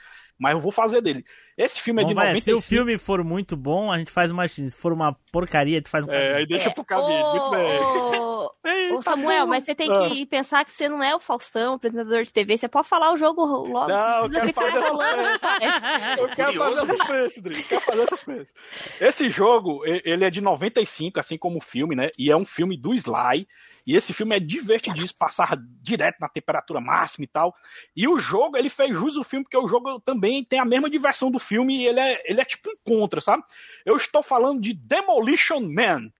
Mas 0.42 0.54
eu 0.54 0.60
vou 0.60 0.72
fazer 0.72 1.00
dele. 1.00 1.24
Esse 1.56 1.80
filme 1.80 2.02
é 2.02 2.04
Bom, 2.04 2.08
de 2.08 2.14
vai, 2.14 2.26
95. 2.28 2.60
se 2.60 2.66
o 2.66 2.68
filme 2.68 2.98
for 2.98 3.22
muito 3.22 3.56
bom, 3.56 3.92
a 3.92 3.98
gente 3.98 4.10
faz 4.10 4.32
uma. 4.32 4.48
Se 4.48 4.68
for 4.72 4.92
uma 4.92 5.16
porcaria, 5.30 5.76
a 5.76 5.78
gente 5.78 5.88
faz 5.88 6.04
um. 6.04 6.10
É, 6.10 6.38
aí 6.38 6.46
deixa 6.46 6.68
pro 6.72 6.84
cabelo. 6.84 7.30
Muito 7.30 7.50
bem. 7.50 7.80
Ô, 7.80 8.50
Eita, 8.64 8.81
ô, 8.92 9.02
Samuel, 9.02 9.46
mas 9.46 9.64
você 9.64 9.74
tem 9.74 9.90
Ah. 9.90 10.08
que 10.08 10.26
pensar 10.26 10.64
que 10.64 10.72
você 10.72 10.88
não 10.88 11.02
é 11.02 11.14
o 11.14 11.20
Faustão, 11.20 11.74
apresentador 11.74 12.22
de 12.22 12.32
TV. 12.32 12.56
Você 12.56 12.68
pode 12.68 12.88
falar 12.88 13.12
o 13.12 13.16
jogo 13.16 13.44
logo. 13.44 13.88
Não, 13.88 13.96
você 13.96 14.36
eu 14.38 14.40
precisa 14.40 14.40
quero 14.40 14.46
ficar 14.48 14.72
fazer 14.72 14.86
enrolando. 14.86 16.18
Eu 16.18 16.28
quero 16.28 16.52
fazer 16.54 16.76
Curioso. 16.76 16.96
suspense, 16.96 17.40
Dri. 17.40 17.58
Eu 17.60 17.66
quero 17.68 17.80
fazer 17.82 18.08
suspense. 18.08 18.52
Esse 19.00 19.28
jogo, 19.28 19.82
ele 19.86 20.24
é 20.24 20.30
de 20.30 20.40
95, 20.40 21.20
assim 21.20 21.36
como 21.38 21.58
o 21.58 21.62
filme, 21.62 21.94
né? 21.94 22.08
E 22.18 22.30
é 22.30 22.36
um 22.36 22.44
filme 22.44 22.76
do 22.76 22.92
Sly. 22.94 23.46
E 23.86 23.96
esse 23.96 24.12
filme 24.12 24.36
é 24.36 24.40
divertidíssimo, 24.40 25.18
passar 25.18 25.56
direto 25.82 26.18
na 26.20 26.28
temperatura 26.28 26.80
máxima 26.80 27.24
e 27.24 27.28
tal. 27.28 27.54
E 27.96 28.06
o 28.06 28.18
jogo, 28.18 28.56
ele 28.56 28.68
fez 28.68 28.96
jus 28.96 29.16
ao 29.16 29.24
filme, 29.24 29.44
porque 29.44 29.56
o 29.58 29.66
jogo 29.66 29.98
também 30.00 30.44
tem 30.44 30.60
a 30.60 30.64
mesma 30.64 30.88
diversão 30.88 31.30
do 31.30 31.38
filme 31.38 31.82
e 31.82 31.86
ele 31.88 31.98
é, 32.00 32.22
ele 32.24 32.40
é 32.40 32.44
tipo 32.44 32.70
um 32.70 32.74
contra, 32.86 33.20
sabe? 33.20 33.42
Eu 33.84 33.96
estou 33.96 34.22
falando 34.22 34.60
de 34.60 34.72
Demolition 34.72 35.60
Man. 35.60 36.10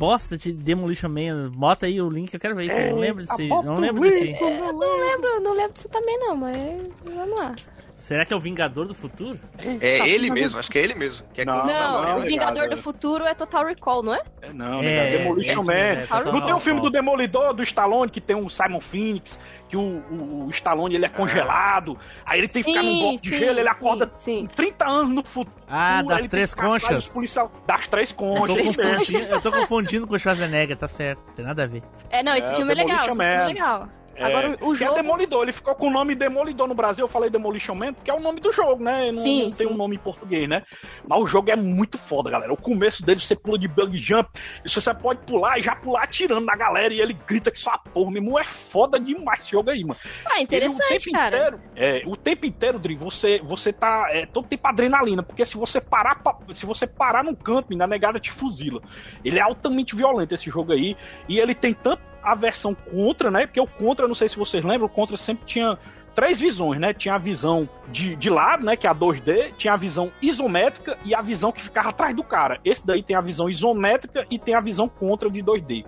Bosta 0.00 0.34
de 0.34 0.50
Demolition 0.50 1.10
Man. 1.10 1.50
Bota 1.50 1.84
aí 1.84 2.00
o 2.00 2.08
link, 2.08 2.32
eu 2.32 2.40
quero 2.40 2.56
ver 2.56 2.64
isso. 2.64 2.72
Eu 2.72 2.92
não 2.92 2.98
lembro 2.98 3.22
desse. 3.22 3.48
bota 3.48 3.66
Não 3.66 3.78
lembro 3.78 4.00
desse. 4.00 4.28
É, 4.28 4.60
eu 4.60 4.72
não 4.72 4.96
lembro, 4.96 5.40
não 5.40 5.52
lembro 5.52 5.72
disso 5.74 5.88
também 5.90 6.18
não, 6.18 6.34
mas 6.34 6.56
vamos 7.04 7.38
lá. 7.38 7.54
Será 8.00 8.24
que 8.24 8.32
é 8.32 8.36
o 8.36 8.40
Vingador 8.40 8.86
do 8.86 8.94
Futuro? 8.94 9.38
É 9.58 10.08
ele 10.08 10.30
mesmo, 10.30 10.58
acho 10.58 10.70
que 10.70 10.78
é 10.78 10.82
ele 10.82 10.94
mesmo. 10.94 11.24
Que 11.34 11.42
é 11.42 11.44
Não, 11.44 11.66
Não, 11.66 12.02
não, 12.02 12.18
o 12.18 12.22
Vingador 12.22 12.68
do 12.68 12.76
Futuro 12.76 13.24
é 13.24 13.34
Total 13.34 13.64
Recall, 13.64 14.02
não 14.02 14.14
é? 14.14 14.22
É, 14.42 14.52
Não, 14.52 14.80
É, 14.80 15.14
é, 15.14 15.18
Demolition 15.18 15.62
Man. 15.62 15.72
é 15.74 15.96
total 15.96 16.32
não 16.32 16.40
tem 16.44 16.54
um 16.54 16.58
filme 16.60 16.80
do 16.80 16.90
Demolidor, 16.90 17.52
do 17.54 17.62
Stallone, 17.62 18.10
que 18.10 18.20
tem 18.20 18.34
o 18.34 18.48
Simon 18.48 18.80
Phoenix, 18.80 19.38
que 19.68 19.76
o, 19.76 19.80
o, 20.10 20.46
o 20.46 20.50
Stallone 20.50 20.94
ele 20.96 21.04
é 21.04 21.08
congelado, 21.08 21.96
aí 22.24 22.38
ele 22.40 22.48
tem 22.48 22.62
que 22.62 22.70
ficar 22.72 22.82
num 22.82 22.98
bloco 22.98 23.22
de 23.22 23.30
sim, 23.30 23.38
gelo, 23.38 23.58
ele 23.60 23.68
acorda 23.68 24.10
sim, 24.18 24.40
sim. 24.40 24.46
30 24.56 24.84
anos 24.88 25.14
no 25.14 25.22
futuro. 25.22 25.54
Ah, 25.68 26.02
das 26.02 26.26
três 26.26 26.54
conchas. 26.54 27.06
policial- 27.06 27.52
Das 27.66 27.86
três 27.86 28.10
Eu 28.10 28.16
tô, 28.16 28.24
conchas. 28.24 28.54
três 28.54 28.68
isso 28.70 28.80
mesmo. 28.80 28.96
confundindo, 28.98 29.26
eu 29.34 29.40
tô 29.40 29.52
confundindo 29.52 30.06
com 30.06 30.14
o 30.14 30.18
Schwarzenegger, 30.18 30.76
tá 30.76 30.88
certo. 30.88 31.22
Tem 31.36 31.44
nada 31.44 31.62
a 31.64 31.66
ver. 31.66 31.82
É, 32.10 32.22
não, 32.22 32.34
esse 32.34 32.52
É, 32.52 32.56
filme 32.56 32.72
é 32.72 32.74
o 32.74 32.78
legal, 32.78 32.96
esse 33.06 33.08
filme 33.08 33.24
é 33.24 33.36
Man. 33.38 33.46
legal. 33.46 33.88
É, 34.20 34.26
Agora, 34.26 34.54
o 34.60 34.72
que 34.72 34.80
jogo... 34.80 34.92
é 34.92 34.94
Demolidor, 34.96 35.42
ele 35.44 35.52
ficou 35.52 35.74
com 35.74 35.86
o 35.88 35.90
nome 35.90 36.14
Demolidor 36.14 36.68
no 36.68 36.74
Brasil, 36.74 37.04
eu 37.04 37.08
falei 37.08 37.30
Demolition 37.30 37.74
Man, 37.74 37.94
porque 37.94 38.10
é 38.10 38.14
o 38.14 38.20
nome 38.20 38.38
do 38.38 38.52
jogo, 38.52 38.84
né? 38.84 39.10
Não, 39.10 39.16
Sim, 39.16 39.34
não 39.36 39.42
tem 39.44 39.50
sim. 39.50 39.66
um 39.66 39.74
nome 39.74 39.96
em 39.96 39.98
português, 39.98 40.46
né? 40.46 40.62
Mas 41.08 41.22
o 41.22 41.26
jogo 41.26 41.50
é 41.50 41.56
muito 41.56 41.96
foda, 41.96 42.28
galera. 42.28 42.52
O 42.52 42.56
começo 42.56 43.02
dele, 43.02 43.18
você 43.18 43.34
pula 43.34 43.58
de 43.58 43.66
bug 43.66 43.96
jump, 43.96 44.28
e 44.62 44.68
você 44.68 44.92
pode 44.92 45.20
pular 45.22 45.58
e 45.58 45.62
já 45.62 45.74
pular 45.74 46.02
atirando 46.02 46.44
na 46.44 46.54
galera, 46.54 46.92
e 46.92 47.00
ele 47.00 47.14
grita 47.26 47.50
que 47.50 47.58
só 47.58 47.70
a 47.70 47.78
porra, 47.78 48.10
meu 48.10 48.22
irmão, 48.22 48.38
é 48.38 48.44
foda 48.44 49.00
demais 49.00 49.40
esse 49.40 49.52
jogo 49.52 49.70
aí, 49.70 49.82
mano. 49.82 49.98
Ah, 50.26 50.34
Ele, 50.34 50.44
interessante, 50.44 51.08
o 51.08 51.12
tempo 51.12 51.16
cara. 51.16 51.36
Inteiro, 51.38 51.60
é, 51.74 52.02
o 52.04 52.14
tempo 52.14 52.44
inteiro, 52.44 52.78
Dri, 52.78 52.96
você, 52.96 53.40
você 53.42 53.72
tá 53.72 54.06
é, 54.10 54.26
todo 54.26 54.46
tempo 54.46 54.68
adrenalina, 54.68 55.22
porque 55.22 55.46
se 55.46 55.56
você 55.56 55.80
parar 55.80 56.20
se 56.52 56.66
você 56.66 56.86
parar 56.86 57.24
num 57.24 57.34
camping, 57.34 57.76
na 57.76 57.86
negada 57.86 58.20
te 58.20 58.30
fuzila. 58.30 58.82
Ele 59.24 59.38
é 59.38 59.42
altamente 59.42 59.96
violento 59.96 60.34
esse 60.34 60.50
jogo 60.50 60.72
aí, 60.72 60.94
e 61.26 61.38
ele 61.38 61.54
tem 61.54 61.72
tanto 61.72 62.09
a 62.22 62.34
versão 62.34 62.74
contra, 62.74 63.30
né? 63.30 63.46
Porque 63.46 63.60
o 63.60 63.66
contra, 63.66 64.06
não 64.08 64.14
sei 64.14 64.28
se 64.28 64.36
vocês 64.36 64.64
lembram, 64.64 64.86
o 64.86 64.90
contra 64.90 65.16
sempre 65.16 65.44
tinha 65.46 65.78
três 66.12 66.40
visões, 66.40 66.78
né? 66.80 66.92
Tinha 66.92 67.14
a 67.14 67.18
visão 67.18 67.68
de, 67.88 68.16
de 68.16 68.28
lado, 68.28 68.64
né? 68.66 68.76
Que 68.76 68.84
é 68.86 68.90
a 68.90 68.94
2D, 68.94 69.52
tinha 69.56 69.72
a 69.72 69.76
visão 69.76 70.10
isométrica 70.20 70.98
e 71.04 71.14
a 71.14 71.22
visão 71.22 71.52
que 71.52 71.62
ficava 71.62 71.90
atrás 71.90 72.14
do 72.14 72.24
cara. 72.24 72.58
Esse 72.64 72.84
daí 72.84 73.00
tem 73.02 73.14
a 73.14 73.20
visão 73.20 73.48
isométrica 73.48 74.26
e 74.28 74.36
tem 74.38 74.54
a 74.54 74.60
visão 74.60 74.88
contra 74.88 75.30
de 75.30 75.40
2D. 75.40 75.84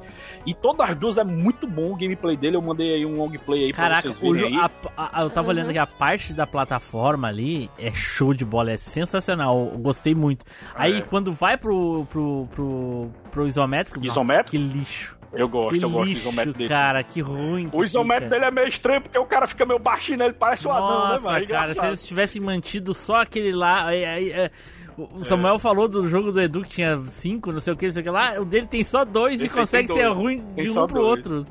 E 0.46 0.54
todas 0.54 0.88
as 0.90 0.96
duas 0.96 1.18
é 1.18 1.24
muito 1.24 1.66
bom 1.66 1.92
o 1.92 1.96
gameplay 1.96 2.36
dele. 2.36 2.56
Eu 2.56 2.62
mandei 2.62 2.94
aí 2.94 3.04
um 3.04 3.16
long 3.18 3.30
play 3.44 3.64
aí 3.64 3.72
pra 3.72 3.82
Caraca, 3.82 4.08
vocês 4.14 4.22
o 4.22 4.32
verem 4.32 4.52
jo- 4.52 4.60
aí. 4.60 4.70
a- 4.96 5.10
a- 5.18 5.22
eu 5.22 5.28
tava 5.30 5.48
Uhum. 5.48 5.54
olhando 5.54 5.70
aqui, 5.70 5.78
a 5.78 5.86
parte 5.88 6.32
da 6.32 6.46
plataforma 6.46 7.26
ali 7.28 7.68
é 7.76 7.90
show 7.92 8.32
de 8.32 8.44
bola, 8.44 8.70
é 8.70 8.76
sensacional. 8.76 9.70
Eu 9.72 9.78
gostei 9.80 10.14
muito. 10.14 10.44
Aí 10.74 10.98
É. 10.98 11.02
quando 11.02 11.32
vai 11.32 11.58
pro, 11.58 12.06
pro, 12.10 12.48
pro, 12.54 13.10
pro 13.30 13.46
isométrico, 13.46 13.98
nossa, 13.98 14.12
Isométrico? 14.20 14.50
que 14.50 14.56
lixo. 14.58 15.18
Eu 15.34 15.48
gosto, 15.48 15.78
que 15.78 15.84
eu 15.84 15.88
gosto 15.90 16.04
do 16.04 16.08
lixo, 16.10 16.20
isométrico 16.28 16.58
dele. 16.58 16.68
cara, 16.68 17.02
que 17.02 17.20
ruim. 17.20 17.68
que 17.70 17.76
O 17.76 17.82
isométrico 17.84 18.24
fica. 18.34 18.40
dele 18.40 18.44
é 18.44 18.50
meio 18.54 18.68
estranho 18.68 19.00
porque 19.00 19.18
o 19.18 19.24
cara 19.24 19.46
fica 19.46 19.64
meio 19.64 19.78
baixinho, 19.78 20.18
né? 20.18 20.24
Ele 20.26 20.34
parece 20.34 20.68
um 20.68 20.72
anão, 20.72 21.04
né, 21.04 21.12
Nossa, 21.12 21.24
mano? 21.24 21.38
É 21.44 21.46
cara, 21.46 21.72
se 21.74 21.84
eles 21.86 22.04
tivessem 22.04 22.40
mantido 22.42 22.92
só 22.92 23.22
aquele 23.22 23.52
lá. 23.52 23.92
é, 23.94 24.02
é, 24.02 24.28
é, 24.44 24.50
o 24.98 25.24
Samuel 25.24 25.58
falou 25.58 25.88
do 25.88 26.06
jogo 26.06 26.30
do 26.32 26.38
Edu 26.40 26.62
que 26.62 26.68
tinha 26.68 27.00
cinco, 27.08 27.50
não 27.50 27.60
sei 27.60 27.72
o 27.72 27.76
que, 27.76 27.86
não 27.86 27.92
sei 27.92 28.02
o 28.02 28.04
que 28.04 28.10
lá. 28.10 28.38
O 28.38 28.44
dele 28.44 28.66
tem 28.66 28.84
só 28.84 29.06
dois 29.06 29.36
Esse 29.40 29.46
e 29.46 29.48
consegue 29.48 29.88
tem 29.88 29.96
ser 29.96 30.02
dois. 30.04 30.16
ruim 30.18 30.40
Tem 30.54 30.66
de 30.66 30.70
só 30.74 30.84
um 30.84 30.86
pro 30.86 31.00
dois. 31.00 31.26
outro. 31.26 31.42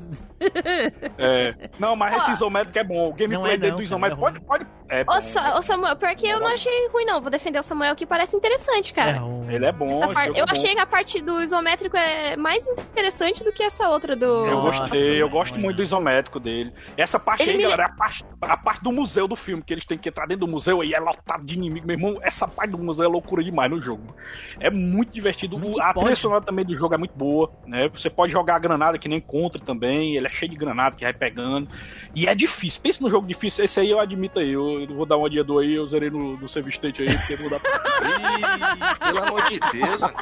É. 1.18 1.54
Não, 1.78 1.96
mas 1.96 2.22
esse 2.22 2.30
isométrico 2.32 2.78
é 2.78 2.84
bom. 2.84 3.08
O 3.08 3.12
gameplay 3.12 3.54
é 3.54 3.58
dele 3.58 3.72
do 3.76 3.82
isométrico 3.82 4.26
é 4.28 4.30
pode, 4.32 4.44
pode. 4.44 4.66
É 4.88 5.02
bom. 5.04 5.12
Ô, 5.16 5.20
Sa- 5.20 5.56
ô, 5.56 5.62
Samuel, 5.62 5.96
pior 5.96 6.14
que 6.14 6.28
eu 6.28 6.38
não 6.40 6.46
achei 6.48 6.88
ruim, 6.92 7.04
não. 7.04 7.20
Vou 7.20 7.30
defender 7.30 7.58
o 7.58 7.62
Samuel 7.64 7.96
que 7.96 8.06
parece 8.06 8.36
interessante, 8.36 8.92
É 8.92 8.94
cara. 8.94 9.18
ruim. 9.18 9.41
Ele 9.54 9.66
é 9.66 9.72
bom. 9.72 9.90
É 9.90 10.28
eu 10.30 10.46
bom. 10.46 10.52
achei 10.52 10.74
que 10.74 10.80
a 10.80 10.86
parte 10.86 11.20
do 11.22 11.42
isométrico 11.42 11.96
é 11.96 12.36
mais 12.36 12.66
interessante 12.66 13.44
do 13.44 13.52
que 13.52 13.62
essa 13.62 13.88
outra 13.88 14.14
do. 14.16 14.46
Eu 14.46 14.62
gostei, 14.62 15.22
eu 15.22 15.28
gosto 15.28 15.58
muito 15.58 15.76
do 15.76 15.82
isométrico 15.82 16.38
dele. 16.40 16.72
Essa 16.96 17.18
parte 17.18 17.42
Ele 17.42 17.52
aí, 17.52 17.56
me- 17.58 17.62
galera, 17.64 17.82
é 17.84 17.86
a 17.86 17.88
parte, 17.90 18.24
a 18.40 18.56
parte 18.56 18.82
do 18.82 18.92
museu 18.92 19.28
do 19.28 19.36
filme, 19.36 19.62
que 19.62 19.72
eles 19.72 19.84
têm 19.84 19.98
que 19.98 20.08
entrar 20.08 20.26
dentro 20.26 20.46
do 20.46 20.50
museu 20.50 20.82
e 20.82 20.94
é 20.94 20.98
lotado 21.00 21.44
de 21.44 21.54
inimigo. 21.54 21.86
Meu 21.86 21.94
irmão, 21.96 22.18
essa 22.22 22.46
parte 22.48 22.70
do 22.70 22.78
museu 22.78 23.04
é 23.04 23.08
loucura 23.08 23.42
demais 23.42 23.70
no 23.70 23.80
jogo. 23.80 24.14
É 24.60 24.70
muito 24.70 25.12
divertido. 25.12 25.56
A 25.80 25.92
pode? 25.92 26.00
trilha 26.06 26.16
sonora 26.16 26.42
também 26.42 26.64
do 26.64 26.76
jogo 26.76 26.94
é 26.94 26.98
muito 26.98 27.14
boa, 27.16 27.50
né? 27.66 27.88
Você 27.94 28.08
pode 28.10 28.32
jogar 28.32 28.56
a 28.56 28.58
granada 28.58 28.98
que 28.98 29.08
nem 29.08 29.20
contra 29.20 29.60
também. 29.60 30.16
Ele 30.16 30.26
é 30.26 30.30
cheio 30.30 30.50
de 30.50 30.56
granada 30.56 30.96
que 30.96 31.04
vai 31.04 31.12
pegando. 31.12 31.68
E 32.14 32.26
é 32.26 32.34
difícil. 32.34 32.80
Pensa 32.82 32.98
no 33.02 33.10
jogo 33.10 33.26
difícil. 33.26 33.64
Esse 33.64 33.80
aí 33.80 33.90
eu 33.90 34.00
admito 34.00 34.38
aí. 34.38 34.50
Eu, 34.52 34.80
eu 34.80 34.94
vou 34.94 35.06
dar 35.06 35.16
uma 35.16 35.28
dia 35.30 35.44
do 35.44 35.58
aí, 35.58 35.74
eu 35.74 35.86
zerei 35.86 36.10
no, 36.10 36.36
no 36.36 36.48
Save 36.48 36.70
State 36.70 37.02
aí, 37.02 37.16
porque 37.18 37.36
dá 37.48 37.58
pra. 37.60 37.70
Ih, 38.02 39.06
pelo 39.12 39.22
amor 39.24 39.41
de 39.48 39.60
Deus, 39.72 40.00
mano. 40.00 40.14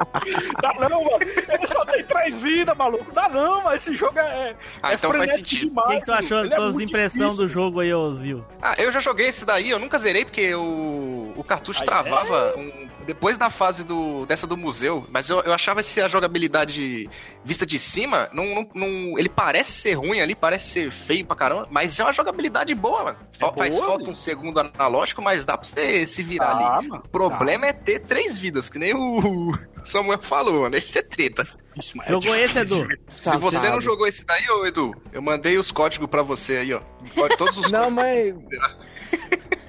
Dá 0.60 0.74
não, 0.88 1.04
mano. 1.04 1.18
Ele 1.22 1.66
só 1.66 1.84
tem 1.84 2.04
três 2.04 2.34
vidas, 2.34 2.76
maluco. 2.76 3.10
Dá 3.12 3.28
não, 3.28 3.62
mas 3.62 3.82
esse 3.86 3.94
jogo 3.96 4.18
é. 4.18 4.54
Ah, 4.82 4.92
é 4.92 4.94
então 4.94 5.10
faz 5.12 5.22
frenético 5.30 5.48
sentido. 5.48 5.66
O 5.66 5.68
demais, 5.70 5.88
que, 5.90 5.98
que 6.00 6.04
tu 6.06 6.12
achou 6.12 6.42
das 6.42 6.52
é 6.52 6.56
tuas 6.56 6.74
muito 6.74 6.88
impressões 6.88 7.36
do 7.36 7.48
jogo 7.48 7.80
aí, 7.80 7.92
ô 7.94 8.12
Zil? 8.12 8.44
Ah, 8.60 8.74
eu 8.78 8.90
já 8.92 9.00
joguei 9.00 9.28
esse 9.28 9.44
daí, 9.44 9.70
eu 9.70 9.78
nunca 9.78 9.98
zerei 9.98 10.24
porque 10.24 10.54
o, 10.54 11.32
o 11.36 11.44
cartucho 11.44 11.80
Aí, 11.80 11.86
travava 11.86 12.54
um- 12.56 12.89
depois 13.06 13.36
da 13.36 13.50
fase 13.50 13.82
do, 13.84 14.24
dessa 14.26 14.46
do 14.46 14.56
museu, 14.56 15.04
mas 15.10 15.28
eu, 15.28 15.40
eu 15.40 15.52
achava 15.52 15.80
esse 15.80 16.00
a 16.00 16.08
jogabilidade 16.08 17.08
vista 17.44 17.66
de 17.66 17.78
cima, 17.78 18.28
não, 18.32 18.44
não, 18.54 18.68
não- 18.74 19.18
ele 19.18 19.28
parece 19.28 19.72
ser 19.72 19.94
ruim 19.94 20.20
ali, 20.20 20.34
parece 20.34 20.68
ser 20.68 20.92
feio 20.92 21.26
pra 21.26 21.36
caramba, 21.36 21.66
mas 21.70 21.98
é 21.98 22.04
uma 22.04 22.12
jogabilidade 22.12 22.74
boa, 22.74 23.04
mano. 23.04 23.18
É 23.40 23.52
Faz 23.52 23.74
boa, 23.74 23.86
falta 23.86 23.98
velho. 24.00 24.12
um 24.12 24.14
segundo 24.14 24.60
analógico, 24.60 25.22
mas 25.22 25.44
dá 25.44 25.56
pra 25.58 25.68
você 25.68 26.06
se 26.06 26.22
virar 26.22 26.54
ali. 26.56 26.64
Ah, 26.64 26.82
mano. 26.82 27.02
O 27.04 27.08
problema 27.08 27.66
é 27.66 27.72
ter 27.72 28.00
três 28.00 28.38
vidas, 28.38 28.68
que 28.68 28.78
nem 28.78 28.94
o 28.94 29.52
Samuel 29.84 30.20
falou, 30.22 30.62
mano. 30.62 30.76
Esse 30.76 30.98
é 30.98 31.02
treta. 31.02 31.42
Isso, 31.76 31.96
mas 31.96 32.06
é 32.06 32.10
Jogou 32.10 32.34
esse, 32.36 32.54
difícil. 32.64 32.82
Edu? 32.84 32.98
Se 33.08 33.36
você 33.38 33.70
não 33.70 33.80
jogou 33.80 34.06
esse 34.06 34.24
daí, 34.24 34.48
ô 34.50 34.66
Edu, 34.66 34.92
eu 35.12 35.22
mandei 35.22 35.56
os 35.56 35.70
códigos 35.70 36.08
pra 36.10 36.22
você 36.22 36.56
aí, 36.58 36.74
ó. 36.74 36.80
Todos 37.38 37.56
os 37.58 37.70
Não, 37.70 37.94
códigos. 37.94 38.44
mas. 38.50 39.59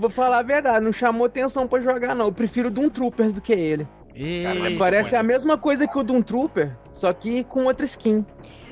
Vou 0.00 0.08
falar 0.08 0.38
a 0.38 0.42
verdade, 0.42 0.82
não 0.82 0.94
chamou 0.94 1.26
atenção 1.26 1.68
pra 1.68 1.78
jogar, 1.78 2.14
não. 2.14 2.26
Eu 2.26 2.32
prefiro 2.32 2.70
Doom 2.70 2.88
Troopers 2.88 3.34
do 3.34 3.40
que 3.42 3.52
ele. 3.52 3.86
E... 4.14 4.42
Cara, 4.42 4.76
Parece 4.78 5.14
a 5.14 5.22
mesma 5.22 5.58
coisa 5.58 5.86
que 5.86 5.98
o 5.98 6.02
Doom 6.02 6.22
Trooper, 6.22 6.74
Só 6.90 7.12
que 7.12 7.44
com 7.44 7.64
outra 7.64 7.84
skin. 7.84 8.24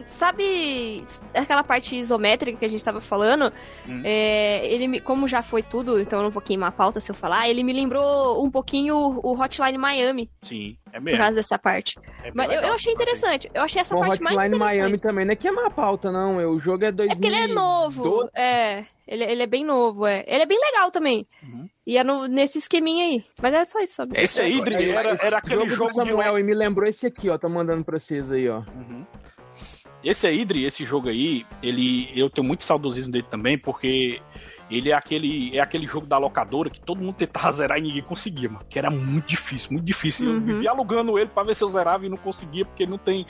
Sabe 0.09 1.03
aquela 1.35 1.63
parte 1.63 1.95
isométrica 1.95 2.59
que 2.59 2.65
a 2.65 2.69
gente 2.69 2.83
tava 2.83 2.99
falando? 3.01 3.53
Hum. 3.87 4.01
É, 4.05 4.67
ele 4.67 4.89
me, 4.89 5.01
como 5.01 5.29
já 5.29 5.43
foi 5.43 5.63
tudo, 5.63 6.01
então 6.01 6.19
eu 6.21 6.23
não 6.25 6.31
vou 6.31 6.41
queimar 6.43 6.71
a 6.71 6.73
pauta 6.73 6.99
se 6.99 7.11
eu 7.11 7.15
falar, 7.15 7.49
ele 7.49 7.63
me 7.63 7.75
lembrou 7.75 8.43
um 8.43 8.51
pouquinho 8.51 8.97
o 8.97 9.39
Hotline 9.39 9.77
Miami, 9.77 10.31
Sim, 10.43 10.77
é 10.93 10.99
por 10.99 11.03
mesmo. 11.03 11.19
causa 11.19 11.35
dessa 11.35 11.59
parte. 11.59 11.99
É 12.25 12.31
Mas 12.35 12.47
eu, 12.47 12.53
legal. 12.57 12.71
eu 12.71 12.75
achei 12.75 12.93
interessante. 12.93 13.51
Eu 13.53 13.63
achei 13.63 13.81
essa 13.81 13.95
Bom, 13.95 14.01
parte 14.01 14.23
mais 14.23 14.35
Hotline 14.37 14.57
interessante. 14.57 14.79
Miami 14.81 14.99
também 14.99 15.25
não 15.27 15.33
é 15.33 15.37
queimar 15.37 15.67
a 15.67 15.71
pauta, 15.71 16.11
não. 16.11 16.39
O 16.53 16.59
jogo 16.59 16.85
é 16.87 16.91
2000. 16.91 17.13
É 17.13 17.15
porque 17.15 17.27
ele 17.29 17.37
é 17.53 17.55
novo. 17.55 18.31
É, 18.35 18.85
ele, 19.07 19.25
ele 19.25 19.43
é 19.43 19.47
bem 19.47 19.65
novo, 19.65 20.07
é. 20.07 20.25
Ele 20.27 20.43
é 20.43 20.47
bem 20.47 20.59
legal 20.59 20.91
também. 20.91 21.27
Uhum. 21.43 21.69
E 21.87 21.97
é 21.99 22.05
no- 22.05 22.27
nesse 22.27 22.59
esqueminha 22.59 23.05
aí. 23.07 23.25
Mas 23.41 23.55
era 23.55 23.65
só 23.65 23.79
isso, 23.81 23.95
sabe? 23.95 24.13
Esse 24.19 24.41
aí, 24.41 24.61
Dri, 24.63 24.91
era, 24.91 25.17
era 25.23 25.39
aquele 25.39 25.61
jogo, 25.69 25.71
jogo 25.71 25.93
do 25.93 26.03
de 26.03 26.09
Samuel 26.11 26.39
e 26.39 26.43
me 26.43 26.55
lembrou 26.55 26.89
esse 26.89 27.07
aqui, 27.07 27.29
ó. 27.31 27.39
Tô 27.39 27.49
mandando 27.49 27.85
pra 27.85 27.99
vocês 28.01 28.31
aí, 28.33 28.49
ó. 28.49 28.59
Uhum. 28.59 29.07
Esse 30.03 30.26
aí, 30.26 30.44
Dri, 30.44 30.64
esse 30.64 30.84
jogo 30.84 31.09
aí, 31.09 31.44
ele, 31.62 32.09
eu 32.14 32.30
tenho 32.30 32.46
muito 32.46 32.62
saudosismo 32.64 33.11
dele 33.12 33.26
também, 33.28 33.59
porque 33.59 34.20
ele 34.70 34.90
é 34.90 34.94
aquele, 34.94 35.57
é 35.57 35.61
aquele 35.61 35.86
jogo 35.86 36.07
da 36.07 36.18
locadora 36.18 36.70
que 36.70 36.80
todo 36.80 37.01
mundo 37.01 37.14
tentava 37.16 37.51
zerar 37.53 37.78
e 37.78 37.82
ninguém 37.82 38.03
conseguia, 38.03 38.49
mano. 38.49 38.64
Que 38.68 38.78
era 38.78 38.90
muito 38.90 39.26
difícil, 39.26 39.72
muito 39.72 39.84
difícil. 39.84 40.26
Eu 40.26 40.34
Uhum. 40.34 40.40
vivia 40.44 40.70
alugando 40.70 41.18
ele 41.18 41.28
pra 41.30 41.42
ver 41.42 41.57
se 41.57 41.64
eu 41.64 41.68
zerava 41.68 42.07
e 42.07 42.09
não 42.09 42.16
conseguia, 42.16 42.64
porque 42.64 42.86
não 42.86 42.99
tem. 42.99 43.26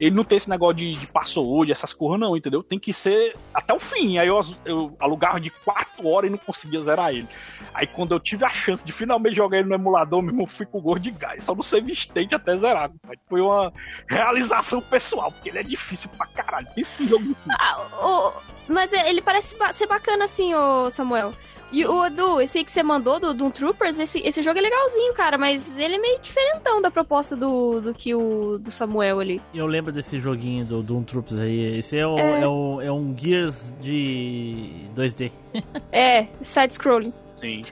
Ele 0.00 0.14
não 0.16 0.24
tem 0.24 0.38
esse 0.38 0.48
negócio 0.48 0.76
de, 0.76 0.90
de 0.90 1.06
password, 1.08 1.70
essas 1.70 1.92
coisas, 1.92 2.18
não, 2.18 2.34
entendeu? 2.34 2.62
Tem 2.62 2.78
que 2.78 2.90
ser 2.92 3.36
até 3.52 3.74
o 3.74 3.78
fim. 3.78 4.16
Aí 4.18 4.26
eu, 4.28 4.40
eu 4.64 4.96
alugava 4.98 5.38
de 5.38 5.50
4 5.50 6.06
horas 6.08 6.28
e 6.28 6.30
não 6.30 6.38
conseguia 6.38 6.80
zerar 6.80 7.10
ele. 7.10 7.28
Aí 7.74 7.86
quando 7.86 8.12
eu 8.14 8.18
tive 8.18 8.44
a 8.44 8.48
chance 8.48 8.82
de 8.82 8.92
finalmente 8.92 9.36
jogar 9.36 9.58
ele 9.58 9.68
no 9.68 9.74
emulador, 9.74 10.22
meu 10.22 10.30
irmão, 10.32 10.46
fui 10.46 10.64
com 10.64 10.80
gosto 10.80 11.02
de 11.02 11.10
gás. 11.10 11.44
Só 11.44 11.54
no 11.54 11.62
save 11.62 11.92
state 11.92 12.34
até 12.34 12.56
zerar. 12.56 12.90
Foi 13.28 13.42
uma 13.42 13.70
realização 14.08 14.80
pessoal, 14.80 15.30
porque 15.30 15.50
ele 15.50 15.58
é 15.58 15.62
difícil 15.62 16.08
pra 16.16 16.26
caralho. 16.26 16.66
Pensa 16.74 16.94
que 16.96 17.06
jogo 17.06 17.24
difícil. 17.24 17.52
Ah, 17.60 17.86
o- 18.02 18.32
mas 18.72 18.92
ele 18.92 19.20
parece 19.20 19.54
ser 19.72 19.86
bacana 19.86 20.24
assim, 20.24 20.54
ô 20.54 20.88
Samuel. 20.90 21.34
E 21.72 21.86
o 21.86 22.04
Edu, 22.04 22.40
esse 22.40 22.58
aí 22.58 22.64
que 22.64 22.70
você 22.70 22.82
mandou 22.82 23.20
do 23.20 23.32
Doom 23.32 23.50
Troopers, 23.50 23.98
esse, 23.98 24.18
esse 24.20 24.42
jogo 24.42 24.58
é 24.58 24.62
legalzinho, 24.62 25.14
cara, 25.14 25.38
mas 25.38 25.78
ele 25.78 25.94
é 25.94 25.98
meio 25.98 26.18
diferentão 26.20 26.82
da 26.82 26.90
proposta 26.90 27.36
do, 27.36 27.80
do 27.80 27.94
que 27.94 28.12
o 28.14 28.58
do 28.58 28.70
Samuel 28.70 29.20
ali. 29.20 29.40
Eu 29.54 29.66
lembro 29.66 29.92
desse 29.92 30.18
joguinho 30.18 30.64
do 30.64 30.82
Doom 30.82 31.04
Troops 31.04 31.38
aí. 31.38 31.78
Esse 31.78 31.96
é, 31.96 32.06
o, 32.06 32.18
É. 32.18 32.40
é. 32.42 32.48
o- 32.48 32.80
é 32.80 32.90
um 32.90 33.14
Gears 33.16 33.72
de 33.80 34.86
2D. 34.96 35.30
É, 35.92 36.26
side-scrolling. 36.40 37.12
Sim. 37.36 37.62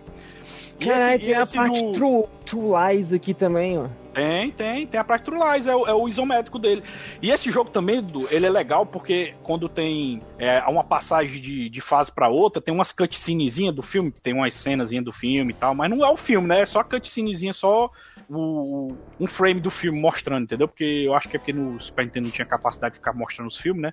Caralho, 0.79 1.17
esse- 1.17 1.25
tem 1.27 1.35
a 1.35 1.43
esse 1.43 1.55
parte 1.57 1.83
do- 1.83 1.93
True, 1.93 2.25
True 2.47 2.95
Lies 2.95 3.13
aqui 3.13 3.35
também, 3.35 3.79
ó. 3.79 3.89
Tem, 4.15 4.51
tem, 4.51 4.87
tem 4.87 4.99
a 4.99 5.05
parte 5.05 5.25
True 5.25 5.39
Lies, 5.39 5.67
é, 5.67 5.77
o- 5.77 5.87
é 5.87 5.95
o 5.95 6.09
isométrico 6.09 6.59
dele. 6.59 6.83
E 7.23 7.31
esse 7.31 7.51
jogo 7.51 7.71
também, 7.71 8.05
ele 8.31 8.47
é 8.47 8.51
legal 8.51 8.85
porque 8.87 9.35
quando 9.43 9.69
tem 9.69 10.21
é, 10.39 10.61
uma 10.67 10.83
passagem 10.83 11.41
de, 11.41 11.69
de 11.69 11.81
fase 11.81 12.11
pra 12.13 12.29
outra, 12.29 12.61
tem 12.61 12.75
umas 12.75 12.91
cutscenezinhas 12.93 13.75
do 13.75 13.83
filme, 13.83 14.11
tem 14.11 14.35
umas 14.35 14.55
cenazinhas 14.55 15.05
do 15.05 15.13
filme 15.13 15.53
e 15.53 15.55
tal, 15.57 15.75
mas 15.75 15.91
não 15.91 16.05
é 16.05 16.11
o 16.11 16.17
filme, 16.17 16.49
né? 16.49 16.63
É 16.63 16.67
só 16.67 16.81
a 16.81 16.85
cutscenezinha, 16.85 17.53
só 17.53 17.91
o, 18.29 18.93
um 19.21 19.27
frame 19.27 19.61
do 19.61 19.71
filme 19.71 20.01
mostrando, 20.01 20.45
entendeu? 20.45 20.69
Porque 20.69 20.85
eu 20.85 21.15
acho 21.15 21.29
que 21.29 21.37
é 21.37 21.39
porque 21.39 21.53
no 21.53 21.79
Super 21.81 22.05
Nintendo 22.05 22.27
não 22.27 22.33
tinha 22.33 22.47
capacidade 22.47 22.95
de 22.95 22.99
ficar 22.99 23.13
mostrando 23.13 23.49
os 23.49 23.57
filmes, 23.57 23.83
né? 23.83 23.93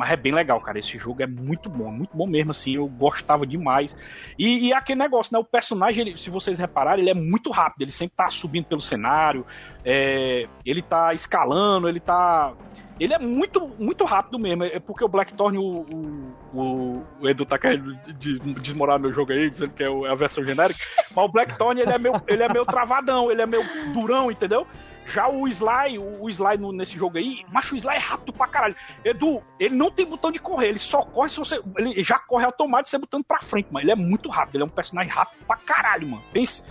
Mas 0.00 0.12
é 0.12 0.16
bem 0.16 0.32
legal, 0.32 0.58
cara. 0.62 0.78
Esse 0.78 0.96
jogo 0.96 1.22
é 1.22 1.26
muito 1.26 1.68
bom, 1.68 1.92
muito 1.92 2.16
bom 2.16 2.26
mesmo, 2.26 2.52
assim. 2.52 2.74
Eu 2.74 2.88
gostava 2.88 3.46
demais. 3.46 3.94
E, 4.38 4.68
e 4.68 4.72
aquele 4.72 4.98
negócio, 4.98 5.30
né? 5.30 5.38
O 5.38 5.44
personagem, 5.44 6.08
ele, 6.08 6.16
se 6.16 6.30
vocês 6.30 6.58
repararem, 6.58 7.02
ele 7.02 7.10
é 7.10 7.14
muito 7.14 7.50
rápido. 7.50 7.82
Ele 7.82 7.92
sempre 7.92 8.16
tá 8.16 8.30
subindo 8.30 8.64
pelo 8.64 8.80
cenário, 8.80 9.44
é, 9.84 10.48
ele 10.64 10.80
tá 10.80 11.12
escalando, 11.12 11.86
ele 11.86 12.00
tá. 12.00 12.54
Ele 12.98 13.12
é 13.12 13.18
muito, 13.18 13.68
muito 13.78 14.06
rápido 14.06 14.38
mesmo. 14.38 14.64
É 14.64 14.80
porque 14.80 15.04
o 15.04 15.08
Blackthorn, 15.08 15.58
o, 15.58 16.32
o, 16.54 17.04
o, 17.20 17.28
Edu 17.28 17.44
tá 17.44 17.58
querendo 17.58 17.94
de- 18.14 18.38
de- 18.38 18.54
desmorar 18.54 18.98
meu 18.98 19.12
jogo 19.12 19.32
aí, 19.32 19.50
dizendo 19.50 19.74
que 19.74 19.82
é 19.82 19.86
é 19.86 20.10
a 20.10 20.14
versão 20.14 20.42
genérica. 20.46 20.80
Mas 21.14 21.24
o 21.26 21.28
Blackthorn, 21.28 21.78
ele 21.78 21.92
é 21.92 21.98
meio, 21.98 22.22
ele 22.26 22.42
é 22.42 22.48
meio 22.48 22.64
travadão, 22.64 23.30
ele 23.30 23.42
é 23.42 23.46
meio 23.46 23.64
durão, 23.92 24.30
entendeu? 24.30 24.66
Já 25.12 25.28
o 25.28 25.46
Sly, 25.48 25.98
o, 25.98 26.22
o 26.24 26.28
Sly 26.28 26.56
no- 26.58 26.72
nesse 26.72 26.96
jogo 26.96 27.18
aí, 27.18 27.44
macho, 27.52 27.74
o 27.74 27.78
Sly 27.78 27.94
é 27.96 27.98
rápido 27.98 28.32
pra 28.32 28.46
caralho. 28.46 28.76
Edu, 29.04 29.42
ele 29.58 29.74
não 29.74 29.90
tem 29.90 30.06
botão 30.06 30.30
de 30.30 30.38
correr, 30.38 30.68
ele 30.68 30.78
só 30.78 31.02
corre 31.02 31.28
se 31.28 31.38
você. 31.38 31.60
Ele 31.76 32.02
já 32.04 32.18
corre 32.18 32.44
automático 32.44 32.88
você 32.90 32.98
botando 32.98 33.24
pra 33.24 33.40
frente, 33.40 33.68
mano. 33.72 33.84
Ele 33.84 33.92
é 33.92 33.96
muito 33.96 34.28
rápido, 34.28 34.56
ele 34.56 34.62
é 34.62 34.66
um 34.66 34.70
personagem 34.70 35.12
rápido 35.12 35.44
pra 35.46 35.56
caralho, 35.56 36.06
mano. 36.06 36.22
Pense. 36.32 36.62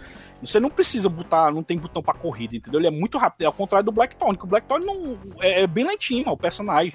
Você 0.41 0.57
não 0.57 0.69
precisa 0.69 1.09
botar, 1.09 1.51
não 1.51 1.61
tem 1.61 1.77
botão 1.77 2.01
pra 2.01 2.13
corrida, 2.13 2.55
entendeu? 2.55 2.79
Ele 2.79 2.87
é 2.87 2.91
muito 2.91 3.17
rápido, 3.17 3.41
é 3.41 3.45
ao 3.45 3.51
contrário 3.51 3.83
do 3.85 3.91
Blackthorn, 3.91 4.37
que 4.37 4.45
o 4.45 4.47
Blackthorn 4.47 4.85
não, 4.85 5.19
é, 5.41 5.63
é 5.63 5.67
bem 5.67 5.85
lentinho, 5.85 6.19
mano, 6.23 6.35
o 6.35 6.37
personagem. 6.37 6.93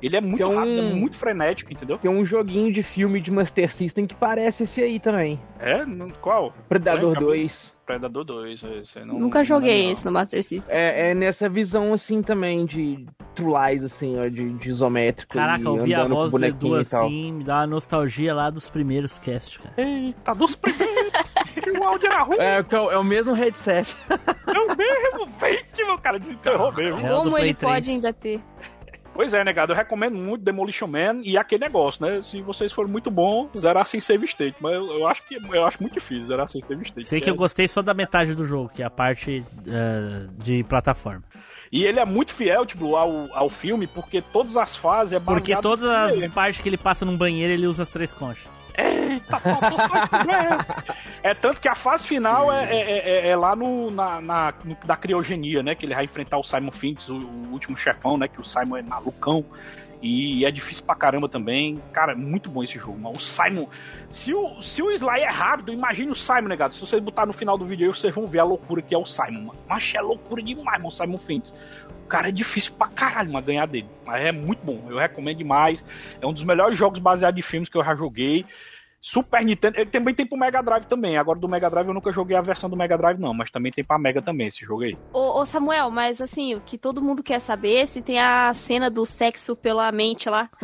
Ele 0.00 0.16
é 0.16 0.20
muito 0.20 0.44
um- 0.46 0.54
rápido, 0.54 0.78
é 0.80 0.94
muito 0.94 1.16
frenético, 1.16 1.72
entendeu? 1.72 1.98
Tem 1.98 2.08
um 2.10 2.24
joguinho 2.24 2.72
de 2.72 2.84
filme 2.84 3.20
de 3.20 3.32
Master 3.32 3.72
System 3.74 4.06
que 4.06 4.14
parece 4.14 4.62
esse 4.62 4.80
aí 4.80 5.00
também. 5.00 5.40
É? 5.58 5.84
Qual? 6.20 6.52
Predador 6.68 7.08
Lembra? 7.14 7.20
2. 7.20 7.74
Predador 7.84 8.24
2, 8.24 8.62
esse 8.82 8.98
aí 8.98 9.04
não, 9.04 9.18
Nunca 9.18 9.38
não 9.40 9.44
joguei 9.44 9.90
esse 9.90 10.04
no 10.04 10.12
Master 10.12 10.42
System. 10.42 10.74
É, 10.74 11.10
é 11.10 11.14
nessa 11.14 11.48
visão 11.48 11.92
assim 11.92 12.22
também 12.22 12.64
de 12.64 13.04
True 13.34 13.52
Lies, 13.70 13.84
assim, 13.84 14.18
ó, 14.18 14.22
de, 14.22 14.46
de 14.52 14.68
isométrico. 14.68 15.34
Caraca, 15.34 15.64
eu 15.64 15.76
vi 15.84 15.94
a 15.94 16.04
voz 16.04 16.30
do 16.32 16.44
Edu 16.44 16.74
assim, 16.76 17.32
me 17.32 17.44
dá 17.44 17.58
uma 17.60 17.66
nostalgia 17.66 18.34
lá 18.34 18.48
dos 18.50 18.70
primeiros 18.70 19.18
casts, 19.18 19.58
cara. 19.58 19.74
Eita, 19.76 20.34
dos 20.34 20.54
primeiros! 20.56 21.12
o 21.80 21.84
áudio 21.84 22.06
era 22.06 22.22
ruim! 22.22 22.36
É, 22.38 22.64
é 22.68 22.80
o- 22.80 22.90
é 22.92 22.98
o 22.98 23.04
mesmo 23.04 23.32
headset. 23.34 23.94
Eu 24.46 24.76
mesmo, 24.76 25.28
gente, 25.40 25.84
meu 25.84 25.98
cara 25.98 26.18
desenterrou 26.18 26.72
mesmo. 26.72 27.00
É 27.00 27.12
o 27.12 27.16
do 27.16 27.22
Como 27.24 27.38
ele 27.38 27.54
3. 27.54 27.72
pode 27.72 27.90
ainda 27.90 28.12
ter? 28.12 28.40
Pois 29.14 29.32
é, 29.32 29.44
negado, 29.44 29.72
eu 29.72 29.76
recomendo 29.76 30.16
muito 30.16 30.42
Demolition 30.42 30.88
Man 30.88 31.20
e 31.22 31.38
aquele 31.38 31.60
negócio, 31.64 32.04
né? 32.04 32.20
Se 32.20 32.42
vocês 32.42 32.72
forem 32.72 32.90
muito 32.90 33.10
bons, 33.12 33.48
zerar 33.56 33.86
sem 33.86 34.00
save 34.00 34.26
state. 34.26 34.56
Mas 34.60 34.74
eu, 34.74 34.98
eu 34.98 35.06
acho 35.06 35.22
que 35.28 35.36
eu 35.36 35.64
acho 35.64 35.80
muito 35.80 35.94
difícil 35.94 36.26
zerar 36.26 36.48
sem 36.48 36.60
save 36.60 36.82
state. 36.82 37.06
Sei 37.06 37.20
que 37.20 37.30
eu 37.30 37.34
É- 37.34 37.36
gostei 37.36 37.68
só 37.68 37.80
da 37.80 37.94
metade 37.94 38.34
do 38.34 38.44
jogo, 38.44 38.68
que 38.74 38.82
é 38.82 38.84
a 38.84 38.90
parte 38.90 39.44
eh, 39.68 40.26
de 40.36 40.64
plataforma. 40.64 41.22
E 41.70 41.84
ele 41.84 41.98
é 42.00 42.04
muito 42.04 42.34
fiel, 42.34 42.66
tipo, 42.66 42.96
ao, 42.96 43.28
ao 43.32 43.48
filme, 43.48 43.86
porque 43.86 44.20
todas 44.20 44.56
as 44.56 44.76
fases 44.76 45.12
é 45.14 45.20
Porque 45.20 45.56
todas 45.56 45.84
as 45.88 46.26
partes 46.28 46.60
que 46.60 46.68
ele 46.68 46.76
passa 46.76 47.04
num 47.04 47.16
banheiro, 47.16 47.52
ele 47.52 47.66
usa 47.66 47.82
as 47.84 47.88
três 47.88 48.12
conchas. 48.12 48.46
Eita, 48.76 49.40
só. 49.40 49.58
É 51.22 51.34
tanto 51.34 51.60
que 51.60 51.68
a 51.68 51.74
fase 51.74 52.06
final 52.08 52.52
é, 52.52 52.64
é, 52.64 52.98
é- 53.26 53.28
é 53.30 53.36
lá 53.36 53.54
no, 53.54 53.90
na, 53.90 54.20
na- 54.20 54.54
no- 54.64 54.76
da 54.84 54.96
criogenia, 54.96 55.62
né? 55.62 55.74
Que 55.74 55.86
ele 55.86 55.94
vai 55.94 56.04
enfrentar 56.04 56.38
o 56.38 56.42
Simon 56.44 56.70
Finks, 56.70 57.08
o, 57.08 57.14
o 57.16 57.52
último 57.52 57.76
chefão, 57.76 58.16
né? 58.16 58.28
Que 58.28 58.40
o 58.40 58.44
Simon 58.44 58.76
é 58.76 58.82
malucão. 58.82 59.44
E 60.06 60.44
é 60.44 60.50
difícil 60.50 60.84
pra 60.84 60.94
caramba 60.94 61.30
também. 61.30 61.80
Cara, 61.90 62.12
é 62.12 62.14
muito 62.14 62.50
bom 62.50 62.62
esse 62.62 62.78
jogo, 62.78 62.98
mano. 62.98 63.16
O 63.16 63.20
Simon. 63.20 63.66
Se 64.10 64.34
o, 64.34 64.60
se 64.60 64.82
o 64.82 64.90
Sly 64.90 65.20
é 65.20 65.30
rápido, 65.30 65.72
imagine 65.72 66.10
o 66.10 66.14
Simon, 66.14 66.48
negado. 66.48 66.74
Se 66.74 66.80
vocês 66.80 67.00
botar 67.02 67.24
no 67.24 67.32
final 67.32 67.56
do 67.56 67.64
vídeo 67.64 67.86
aí, 67.86 67.94
vocês 67.94 68.14
vão 68.14 68.26
ver 68.26 68.40
a 68.40 68.44
loucura 68.44 68.82
que 68.82 68.94
é 68.94 68.98
o 68.98 69.06
Simon, 69.06 69.44
mano. 69.46 69.58
Mas 69.66 69.94
é 69.96 70.00
loucura 70.02 70.42
demais, 70.42 70.76
mano, 70.78 70.88
o 70.88 70.92
Simon 70.92 71.16
Finks. 71.16 71.54
Cara 72.08 72.28
é 72.28 72.32
difícil 72.32 72.72
pra 72.78 72.88
caralho, 72.88 73.32
mano, 73.32 73.46
ganhar 73.46 73.66
dele. 73.66 73.88
Mas 74.04 74.24
é 74.24 74.32
muito 74.32 74.64
bom. 74.64 74.86
Eu 74.88 74.98
recomendo 74.98 75.38
demais. 75.38 75.84
É 76.20 76.26
um 76.26 76.32
dos 76.32 76.44
melhores 76.44 76.76
jogos 76.78 76.98
baseados 76.98 77.38
em 77.38 77.42
filmes 77.42 77.68
que 77.68 77.76
eu 77.76 77.84
já 77.84 77.94
joguei. 77.94 78.44
Super 79.06 79.44
Nintendo, 79.44 79.78
ele 79.78 79.90
também 79.90 80.14
tem 80.14 80.24
pro 80.26 80.38
Mega 80.38 80.62
Drive 80.62 80.86
também. 80.86 81.18
Agora 81.18 81.38
do 81.38 81.46
Mega 81.46 81.68
Drive 81.68 81.86
eu 81.88 81.92
nunca 81.92 82.10
joguei 82.10 82.34
a 82.38 82.40
versão 82.40 82.70
do 82.70 82.76
Mega 82.76 82.96
Drive, 82.96 83.18
não, 83.20 83.34
mas 83.34 83.50
também 83.50 83.70
tem 83.70 83.84
pra 83.84 83.98
Mega 83.98 84.22
também 84.22 84.46
esse 84.46 84.64
jogo 84.64 84.82
aí. 84.82 84.96
Ô, 85.12 85.40
ô, 85.40 85.44
Samuel, 85.44 85.90
mas 85.90 86.22
assim, 86.22 86.54
o 86.54 86.60
que 86.62 86.78
todo 86.78 87.02
mundo 87.02 87.22
quer 87.22 87.38
saber 87.38 87.74
é 87.82 87.84
se 87.86 88.00
tem 88.00 88.18
a 88.18 88.50
cena 88.54 88.88
do 88.88 89.04
sexo 89.04 89.54
pela 89.54 89.92
mente 89.92 90.30
lá. 90.30 90.48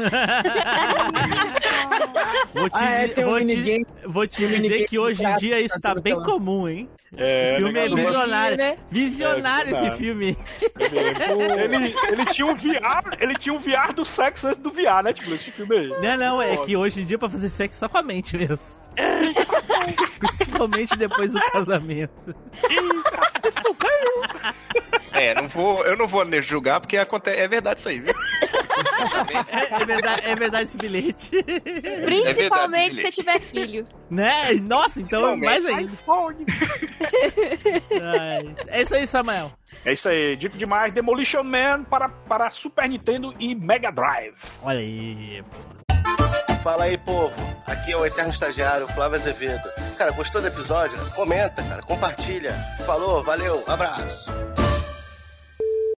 Vou 2.54 2.68
te, 2.68 2.76
Ah, 2.78 2.90
é, 2.90 3.08
tem 3.08 3.24
um 3.24 3.28
vou 3.28 3.44
te- 3.44 3.86
vou 4.06 4.26
te 4.26 4.44
um 4.44 4.48
dizer 4.48 4.86
que 4.88 4.98
hoje 4.98 5.24
em 5.24 5.34
dia 5.36 5.60
isso 5.60 5.78
tá 5.80 5.94
bem 5.94 6.14
tudo 6.14 6.24
comum, 6.24 6.68
hein? 6.68 6.88
É, 7.16 7.54
o 7.54 7.56
filme 7.56 7.78
é 7.78 7.88
visionário. 7.88 8.56
né? 8.56 8.76
Visionário 8.88 9.68
É, 9.68 9.72
esse 9.72 9.80
verdade. 9.80 9.98
filme. 9.98 10.36
ele, 10.78 11.94
ele 12.08 12.24
tinha 12.26 12.46
um 12.46 12.54
VR, 12.54 13.16
ele 13.18 13.34
tinha 13.36 13.52
um 13.52 13.58
VR 13.58 13.92
do 13.94 14.04
sexo 14.04 14.46
antes 14.48 14.60
do 14.60 14.70
VR, 14.70 15.02
né? 15.02 15.12
Tipo, 15.12 15.32
esse 15.34 15.50
filme 15.50 15.76
aí. 15.76 15.88
Não, 16.00 16.16
não, 16.16 16.42
é 16.42 16.56
que 16.58 16.76
hoje 16.76 17.00
em 17.00 17.04
dia 17.04 17.16
é 17.16 17.18
pra 17.18 17.28
fazer 17.28 17.50
sexo 17.50 17.78
só 17.80 17.88
com 17.88 17.98
a 17.98 18.02
mente 18.02 18.29
mesmo. 18.36 18.58
Principalmente 20.18 20.96
depois 20.96 21.32
do 21.32 21.40
casamento. 21.52 22.34
É, 25.12 25.34
não 25.34 25.48
vou, 25.48 25.84
eu 25.84 25.96
não 25.96 26.06
vou 26.06 26.24
julgar 26.42 26.80
porque 26.80 26.96
acontece, 26.96 27.40
é 27.40 27.48
verdade 27.48 27.80
isso 27.80 27.88
aí, 27.88 28.00
viu? 28.00 28.14
É, 29.48 29.82
é 29.82 29.84
verdade, 29.84 30.26
é 30.26 30.36
verdade 30.36 30.64
esse 30.64 30.78
bilhete. 30.78 31.30
Principalmente 32.04 32.96
Guilherme. 32.96 33.12
se 33.12 33.20
tiver 33.20 33.40
filho. 33.40 33.86
Né? 34.08 34.52
Nossa, 34.62 35.00
então 35.00 35.28
é 35.28 35.36
mais 35.36 35.64
ainda. 35.66 35.92
É 38.68 38.82
isso 38.82 38.94
aí, 38.94 39.06
Samuel. 39.06 39.52
É 39.84 39.92
isso 39.92 40.08
aí, 40.08 40.36
dito 40.36 40.56
demais. 40.56 40.92
Demolition 40.92 41.42
Man 41.42 41.84
para, 41.84 42.08
para 42.08 42.50
Super 42.50 42.88
Nintendo 42.88 43.34
e 43.38 43.54
Mega 43.54 43.90
Drive. 43.90 44.34
Olha 44.62 44.80
aí, 44.80 45.42
pô. 45.42 45.79
Fala 46.62 46.84
aí, 46.84 46.98
povo. 46.98 47.34
Aqui 47.66 47.92
é 47.92 47.96
o 47.96 48.04
Eterno 48.04 48.30
Estagiário, 48.30 48.86
Flávio 48.88 49.18
Azevedo. 49.18 49.68
Cara, 49.96 50.10
gostou 50.10 50.40
do 50.40 50.48
episódio? 50.48 50.98
Comenta, 51.10 51.62
cara, 51.62 51.82
compartilha. 51.82 52.52
Falou, 52.84 53.22
valeu, 53.22 53.62
abraço. 53.66 54.30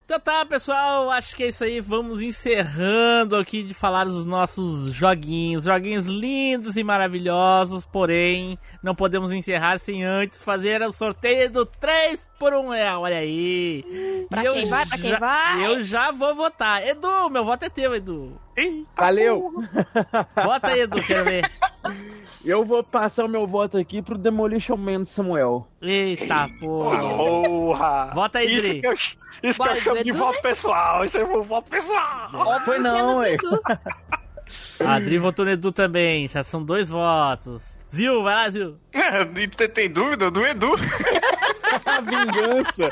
Então 0.05 0.19
tá, 0.19 0.45
pessoal, 0.45 1.09
acho 1.11 1.33
que 1.35 1.43
é 1.43 1.47
isso 1.47 1.63
aí. 1.63 1.79
Vamos 1.79 2.21
encerrando 2.21 3.37
aqui 3.37 3.63
de 3.63 3.73
falar 3.73 4.03
dos 4.03 4.25
nossos 4.25 4.91
joguinhos. 4.91 5.63
Joguinhos 5.63 6.05
lindos 6.05 6.75
e 6.75 6.83
maravilhosos, 6.83 7.85
porém, 7.85 8.59
não 8.83 8.93
podemos 8.93 9.31
encerrar 9.31 9.79
sem 9.79 10.03
antes 10.03 10.43
fazer 10.43 10.81
o 10.81 10.91
sorteio 10.91 11.49
do 11.49 11.65
3 11.65 12.19
por 12.37 12.53
1 12.53 12.69
real, 12.69 13.01
olha 13.03 13.17
aí. 13.17 14.25
Pra 14.29 14.43
E 14.43 14.51
quem 14.51 14.69
vai, 14.69 14.85
pra 14.85 14.97
quem 14.97 15.17
vai. 15.17 15.65
Eu 15.65 15.81
já 15.81 16.11
vou 16.11 16.35
votar. 16.35 16.85
Edu, 16.85 17.29
meu 17.29 17.45
voto 17.45 17.63
é 17.63 17.69
teu, 17.69 17.95
Edu. 17.95 18.37
Valeu! 18.97 19.53
Vota 20.35 20.67
aí, 20.67 20.81
Edu, 20.81 21.01
quero 21.03 21.23
ver. 21.23 21.49
Eu 22.43 22.65
vou 22.65 22.83
passar 22.83 23.23
o 23.23 23.29
meu 23.29 23.47
voto 23.47 23.77
aqui 23.77 24.01
pro 24.01 24.17
Demolition 24.17 24.75
Man 24.75 25.01
do 25.03 25.05
Samuel. 25.09 25.65
Eita 25.81 26.49
porra. 26.59 26.99
Porra! 27.15 28.11
Vota 28.13 28.39
aí, 28.39 28.53
Isso 28.53 28.67
Dri. 28.67 28.81
que 28.81 28.87
eu, 28.87 28.93
isso 28.93 29.63
que 29.63 29.69
eu 29.69 29.75
chamo 29.77 30.03
de 30.03 30.09
Edu, 30.09 30.19
voto 30.19 30.35
né? 30.35 30.41
pessoal. 30.41 31.05
Isso 31.05 31.17
é 31.17 31.23
um 31.23 31.41
voto 31.41 31.69
pessoal. 31.69 32.29
Foi 32.65 32.79
não, 32.79 33.17
ué. 33.19 33.37
A 34.79 34.95
Adri 34.95 35.17
votou 35.17 35.45
no 35.45 35.51
Edu 35.51 35.71
também, 35.71 36.27
já 36.27 36.43
são 36.43 36.63
dois 36.63 36.89
votos. 36.89 37.77
Zil, 37.93 38.23
vai 38.23 38.35
lá, 38.35 38.49
Zil. 38.49 38.75
E 39.35 39.47
tem- 39.47 39.69
Tem 39.69 39.89
dúvida 39.91 40.31
do 40.31 40.45
Edu? 40.45 40.71
Vingança. 42.05 42.91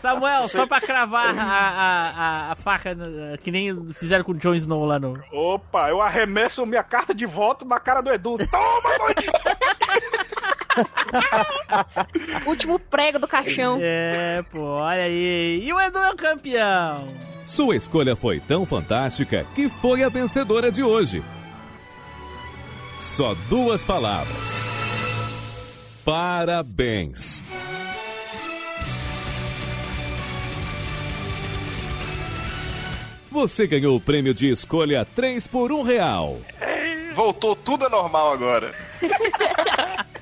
Samuel, 0.00 0.48
só 0.48 0.66
pra 0.66 0.80
cravar 0.80 1.34
a, 1.38 1.42
a, 1.42 2.10
a, 2.48 2.52
a 2.52 2.54
faca, 2.56 2.96
que 3.42 3.50
nem 3.50 3.92
fizeram 3.92 4.24
com 4.24 4.32
o 4.32 4.34
Jon 4.36 4.54
Snow 4.54 4.84
lá 4.84 4.98
no... 4.98 5.18
Opa, 5.32 5.88
eu 5.90 6.00
arremesso 6.00 6.64
minha 6.66 6.82
carta 6.84 7.14
de 7.14 7.26
voto 7.26 7.64
na 7.64 7.78
cara 7.80 8.00
do 8.00 8.12
Edu. 8.12 8.36
Toma, 8.50 8.98
doido! 8.98 9.32
Último 12.46 12.78
prego 12.78 13.18
do 13.18 13.26
caixão. 13.28 13.78
É, 13.80 14.42
pô, 14.50 14.60
olha 14.62 15.02
aí. 15.04 15.60
E 15.64 15.72
o 15.72 15.80
Edu 15.80 15.98
é 15.98 16.10
o 16.10 16.16
campeão. 16.16 17.08
Sua 17.44 17.76
escolha 17.76 18.14
foi 18.16 18.40
tão 18.40 18.66
fantástica 18.66 19.46
que 19.54 19.68
foi 19.68 20.02
a 20.02 20.08
vencedora 20.08 20.70
de 20.70 20.82
hoje. 20.82 21.22
Só 22.98 23.34
duas 23.48 23.84
palavras. 23.84 24.64
Parabéns. 26.04 27.42
Você 33.30 33.66
ganhou 33.66 33.96
o 33.96 34.00
prêmio 34.00 34.32
de 34.32 34.50
escolha 34.50 35.06
3 35.14 35.46
por 35.46 35.70
1 35.70 35.82
real. 35.82 36.38
Voltou 37.14 37.54
tudo 37.54 37.84
a 37.86 37.88
normal 37.90 38.32
agora. 38.32 38.74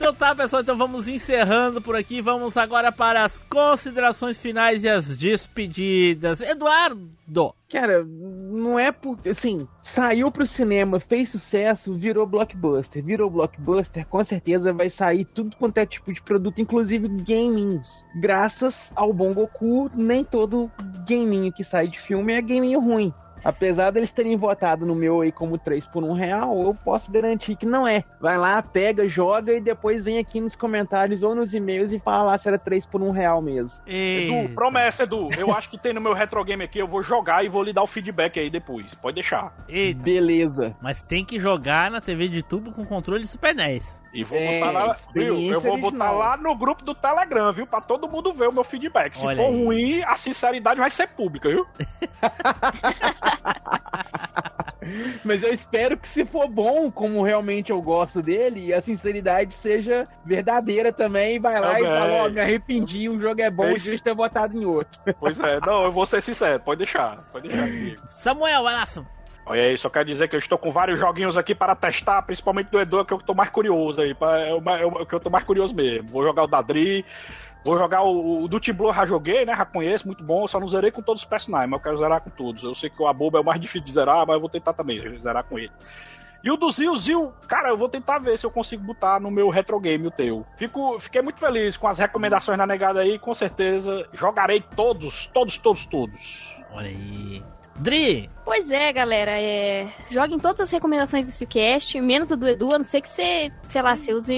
Então 0.00 0.14
tá, 0.14 0.34
pessoal, 0.34 0.62
então 0.62 0.74
vamos 0.78 1.06
encerrando 1.06 1.78
por 1.78 1.94
aqui. 1.94 2.22
Vamos 2.22 2.56
agora 2.56 2.90
para 2.90 3.22
as 3.22 3.38
considerações 3.38 4.40
finais 4.40 4.82
e 4.82 4.88
as 4.88 5.14
despedidas. 5.14 6.40
Eduardo! 6.40 7.54
Cara, 7.70 8.02
não 8.02 8.78
é 8.78 8.90
porque, 8.90 9.28
assim, 9.28 9.68
saiu 9.82 10.32
pro 10.32 10.46
cinema, 10.46 10.98
fez 10.98 11.28
sucesso, 11.28 11.94
virou 11.94 12.26
blockbuster. 12.26 13.04
Virou 13.04 13.28
blockbuster, 13.28 14.06
com 14.06 14.24
certeza 14.24 14.72
vai 14.72 14.88
sair 14.88 15.26
tudo 15.26 15.54
quanto 15.56 15.76
é 15.76 15.84
tipo 15.84 16.10
de 16.14 16.22
produto, 16.22 16.62
inclusive 16.62 17.06
gamings. 17.06 18.02
Graças 18.18 18.90
ao 18.96 19.12
Bom 19.12 19.34
Goku, 19.34 19.90
nem 19.94 20.24
todo 20.24 20.72
gaminho 21.06 21.52
que 21.52 21.62
sai 21.62 21.86
de 21.86 22.00
filme 22.00 22.32
é 22.32 22.40
gaminho 22.40 22.80
ruim. 22.80 23.12
Apesar 23.44 23.90
deles 23.90 24.10
terem 24.10 24.36
votado 24.36 24.84
no 24.86 24.94
meu 24.94 25.20
aí 25.20 25.32
como 25.32 25.58
3 25.58 25.86
por 25.86 26.02
1 26.02 26.12
real, 26.12 26.60
eu 26.62 26.74
posso 26.74 27.10
garantir 27.10 27.56
que 27.56 27.66
não 27.66 27.86
é. 27.86 28.04
Vai 28.20 28.36
lá, 28.36 28.62
pega, 28.62 29.04
joga 29.04 29.52
e 29.52 29.60
depois 29.60 30.04
vem 30.04 30.18
aqui 30.18 30.40
nos 30.40 30.56
comentários 30.56 31.22
ou 31.22 31.34
nos 31.34 31.54
e-mails 31.54 31.92
e 31.92 31.98
fala 31.98 32.32
lá 32.32 32.38
se 32.38 32.48
era 32.48 32.58
3 32.58 32.86
por 32.86 33.02
1 33.02 33.10
real 33.10 33.42
mesmo. 33.42 33.80
Edu, 33.86 34.54
promessa, 34.54 35.04
Edu. 35.04 35.30
Eu 35.36 35.52
acho 35.52 35.70
que 35.70 35.78
tem 35.78 35.92
no 35.92 36.00
meu 36.00 36.12
retro 36.12 36.44
game 36.44 36.64
aqui. 36.64 36.78
Eu 36.78 36.88
vou 36.88 37.02
jogar 37.02 37.44
e 37.44 37.48
vou 37.48 37.62
lhe 37.62 37.72
dar 37.72 37.82
o 37.82 37.86
feedback 37.86 38.38
aí 38.38 38.50
depois. 38.50 38.94
Pode 38.94 39.16
deixar. 39.16 39.54
Eita. 39.68 40.02
Beleza. 40.02 40.74
Mas 40.80 41.02
tem 41.02 41.24
que 41.24 41.38
jogar 41.38 41.90
na 41.90 42.00
TV 42.00 42.28
de 42.28 42.42
tubo 42.42 42.72
com 42.72 42.84
controle 42.84 43.22
de 43.22 43.28
Super 43.28 43.54
NES. 43.54 43.99
E 44.12 44.24
vou 44.24 44.38
É, 44.38 44.58
botar 44.58 44.70
lá, 44.72 44.96
viu? 45.14 45.24
Eu 45.40 45.60
vou 45.60 45.72
original. 45.72 45.90
botar 45.92 46.10
lá 46.10 46.36
no 46.36 46.54
grupo 46.56 46.84
do 46.84 46.94
Telegram, 46.94 47.52
viu? 47.52 47.66
Pra 47.66 47.80
todo 47.80 48.08
mundo 48.08 48.32
ver 48.32 48.48
o 48.48 48.52
meu 48.52 48.64
feedback. 48.64 49.16
Se 49.16 49.24
Olha 49.24 49.36
for 49.36 49.46
aí. 49.52 49.64
ruim, 49.64 50.02
a 50.02 50.16
sinceridade 50.16 50.80
vai 50.80 50.90
ser 50.90 51.06
pública, 51.08 51.48
viu? 51.48 51.64
Mas 55.24 55.42
eu 55.42 55.52
espero 55.52 55.96
que 55.96 56.08
se 56.08 56.24
for 56.24 56.48
bom, 56.48 56.90
como 56.90 57.22
realmente 57.22 57.70
eu 57.70 57.80
gosto 57.80 58.20
dele, 58.22 58.72
a 58.74 58.80
sinceridade 58.80 59.54
seja 59.54 60.08
verdadeira 60.24 60.92
também. 60.92 61.36
E 61.36 61.38
vai 61.38 61.60
lá 61.60 61.80
e 61.80 61.84
Também. 61.84 62.00
fala, 62.00 62.12
ó, 62.24 62.28
me 62.28 62.40
arrependi, 62.40 63.08
o 63.08 63.20
jogo 63.20 63.40
é 63.40 63.50
bom, 63.50 63.70
isso. 63.70 63.84
devia 63.84 64.00
ter 64.02 64.14
votado 64.14 64.60
em 64.60 64.64
outro. 64.64 65.00
Pois 65.20 65.38
é, 65.38 65.60
não, 65.60 65.84
eu 65.84 65.92
vou 65.92 66.04
ser 66.06 66.20
sincero. 66.22 66.58
Pode 66.60 66.78
deixar, 66.78 67.18
pode 67.30 67.48
deixar. 67.48 67.68
Samuel, 68.14 68.62
vai 68.64 68.74
lá, 68.74 68.86
Sam. 68.86 69.06
Olha 69.50 69.64
aí, 69.64 69.76
só 69.76 69.90
quero 69.90 70.04
dizer 70.04 70.28
que 70.28 70.36
eu 70.36 70.38
estou 70.38 70.56
com 70.56 70.70
vários 70.70 71.00
joguinhos 71.00 71.36
aqui 71.36 71.56
para 71.56 71.74
testar, 71.74 72.22
principalmente 72.22 72.68
do 72.68 72.80
Edu, 72.80 73.04
que 73.04 73.12
eu 73.12 73.18
tô 73.18 73.34
mais 73.34 73.50
curioso 73.50 74.00
aí. 74.00 74.16
É 74.46 74.54
o 74.54 75.02
é 75.02 75.04
que 75.04 75.12
eu 75.12 75.18
tô 75.18 75.28
mais 75.28 75.42
curioso 75.42 75.74
mesmo. 75.74 76.06
Vou 76.06 76.22
jogar 76.22 76.44
o 76.44 76.46
da 76.46 76.62
Dri, 76.62 77.04
vou 77.64 77.76
jogar 77.76 78.04
o, 78.04 78.44
o 78.44 78.48
do 78.48 78.60
já 78.94 79.04
joguei, 79.04 79.44
né? 79.44 79.56
Já 79.56 79.64
conheço, 79.64 80.06
muito 80.06 80.22
bom. 80.22 80.46
Só 80.46 80.60
não 80.60 80.68
zerei 80.68 80.92
com 80.92 81.02
todos 81.02 81.22
os 81.22 81.28
personagens, 81.28 81.68
mas 81.68 81.80
eu 81.80 81.82
quero 81.82 81.98
zerar 81.98 82.20
com 82.20 82.30
todos. 82.30 82.62
Eu 82.62 82.76
sei 82.76 82.88
que 82.88 83.02
o 83.02 83.08
Abuba 83.08 83.38
é 83.38 83.40
o 83.40 83.44
mais 83.44 83.60
difícil 83.60 83.84
de 83.84 83.90
zerar, 83.90 84.24
mas 84.24 84.34
eu 84.34 84.40
vou 84.40 84.48
tentar 84.48 84.72
também 84.72 85.18
zerar 85.18 85.42
com 85.42 85.58
ele. 85.58 85.72
E 86.44 86.50
o 86.52 86.56
do 86.56 86.70
Zil, 86.70 86.94
Zil, 86.94 87.32
cara, 87.48 87.70
eu 87.70 87.76
vou 87.76 87.88
tentar 87.88 88.20
ver 88.20 88.38
se 88.38 88.46
eu 88.46 88.52
consigo 88.52 88.84
botar 88.84 89.18
no 89.18 89.32
meu 89.32 89.48
retro 89.48 89.80
game 89.80 90.06
o 90.06 90.12
teu. 90.12 90.46
Fico, 90.58 91.00
fiquei 91.00 91.22
muito 91.22 91.40
feliz 91.40 91.76
com 91.76 91.88
as 91.88 91.98
recomendações 91.98 92.56
na 92.56 92.68
negada 92.68 93.00
aí, 93.00 93.18
com 93.18 93.34
certeza 93.34 94.06
jogarei 94.12 94.60
todos, 94.76 95.26
todos, 95.26 95.58
todos, 95.58 95.86
todos. 95.86 96.54
Olha 96.72 96.86
aí. 96.86 97.42
Dri! 97.76 98.28
Pois 98.44 98.70
é, 98.70 98.92
galera, 98.92 99.40
é... 99.40 99.86
joguem 100.10 100.38
todas 100.38 100.60
as 100.60 100.70
recomendações 100.72 101.24
desse 101.24 101.46
cast, 101.46 102.00
menos 102.00 102.32
a 102.32 102.36
do 102.36 102.48
Edu, 102.48 102.74
a 102.74 102.78
não 102.78 102.84
ser 102.84 103.00
que 103.00 103.08
você, 103.08 103.50
sei 103.68 103.80
lá, 103.80 103.94
você 103.94 104.12
use, 104.12 104.34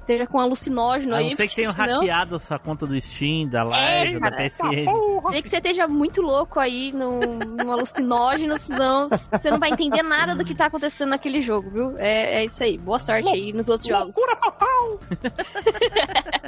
esteja 0.00 0.24
com 0.26 0.38
alucinógeno 0.38 1.14
A 1.14 1.18
aí. 1.18 1.30
não 1.30 1.36
ser 1.36 1.48
que 1.48 1.56
tenham 1.56 1.72
senão- 1.72 1.94
hackeado 1.98 2.36
a 2.36 2.38
sua 2.38 2.58
conta 2.60 2.86
do 2.86 2.98
Steam, 3.00 3.48
da 3.48 3.64
Live, 3.64 4.20
da 4.20 4.30
cara, 4.30 4.36
PSN. 4.36 4.86
Sei 5.30 5.42
que 5.42 5.48
você 5.48 5.56
esteja 5.56 5.88
muito 5.88 6.22
louco 6.22 6.60
aí 6.60 6.92
no, 6.92 7.18
no 7.64 7.72
alucinógeno, 7.72 8.56
senão 8.56 9.08
você 9.08 9.50
não 9.50 9.58
vai 9.58 9.70
entender 9.70 10.02
nada 10.04 10.36
do 10.36 10.44
que 10.44 10.54
tá 10.54 10.66
acontecendo 10.66 11.08
naquele 11.10 11.40
jogo, 11.40 11.68
viu? 11.68 11.98
É, 11.98 12.36
é 12.36 12.44
isso 12.44 12.62
aí. 12.62 12.78
Boa 12.78 13.00
sorte 13.00 13.34
aí 13.34 13.52
nos 13.52 13.68
outros 13.68 13.88
jogos. 13.88 14.14
Loucura 14.14 14.36
total! 14.36 15.00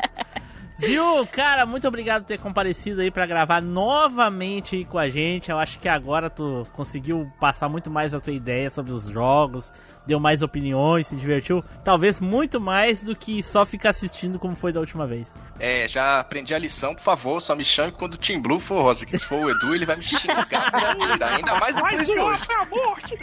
Viu, 0.78 1.26
cara, 1.26 1.66
muito 1.66 1.88
obrigado 1.88 2.22
por 2.22 2.28
ter 2.28 2.38
comparecido 2.38 3.00
aí 3.00 3.10
pra 3.10 3.26
gravar 3.26 3.60
novamente 3.60 4.76
aí 4.76 4.84
com 4.84 4.96
a 4.96 5.08
gente. 5.08 5.50
Eu 5.50 5.58
acho 5.58 5.78
que 5.80 5.88
agora 5.88 6.30
tu 6.30 6.64
conseguiu 6.72 7.28
passar 7.40 7.68
muito 7.68 7.90
mais 7.90 8.14
a 8.14 8.20
tua 8.20 8.32
ideia 8.32 8.70
sobre 8.70 8.92
os 8.92 9.06
jogos, 9.08 9.74
deu 10.06 10.20
mais 10.20 10.40
opiniões, 10.40 11.08
se 11.08 11.16
divertiu. 11.16 11.64
Talvez 11.84 12.20
muito 12.20 12.60
mais 12.60 13.02
do 13.02 13.16
que 13.16 13.42
só 13.42 13.66
ficar 13.66 13.90
assistindo 13.90 14.38
como 14.38 14.54
foi 14.54 14.72
da 14.72 14.78
última 14.78 15.04
vez. 15.04 15.26
É, 15.58 15.88
já 15.88 16.20
aprendi 16.20 16.54
a 16.54 16.58
lição, 16.58 16.94
por 16.94 17.02
favor, 17.02 17.40
só 17.42 17.56
me 17.56 17.64
chame 17.64 17.90
quando 17.90 18.14
o 18.14 18.18
Team 18.18 18.40
Blue 18.40 18.60
for 18.60 18.80
rosa, 18.80 19.04
que 19.04 19.18
se 19.18 19.26
for 19.26 19.44
o 19.44 19.50
Edu, 19.50 19.74
ele 19.74 19.84
vai 19.84 19.96
me 19.96 20.04
xingar, 20.04 20.46
ainda 21.34 21.58
mais 21.58 21.74
depois 21.74 21.94
Mais 21.96 22.06
de 22.06 22.12
hoje. 22.18 22.42
até 22.44 22.54
a 22.54 22.64
morte! 22.66 23.18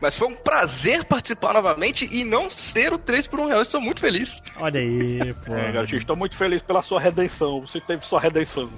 Mas 0.00 0.14
foi 0.14 0.28
um 0.28 0.34
prazer 0.34 1.04
participar 1.04 1.52
novamente 1.52 2.08
e 2.10 2.24
não 2.24 2.50
ser 2.50 2.92
o 2.92 2.98
3 2.98 3.26
por 3.26 3.40
1 3.40 3.46
real, 3.46 3.58
eu 3.58 3.62
estou 3.62 3.80
muito 3.80 4.00
feliz. 4.00 4.42
Olha 4.56 4.80
aí, 4.80 5.34
pô. 5.44 5.54
É, 5.54 5.72
garotinho, 5.72 5.98
estou 5.98 6.16
muito 6.16 6.36
feliz 6.36 6.62
pela 6.62 6.82
sua 6.82 7.00
redenção. 7.00 7.60
Você 7.60 7.80
teve 7.80 8.04
sua 8.04 8.20
redenção. 8.20 8.70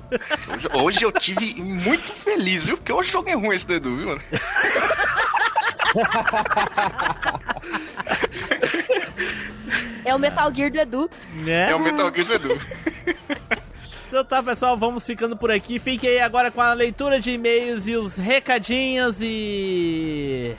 Hoje, 0.49 0.69
hoje 0.75 1.03
eu 1.05 1.13
tive 1.13 1.55
muito 1.55 2.13
feliz, 2.23 2.65
viu? 2.65 2.77
Porque 2.77 2.93
hoje 2.93 3.09
o 3.11 3.13
jogo 3.13 3.29
é 3.29 3.35
ruim 3.35 3.55
esse 3.55 3.67
do 3.67 3.75
Edu, 3.75 3.97
viu, 3.97 4.07
mano? 4.09 4.21
É 10.05 10.15
o 10.15 10.19
Metal 10.19 10.55
Gear 10.55 10.71
do 10.71 10.79
Edu. 10.79 11.11
Né? 11.35 11.71
É 11.71 11.75
o 11.75 11.81
Metal 11.81 12.13
Gear 12.15 12.27
do 12.27 12.35
Edu. 12.35 12.61
Então 14.09 14.25
tá, 14.25 14.43
pessoal, 14.43 14.77
vamos 14.77 15.05
ficando 15.05 15.37
por 15.37 15.51
aqui. 15.51 15.79
Fiquem 15.79 16.11
aí 16.11 16.21
agora 16.21 16.51
com 16.51 16.61
a 16.61 16.73
leitura 16.73 17.19
de 17.19 17.33
e-mails 17.33 17.89
e 17.89 17.97
os 17.97 18.17
recadinhos 18.17 19.21
e. 19.21 20.55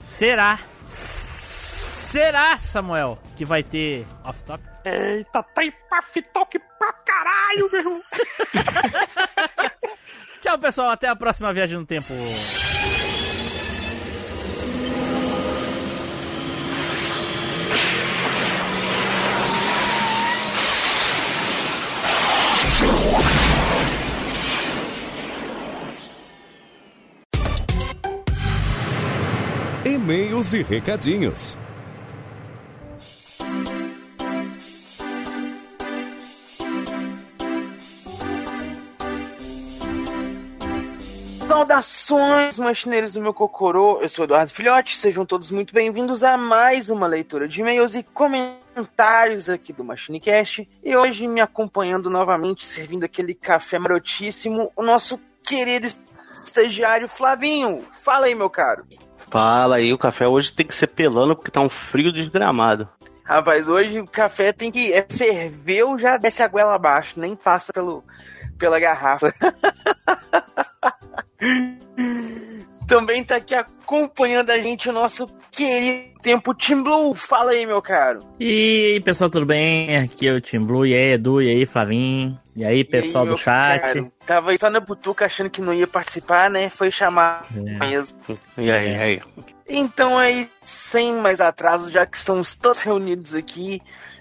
Será? 0.00 0.58
Será, 0.86 2.58
Samuel, 2.58 3.18
que 3.36 3.44
vai 3.44 3.62
ter 3.62 4.06
off-top? 4.24 4.62
Eita, 4.84 5.42
tem 5.54 5.72
pafitoque 5.90 6.58
pra 6.78 6.92
caralho, 6.92 7.68
meu 7.70 7.80
irmão! 7.80 8.02
Tchau, 10.40 10.58
pessoal. 10.58 10.90
Até 10.90 11.08
a 11.08 11.16
próxima 11.16 11.52
viagem 11.52 11.78
no 11.78 11.84
tempo. 11.84 12.12
e-mails 29.88 30.52
e 30.52 30.62
recadinhos. 30.62 31.56
Saudações, 41.48 42.58
machineiros 42.58 43.14
do 43.14 43.22
meu 43.22 43.32
Cocorô! 43.32 44.00
Eu 44.00 44.08
sou 44.08 44.26
Eduardo 44.26 44.52
Filhote, 44.52 44.96
sejam 44.96 45.24
todos 45.24 45.50
muito 45.50 45.74
bem-vindos 45.74 46.22
a 46.22 46.36
mais 46.36 46.90
uma 46.90 47.06
leitura 47.06 47.48
de 47.48 47.60
e-mails 47.60 47.94
e 47.94 48.02
comentários 48.02 49.48
aqui 49.48 49.72
do 49.72 49.82
MachineCast. 49.82 50.68
E 50.84 50.96
hoje 50.96 51.26
me 51.26 51.40
acompanhando 51.40 52.10
novamente, 52.10 52.66
servindo 52.66 53.04
aquele 53.04 53.34
café 53.34 53.78
marotíssimo, 53.78 54.70
o 54.76 54.82
nosso 54.82 55.18
querido 55.42 55.88
estagiário 56.44 57.08
Flavinho. 57.08 57.84
Fala 57.92 58.26
aí, 58.26 58.34
meu 58.34 58.50
caro! 58.50 58.84
Fala 59.30 59.76
aí, 59.76 59.92
o 59.92 59.98
café 59.98 60.26
hoje 60.26 60.52
tem 60.52 60.66
que 60.66 60.74
ser 60.74 60.86
pelando 60.88 61.36
porque 61.36 61.50
tá 61.50 61.60
um 61.60 61.68
frio 61.68 62.12
desgramado. 62.12 62.88
Rapaz, 63.24 63.68
hoje 63.68 64.00
o 64.00 64.06
café 64.06 64.52
tem 64.52 64.70
que. 64.70 64.90
É, 64.92 65.06
ferveu, 65.08 65.98
já 65.98 66.16
desce 66.16 66.42
a 66.42 66.48
goela 66.48 66.74
abaixo, 66.74 67.20
nem 67.20 67.36
passa 67.36 67.72
pelo, 67.72 68.02
pela 68.58 68.80
garrafa. 68.80 69.34
Também 72.86 73.22
tá 73.22 73.36
aqui 73.36 73.54
acompanhando 73.54 74.48
a 74.48 74.58
gente 74.60 74.88
o 74.88 74.92
nosso 74.94 75.28
querido 75.50 76.18
Tempo 76.22 76.54
Team 76.54 76.82
Blue. 76.82 77.14
Fala 77.14 77.50
aí, 77.50 77.66
meu 77.66 77.82
caro. 77.82 78.20
E 78.40 78.92
aí, 78.94 79.00
pessoal, 79.00 79.28
tudo 79.28 79.44
bem? 79.44 79.94
Aqui 79.98 80.26
é 80.26 80.32
o 80.32 80.40
Team 80.40 80.64
Blue. 80.64 80.86
E 80.86 80.94
aí, 80.94 81.12
Edu? 81.12 81.42
E 81.42 81.50
aí, 81.50 81.66
Flavinho? 81.66 82.38
E 82.56 82.64
aí, 82.64 82.82
pessoal 82.82 83.24
E 83.24 83.28
aí, 83.28 83.34
do 83.34 83.38
chat? 83.38 83.82
caro? 83.82 84.12
Tava 84.28 84.54
só 84.58 84.68
na 84.68 84.78
butuca 84.78 85.24
achando 85.24 85.48
que 85.48 85.62
não 85.62 85.72
ia 85.72 85.86
participar, 85.86 86.50
né? 86.50 86.68
Foi 86.68 86.90
chamar 86.90 87.46
É. 87.56 87.86
mesmo. 87.86 88.18
E 88.58 88.70
aí, 88.70 88.94
aí? 88.94 89.22
Então 89.66 90.18
aí, 90.18 90.50
sem 90.62 91.14
mais 91.14 91.40
atraso, 91.40 91.90
já 91.90 92.04
que 92.04 92.18
estamos 92.18 92.54
todos 92.54 92.78
reunidos 92.78 93.34
aqui, 93.34 93.80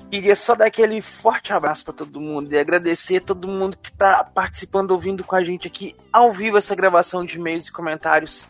queria 0.09 0.33
só 0.33 0.55
dar 0.55 0.67
aquele 0.67 1.01
forte 1.01 1.51
abraço 1.51 1.83
para 1.83 1.93
todo 1.93 2.21
mundo 2.21 2.53
e 2.53 2.57
agradecer 2.57 3.17
a 3.17 3.21
todo 3.21 3.49
mundo 3.49 3.75
que 3.75 3.91
tá 3.91 4.23
participando, 4.23 4.91
ouvindo 4.91 5.25
com 5.25 5.35
a 5.35 5.43
gente 5.43 5.67
aqui 5.67 5.93
ao 6.11 6.31
vivo 6.31 6.57
essa 6.57 6.73
gravação 6.73 7.25
de 7.25 7.35
e-mails 7.35 7.67
e 7.67 7.71
comentários 7.73 8.47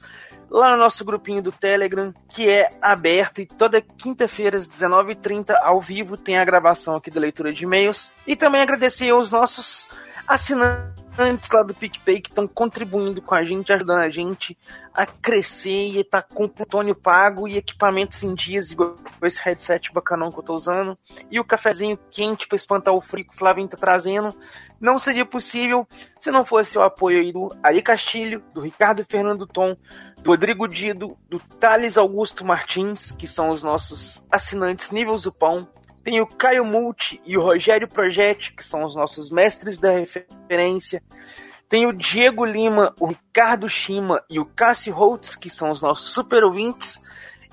lá 0.52 0.70
no 0.70 0.78
nosso 0.78 1.04
grupinho 1.04 1.42
do 1.42 1.52
Telegram, 1.52 2.14
que 2.30 2.48
é 2.48 2.70
aberto 2.80 3.42
e 3.42 3.48
toda 3.48 3.82
quinta-feira 3.82 4.58
às 4.58 4.70
19h30 4.70 5.56
ao 5.60 5.82
vivo 5.82 6.18
tem 6.18 6.38
a 6.38 6.46
gravação 6.46 6.98
aqui 6.98 7.10
da 7.10 7.20
leitura 7.20 7.52
de 7.52 7.64
e-mails. 7.64 8.12
E 8.28 8.36
também 8.36 8.62
agradecer 8.62 9.10
aos 9.10 9.32
nossos 9.32 9.90
assinantes 10.28 11.07
lá 11.52 11.64
do 11.64 11.74
PicPay 11.74 12.22
que 12.22 12.30
estão 12.30 12.48
contribuindo 12.48 13.22
com 13.22 13.34
a 13.34 13.44
gente, 13.44 13.74
ajudando 13.74 14.00
a 14.00 14.10
gente 14.10 14.58
a 14.94 15.06
crescer 15.06 15.98
e 15.98 16.04
tá 16.04 16.22
com 16.22 16.48
plutônio 16.48 16.96
pago 16.96 17.48
e 17.48 17.58
equipamentos 17.58 18.24
em 18.24 18.34
dias, 18.34 18.72
igual 18.72 18.96
esse 19.22 19.42
headset 19.42 19.94
bacanão 19.94 20.32
que 20.32 20.40
eu 20.40 20.44
tô 20.44 20.56
usando, 20.56 20.98
e 21.30 21.40
o 21.40 21.46
cafezinho 21.46 22.00
quente 22.10 22.48
para 22.48 22.56
espantar 22.56 22.94
o 22.94 23.02
frio 23.02 23.26
que 23.26 23.34
o 23.34 23.38
Flavinho 23.38 23.68
tá 23.68 23.78
trazendo. 23.78 24.36
Não 24.80 24.98
seria 24.98 25.26
possível 25.26 25.88
se 26.20 26.32
não 26.32 26.46
fosse 26.46 26.78
o 26.78 26.82
apoio 26.82 27.20
aí 27.20 27.32
do 27.32 27.56
Ari 27.62 27.82
Castilho, 27.82 28.44
do 28.54 28.62
Ricardo 28.62 29.06
Fernando 29.08 29.46
Tom, 29.46 29.76
do 30.22 30.32
Rodrigo 30.32 30.68
Dido, 30.68 31.18
do 31.30 31.40
Thales 31.40 31.98
Augusto 31.98 32.44
Martins, 32.44 33.12
que 33.12 33.28
são 33.28 33.50
os 33.50 33.64
nossos 33.64 34.26
assinantes 34.32 34.92
nível 34.92 35.18
Zupão. 35.18 35.68
Tem 36.08 36.22
o 36.22 36.26
Caio 36.26 36.64
Multi 36.64 37.20
e 37.26 37.38
o 37.38 37.42
Rogério 37.42 37.86
Projetti, 37.86 38.54
que 38.54 38.66
são 38.66 38.86
os 38.86 38.96
nossos 38.96 39.30
mestres 39.30 39.78
da 39.78 39.92
referência. 39.92 41.04
Tem 41.68 41.86
o 41.86 41.92
Diego 41.92 42.46
Lima, 42.46 42.96
o 42.98 43.08
Ricardo 43.08 43.68
Shima 43.68 44.24
e 44.30 44.40
o 44.40 44.46
Cássio 44.46 44.94
Holtz, 44.94 45.36
que 45.36 45.50
são 45.50 45.70
os 45.70 45.82
nossos 45.82 46.14
super 46.14 46.46
ouvintes. 46.46 47.02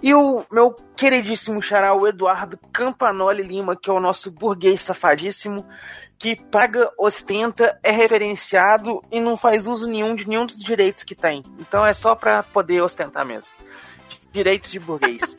E 0.00 0.14
o 0.14 0.44
meu 0.52 0.72
queridíssimo 0.96 1.60
xará, 1.60 1.94
o 1.94 2.06
Eduardo 2.06 2.56
Campanoli 2.72 3.42
Lima, 3.42 3.74
que 3.74 3.90
é 3.90 3.92
o 3.92 3.98
nosso 3.98 4.30
burguês 4.30 4.82
safadíssimo, 4.82 5.66
que 6.16 6.36
paga, 6.36 6.92
ostenta, 6.96 7.76
é 7.82 7.90
referenciado 7.90 9.02
e 9.10 9.20
não 9.20 9.36
faz 9.36 9.66
uso 9.66 9.88
nenhum 9.88 10.14
de 10.14 10.28
nenhum 10.28 10.46
dos 10.46 10.58
direitos 10.58 11.02
que 11.02 11.16
tem. 11.16 11.42
Então 11.58 11.84
é 11.84 11.92
só 11.92 12.14
pra 12.14 12.44
poder 12.44 12.80
ostentar 12.82 13.26
mesmo. 13.26 13.52
Direitos 14.34 14.72
de 14.72 14.80
burguês. 14.80 15.38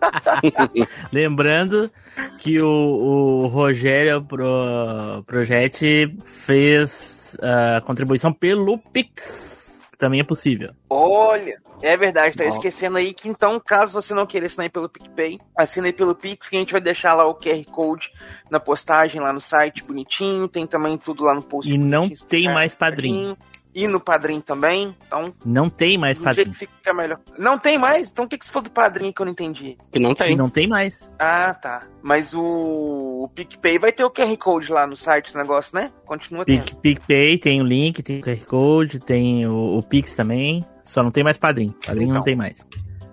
Lembrando 1.12 1.90
que 2.38 2.62
o, 2.62 2.66
o 2.66 3.46
Rogério 3.46 4.24
Pro, 4.24 5.22
Projetti 5.26 6.16
fez 6.24 7.36
a 7.42 7.82
contribuição 7.82 8.32
pelo 8.32 8.78
Pix, 8.78 9.86
que 9.92 9.98
também 9.98 10.20
é 10.20 10.24
possível. 10.24 10.72
Olha, 10.88 11.60
é 11.82 11.94
verdade, 11.94 12.38
tá 12.38 12.46
esquecendo 12.46 12.96
aí 12.96 13.12
que 13.12 13.28
então, 13.28 13.60
caso 13.60 14.00
você 14.00 14.14
não 14.14 14.24
queira 14.24 14.46
assinar 14.46 14.64
aí 14.64 14.70
pelo 14.70 14.88
PicPay, 14.88 15.38
assina 15.54 15.86
aí 15.86 15.92
pelo 15.92 16.14
Pix, 16.14 16.48
que 16.48 16.56
a 16.56 16.58
gente 16.58 16.72
vai 16.72 16.80
deixar 16.80 17.12
lá 17.12 17.26
o 17.26 17.34
QR 17.34 17.62
Code 17.66 18.10
na 18.50 18.58
postagem 18.58 19.20
lá 19.20 19.30
no 19.30 19.40
site, 19.40 19.84
bonitinho, 19.84 20.48
tem 20.48 20.66
também 20.66 20.96
tudo 20.96 21.24
lá 21.24 21.34
no 21.34 21.42
post. 21.42 21.70
E 21.70 21.76
não 21.76 22.08
tem 22.08 22.46
mais 22.46 22.74
padrinho. 22.74 23.36
certinho. 23.36 23.55
E 23.78 23.86
no 23.86 24.00
padrinho 24.00 24.40
também, 24.40 24.96
então, 25.06 25.34
Não 25.44 25.68
tem 25.68 25.98
mais 25.98 26.18
padrinho. 26.18 26.50
que 26.50 26.56
fica 26.60 26.94
melhor. 26.94 27.20
Não 27.38 27.58
tem 27.58 27.76
mais? 27.76 28.10
Então 28.10 28.24
o 28.24 28.28
que, 28.28 28.38
que 28.38 28.46
você 28.46 28.50
falou 28.50 28.64
do 28.64 28.70
padrinho 28.70 29.12
que 29.12 29.20
eu 29.20 29.26
não 29.26 29.32
entendi? 29.32 29.76
Que 29.92 29.98
não 29.98 30.14
Que 30.14 30.34
não 30.34 30.48
tem 30.48 30.66
mais. 30.66 31.06
Ah, 31.18 31.52
tá. 31.52 31.82
Mas 32.02 32.32
o, 32.32 32.40
o 32.42 33.28
PicPay 33.34 33.78
vai 33.78 33.92
ter 33.92 34.02
o 34.02 34.10
QR 34.10 34.34
Code 34.38 34.72
lá 34.72 34.86
no 34.86 34.96
site, 34.96 35.26
esse 35.28 35.36
negócio, 35.36 35.76
né? 35.76 35.92
Continua 36.06 36.46
tendo. 36.46 36.64
Pic, 36.64 36.74
PicPay 36.80 37.38
tem 37.38 37.60
o 37.60 37.64
link, 37.64 38.02
tem 38.02 38.18
o 38.20 38.22
QR 38.22 38.44
Code, 38.46 38.98
tem 38.98 39.46
o, 39.46 39.76
o 39.76 39.82
Pix 39.82 40.14
também. 40.14 40.64
Só 40.82 41.02
não 41.02 41.10
tem 41.10 41.22
mais 41.22 41.36
padrinho. 41.36 41.74
Padrinho 41.86 42.06
não 42.06 42.12
Então. 42.14 42.22
tem 42.24 42.34
mais. 42.34 42.66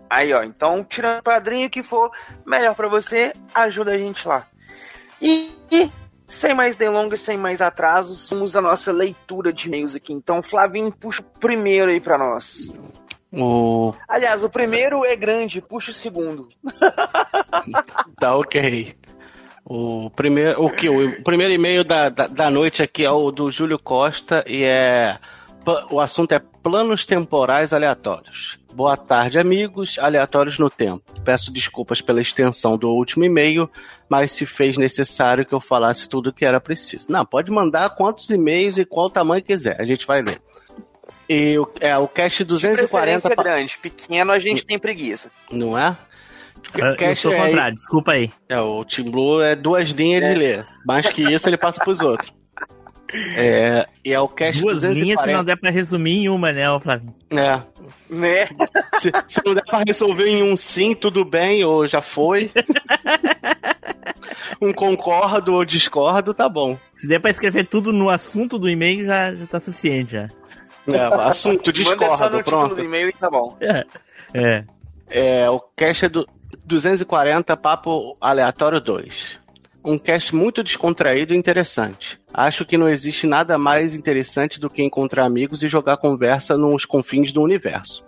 Aí, 0.09 0.31
ó, 0.33 0.43
então, 0.43 0.81
tirando 0.85 1.19
o 1.19 1.23
padrinho 1.23 1.69
que 1.69 1.83
for 1.83 2.09
melhor 2.45 2.73
pra 2.73 2.87
você, 2.87 3.33
ajuda 3.53 3.91
a 3.91 3.97
gente 3.97 4.25
lá. 4.25 4.47
E, 5.21 5.51
e, 5.69 5.91
sem 6.33 6.53
mais 6.53 6.75
delongas, 6.75 7.21
sem 7.21 7.37
mais 7.37 7.61
atrasos, 7.61 8.27
vamos 8.29 8.55
à 8.55 8.61
nossa 8.61 8.91
leitura 8.91 9.53
de 9.53 9.67
e-mails 9.67 9.95
aqui. 9.95 10.11
Então, 10.11 10.41
Flavinho, 10.41 10.91
puxa 10.91 11.21
o 11.21 11.39
primeiro 11.39 11.91
aí 11.91 11.99
pra 11.99 12.17
nós. 12.17 12.73
O... 13.31 13.93
Aliás, 14.07 14.43
o 14.43 14.49
primeiro 14.49 15.05
é 15.05 15.15
grande, 15.15 15.61
puxa 15.61 15.91
o 15.91 15.93
segundo. 15.93 16.49
Tá 18.19 18.35
ok. 18.35 18.95
O 19.65 20.09
primeiro, 20.09 20.61
o 20.61 20.69
que? 20.69 20.89
O 20.89 21.23
primeiro 21.23 21.53
e-mail 21.53 21.83
da, 21.83 22.09
da, 22.09 22.27
da 22.27 22.49
noite 22.49 22.83
aqui 22.83 23.05
é 23.05 23.11
o 23.11 23.31
do 23.31 23.49
Júlio 23.49 23.79
Costa 23.79 24.43
e 24.47 24.63
é. 24.63 25.17
O 25.89 25.99
assunto 25.99 26.33
é 26.33 26.41
planos 26.61 27.05
temporais 27.05 27.71
aleatórios. 27.71 28.59
Boa 28.73 28.97
tarde, 28.97 29.37
amigos, 29.37 29.99
aleatórios 29.99 30.57
no 30.57 30.69
tempo. 30.69 31.03
Peço 31.23 31.51
desculpas 31.51 32.01
pela 32.01 32.19
extensão 32.19 32.75
do 32.75 32.89
último 32.89 33.23
e-mail, 33.23 33.69
mas 34.09 34.31
se 34.31 34.45
fez 34.47 34.77
necessário 34.77 35.45
que 35.45 35.53
eu 35.53 35.61
falasse 35.61 36.09
tudo 36.09 36.31
o 36.31 36.33
que 36.33 36.43
era 36.43 36.59
preciso. 36.59 37.05
Não, 37.09 37.23
pode 37.23 37.51
mandar 37.51 37.91
quantos 37.91 38.29
e-mails 38.31 38.77
e 38.79 38.85
qual 38.85 39.09
tamanho 39.11 39.43
quiser, 39.43 39.79
a 39.79 39.85
gente 39.85 40.07
vai 40.07 40.23
ler. 40.23 40.41
E 41.29 41.57
o, 41.59 41.69
é 41.79 41.95
o 41.97 42.07
cast 42.07 42.43
240. 42.43 42.89
Preferência 42.89 43.35
pa- 43.35 43.43
grande, 43.43 43.77
pequeno 43.77 44.31
a 44.31 44.39
gente 44.39 44.65
tem 44.65 44.79
preguiça. 44.79 45.29
Não 45.51 45.77
é? 45.77 45.95
Eu, 46.73 46.85
eu 46.87 46.95
Cast 46.95 47.21
sou 47.21 47.31
é- 47.33 47.45
contrário, 47.45 47.75
desculpa 47.75 48.11
aí. 48.13 48.31
É, 48.49 48.59
o 48.59 48.83
Team 48.85 49.11
Blue 49.11 49.41
é 49.41 49.55
duas 49.55 49.89
linhas 49.89 50.23
de 50.25 50.33
ler. 50.33 50.65
Mais 50.85 51.05
que 51.07 51.21
isso, 51.21 51.47
ele 51.47 51.57
passa 51.57 51.83
pros 51.83 51.99
outros. 51.99 52.31
É, 53.35 53.87
e 54.03 54.11
é 54.11 54.19
o 54.19 54.27
cast 54.27 54.59
Duas 54.61 54.81
240. 54.81 55.05
linhas 55.05 55.21
se 55.21 55.31
não 55.31 55.43
der 55.43 55.55
pra 55.57 55.69
resumir 55.69 56.23
em 56.23 56.29
uma, 56.29 56.51
né, 56.51 56.69
ô 56.71 56.79
Flavinho? 56.79 57.13
É. 57.31 57.61
Né? 58.09 58.47
Se, 58.95 59.11
se 59.27 59.41
não 59.45 59.53
der 59.53 59.63
pra 59.65 59.83
resolver 59.85 60.27
em 60.27 60.41
um 60.43 60.57
sim, 60.57 60.95
tudo 60.95 61.23
bem, 61.23 61.63
ou 61.63 61.85
já 61.85 62.01
foi. 62.01 62.51
um 64.61 64.73
concordo 64.73 65.53
ou 65.53 65.65
discordo, 65.65 66.33
tá 66.33 66.47
bom. 66.49 66.77
Se 66.95 67.07
der 67.07 67.19
pra 67.19 67.31
escrever 67.31 67.67
tudo 67.67 67.91
no 67.91 68.09
assunto 68.09 68.57
do 68.57 68.69
e-mail, 68.69 69.05
já, 69.05 69.33
já 69.33 69.45
tá 69.45 69.59
suficiente, 69.59 70.11
já. 70.13 70.27
É, 70.87 70.99
assunto, 71.23 71.23
Manda 71.23 71.35
só 71.35 71.55
no 71.55 71.73
discordo, 71.73 72.37
título 72.37 72.43
pronto. 72.43 72.75
do 72.75 72.83
e-mail 72.83 73.09
e 73.09 73.13
tá 73.13 73.29
bom. 73.29 73.55
É. 73.61 73.85
É. 74.33 74.63
É, 75.09 75.49
o 75.49 75.59
cast 75.75 76.05
é 76.05 76.09
do 76.09 76.27
240, 76.65 77.55
Papo 77.57 78.17
Aleatório 78.19 78.81
2. 78.81 79.39
Um 79.83 79.97
cast 79.97 80.33
muito 80.33 80.63
descontraído 80.63 81.33
e 81.33 81.37
interessante. 81.37 82.19
Acho 82.33 82.65
que 82.65 82.77
não 82.77 82.87
existe 82.87 83.27
nada 83.27 83.57
mais 83.57 83.93
interessante 83.95 84.59
do 84.59 84.69
que 84.69 84.81
encontrar 84.81 85.25
amigos 85.25 85.61
e 85.63 85.67
jogar 85.67 85.97
conversa 85.97 86.55
nos 86.57 86.85
confins 86.85 87.31
do 87.31 87.41
universo. 87.41 88.03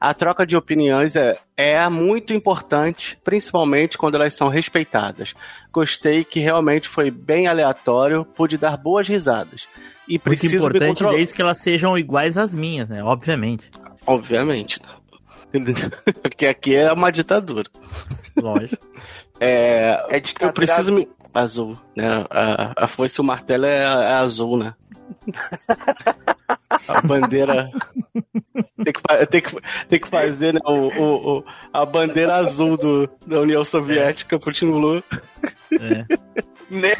A 0.00 0.14
troca 0.14 0.46
de 0.46 0.56
opiniões 0.56 1.16
é, 1.16 1.38
é 1.56 1.88
muito 1.88 2.32
importante, 2.32 3.18
principalmente 3.24 3.98
quando 3.98 4.14
elas 4.14 4.32
são 4.32 4.48
respeitadas. 4.48 5.34
Gostei 5.72 6.24
que 6.24 6.40
realmente 6.40 6.88
foi 6.88 7.10
bem 7.10 7.46
aleatório, 7.48 8.24
pude 8.24 8.56
dar 8.56 8.76
boas 8.76 9.08
risadas. 9.08 9.68
E 10.06 10.12
Muito 10.12 10.22
preciso 10.22 10.52
me 10.52 10.58
importante 10.60 10.88
controlar. 10.88 11.16
desde 11.16 11.34
que 11.34 11.42
elas 11.42 11.58
sejam 11.58 11.98
iguais 11.98 12.38
às 12.38 12.54
minhas, 12.54 12.88
né? 12.88 13.02
Obviamente. 13.02 13.70
Obviamente. 14.06 14.80
Porque 16.22 16.46
aqui 16.46 16.74
é 16.74 16.92
uma 16.92 17.10
ditadura. 17.10 17.68
Lógico. 18.36 18.86
É, 19.40 20.16
É 20.16 20.20
ditadura 20.20 20.50
eu 20.50 20.54
preciso 20.54 20.92
me. 20.92 21.08
Azul, 21.40 21.76
né? 21.96 22.24
A, 22.30 22.84
a 22.84 22.86
foice 22.88 23.20
e 23.20 23.22
o 23.22 23.24
martelo 23.24 23.66
é, 23.66 23.78
é 23.82 24.12
azul, 24.14 24.56
né? 24.58 24.74
A 26.88 27.00
bandeira. 27.02 27.70
Tem 28.84 28.92
que, 28.92 29.26
tem 29.26 29.42
que, 29.42 29.56
tem 29.88 30.00
que 30.00 30.08
fazer 30.08 30.54
né, 30.54 30.60
o, 30.64 30.72
o- 30.72 31.38
o- 31.38 31.44
a 31.72 31.84
bandeira 31.84 32.36
azul 32.36 32.76
do, 32.76 33.06
da 33.26 33.40
União 33.40 33.62
Soviética 33.64 34.38
pro 34.38 34.52
Team 34.52 34.72
Blue. 34.72 35.02
É. 35.72 36.04
Né? 36.70 36.94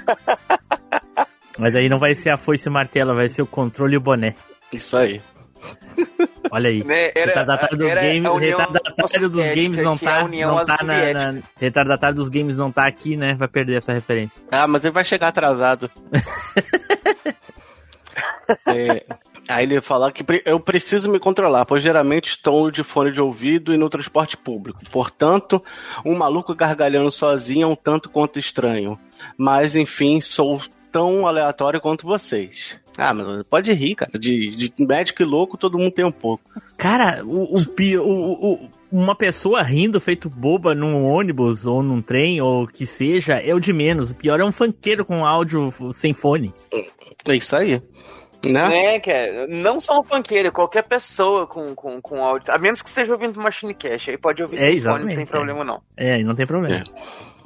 Mas 1.59 1.75
aí 1.75 1.89
não 1.89 1.99
vai 1.99 2.15
ser 2.15 2.31
a 2.31 2.37
foice 2.37 2.69
e 2.69 2.71
o 2.71 2.73
martelo, 2.73 3.15
vai 3.15 3.29
ser 3.29 3.43
o 3.43 3.47
controle 3.47 3.95
e 3.95 3.97
o 3.99 4.01
boné. 4.01 4.35
Isso 4.73 4.97
aí. 4.97 5.21
Olha 6.51 6.71
aí. 6.71 6.85
Né? 6.85 7.11
Era- 7.15 7.27
retardatário 7.27 7.89
era 7.89 8.01
games, 8.01 8.25
a 8.25 8.33
União 8.33 8.59
retardatário 8.99 9.29
dos 9.31 9.47
games 9.55 9.83
não 9.83 9.95
é 9.95 9.99
tá, 9.99 10.29
não 10.29 10.65
tá 10.65 10.79
na, 10.85 11.33
na- 11.33 11.43
retardatário 11.59 12.17
dos 12.17 12.29
games 12.29 12.57
não 12.57 12.73
tá 12.73 12.87
aqui, 12.87 13.17
né? 13.17 13.35
Vai 13.35 13.49
perder 13.49 13.77
essa 13.79 13.93
referência. 13.93 14.41
Ah, 14.51 14.67
mas 14.67 14.85
ele 14.85 14.93
vai 14.93 15.05
chegar 15.05 15.29
atrasado. 15.29 15.91
É, 18.67 19.05
aí 19.47 19.65
ele 19.65 19.81
fala 19.81 20.11
que 20.11 20.25
eu 20.45 20.59
preciso 20.59 21.09
me 21.11 21.19
controlar, 21.21 21.65
pois 21.67 21.83
geralmente 21.83 22.29
estou 22.31 22.71
de 22.71 22.83
fone 22.83 23.13
de 23.13 23.21
ouvido 23.21 23.73
e 23.75 23.77
no 23.77 23.89
transporte 23.91 24.37
público. 24.37 24.81
Portanto, 24.91 25.63
um 26.05 26.17
maluco 26.17 26.55
gargalhando 26.55 27.11
sozinho 27.11 27.65
é 27.65 27.67
um 27.67 27.77
tanto 27.77 28.09
quanto 28.09 28.39
estranho. 28.39 28.99
Mas, 29.37 29.77
enfim, 29.77 30.21
sou 30.21 30.61
tão 30.91 31.27
aleatório 31.27 31.81
quanto 31.81 32.07
vocês. 32.07 32.79
Ah, 32.97 33.13
mas 33.15 33.43
pode 33.45 33.73
rir, 33.73 33.95
cara. 33.95 34.19
De, 34.19 34.51
de 34.51 34.73
médico 34.79 35.23
e 35.23 35.27
louco, 35.27 35.57
todo 35.57 35.79
mundo 35.79 35.93
tem 35.93 36.05
um 36.05 36.11
pouco. 36.13 36.43
Cara, 36.77 37.21
o, 37.25 37.55
o- 37.55 38.01
o- 38.01 38.53
o- 38.55 38.71
uma 38.91 39.15
pessoa 39.15 39.63
rindo 39.63 40.01
feito 40.01 40.31
boba 40.31 40.75
num 40.75 41.05
ônibus 41.05 41.67
ou 41.67 41.83
num 41.83 42.01
trem 42.01 42.41
ou 42.41 42.67
que 42.67 42.87
seja 42.87 43.35
é 43.35 43.55
o 43.55 43.61
de 43.61 43.73
menos. 43.73 44.11
O 44.11 44.15
pior 44.15 44.41
é 44.41 44.45
um 44.45 44.53
funkeiro 44.53 45.05
com 45.05 45.25
áudio 45.25 45.71
sem 45.93 46.13
fone. 46.13 46.53
É 47.27 47.35
isso 47.35 47.55
aí. 47.55 47.83
Né? 48.45 48.69
Né, 48.69 49.01
cara? 49.01 49.47
Não 49.49 49.81
só 49.81 49.99
um 49.99 50.03
funkeiro, 50.05 50.53
qualquer 50.53 50.83
pessoa 50.83 51.47
com, 51.47 51.75
com, 51.75 52.01
com 52.01 52.25
áudio. 52.25 52.53
A 52.53 52.59
menos 52.59 52.81
que 52.81 52.89
esteja 52.89 53.13
ouvindo 53.13 53.41
Machine 53.41 53.75
Cash. 53.75 54.11
Aí 54.11 54.19
pode 54.19 54.43
ouvir 54.43 54.57
É, 54.57 54.59
sem 54.59 54.81
fone, 54.81 55.05
não 55.05 55.15
tem 55.15 55.25
é. 55.25 55.27
problema 55.27 55.65
não. 55.65 55.83
É, 55.97 56.15
aí 56.15 56.25
não 56.25 56.35
tem 56.35 56.47
problema. 56.47 56.85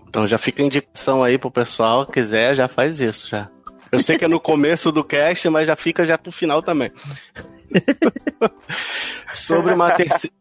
Então 0.07 0.29
já 0.29 0.37
fica 0.37 0.63
a 0.63 0.67
indicação 0.67 1.25
aí 1.25 1.39
pro 1.39 1.51
pessoal, 1.51 2.07
quiser, 2.07 2.55
já 2.55 2.69
faz 2.69 3.01
isso 3.01 3.31
já. 3.31 3.49
Eu 3.91 3.99
sei 3.99 4.19
que 4.19 4.25
é 4.25 4.29
no 4.29 4.41
começo 4.41 4.93
do 4.93 5.03
cast, 5.03 5.49
mas 5.49 5.67
já 5.67 5.77
fica 5.77 6.05
já 6.07 6.17
pro 6.17 6.31
final 6.31 6.63
também. 6.63 6.91
sobre, 9.33 9.75
uma 9.75 9.91
terce... 9.93 10.33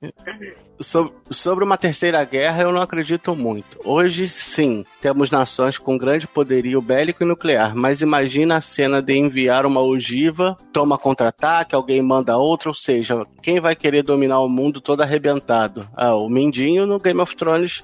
sobre, 1.29 1.63
uma 1.63 1.77
terceira 1.77 2.23
guerra, 2.23 2.63
eu 2.63 2.71
não 2.71 2.81
acredito 2.81 3.35
muito. 3.35 3.79
Hoje, 3.83 4.27
sim, 4.27 4.85
temos 5.01 5.31
nações 5.31 5.77
com 5.77 5.97
grande 5.97 6.27
poderio 6.27 6.81
bélico 6.81 7.23
e 7.23 7.27
nuclear, 7.27 7.75
mas 7.75 8.01
imagina 8.01 8.57
a 8.57 8.61
cena 8.61 9.01
de 9.01 9.13
enviar 9.17 9.65
uma 9.65 9.81
ogiva, 9.81 10.57
toma 10.73 10.97
contra-ataque, 10.97 11.75
alguém 11.75 12.01
manda 12.01 12.37
outra, 12.37 12.69
ou 12.69 12.75
seja, 12.75 13.25
quem 13.41 13.59
vai 13.59 13.75
querer 13.75 14.03
dominar 14.03 14.39
o 14.39 14.49
mundo 14.49 14.81
todo 14.81 15.01
arrebentado? 15.01 15.87
Ah, 15.95 16.15
o 16.15 16.29
Mindinho 16.29 16.85
no 16.85 16.99
Game 16.99 17.21
of 17.21 17.35
Thrones 17.35 17.83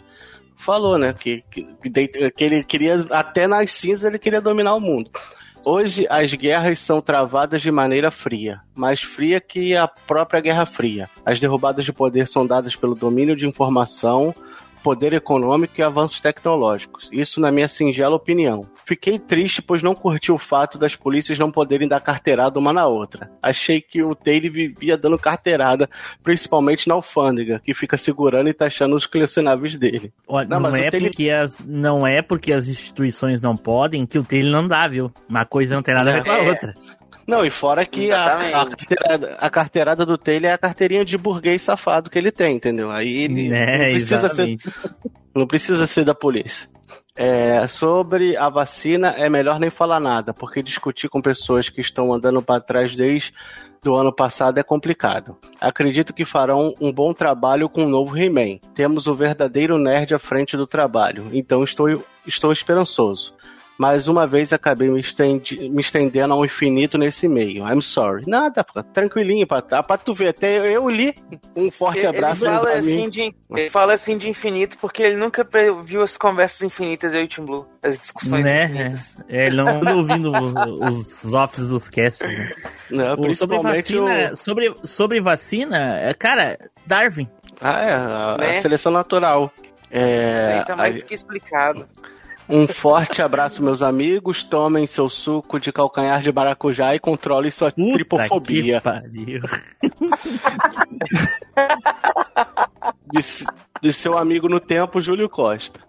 falou, 0.58 0.98
né? 0.98 1.14
Que, 1.14 1.44
que, 1.50 1.68
que 2.32 2.44
ele 2.44 2.64
queria, 2.64 3.06
até 3.12 3.48
nas 3.48 3.72
cinzas, 3.72 4.06
ele 4.06 4.20
queria 4.20 4.42
dominar 4.42 4.74
o 4.74 4.82
mundo. 4.82 5.12
Hoje 5.70 6.08
as 6.10 6.34
guerras 6.34 6.80
são 6.80 7.02
travadas 7.02 7.62
de 7.62 7.70
maneira 7.70 8.10
fria, 8.10 8.62
mais 8.74 9.02
fria 9.02 9.42
que 9.42 9.76
a 9.76 9.86
própria 9.86 10.40
Guerra 10.40 10.66
Fria. 10.66 11.10
As 11.26 11.42
derrubadas 11.42 11.84
de 11.84 11.92
poder 11.92 12.26
são 12.26 12.48
dadas 12.48 12.74
pelo 12.74 12.96
domínio 12.96 13.36
de 13.36 13.46
informação, 13.46 14.34
poder 14.84 15.14
econômico 15.14 15.74
e 15.78 15.84
avanços 15.84 16.20
tecnológicos. 16.20 17.10
Isso 17.12 17.40
na 17.42 17.52
minha 17.52 17.68
singela 17.68 18.16
opinião. 18.16 18.66
Fiquei 18.86 19.20
triste 19.20 19.62
pois 19.62 19.84
não 19.84 19.94
curti 19.94 20.32
o 20.32 20.38
fato 20.38 20.78
das 20.78 20.96
polícias 20.96 21.38
não 21.38 21.52
poderem 21.52 21.88
dar 21.88 22.00
carteirada 22.00 22.58
uma 22.58 22.72
na 22.72 22.88
outra. 22.88 23.30
Achei 23.42 23.82
que 23.82 24.02
o 24.02 24.16
Taylor 24.16 24.52
vivia 24.52 24.98
dando 24.98 25.18
carteirada, 25.20 25.90
principalmente 26.24 26.88
na 26.88 26.96
alfândega, 26.96 27.60
que 27.64 27.74
fica 27.74 27.98
segurando 27.98 28.50
e 28.50 28.54
taxando 28.54 28.96
os 28.96 29.06
colecionáveis 29.06 29.76
dele. 29.76 30.14
Olha, 30.28 30.48
Não, 30.48 30.60
não, 30.60 30.76
é 30.76 30.90
Taylor- 30.90 31.10
porque 31.10 31.30
as, 31.30 31.60
não 31.66 32.06
é 32.08 32.22
porque 32.22 32.54
as 32.54 32.68
instituições 32.68 33.42
não 33.42 33.56
podem 33.58 34.06
que 34.06 34.18
o 34.20 34.24
Taylor 34.24 34.52
não 34.52 34.68
dá, 34.68 34.88
viu? 34.88 35.12
Uma 35.28 35.46
coisa 35.46 35.76
não 35.76 35.82
tem 35.84 35.96
nada 35.96 36.10
a 36.12 36.14
ver 36.14 36.24
com 36.24 36.32
a 36.32 36.38
É. 36.40 36.50
outra. 36.50 36.74
Não, 37.28 37.46
e 37.46 37.50
fora 37.50 37.86
que 37.86 38.10
a, 38.10 38.26
a 38.26 38.66
carteirada, 38.66 39.36
a 39.38 39.50
carteirada 39.50 40.06
do 40.06 40.18
Taylor 40.18 40.50
é 40.50 40.54
a 40.54 40.58
carteirinha 40.58 41.04
de 41.04 41.18
burguês 41.18 41.62
safado 41.62 42.10
que 42.10 42.18
ele 42.18 42.32
tem, 42.32 42.56
entendeu? 42.56 42.90
Aí 42.90 43.24
ele 43.24 43.54
É, 43.54 43.78
não, 43.78 43.90
precisa 43.90 44.30
ser, 44.30 44.58
não 45.36 45.46
precisa 45.46 45.86
ser 45.88 46.06
da 46.06 46.16
polícia. 46.16 46.70
É, 47.18 47.68
sobre 47.68 48.38
a 48.38 48.48
vacina, 48.48 49.10
é 49.10 49.28
melhor 49.28 49.60
nem 49.60 49.70
falar 49.70 50.00
nada, 50.00 50.34
porque 50.34 50.64
discutir 50.64 51.10
com 51.10 51.20
pessoas 51.22 51.68
que 51.68 51.82
estão 51.82 52.14
andando 52.14 52.42
para 52.42 52.62
trás 52.62 52.96
desde 52.96 53.34
do 53.84 53.96
ano 53.96 54.14
passado 54.14 54.58
é 54.60 54.64
complicado. 54.64 55.38
Acredito 55.60 56.14
que 56.14 56.26
farão 56.26 56.74
um 56.80 56.92
bom 56.92 57.14
trabalho 57.14 57.68
com 57.68 57.86
o 57.86 57.90
novo 57.90 58.18
He-Man. 58.18 58.60
Temos 58.74 59.08
o 59.08 59.16
verdadeiro 59.16 59.78
nerd 59.78 60.14
à 60.14 60.20
frente 60.20 60.56
do 60.56 60.68
trabalho, 60.68 61.28
então 61.34 61.64
estou, 61.64 62.04
estou 62.26 62.52
esperançoso. 62.52 63.36
Mais 63.78 64.08
uma 64.08 64.26
vez 64.26 64.52
acabei 64.52 64.90
me, 64.90 65.00
estendi- 65.00 65.70
me 65.70 65.82
estendendo 65.82 66.34
ao 66.34 66.44
infinito 66.44 66.98
nesse 66.98 67.28
meio. 67.28 67.64
I'm 67.68 67.82
sorry. 67.82 68.24
Nada, 68.26 68.64
pô, 68.64 68.82
tranquilinho, 68.82 69.46
pra, 69.46 69.62
pra 69.62 69.98
tu 69.98 70.16
ver. 70.16 70.30
Até 70.30 70.58
eu 70.76 70.90
li. 70.90 71.14
Um 71.56 71.70
forte 71.70 72.00
Ele- 72.00 72.08
abraço, 72.08 72.44
ele 72.46 72.56
fala, 72.58 72.74
assim 72.74 73.10
de, 73.10 73.36
ele 73.52 73.70
fala 73.70 73.94
assim 73.94 74.18
de 74.18 74.28
infinito 74.30 74.78
porque 74.80 75.04
ele 75.04 75.18
nunca 75.18 75.48
viu 75.84 76.02
as 76.02 76.18
conversas 76.18 76.62
infinitas 76.64 77.14
eu 77.14 77.22
e 77.22 77.24
o 77.26 77.28
Tim 77.28 77.46
Blue. 77.46 77.68
As 77.84 78.00
discussões 78.00 78.44
Né? 78.44 78.66
infinitas. 78.66 79.18
É, 79.30 79.46
ele 79.46 79.58
não 79.58 79.68
anda 79.68 79.96
ouvindo 79.96 80.32
o- 80.32 80.84
os 80.86 81.32
offs 81.34 81.70
dos 81.70 81.88
casts. 81.88 82.28
Né? 82.28 82.52
Não, 82.90 83.06
O- 83.06 83.10
sobre, 83.10 83.26
principalmente 83.28 83.96
vacina, 83.96 84.32
o- 84.34 84.36
sobre, 84.38 84.74
sobre 84.84 85.22
vacina, 85.22 86.00
é, 86.00 86.14
cara, 86.16 86.58
Darwin. 86.86 87.30
Ah, 87.62 87.82
é, 87.84 87.94
a, 87.94 88.38
Né? 88.40 88.52
a 88.58 88.62
seleção 88.62 88.92
natural. 88.92 89.52
É, 89.92 90.36
Isso 90.36 90.50
aí 90.60 90.66
tá 90.66 90.76
mais 90.76 90.96
a- 90.96 91.00
do 91.00 91.06
que 91.06 91.14
explicado. 91.14 91.88
Um 92.50 92.68
forte 92.68 93.22
abraço, 93.22 93.64
meus 93.64 93.82
amigos. 93.82 94.44
Tomem 94.44 94.88
seu 94.88 95.10
suco 95.10 95.60
de 95.60 95.72
calcanhar 95.72 96.22
de 96.22 96.32
maracujá 96.32 96.96
e 96.96 97.00
controlem 97.00 97.52
sua 97.52 97.72
tripofobia. 97.72 98.80
que 98.80 98.84
pariu. 98.84 99.42
De, 103.12 103.20
de 103.82 103.94
seu 103.94 104.18
amigo 104.18 104.50
no 104.50 104.60
tempo, 104.60 105.00
Júlio 105.00 105.30
Costa. 105.30 105.80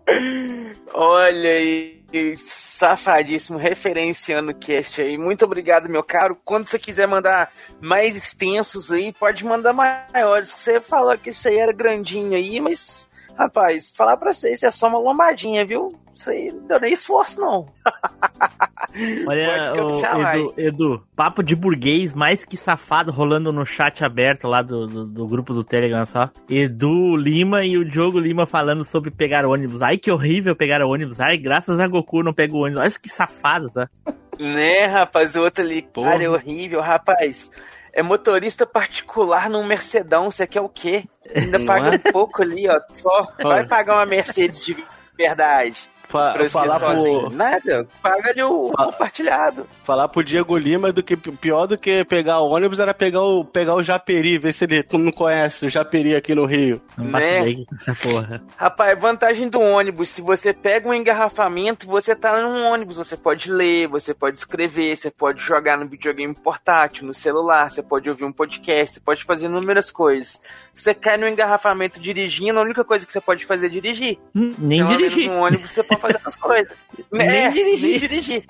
Olha 0.94 1.50
aí, 1.50 2.00
safadíssimo, 2.36 3.58
referenciando 3.58 4.52
o 4.52 4.54
cast 4.54 5.02
aí. 5.02 5.18
Muito 5.18 5.44
obrigado, 5.44 5.88
meu 5.88 6.02
caro. 6.02 6.38
Quando 6.44 6.68
você 6.68 6.78
quiser 6.78 7.08
mandar 7.08 7.52
mais 7.80 8.14
extensos 8.14 8.92
aí, 8.92 9.12
pode 9.12 9.44
mandar 9.44 9.72
maiores. 9.72 10.50
Você 10.50 10.80
falou 10.80 11.16
que 11.18 11.30
isso 11.30 11.48
aí 11.48 11.58
era 11.58 11.72
grandinho 11.72 12.36
aí, 12.36 12.60
mas, 12.60 13.07
rapaz, 13.38 13.92
falar 13.96 14.16
pra 14.16 14.34
vocês, 14.34 14.56
isso 14.56 14.66
é 14.66 14.70
só 14.70 14.88
uma 14.88 14.98
lombadinha, 14.98 15.64
viu? 15.64 15.96
Isso 16.12 16.28
aí 16.28 16.50
não 16.50 16.66
deu 16.66 16.80
nem 16.80 16.92
esforço, 16.92 17.40
não. 17.40 17.68
Olha, 19.28 19.72
vai. 20.16 20.40
Edu, 20.40 20.54
Edu, 20.56 21.02
papo 21.14 21.42
de 21.42 21.54
burguês 21.54 22.12
mais 22.12 22.44
que 22.44 22.56
safado 22.56 23.12
rolando 23.12 23.52
no 23.52 23.64
chat 23.64 24.04
aberto 24.04 24.48
lá 24.48 24.60
do, 24.60 24.86
do, 24.86 25.06
do 25.06 25.26
grupo 25.26 25.54
do 25.54 25.62
Telegram 25.62 26.04
só. 26.04 26.30
Edu 26.50 27.16
Lima 27.16 27.64
e 27.64 27.78
o 27.78 27.84
Diogo 27.84 28.18
Lima 28.18 28.46
falando 28.46 28.82
sobre 28.84 29.12
pegar 29.12 29.46
ônibus. 29.46 29.82
Ai, 29.82 29.98
que 29.98 30.10
horrível 30.10 30.56
pegar 30.56 30.82
ônibus. 30.82 31.20
Ai, 31.20 31.36
graças 31.36 31.78
a 31.78 31.86
Goku 31.86 32.24
não 32.24 32.34
pego 32.34 32.64
ônibus. 32.64 32.82
Olha 32.82 32.90
que 32.90 33.08
safado, 33.08 33.68
sabe? 33.68 33.90
Né, 34.38 34.86
rapaz, 34.86 35.36
o 35.36 35.42
outro 35.42 35.62
ali, 35.62 35.82
cara, 35.82 36.22
é 36.22 36.28
horrível, 36.28 36.80
rapaz. 36.80 37.50
É 37.98 38.02
motorista 38.02 38.64
particular 38.64 39.50
num 39.50 39.66
Mercedão, 39.66 40.30
você 40.30 40.46
quer 40.46 40.60
o 40.60 40.68
quê? 40.68 41.04
Ainda 41.34 41.58
Não 41.58 41.66
paga 41.66 41.88
é? 41.88 41.96
um 41.96 42.12
pouco 42.12 42.40
ali, 42.42 42.68
ó. 42.68 42.80
Só 42.92 43.26
vai 43.42 43.66
pagar 43.66 43.96
uma 43.96 44.06
Mercedes 44.06 44.64
de 44.64 44.76
verdade. 45.16 45.90
Fa- 46.08 46.32
pra 46.32 46.44
você 46.44 46.50
falar 46.50 46.78
sozinho. 46.80 47.20
pro- 47.28 47.30
Nada, 47.36 47.86
paga 48.02 48.30
ali 48.30 48.42
o 48.42 48.70
compartilhado. 48.74 49.66
Falar 49.84 50.08
pro 50.08 50.24
Diego 50.24 50.56
Lima 50.56 50.92
do 50.92 51.02
que 51.02 51.16
pior 51.16 51.66
do 51.66 51.76
que 51.78 52.04
pegar 52.04 52.40
o 52.40 52.48
ônibus 52.50 52.80
era 52.80 52.94
pegar 52.94 53.20
o, 53.22 53.44
pegar 53.44 53.74
o 53.74 53.82
Japeri, 53.82 54.38
ver 54.38 54.52
se 54.52 54.64
ele 54.64 54.84
não 54.92 55.12
conhece 55.12 55.66
o 55.66 55.70
Japeri 55.70 56.14
aqui 56.16 56.34
no 56.34 56.44
Rio. 56.46 56.80
Né? 56.96 57.54
essa 57.80 57.94
porra. 57.94 58.42
Rapaz, 58.56 58.98
vantagem 58.98 59.48
do 59.48 59.60
ônibus, 59.60 60.08
se 60.10 60.22
você 60.22 60.52
pega 60.52 60.88
um 60.88 60.94
engarrafamento, 60.94 61.86
você 61.86 62.14
tá 62.16 62.40
num 62.40 62.64
ônibus, 62.66 62.96
você 62.96 63.16
pode 63.16 63.50
ler, 63.50 63.86
você 63.88 64.14
pode 64.14 64.38
escrever, 64.38 64.96
você 64.96 65.10
pode 65.10 65.40
jogar 65.42 65.76
no 65.76 65.86
videogame 65.86 66.34
portátil, 66.34 67.06
no 67.06 67.14
celular, 67.14 67.68
você 67.70 67.82
pode 67.82 68.08
ouvir 68.08 68.24
um 68.24 68.32
podcast, 68.32 68.94
você 68.94 69.00
pode 69.00 69.24
fazer 69.24 69.46
inúmeras 69.46 69.90
coisas. 69.90 70.40
Você 70.74 70.94
cai 70.94 71.16
no 71.16 71.28
engarrafamento 71.28 72.00
dirigindo, 72.00 72.58
a 72.58 72.62
única 72.62 72.84
coisa 72.84 73.04
que 73.04 73.12
você 73.12 73.20
pode 73.20 73.44
fazer 73.44 73.66
é 73.66 73.68
dirigir. 73.68 74.18
Hum, 74.34 74.54
Nem 74.58 74.78
Pelo 74.78 74.90
menos 74.90 75.12
dirigir. 75.12 75.30
No 75.30 75.42
ônibus 75.44 75.72
você 75.72 75.82
pode 75.82 75.97
fazer 75.98 76.16
essas 76.16 76.36
coisas. 76.36 76.76
Nem 77.12 77.26
É, 77.28 77.48
dirigir. 77.48 77.90
Nem 78.00 78.08
dirigir. 78.08 78.44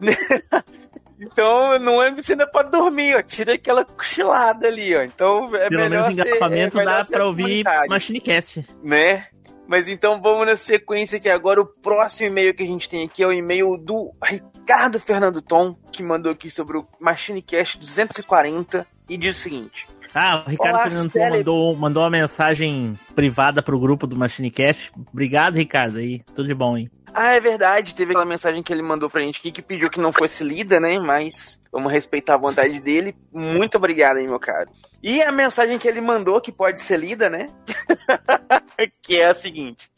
Então, 1.18 1.78
no 1.78 1.92
ônibus 1.94 2.26
você 2.26 2.32
ainda 2.32 2.46
pode 2.46 2.70
dormir, 2.70 3.16
ó. 3.16 3.22
Tira 3.22 3.54
aquela 3.54 3.84
cochilada 3.86 4.68
ali, 4.68 4.94
ó. 4.94 5.02
Então, 5.02 5.46
é 5.56 5.68
Pelo 5.70 5.82
melhor 5.82 6.02
menos 6.02 6.06
ser- 6.06 6.12
engarrafamento 6.26 6.76
é 6.76 6.80
melhor 6.84 6.98
dá 6.98 7.04
ser 7.04 7.12
pra 7.14 7.26
ouvir 7.26 7.64
Machinecast. 7.88 8.66
né? 8.82 9.26
Mas 9.66 9.88
então 9.88 10.20
vamos 10.20 10.46
na 10.46 10.54
sequência 10.56 11.18
que 11.18 11.28
agora 11.30 11.60
o 11.60 11.66
próximo 11.66 12.28
e-mail 12.28 12.54
que 12.54 12.62
a 12.62 12.66
gente 12.66 12.86
tem 12.88 13.04
aqui 13.04 13.22
é 13.22 13.26
o 13.26 13.32
e-mail 13.32 13.76
do 13.78 14.12
Ricardo 14.22 15.00
Fernando 15.00 15.40
Tom, 15.40 15.74
que 15.90 16.02
mandou 16.02 16.30
aqui 16.30 16.50
sobre 16.50 16.76
o 16.76 16.86
MachineCast 17.00 17.78
240 17.78 18.86
e 19.08 19.16
diz 19.16 19.38
o 19.38 19.40
seguinte: 19.40 19.86
Ah, 20.18 20.42
o 20.46 20.48
Ricardo 20.50 20.74
Olá, 20.76 20.84
Fernando 20.84 21.12
Cele- 21.12 21.30
mandou, 21.38 21.76
mandou 21.76 22.02
uma 22.02 22.10
mensagem 22.10 22.94
privada 23.14 23.62
pro 23.62 23.78
grupo 23.78 24.06
do 24.06 24.16
Machinecast. 24.16 24.90
Obrigado, 25.12 25.56
Ricardo. 25.56 25.98
Aí, 25.98 26.20
tudo 26.34 26.48
de 26.48 26.54
bom, 26.54 26.74
hein? 26.78 26.90
Ah, 27.12 27.34
é 27.34 27.40
verdade, 27.40 27.94
teve 27.94 28.12
aquela 28.12 28.24
mensagem 28.24 28.62
que 28.62 28.72
ele 28.72 28.82
mandou 28.82 29.10
pra 29.10 29.20
gente 29.20 29.38
aqui 29.38 29.52
que 29.52 29.60
pediu 29.60 29.90
que 29.90 30.00
não 30.00 30.12
fosse 30.12 30.42
lida, 30.42 30.80
né? 30.80 30.98
Mas 30.98 31.60
vamos 31.70 31.92
respeitar 31.92 32.34
a 32.34 32.38
vontade 32.38 32.80
dele. 32.80 33.14
Muito 33.30 33.76
obrigado 33.76 34.16
aí, 34.16 34.26
meu 34.26 34.40
caro. 34.40 34.70
E 35.02 35.22
a 35.22 35.30
mensagem 35.30 35.78
que 35.78 35.86
ele 35.86 36.00
mandou, 36.00 36.40
que 36.40 36.50
pode 36.50 36.80
ser 36.80 36.98
lida, 36.98 37.28
né? 37.28 37.48
que 39.02 39.16
é 39.20 39.26
a 39.26 39.34
seguinte: 39.34 39.90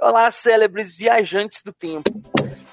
Olá, 0.00 0.30
célebres 0.30 0.94
viajantes 0.94 1.62
do 1.62 1.72
tempo. 1.72 2.10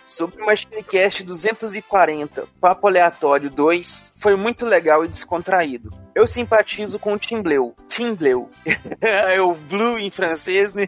Sobre 0.09 0.41
o 0.41 0.45
Machinecast 0.47 1.23
240, 1.23 2.47
Papo 2.59 2.87
Aleatório 2.87 3.47
2, 3.47 4.11
foi 4.15 4.35
muito 4.35 4.65
legal 4.65 5.05
e 5.05 5.07
descontraído. 5.07 5.93
Eu 6.15 6.25
simpatizo 6.25 6.97
com 6.97 7.13
o 7.13 7.19
Tim 7.19 7.43
Bleu. 7.43 7.75
Tim 7.87 8.15
Bleu. 8.15 8.49
é 8.99 9.39
o 9.39 9.53
Blue 9.53 9.99
em 9.99 10.09
francês, 10.09 10.73
né? 10.73 10.87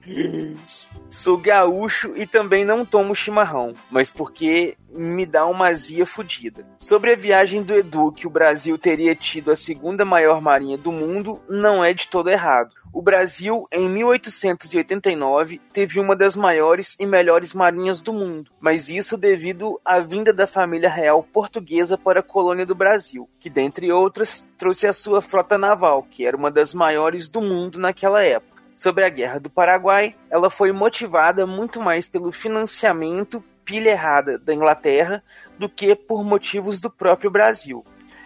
Sou 1.10 1.36
gaúcho 1.36 2.14
e 2.16 2.26
também 2.26 2.64
não 2.64 2.86
tomo 2.86 3.14
chimarrão, 3.14 3.74
mas 3.90 4.10
porque 4.10 4.74
me 4.88 5.26
dá 5.26 5.44
uma 5.44 5.68
azia 5.68 6.06
fodida. 6.06 6.66
Sobre 6.78 7.12
a 7.12 7.16
viagem 7.16 7.62
do 7.62 7.74
Edu, 7.74 8.10
que 8.10 8.26
o 8.26 8.30
Brasil 8.30 8.78
teria 8.78 9.14
tido 9.14 9.52
a 9.52 9.56
segunda 9.56 10.02
maior 10.02 10.40
marinha 10.40 10.78
do 10.78 10.90
mundo, 10.90 11.42
não 11.46 11.84
é 11.84 11.92
de 11.92 12.08
todo 12.08 12.30
errado. 12.30 12.81
O 12.94 13.00
Brasil, 13.00 13.66
em 13.72 13.88
1889, 13.88 15.58
teve 15.72 15.98
uma 15.98 16.14
das 16.14 16.36
maiores 16.36 16.94
e 17.00 17.06
melhores 17.06 17.54
marinhas 17.54 18.02
do 18.02 18.12
mundo, 18.12 18.50
mas 18.60 18.90
isso 18.90 19.16
devido 19.16 19.80
à 19.82 19.98
vinda 19.98 20.30
da 20.30 20.46
família 20.46 20.90
real 20.90 21.22
portuguesa 21.22 21.96
para 21.96 22.20
a 22.20 22.22
colônia 22.22 22.66
do 22.66 22.74
Brasil, 22.74 23.26
que, 23.40 23.48
dentre 23.48 23.90
outras, 23.90 24.46
trouxe 24.58 24.86
a 24.86 24.92
sua 24.92 25.22
frota 25.22 25.56
naval, 25.56 26.02
que 26.02 26.26
era 26.26 26.36
uma 26.36 26.50
das 26.50 26.74
maiores 26.74 27.28
do 27.28 27.40
mundo 27.40 27.80
naquela 27.80 28.22
época. 28.22 28.62
Sobre 28.74 29.06
a 29.06 29.08
Guerra 29.08 29.40
do 29.40 29.48
Paraguai, 29.48 30.14
ela 30.28 30.50
foi 30.50 30.70
motivada 30.70 31.46
muito 31.46 31.80
mais 31.80 32.06
pelo 32.06 32.30
financiamento 32.30 33.42
pilha 33.64 33.90
errada 33.90 34.38
da 34.38 34.52
Inglaterra 34.52 35.22
do 35.58 35.66
que 35.66 35.94
por 35.94 36.22
motivos 36.22 36.78
do 36.78 36.90
próprio 36.90 37.30
Brasil. 37.30 37.82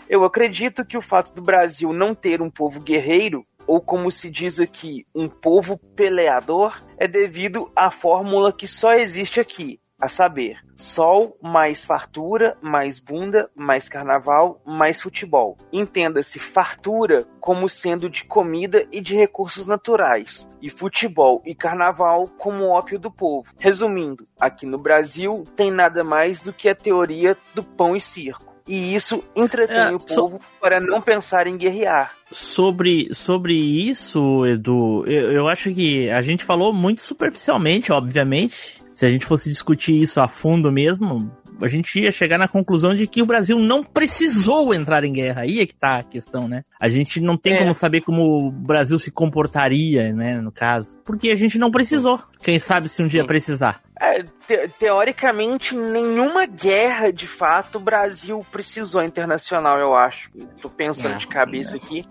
Eu 0.08 0.24
acredito 0.24 0.84
que 0.84 0.96
o 0.96 1.02
fato 1.02 1.32
do 1.34 1.42
Brasil 1.42 1.92
não 1.92 2.14
ter 2.14 2.40
um 2.40 2.50
povo 2.50 2.80
guerreiro, 2.80 3.44
ou 3.66 3.80
como 3.80 4.10
se 4.10 4.30
diz 4.30 4.60
aqui, 4.60 5.06
um 5.14 5.28
povo 5.28 5.78
peleador, 5.94 6.80
é 6.98 7.06
devido 7.06 7.70
à 7.74 7.90
fórmula 7.90 8.52
que 8.52 8.68
só 8.68 8.94
existe 8.94 9.40
aqui, 9.40 9.80
a 9.98 10.08
saber, 10.08 10.58
sol 10.76 11.38
mais 11.40 11.84
fartura, 11.84 12.56
mais 12.60 12.98
bunda, 12.98 13.50
mais 13.54 13.88
carnaval, 13.88 14.60
mais 14.64 15.00
futebol. 15.00 15.56
Entenda-se 15.72 16.38
fartura 16.38 17.26
como 17.40 17.68
sendo 17.68 18.10
de 18.10 18.24
comida 18.24 18.86
e 18.92 19.00
de 19.00 19.16
recursos 19.16 19.66
naturais, 19.66 20.50
e 20.60 20.68
futebol 20.68 21.42
e 21.46 21.54
carnaval 21.54 22.28
como 22.36 22.66
ópio 22.66 22.98
do 22.98 23.10
povo. 23.10 23.50
Resumindo, 23.58 24.28
aqui 24.38 24.66
no 24.66 24.78
Brasil 24.78 25.44
tem 25.56 25.70
nada 25.70 26.04
mais 26.04 26.42
do 26.42 26.52
que 26.52 26.68
a 26.68 26.74
teoria 26.74 27.36
do 27.54 27.62
pão 27.62 27.96
e 27.96 28.00
circo. 28.00 28.45
E 28.66 28.94
isso 28.94 29.22
entretém 29.34 29.76
É, 29.76 29.92
o 29.94 30.00
so- 30.00 30.14
povo 30.14 30.40
para 30.60 30.80
não 30.80 31.00
pensar 31.00 31.46
em 31.46 31.56
guerrear. 31.56 32.12
Sobre, 32.32 33.08
sobre 33.14 33.54
isso, 33.54 34.44
Edu, 34.44 35.04
eu, 35.06 35.30
eu 35.32 35.48
acho 35.48 35.72
que 35.72 36.10
a 36.10 36.20
gente 36.20 36.44
falou 36.44 36.72
muito 36.72 37.02
superficialmente, 37.02 37.92
obviamente. 37.92 38.80
Se 38.92 39.06
a 39.06 39.10
gente 39.10 39.24
fosse 39.26 39.48
discutir 39.48 40.00
isso 40.02 40.20
a 40.20 40.26
fundo 40.26 40.72
mesmo, 40.72 41.30
a 41.60 41.68
gente 41.68 42.00
ia 42.00 42.10
chegar 42.10 42.38
na 42.38 42.46
conclusão 42.48 42.94
de 42.94 43.06
que 43.06 43.22
o 43.22 43.26
Brasil 43.26 43.58
não 43.58 43.82
precisou 43.82 44.74
entrar 44.74 45.04
em 45.04 45.12
guerra. 45.12 45.42
Aí 45.42 45.60
é 45.60 45.66
que 45.66 45.74
tá 45.74 45.98
a 45.98 46.02
questão, 46.02 46.46
né? 46.48 46.62
A 46.80 46.88
gente 46.88 47.20
não 47.20 47.36
tem 47.36 47.54
É. 47.54 47.58
como 47.58 47.72
saber 47.74 48.00
como 48.02 48.22
o 48.48 48.50
Brasil 48.50 48.98
se 48.98 49.10
comportaria, 49.10 50.12
né, 50.12 50.40
no 50.40 50.52
caso. 50.52 50.98
Porque 51.04 51.30
a 51.30 51.34
gente 51.34 51.58
não 51.58 51.70
precisou. 51.70 52.20
Quem 52.42 52.58
sabe 52.58 52.88
se 52.88 53.02
um 53.02 53.06
dia 53.06 53.24
precisar. 53.24 53.80
É, 54.00 54.22
te- 54.22 54.68
teoricamente, 54.78 55.74
nenhuma 55.74 56.44
guerra, 56.46 57.10
de 57.10 57.26
fato, 57.26 57.76
o 57.76 57.80
Brasil 57.80 58.44
precisou 58.52 59.02
internacional, 59.02 59.78
eu 59.78 59.94
acho. 59.94 60.30
Tô 60.60 60.68
pensando 60.68 61.12
Não, 61.12 61.18
de 61.18 61.26
cabeça 61.26 61.76
aqui. 61.76 62.02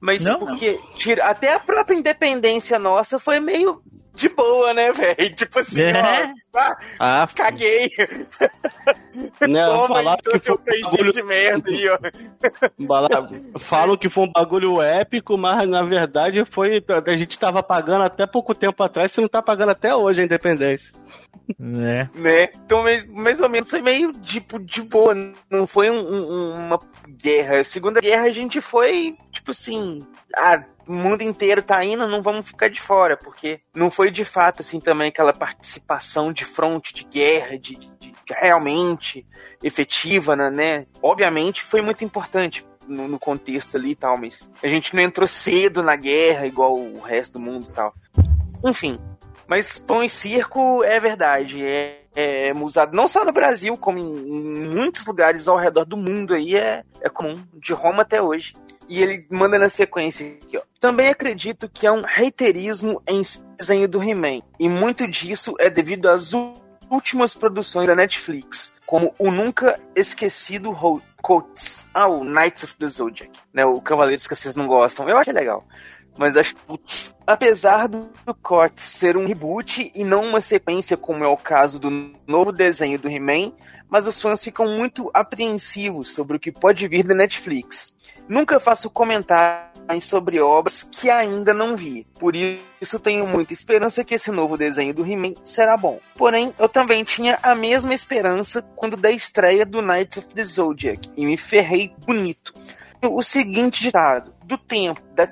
Mas 0.00 0.24
Não, 0.24 0.38
porque 0.38 0.80
tira, 0.94 1.26
até 1.26 1.52
a 1.54 1.60
própria 1.60 1.94
independência 1.94 2.78
nossa 2.78 3.18
foi 3.18 3.38
meio 3.38 3.82
de 4.20 4.28
boa, 4.28 4.72
né, 4.74 4.92
velho? 4.92 5.16
Tipo 5.36 5.58
assim, 5.58 5.82
É. 5.82 6.32
ó, 6.54 6.58
ah, 6.58 6.76
Ah, 6.98 7.28
caguei. 7.34 7.90
Não, 9.48 9.82
Toma 9.82 9.88
falaram 9.88 10.18
então 10.20 10.32
que 10.32 10.38
seu 10.38 10.58
foi 10.64 10.78
um 10.78 10.82
bagulho- 10.90 11.12
de 11.12 11.22
merda 11.22 11.70
aí, 11.70 11.88
ó. 11.88 11.98
Falam 13.58 13.96
que 13.96 14.08
foi 14.08 14.24
um 14.24 14.32
bagulho 14.32 14.80
épico, 14.80 15.36
mas 15.36 15.68
na 15.68 15.82
verdade 15.82 16.44
foi. 16.44 16.82
A 17.06 17.16
gente 17.16 17.38
tava 17.38 17.62
pagando 17.62 18.04
até 18.04 18.26
pouco 18.26 18.54
tempo 18.54 18.82
atrás, 18.82 19.12
você 19.12 19.20
não 19.20 19.28
tá 19.28 19.42
pagando 19.42 19.70
até 19.70 19.94
hoje 19.94 20.20
a 20.20 20.24
independência. 20.24 20.92
É. 21.58 22.08
né? 22.14 22.48
Então, 22.64 22.84
mais, 23.08 23.40
ou 23.40 23.48
menos, 23.48 23.68
foi 23.70 23.82
meio 23.82 24.12
tipo 24.12 24.58
de 24.58 24.82
boa. 24.82 25.14
Não 25.50 25.66
foi 25.66 25.90
um- 25.90 25.98
um- 25.98 26.52
uma 26.52 26.78
guerra. 27.08 27.62
Segunda 27.64 28.00
Guerra 28.00 28.24
a 28.26 28.30
gente 28.30 28.60
foi, 28.60 29.16
tipo 29.32 29.50
assim, 29.50 30.00
ah, 30.36 30.62
o 30.86 30.92
mundo 30.92 31.22
inteiro 31.22 31.62
tá 31.62 31.84
indo, 31.84 32.06
não 32.08 32.22
vamos 32.22 32.46
ficar 32.46 32.68
de 32.68 32.80
fora, 32.80 33.16
porque 33.16 33.60
não 33.74 33.90
foi 33.90 34.10
de 34.10 34.24
fato, 34.24 34.60
assim, 34.60 34.80
também 34.80 35.08
aquela 35.08 35.32
participação 35.32 36.32
de 36.32 36.44
fronte, 36.44 36.94
de 36.94 37.04
guerra, 37.04 37.58
de, 37.58 37.76
de- 37.76 37.90
de- 37.98 38.12
realmente 38.28 39.26
efetiva, 39.62 40.34
né, 40.36 40.50
né? 40.50 40.86
Obviamente 41.02 41.62
foi 41.62 41.82
muito 41.82 42.04
importante. 42.04 42.64
No, 42.88 43.06
no 43.06 43.20
contexto 43.20 43.76
ali 43.76 43.90
e 43.92 43.94
tal, 43.94 44.16
mas 44.18 44.50
a 44.60 44.66
gente 44.66 44.96
não 44.96 45.02
entrou 45.02 45.24
cedo 45.24 45.80
na 45.80 45.94
guerra 45.94 46.44
igual 46.44 46.74
o 46.76 46.98
resto 47.00 47.34
do 47.34 47.38
mundo 47.38 47.66
e 47.68 47.72
tal. 47.72 47.94
Enfim, 48.66 48.98
mas 49.50 49.76
pão 49.76 50.04
e 50.04 50.08
circo 50.08 50.84
é 50.84 51.00
verdade. 51.00 51.60
É, 51.66 52.04
é 52.14 52.52
usado 52.54 52.94
não 52.94 53.08
só 53.08 53.24
no 53.24 53.32
Brasil, 53.32 53.76
como 53.76 53.98
em, 53.98 54.04
em 54.04 54.68
muitos 54.68 55.04
lugares 55.04 55.48
ao 55.48 55.56
redor 55.56 55.84
do 55.84 55.96
mundo 55.96 56.34
aí 56.34 56.56
é, 56.56 56.84
é 57.00 57.08
comum, 57.08 57.42
de 57.54 57.72
Roma 57.72 58.02
até 58.02 58.22
hoje. 58.22 58.54
E 58.88 59.02
ele 59.02 59.26
manda 59.28 59.58
na 59.58 59.68
sequência 59.68 60.24
aqui, 60.24 60.56
ó. 60.56 60.62
Também 60.78 61.08
acredito 61.08 61.68
que 61.68 61.84
há 61.84 61.92
um 61.92 62.02
reiterismo 62.02 63.02
em 63.08 63.22
desenho 63.56 63.88
do 63.88 64.00
He-Man. 64.00 64.40
E 64.58 64.68
muito 64.68 65.06
disso 65.08 65.56
é 65.58 65.68
devido 65.68 66.08
às 66.08 66.32
últimas 66.88 67.34
produções 67.34 67.88
da 67.88 67.96
Netflix, 67.96 68.72
como 68.86 69.12
o 69.18 69.32
nunca 69.32 69.80
esquecido 69.96 70.70
Coates. 71.22 71.86
Ah, 71.92 72.06
o 72.06 72.24
Knights 72.24 72.64
of 72.64 72.76
the 72.76 72.88
Zodiac. 72.88 73.30
Né, 73.52 73.64
o 73.64 73.80
Cavaleiros 73.80 74.26
que 74.26 74.34
vocês 74.34 74.54
não 74.54 74.68
gostam. 74.68 75.08
Eu 75.08 75.18
acho 75.18 75.32
legal. 75.32 75.64
Mas 76.20 76.36
acho 76.36 76.54
putz, 76.54 77.14
apesar 77.26 77.88
do 77.88 78.34
corte 78.42 78.82
ser 78.82 79.16
um 79.16 79.26
reboot 79.26 79.90
e 79.94 80.04
não 80.04 80.22
uma 80.26 80.42
sequência, 80.42 80.94
como 80.94 81.24
é 81.24 81.26
o 81.26 81.34
caso 81.34 81.78
do 81.78 82.12
novo 82.26 82.52
desenho 82.52 82.98
do 82.98 83.08
He-Man, 83.08 83.52
mas 83.88 84.06
os 84.06 84.20
fãs 84.20 84.44
ficam 84.44 84.68
muito 84.76 85.10
apreensivos 85.14 86.12
sobre 86.12 86.36
o 86.36 86.38
que 86.38 86.52
pode 86.52 86.86
vir 86.86 87.04
da 87.04 87.14
Netflix. 87.14 87.96
Nunca 88.28 88.60
faço 88.60 88.90
comentários 88.90 90.06
sobre 90.06 90.38
obras 90.42 90.82
que 90.82 91.08
ainda 91.08 91.54
não 91.54 91.74
vi, 91.74 92.06
por 92.18 92.34
isso 92.36 93.00
tenho 93.00 93.26
muita 93.26 93.54
esperança 93.54 94.04
que 94.04 94.16
esse 94.16 94.30
novo 94.30 94.58
desenho 94.58 94.92
do 94.92 95.10
He-Man 95.10 95.32
será 95.42 95.74
bom. 95.74 96.00
Porém, 96.16 96.54
eu 96.58 96.68
também 96.68 97.02
tinha 97.02 97.38
a 97.42 97.54
mesma 97.54 97.94
esperança 97.94 98.60
quando 98.76 98.94
da 98.94 99.10
estreia 99.10 99.64
do 99.64 99.80
Knights 99.80 100.18
of 100.18 100.28
the 100.34 100.44
Zodiac 100.44 101.10
e 101.16 101.24
me 101.24 101.38
ferrei 101.38 101.94
bonito. 102.06 102.52
O 103.02 103.22
seguinte 103.22 103.80
ditado: 103.80 104.34
do 104.44 104.58
tempo 104.58 105.00
da 105.14 105.26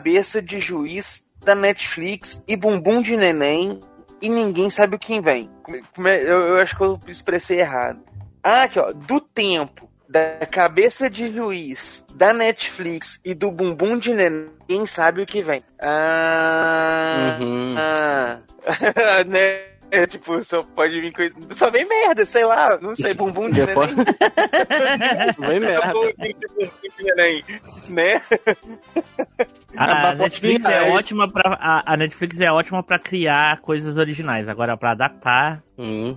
cabeça 0.00 0.42
de 0.42 0.60
juiz 0.60 1.24
da 1.42 1.54
Netflix 1.54 2.42
e 2.46 2.54
bumbum 2.54 3.00
de 3.00 3.16
neném 3.16 3.80
e 4.20 4.28
ninguém 4.28 4.68
sabe 4.68 4.96
o 4.96 4.98
que 4.98 5.20
vem. 5.22 5.48
Eu, 5.96 6.40
eu 6.42 6.56
acho 6.58 6.76
que 6.76 6.82
eu 6.82 7.00
expressei 7.08 7.60
errado. 7.60 8.00
Ah, 8.44 8.64
aqui 8.64 8.78
ó, 8.78 8.92
do 8.92 9.18
tempo 9.20 9.88
da 10.08 10.46
cabeça 10.50 11.08
de 11.08 11.32
juiz 11.34 12.04
da 12.14 12.32
Netflix 12.34 13.18
e 13.24 13.32
do 13.34 13.50
bumbum 13.50 13.98
de 13.98 14.12
neném, 14.12 14.50
ninguém 14.68 14.86
sabe 14.86 15.22
o 15.22 15.26
que 15.26 15.40
vem. 15.42 15.64
Ah, 15.80 17.38
Uhum. 17.40 17.74
ah. 17.78 18.38
né? 19.26 19.60
É, 19.88 20.04
tipo, 20.04 20.42
só 20.42 20.62
pode 20.64 21.00
vir 21.00 21.12
coisa. 21.12 21.32
Só 21.52 21.70
vem 21.70 21.86
merda, 21.86 22.26
sei 22.26 22.44
lá, 22.44 22.76
não 22.82 22.92
sei, 22.94 23.14
bumbum 23.14 23.48
de 23.50 23.64
Depois- 23.66 23.94
neném. 23.94 24.06
Vem 25.48 25.60
merda. 25.60 25.92
Bumbum 25.92 26.12
de 26.18 27.04
neném, 27.04 27.44
né? 27.88 28.20
A, 29.76 30.10
Ah, 30.10 30.14
Netflix 30.14 30.64
é 30.64 30.90
ótima 30.90 31.30
para 31.30 31.54
a, 31.60 31.92
a 31.92 31.96
Netflix 31.96 32.40
é 32.40 32.50
ótima 32.52 32.82
para 32.82 32.98
criar 32.98 33.60
coisas 33.60 33.96
originais. 33.96 34.48
Agora 34.48 34.76
para 34.76 34.92
adaptar, 34.92 35.62
Hum. 35.78 36.16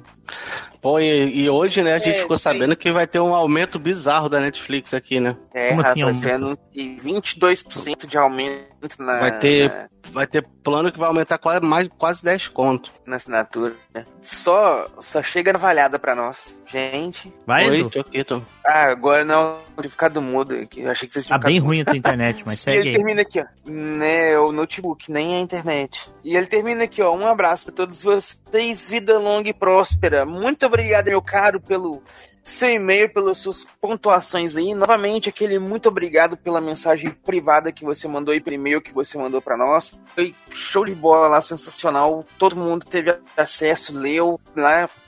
Pô, 0.81 0.97
e, 1.01 1.41
e 1.41 1.49
hoje, 1.49 1.83
né, 1.83 1.95
a 1.95 1.97
gente 1.97 2.15
É, 2.15 2.21
ficou 2.21 2.37
tem- 2.37 2.43
sabendo 2.43 2.73
que 2.77 2.89
vai 2.93 3.05
ter 3.05 3.19
um 3.19 3.35
aumento 3.35 3.77
bizarro 3.77 4.29
da 4.29 4.39
Netflix 4.39 4.93
aqui, 4.93 5.19
né? 5.19 5.35
É, 5.53 5.69
Como 5.71 5.81
assim, 5.81 5.99
rapaz, 5.99 6.19
vendo 6.21 6.57
e 6.73 6.95
22% 6.95 8.07
de 8.07 8.17
aumento 8.17 8.69
na, 8.99 9.19
Vai 9.19 9.39
ter, 9.39 9.69
na, 9.69 9.89
vai 10.13 10.25
ter 10.27 10.47
plano 10.63 10.89
que 10.93 10.97
vai 10.97 11.09
aumentar 11.09 11.37
quase, 11.37 11.65
mais, 11.65 11.89
quase 11.97 12.23
10 12.23 12.47
conto. 12.47 12.89
na 13.05 13.17
assinatura. 13.17 13.73
Só, 14.21 14.87
só 14.99 15.21
chega 15.21 15.51
navalhada 15.51 15.99
pra 15.99 16.15
nós. 16.15 16.57
Gente. 16.71 17.33
Vai, 17.45 17.67
Oi, 17.67 17.79
Edu? 17.81 17.89
tô 17.89 17.99
aqui, 17.99 18.23
tô. 18.23 18.41
Ah, 18.65 18.89
agora 18.91 19.25
não, 19.25 19.57
de 19.81 19.89
ficado 19.89 20.21
mudo 20.21 20.55
aqui. 20.55 20.79
Eu 20.81 20.91
achei 20.91 21.05
que 21.07 21.13
vocês 21.13 21.25
Tá 21.25 21.37
tinham 21.37 21.47
bem 21.49 21.55
ficado 21.55 21.67
ruim 21.67 21.81
a 21.81 21.85
tua 21.85 21.97
internet, 21.97 22.43
mas 22.45 22.59
E 22.59 22.63
segue 22.63 22.77
ele 22.77 22.89
aí. 22.89 22.95
termina 22.95 23.21
aqui, 23.23 23.38
Né, 23.65 24.37
o 24.37 24.51
notebook, 24.51 25.11
nem 25.11 25.35
a 25.35 25.39
internet. 25.39 26.09
E 26.23 26.35
ele 26.35 26.47
termina 26.47 26.83
aqui, 26.83 27.01
ó. 27.01 27.15
Um 27.15 27.27
abraço 27.27 27.65
pra 27.65 27.75
todos 27.75 28.01
vocês. 28.01 28.89
Vida 28.89 29.17
longa 29.17 29.49
e 29.49 29.53
próspera. 29.53 30.25
Muito 30.25 30.65
obrigado, 30.65 31.07
meu 31.07 31.21
caro, 31.21 31.59
pelo 31.59 32.01
seu 32.41 32.69
e-mail, 32.69 33.09
pelas 33.13 33.37
suas 33.37 33.65
pontuações 33.79 34.55
aí. 34.55 34.73
Novamente, 34.73 35.29
aquele 35.29 35.59
muito 35.59 35.89
obrigado 35.89 36.35
pela 36.37 36.61
mensagem 36.61 37.11
privada 37.11 37.71
que 37.71 37.85
você 37.85 38.07
mandou 38.07 38.33
aí, 38.33 38.41
e-mail 38.45 38.81
que 38.81 38.93
você 38.93 39.17
mandou 39.17 39.41
pra 39.41 39.57
nós. 39.57 39.99
Foi 40.15 40.33
show 40.49 40.85
de 40.85 40.95
bola 40.95 41.27
lá, 41.27 41.41
sensacional. 41.41 42.25
Todo 42.37 42.55
mundo 42.55 42.85
teve 42.85 43.17
acesso, 43.37 43.97
leu. 43.97 44.39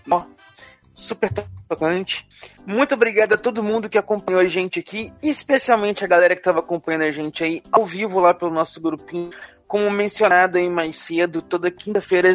Ó, 0.09 0.23
super 0.93 1.31
tocante. 1.67 2.27
Muito 2.65 2.93
obrigado 2.93 3.33
a 3.33 3.37
todo 3.37 3.63
mundo 3.63 3.89
que 3.89 3.97
acompanhou 3.97 4.41
a 4.41 4.47
gente 4.47 4.79
aqui, 4.79 5.13
especialmente 5.21 6.03
a 6.03 6.07
galera 6.07 6.35
que 6.35 6.41
estava 6.41 6.59
acompanhando 6.59 7.03
a 7.03 7.11
gente 7.11 7.43
aí 7.43 7.63
ao 7.71 7.85
vivo 7.85 8.19
lá 8.19 8.33
pelo 8.33 8.51
nosso 8.51 8.79
grupinho. 8.81 9.29
Como 9.67 9.89
mencionado 9.89 10.57
aí 10.57 10.69
mais 10.69 10.97
cedo, 10.97 11.41
toda 11.41 11.71
quinta-feira 11.71 12.29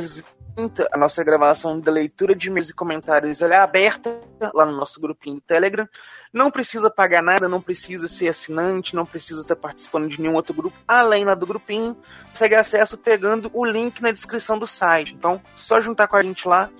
a 0.90 0.96
nossa 0.96 1.22
gravação 1.22 1.78
da 1.78 1.92
leitura 1.92 2.34
de 2.34 2.48
e-mails 2.48 2.70
e 2.70 2.74
comentários 2.74 3.42
é 3.42 3.56
aberta 3.56 4.18
lá 4.54 4.64
no 4.64 4.72
nosso 4.72 4.98
grupinho 4.98 5.36
do 5.36 5.42
Telegram. 5.42 5.86
Não 6.32 6.50
precisa 6.50 6.90
pagar 6.90 7.22
nada, 7.22 7.46
não 7.46 7.60
precisa 7.60 8.08
ser 8.08 8.28
assinante, 8.28 8.96
não 8.96 9.04
precisa 9.04 9.42
estar 9.42 9.56
participando 9.56 10.08
de 10.08 10.18
nenhum 10.18 10.34
outro 10.34 10.54
grupo, 10.54 10.76
além 10.88 11.26
lá 11.26 11.34
do 11.34 11.46
grupinho. 11.46 11.94
Consegue 12.30 12.54
acesso 12.54 12.96
pegando 12.96 13.50
o 13.52 13.66
link 13.66 14.00
na 14.00 14.10
descrição 14.10 14.58
do 14.58 14.66
site. 14.66 15.12
Então, 15.12 15.42
só 15.54 15.78
juntar 15.78 16.08
com 16.08 16.16
a 16.16 16.22
gente 16.22 16.48
lá. 16.48 16.70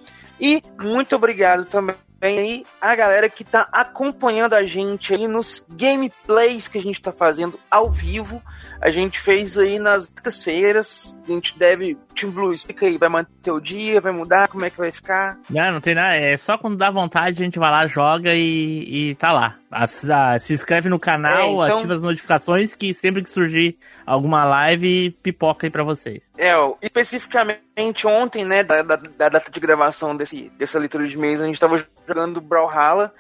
E 0.41 0.63
muito 0.79 1.17
obrigado 1.17 1.65
também 1.67 1.95
aí 2.23 2.65
a 2.81 2.97
galera 2.97 3.29
que 3.29 3.45
tá 3.45 3.69
acompanhando 3.71 4.55
a 4.55 4.65
gente 4.65 5.15
aí 5.15 5.29
nos 5.29 5.65
gameplays 5.71 6.67
que 6.67 6.79
a 6.79 6.83
gente 6.83 7.01
tá 7.01 7.13
fazendo 7.13 7.61
ao 7.71 7.91
vivo. 7.91 8.43
A 8.81 8.91
gente 8.91 9.21
fez 9.21 9.57
aí 9.59 9.79
nas 9.79 10.07
quintas-feiras. 10.07 11.17
A 11.29 11.31
gente 11.33 11.57
deve. 11.59 11.97
Team 12.15 12.31
Blue, 12.33 12.53
explica 12.55 12.87
aí, 12.87 12.97
vai 12.99 13.09
manter 13.09 13.51
o 13.51 13.61
dia, 13.61 14.01
vai 14.01 14.13
mudar, 14.13 14.49
como 14.49 14.65
é 14.65 14.71
que 14.71 14.79
vai 14.79 14.91
ficar? 14.91 15.39
Não, 15.51 15.73
não 15.73 15.81
tem 15.81 15.95
nada. 15.95 16.17
É 16.17 16.37
só 16.37 16.57
quando 16.59 16.77
dá 16.77 16.91
vontade 16.91 17.43
a 17.43 17.45
gente 17.45 17.59
vai 17.59 17.71
lá, 17.71 17.87
joga 17.87 18.35
e, 18.35 19.11
e 19.11 19.15
tá 19.17 19.33
lá. 19.33 19.57
As- 19.71 20.09
ah, 20.09 20.39
se 20.39 20.55
inscreve 20.55 20.89
no 20.89 20.99
canal, 20.99 21.63
É, 21.63 21.67
então- 21.67 21.77
ativa 21.79 21.95
as 21.95 22.03
notificações 22.03 22.75
que 22.75 22.95
sempre 22.95 23.23
que 23.23 23.29
surgir 23.31 23.79
alguma 24.07 24.45
live, 24.45 25.11
pipoca 25.23 25.67
aí 25.67 25.71
pra 25.71 25.85
vocês. 25.85 26.33
É, 26.39 26.57
ó, 26.57 26.75
especificamente 26.81 27.61
ontem, 28.07 28.45
né, 28.45 28.63
da, 28.65 28.83
da, 28.83 28.97
da 28.97 29.29
data 29.29 29.51
de 29.51 29.61
gravação 29.61 30.17
desse, 30.17 30.51
dessa 30.59 30.79
leitura 30.79 31.07
de 31.07 31.17
mês, 31.17 31.41
a 31.43 31.47
gente 31.47 31.61
tava 31.61 31.77
jogando 32.07 32.41
Brawlhalla. 32.41 33.13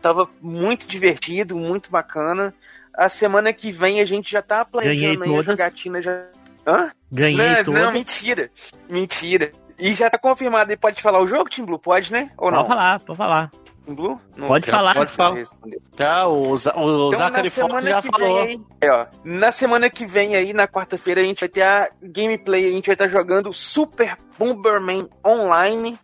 Tava 0.00 0.28
muito 0.40 0.86
divertido, 0.86 1.56
muito 1.56 1.90
bacana. 1.90 2.54
A 2.92 3.08
semana 3.08 3.52
que 3.52 3.72
vem 3.72 4.00
a 4.00 4.04
gente 4.04 4.30
já 4.30 4.42
tá 4.42 4.62
planejando 4.62 5.24
aí 5.24 5.38
a 5.38 5.42
jogatina 5.42 6.02
já. 6.02 6.26
Hã? 6.66 6.92
Ganhei 7.10 7.36
não, 7.38 7.64
todas. 7.64 7.82
Não, 7.82 7.92
mentira. 7.92 8.50
Mentira. 8.88 9.50
E 9.78 9.94
já 9.94 10.10
tá 10.10 10.18
confirmado. 10.18 10.70
E 10.70 10.76
pode 10.76 11.00
falar 11.00 11.22
o 11.22 11.26
jogo, 11.26 11.48
Team 11.48 11.66
Blue? 11.66 11.78
Pode, 11.78 12.12
né? 12.12 12.30
Ou 12.36 12.50
não? 12.50 12.58
Pode 12.58 12.68
falar, 12.68 13.00
pode 13.00 13.16
falar. 13.16 13.50
Blue? 13.86 14.18
Não, 14.36 14.48
Pode 14.48 14.66
já 14.66 14.72
falar. 14.72 14.94
Pode 14.94 15.10
falar. 15.12 15.34
responder. 15.36 15.78
Já, 15.98 16.26
o, 16.26 16.52
o 16.52 16.56
Então, 16.56 17.10
Zachary 17.12 17.30
na 17.30 17.42
Fox 17.42 17.52
semana 17.52 17.82
já 17.82 18.02
que 18.02 18.08
falou. 18.10 18.34
Vem 18.34 18.48
aí, 18.48 18.60
é, 18.80 18.90
ó, 18.90 19.06
na 19.24 19.52
semana 19.52 19.90
que 19.90 20.06
vem 20.06 20.34
aí, 20.36 20.52
na 20.52 20.66
quarta-feira, 20.66 21.20
a 21.20 21.24
gente 21.24 21.40
vai 21.40 21.48
ter 21.48 21.62
a 21.62 21.90
gameplay, 22.02 22.66
a 22.68 22.72
gente 22.72 22.86
vai 22.86 22.94
estar 22.94 23.08
jogando 23.08 23.52
Super 23.52 24.16
Bomberman 24.38 25.08
Online. 25.24 25.98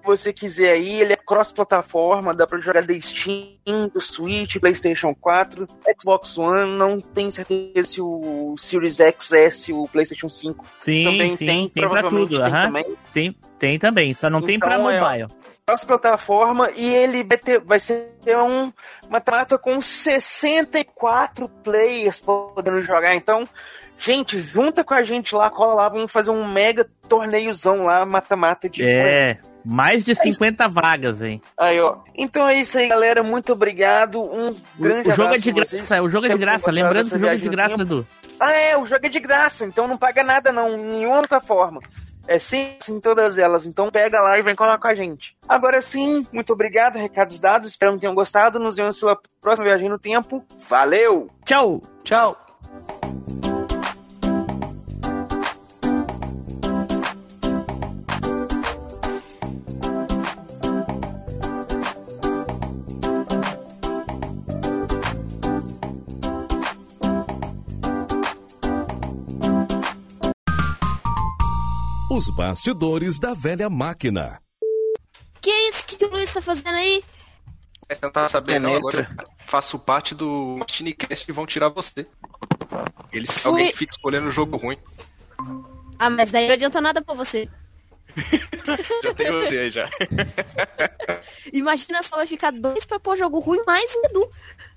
Se 0.00 0.06
você 0.06 0.32
quiser 0.34 0.72
aí, 0.72 1.00
ele 1.00 1.14
é 1.14 1.16
cross-plataforma, 1.16 2.34
dá 2.34 2.46
pra 2.46 2.60
jogar 2.60 2.82
da 2.82 3.00
Steam, 3.00 3.56
do 3.92 4.00
Switch, 4.02 4.58
Playstation 4.60 5.14
4, 5.14 5.66
Xbox 5.98 6.36
One, 6.36 6.76
não 6.76 7.00
tenho 7.00 7.32
certeza 7.32 7.88
se 7.88 8.00
o 8.02 8.54
Series 8.58 8.98
XS, 8.98 9.70
o 9.70 9.88
Playstation 9.88 10.28
5 10.28 10.66
Sim, 10.78 11.04
também 11.04 11.36
sim, 11.36 11.46
tem, 11.46 11.68
tem, 11.70 11.88
pra 11.88 12.02
tudo. 12.02 12.38
tem 12.38 12.50
também. 12.52 12.96
Tem, 13.14 13.36
tem 13.58 13.78
também, 13.78 14.12
só 14.12 14.28
não 14.28 14.42
tem 14.42 14.58
pra 14.58 14.74
Então, 14.74 14.90
é, 14.90 15.26
ó, 15.66 15.72
mobile. 15.72 15.74
cross-plataforma 15.74 16.70
e 16.76 16.94
ele 16.94 17.24
vai, 17.24 17.38
ter, 17.38 17.60
vai 17.60 17.80
ser 17.80 18.10
um, 18.28 18.72
uma 19.08 19.22
mata 19.30 19.58
com 19.58 19.80
64 19.80 21.48
players 21.48 22.20
podendo 22.20 22.82
jogar. 22.82 23.14
Então, 23.14 23.48
gente, 23.98 24.40
junta 24.40 24.84
com 24.84 24.94
a 24.94 25.02
gente 25.02 25.34
lá, 25.34 25.50
cola 25.50 25.74
lá, 25.74 25.88
vamos 25.88 26.12
fazer 26.12 26.30
um 26.30 26.50
mega 26.50 26.88
torneiozão 27.08 27.84
lá, 27.84 28.04
mata-mata 28.04 28.68
de. 28.68 28.84
É, 28.84 29.38
mais 29.64 30.04
de 30.04 30.14
50 30.14 30.68
vagas, 30.68 31.22
hein? 31.22 31.40
Aí, 31.58 31.80
ó. 31.80 31.98
Então 32.14 32.46
é 32.46 32.60
isso 32.60 32.76
aí, 32.76 32.88
galera. 32.88 33.22
Muito 33.22 33.52
obrigado. 33.52 34.20
Um 34.20 34.56
grande 34.78 35.08
o 35.08 35.12
jogo 35.12 35.34
é 35.34 35.38
de 35.38 35.52
graça, 35.52 36.02
o 36.02 36.08
jogo 36.08 36.26
é 36.26 36.28
de 36.30 36.38
graça. 36.38 36.70
Lembrando 36.70 37.08
que 37.08 37.16
o 37.16 37.18
jogo 37.18 37.32
é 37.32 37.36
de 37.36 37.48
graça. 37.48 37.80
Edu. 37.80 38.06
Ah, 38.38 38.52
é, 38.52 38.76
o 38.76 38.84
jogo 38.84 39.06
é 39.06 39.08
de 39.08 39.20
graça, 39.20 39.64
então 39.64 39.86
não 39.86 39.96
paga 39.96 40.22
nada 40.24 40.52
não, 40.52 40.76
em 40.76 40.84
nenhuma 40.84 41.18
outra 41.18 41.40
forma. 41.40 41.80
É 42.26 42.38
sim, 42.38 42.76
em 42.88 43.00
todas 43.00 43.38
elas. 43.38 43.66
Então 43.66 43.90
pega 43.90 44.20
lá 44.20 44.38
e 44.38 44.42
vem 44.42 44.54
colar 44.54 44.78
com 44.78 44.88
a 44.88 44.94
gente. 44.94 45.36
Agora 45.48 45.80
sim, 45.82 46.26
muito 46.32 46.52
obrigado, 46.52 46.96
recados 46.96 47.38
dados. 47.38 47.68
Espero 47.68 47.94
que 47.94 48.00
tenham 48.00 48.14
gostado. 48.14 48.58
Nos 48.58 48.76
vemos 48.76 48.98
pela 48.98 49.18
próxima 49.40 49.66
viagem 49.66 49.88
no 49.88 49.98
tempo. 49.98 50.44
Valeu! 50.68 51.28
Tchau! 51.44 51.82
Tchau! 52.02 52.36
Os 72.14 72.30
bastidores 72.30 73.18
da 73.18 73.34
velha 73.34 73.68
máquina. 73.68 74.40
Que 75.42 75.50
isso? 75.50 75.84
que, 75.84 75.96
que 75.96 76.04
o 76.04 76.10
Luiz 76.10 76.30
tá 76.30 76.40
fazendo 76.40 76.68
aí? 76.68 77.02
Mas 77.88 78.00
não 78.00 78.08
tá 78.08 78.28
sabendo, 78.28 78.68
não, 78.68 78.76
agora 78.76 79.12
faço 79.38 79.76
parte 79.80 80.14
do 80.14 80.56
Machinecast 80.56 81.28
e 81.28 81.32
vão 81.32 81.44
tirar 81.44 81.70
você. 81.70 82.06
Eles 83.12 83.36
Fui. 83.36 83.50
alguém 83.50 83.72
que 83.72 83.78
fica 83.78 83.92
escolhendo 83.94 84.28
o 84.28 84.30
jogo 84.30 84.56
ruim. 84.56 84.78
Ah, 85.98 86.08
mas 86.08 86.30
daí 86.30 86.46
não 86.46 86.54
adianta 86.54 86.80
nada 86.80 87.02
pra 87.02 87.16
você. 87.16 87.48
Já 89.02 89.14
tem 89.14 89.32
você 89.32 89.58
aí 89.58 89.70
já. 89.70 89.90
Imagina 91.52 92.00
só, 92.04 92.14
vai 92.14 92.28
ficar 92.28 92.52
dois 92.52 92.84
pra 92.84 93.00
pôr 93.00 93.16
jogo 93.16 93.40
ruim 93.40 93.64
mais 93.66 93.92
o 93.92 94.06
Edu. 94.06 94.30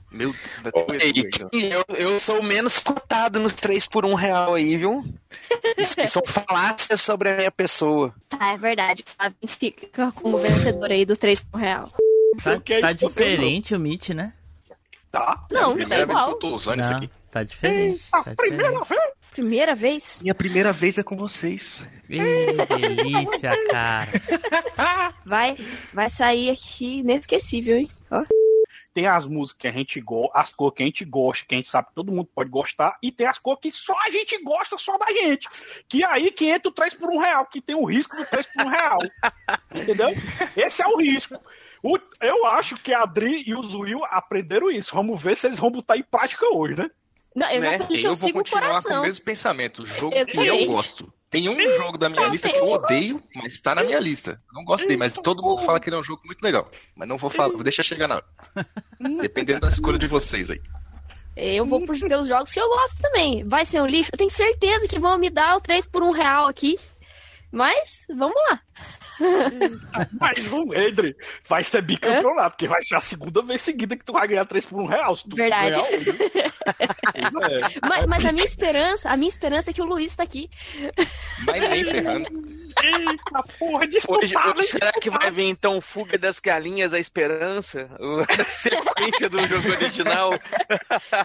Meu 0.09 0.31
Deus, 0.31 0.61
vai 0.63 0.71
ter 0.71 0.79
o 0.79 0.95
Edu 0.95 1.03
aí, 1.03 1.13
então. 1.15 1.49
E 1.53 1.65
eu, 1.69 1.85
eu 1.95 2.19
sou 2.19 2.39
o 2.39 2.43
menos 2.43 2.79
cotado 2.79 3.39
nos 3.39 3.53
3 3.53 3.85
por 3.87 4.05
1 4.05 4.13
real 4.15 4.55
aí, 4.55 4.77
viu? 4.77 5.03
Isso 5.77 5.95
são 6.07 6.23
falácias 6.25 7.01
sobre 7.01 7.29
a 7.29 7.35
minha 7.37 7.51
pessoa. 7.51 8.13
Tá, 8.29 8.53
é 8.53 8.57
verdade. 8.57 9.03
Flavio 9.05 9.37
fica 9.47 10.11
como 10.13 10.37
vencedor 10.37 10.91
aí 10.91 11.05
do 11.05 11.17
3 11.17 11.41
por 11.41 11.59
real. 11.59 11.83
Tá, 12.43 12.59
que 12.59 12.73
é 12.75 12.79
tá 12.79 12.91
isso 12.91 13.07
diferente 13.07 13.75
o 13.75 13.79
Meet, 13.79 14.09
né? 14.09 14.33
Tá? 15.11 15.45
Não, 15.51 15.59
É 15.59 15.63
a 15.63 15.67
tá 15.67 15.73
primeira 15.75 16.05
vez 16.05 16.07
que 16.07 16.11
igual. 16.13 16.29
eu 16.31 16.35
tô 16.39 16.55
usando 16.55 16.79
isso 16.79 16.89
Não, 16.89 16.97
aqui. 16.97 17.09
tá 17.31 17.43
diferente. 17.43 17.93
Eita, 17.93 18.23
Tá 18.23 18.35
primeira 18.35 18.71
diferente. 18.79 18.89
vez? 18.89 19.17
Primeira 19.33 19.75
vez? 19.75 20.19
Minha 20.23 20.35
primeira 20.35 20.73
vez 20.73 20.97
é 20.97 21.03
com 21.03 21.15
vocês. 21.17 21.83
Ih, 22.09 22.19
delícia, 22.67 23.51
cara. 23.71 24.09
Vai, 25.25 25.57
vai 25.93 26.09
sair 26.09 26.49
aqui 26.49 26.99
inesquecível, 26.99 27.77
hein? 27.77 27.89
Ó. 28.09 28.23
Tem 28.97 29.05
as 29.05 29.27
músicas 29.27 29.59
que 29.61 29.67
a 29.67 29.71
gente 29.71 30.01
gosta, 30.01 30.31
as 30.39 30.51
cores 30.51 30.75
que 30.75 30.81
a 30.81 30.85
gente 30.87 31.05
gosta, 31.05 31.45
que 31.47 31.53
a 31.53 31.57
gente 31.59 31.69
sabe 31.69 31.89
que 31.89 31.93
todo 31.93 32.11
mundo 32.11 32.27
pode 32.33 32.49
gostar, 32.49 32.97
e 32.99 33.11
tem 33.11 33.27
as 33.27 33.37
cores 33.37 33.61
que 33.61 33.69
só 33.69 33.93
a 34.03 34.09
gente 34.09 34.35
gosta, 34.43 34.75
só 34.75 34.97
da 34.97 35.05
gente. 35.11 35.47
Que 35.87 36.03
aí 36.03 36.31
que 36.31 36.45
entra 36.49 36.67
o 36.69 36.71
3 36.71 36.95
por 36.95 37.11
1 37.11 37.19
real, 37.19 37.45
que 37.45 37.61
tem 37.61 37.75
o 37.75 37.85
risco 37.85 38.17
do 38.17 38.25
3 38.25 38.47
por 38.47 38.65
1 38.65 38.69
real. 38.69 38.97
Entendeu? 39.71 40.09
Esse 40.55 40.81
é 40.81 40.87
o 40.87 40.97
risco. 40.97 41.39
O- 41.83 41.99
eu 42.23 42.47
acho 42.47 42.73
que 42.77 42.91
a 42.91 43.03
Adri 43.03 43.43
e 43.45 43.53
o 43.53 43.61
Zuil 43.61 44.03
aprenderam 44.05 44.71
isso. 44.71 44.95
Vamos 44.95 45.21
ver 45.21 45.37
se 45.37 45.45
eles 45.45 45.59
vão 45.59 45.69
botar 45.69 45.95
em 45.95 46.01
prática 46.01 46.47
hoje, 46.51 46.73
né? 46.75 46.89
Não, 47.35 47.47
eu 47.51 47.61
já 47.61 47.69
Né? 47.69 47.77
falei 47.77 47.99
que 47.99 48.07
eu, 48.07 48.09
eu 48.09 48.15
vou 48.15 48.15
sigo 48.15 48.39
o 48.39 48.43
continuar 48.43 48.61
com 48.63 48.67
coração. 48.81 48.99
o 48.99 49.03
mesmo 49.03 49.23
pensamento. 49.25 49.83
O 49.83 49.85
jogo 49.85 50.09
que 50.11 50.17
Exatamente. 50.17 50.63
eu 50.63 50.71
gosto. 50.71 51.13
Tem 51.29 51.49
um 51.49 51.59
jogo 51.75 51.97
da 51.97 52.07
minha 52.09 52.25
lista 52.27 52.49
que 52.49 52.55
eu 52.55 52.63
odeio, 52.63 53.21
mas 53.35 53.59
tá 53.59 53.75
na 53.75 53.83
minha 53.83 53.99
lista. 53.99 54.41
Não 54.53 54.63
gosto 54.63 54.85
dele, 54.87 54.97
mas 54.97 55.11
todo 55.11 55.43
mundo 55.43 55.65
fala 55.65 55.79
que 55.79 55.89
ele 55.89 55.97
é 55.97 55.99
um 55.99 56.03
jogo 56.03 56.21
muito 56.25 56.41
legal. 56.41 56.69
Mas 56.95 57.07
não 57.07 57.17
vou 57.17 57.29
falar, 57.29 57.49
vou 57.49 57.63
deixar 57.63 57.83
chegar 57.83 58.07
na 58.07 58.15
hora. 58.15 58.25
Dependendo 59.21 59.59
da 59.61 59.67
escolha 59.67 59.99
de 59.99 60.07
vocês 60.07 60.49
aí. 60.49 60.61
Eu 61.35 61.65
vou 61.65 61.85
por- 61.85 61.99
pelos 61.99 62.27
jogos 62.27 62.51
que 62.51 62.59
eu 62.59 62.67
gosto 62.67 63.01
também. 63.01 63.43
Vai 63.45 63.65
ser 63.65 63.81
um 63.81 63.85
lixo? 63.85 64.09
Eu 64.13 64.17
tenho 64.17 64.29
certeza 64.29 64.87
que 64.87 64.97
vão 64.97 65.17
me 65.19 65.29
dar 65.29 65.55
o 65.55 65.61
3 65.61 65.85
por 65.85 66.01
1 66.01 66.11
real 66.11 66.47
aqui. 66.47 66.79
Mas, 67.57 68.05
vamos 68.07 68.35
lá. 68.49 68.59
Mas 70.19 70.51
não, 70.51 70.71
Edre, 70.75 71.15
vai 71.49 71.63
ser 71.63 71.81
bicampeonato, 71.81 72.51
porque 72.51 72.67
vai 72.67 72.79
ser 72.83 72.93
a 72.93 73.01
segunda 73.01 73.41
vez 73.41 73.63
seguida 73.63 73.97
que 73.97 74.05
tu 74.05 74.13
vai 74.13 74.27
ganhar 74.27 74.45
3 74.45 74.63
por 74.67 74.79
1 74.81 74.85
real. 74.85 75.15
Se 75.15 75.27
tu 75.27 75.35
Verdade. 75.35 75.75
Pois 75.79 76.05
é. 77.49 77.79
Mas, 77.81 78.05
mas 78.05 78.25
a 78.25 78.31
minha 78.31 78.45
esperança, 78.45 79.09
a 79.09 79.17
minha 79.17 79.27
esperança 79.27 79.71
é 79.71 79.73
que 79.73 79.81
o 79.81 79.85
Luiz 79.85 80.15
tá 80.15 80.21
aqui. 80.21 80.47
Mas 81.47 81.67
nem 81.67 81.83
ferrando. 81.83 82.27
Eita 82.83 83.43
porra, 83.57 83.79
Hoje, 83.79 83.87
disputada. 83.87 84.59
hoje 84.59 84.67
será 84.67 84.91
que 85.01 85.09
vai 85.09 85.31
vir 85.31 85.45
então 85.45 85.81
Fuga 85.81 86.15
das 86.15 86.39
Galinhas, 86.39 86.93
a 86.93 86.99
Esperança? 86.99 87.89
A 88.39 88.43
sequência 88.43 89.29
do 89.29 89.47
jogo 89.47 89.69
original, 89.69 90.29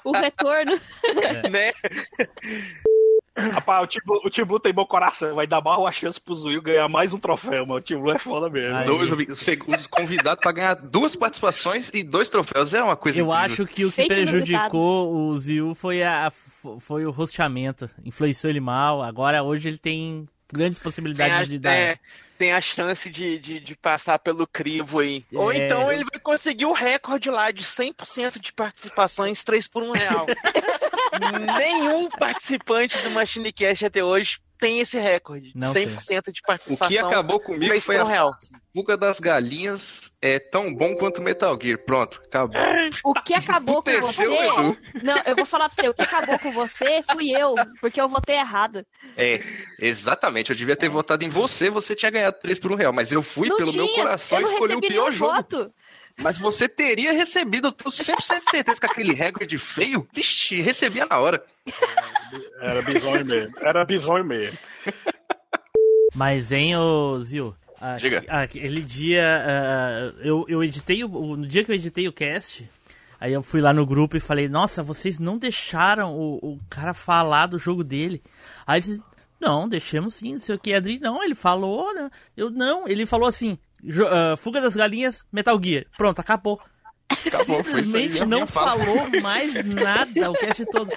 O 0.03 0.13
retorno. 0.13 0.81
né? 1.51 1.73
Rapaz, 3.35 3.85
o 3.85 3.87
Tibu, 3.87 4.21
o 4.27 4.31
Tibu 4.31 4.61
tem 4.61 4.75
bom 4.75 4.85
coração, 4.85 5.35
vai 5.35 5.47
dar 5.47 5.63
mais 5.63 5.79
uma 5.79 5.91
chance 5.91 6.21
pro 6.21 6.35
Zuil 6.35 6.61
ganhar 6.61 6.87
mais 6.87 7.15
um 7.15 7.19
troféu, 7.19 7.65
mano. 7.65 7.79
O 7.79 7.81
Tibu 7.81 8.11
é 8.13 8.19
foda 8.19 8.51
mesmo. 8.51 8.77
Aí. 8.77 8.85
Dois, 8.85 9.11
os 9.11 9.87
convidados 9.87 10.43
pra 10.43 10.53
ganhar 10.53 10.75
duas 10.75 11.17
participações 11.17 11.91
e 11.95 12.03
dois 12.03 12.29
troféus 12.29 12.75
é 12.75 12.83
uma 12.83 12.95
coisa 12.97 13.19
Eu 13.19 13.25
incrível. 13.27 13.45
acho 13.45 13.67
que 13.67 13.87
o 13.87 13.89
que 13.89 13.97
Feito 13.97 14.09
prejudicou 14.15 15.15
o 15.15 15.39
Ziu 15.39 15.75
foi, 15.75 16.03
a, 16.03 16.31
foi 16.81 17.07
o 17.07 17.11
rosteamento. 17.11 17.89
Influenciou 18.05 18.51
ele 18.51 18.61
mal. 18.61 19.03
Agora, 19.03 19.43
hoje, 19.43 19.67
ele 19.69 19.79
tem 19.79 20.29
grandes 20.53 20.79
Tem 20.79 20.85
possibilidades 20.85 21.41
a, 21.41 21.45
de 21.45 21.59
dar. 21.59 21.73
é, 21.75 21.99
tem 22.43 22.53
a 22.53 22.61
chance 22.61 23.09
de, 23.09 23.39
de, 23.39 23.61
de 23.61 23.77
passar 23.77 24.19
pelo 24.19 24.49
crivo 24.49 24.99
aí. 24.99 25.25
Ou 25.33 25.53
É. 25.53 25.59
então 25.59 25.93
ele 25.93 26.03
vai 26.03 26.19
conseguir 26.19 26.65
o 26.67 26.73
recorde 26.73 27.31
lá 27.31 27.53
de 27.53 27.63
100% 27.63 28.41
de 28.41 28.53
participações, 28.53 29.45
3 29.45 29.69
por 29.69 29.81
1 29.85 29.93
real. 29.93 30.27
Nenhum 31.57 32.09
participante 32.09 32.99
do 32.99 33.13
MachineCast 33.13 33.87
até 33.87 34.03
hoje 34.03 34.41
tem 34.63 34.79
esse 34.79 34.97
recorde. 34.99 35.51
Não 35.57 35.73
100% 35.75 36.31
de 36.33 36.41
O 36.41 36.47
participação. 36.47 36.89
que 36.89 36.97
acabou 36.99 37.41
comigo 37.41 37.67
3 37.67 37.85
foi 37.85 37.97
por 37.97 38.05
1 38.05 38.07
a 38.07 38.11
real. 38.11 38.31
fuga 38.73 38.97
das 38.97 39.19
galinhas 39.19 40.13
é 40.23 40.39
tão 40.39 40.73
bom 40.73 40.95
quanto 40.95 41.21
Metal 41.21 41.59
Gear. 41.61 41.79
Pronto, 41.85 42.23
acabou. 42.25 42.61
O 43.05 43.13
que 43.15 43.35
acabou 43.35 43.83
com 43.83 44.01
você. 44.01 44.23
Edu. 44.25 44.79
Não, 45.03 45.21
eu 45.27 45.35
vou 45.35 45.45
falar 45.45 45.69
pra 45.69 45.75
você, 45.75 45.89
o 45.89 45.95
que 45.95 46.03
acabou 46.03 46.39
com 46.39 46.53
você 46.53 47.03
fui 47.03 47.31
eu, 47.33 47.55
porque 47.81 48.01
eu 48.01 48.09
votei 48.09 48.37
errado. 48.37 48.87
É, 49.17 49.43
exatamente. 49.81 50.51
Eu 50.51 50.57
devia 50.57 50.77
ter 50.77 50.89
votado 50.89 51.25
em 51.25 51.29
você, 51.29 51.69
você 51.69 51.97
tinha 51.97 52.11
ganhado 52.11 52.37
3 52.41 52.59
por 52.61 52.71
1 52.71 52.75
real. 52.77 52.93
Mas 52.93 53.11
eu 53.11 53.21
fui 53.23 53.49
não 53.49 53.57
pelo 53.57 53.71
tinha, 53.73 53.85
meu 53.85 53.95
coração 53.95 54.39
e 54.39 54.43
não 54.43 54.53
escolhi 54.53 54.73
o 54.75 54.77
recebi 54.77 54.89
pior 54.95 55.05
nenhum 55.07 55.13
jogo. 55.13 55.33
voto. 55.35 55.75
Mas 56.23 56.39
você 56.39 56.69
teria 56.69 57.13
recebido, 57.13 57.69
eu 57.69 57.73
tenho 57.73 57.91
100% 57.91 58.17
de 58.41 58.51
certeza 58.51 58.81
que 58.81 58.87
aquele 58.87 59.13
recorde 59.13 59.59
feio, 59.59 60.07
vixe, 60.15 60.61
recebia 60.61 61.05
na 61.07 61.19
hora. 61.19 61.45
Era 62.61 62.81
bizonho 62.83 63.25
mesmo. 63.27 63.55
Era 63.61 63.85
bizonho 63.85 64.25
mesmo. 64.25 64.57
Mas, 66.15 66.53
hein, 66.53 66.77
ô 66.77 67.21
Zil? 67.21 67.55
a- 67.81 67.97
Diga. 67.97 68.25
Aquele 68.29 68.81
dia, 68.83 69.23
ah, 69.45 70.13
eu, 70.23 70.45
eu 70.49 70.63
editei, 70.63 71.03
o, 71.03 71.09
no 71.37 71.47
dia 71.47 71.65
que 71.65 71.71
eu 71.73 71.75
editei 71.75 72.07
o 72.07 72.13
cast, 72.13 72.69
aí 73.19 73.33
eu 73.33 73.43
fui 73.43 73.61
lá 73.61 73.73
no 73.73 73.85
grupo 73.87 74.17
e 74.17 74.21
falei, 74.21 74.49
nossa, 74.49 74.83
vocês 74.83 75.19
não 75.19 75.37
deixaram 75.39 76.15
o, 76.15 76.37
o 76.37 76.61
cara 76.71 76.95
falar 76.95 77.47
do 77.47 77.59
jogo 77.59 77.83
dele. 77.83 78.23
Aí 78.67 78.79
ele 78.79 78.87
disse, 78.87 79.03
não, 79.41 79.69
deixamos 79.69 80.15
sim, 80.15 80.33
não 80.35 80.39
sei 80.41 80.55
o 80.55 80.59
que, 80.59 80.73
Adri, 80.73 81.01
não, 81.01 81.25
ele 81.25 81.35
falou, 81.35 81.93
né? 81.93 82.09
Eu, 82.37 82.49
não, 82.51 82.87
ele 82.87 83.05
falou 83.07 83.27
assim, 83.27 83.59
jo- 83.83 84.07
ah, 84.09 84.37
Fuga 84.37 84.61
das 84.61 84.77
Galinhas, 84.77 85.25
Metal 85.33 85.59
Gear, 85.63 85.85
pronto, 85.97 86.19
acabou. 86.21 86.61
Acabou. 87.27 87.63
Simplesmente 87.65 88.25
não 88.25 88.47
falou 88.47 89.09
mais 89.21 89.53
nada 89.75 90.31
o 90.31 90.35
cast 90.35 90.65
todo. 90.67 90.91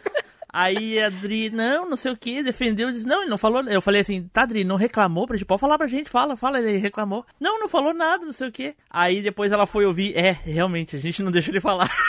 Aí 0.58 0.98
a 1.02 1.08
Adri, 1.08 1.50
não, 1.50 1.90
não 1.90 1.98
sei 1.98 2.14
o 2.14 2.18
que, 2.18 2.42
defendeu, 2.42 2.90
disse, 2.90 3.06
não, 3.06 3.22
ele 3.22 3.30
não 3.30 3.38
falou. 3.38 3.62
Eu 3.64 3.82
falei 3.82 4.00
assim, 4.00 4.30
tá, 4.32 4.44
Adri, 4.44 4.64
não 4.64 4.78
reclamou 4.78 5.28
pra 5.28 5.36
gente, 5.36 5.46
pode 5.46 5.60
falar 5.60 5.78
pra 5.78 5.88
gente, 5.88 6.10
fala, 6.10 6.38
fala, 6.38 6.60
ele 6.60 6.78
reclamou. 6.78 7.26
Não, 7.38 7.60
não 7.60 7.68
falou 7.68 7.94
nada, 7.94 8.26
não 8.26 8.32
sei 8.32 8.48
o 8.48 8.52
que. 8.54 8.74
Aí 8.90 9.22
depois 9.22 9.52
ela 9.52 9.66
foi 9.68 9.86
ouvir, 9.86 10.18
é, 10.18 10.32
realmente, 10.32 10.96
a 10.96 11.00
gente 11.00 11.22
não 11.22 11.30
deixou 11.32 11.52
ele 11.52 11.60
falar. 11.60 11.90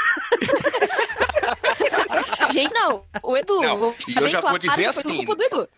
Gente, 2.52 2.72
não, 2.72 3.02
o 3.22 3.36
Edu, 3.36 3.60
Não, 3.60 3.76
vou 3.76 3.94
e 3.98 4.04
ficar 4.04 4.20
eu 4.20 4.24
bem 4.24 4.30
já 4.32 4.40
claro 4.40 4.58
vou 4.58 4.70
dizer 4.70 4.92
foi 4.92 5.00
assim, 5.02 5.16
culpa 5.16 5.36
do 5.36 5.42
Edu. 5.44 5.68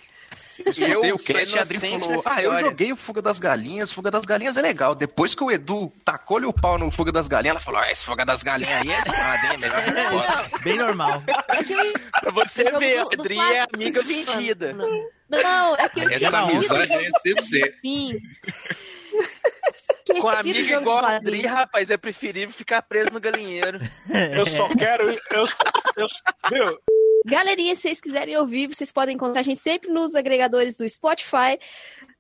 Eu 0.77 1.05
Eu 1.05 1.15
o 1.15 1.19
cast 1.19 1.55
e 1.55 1.59
a 1.59 1.63
Adri 1.63 1.79
falou: 1.79 2.23
Ah, 2.25 2.43
eu 2.43 2.53
história." 2.53 2.61
joguei 2.61 2.93
o 2.93 2.97
Fuga 2.97 3.23
das 3.23 3.39
Galinhas, 3.39 3.93
Fuga 3.93 4.11
das 4.11 4.25
Galinhas 4.25 4.57
é 4.57 4.63
legal. 4.63 4.95
Depois 4.95 5.35
que 5.35 5.45
o 5.45 5.51
Edu 5.51 5.93
tacou-lhe 6.05 6.47
o 6.47 6.53
pau 6.53 6.77
no 6.79 6.91
Fuga 6.91 7.13
das 7.13 7.29
Galinhas, 7.29 7.57
ela 7.57 7.65
falou: 7.65 7.81
Ah, 7.81 7.91
esse 7.91 8.05
Fuga 8.05 8.25
das 8.25 8.43
Galinhas 8.43 8.83
aí 8.83 8.91
é 8.91 9.03
zoado, 9.03 9.47
hein? 9.53 9.59
Melhor 9.59 9.85
que 9.85 9.93
foda." 9.93 10.59
Bem 10.63 10.77
normal. 10.77 11.23
É. 11.29 12.21
Pra 12.21 12.33
você 12.33 12.65
ver, 12.65 12.99
a 12.99 13.03
Adri 13.03 13.39
é 13.39 13.67
amiga 13.73 14.01
vendida. 14.03 14.73
Não, 15.29 15.77
é 15.77 15.89
que 15.89 16.01
eu 16.01 16.05
esqueci 16.05 16.25
Essa 16.25 16.43
o 16.43 16.49
amizade 16.49 16.93
é 16.95 17.43
sempre. 17.43 18.23
Com 20.21 20.63
jogo 20.65 20.81
igual 20.81 21.05
a 21.05 21.17
Adri, 21.17 21.47
rapaz, 21.47 21.91
é 21.91 21.97
preferível 21.97 22.53
ficar 22.55 22.83
preso 22.83 23.11
no 23.11 23.21
galinheiro. 23.21 23.79
Eu 24.35 24.47
só 24.47 24.69
quero. 24.69 25.11
Eu, 25.11 25.45
eu, 25.97 26.07
meu, 26.51 26.79
Galerinha, 27.29 27.75
se 27.75 27.83
vocês 27.83 28.01
quiserem 28.01 28.39
ouvir, 28.39 28.69
vocês 28.69 28.91
podem 28.91 29.15
encontrar 29.15 29.41
a 29.41 29.43
gente 29.43 29.61
sempre 29.61 29.91
nos 29.93 30.15
agregadores 30.15 30.79
do 30.79 30.89
Spotify, 30.89 31.59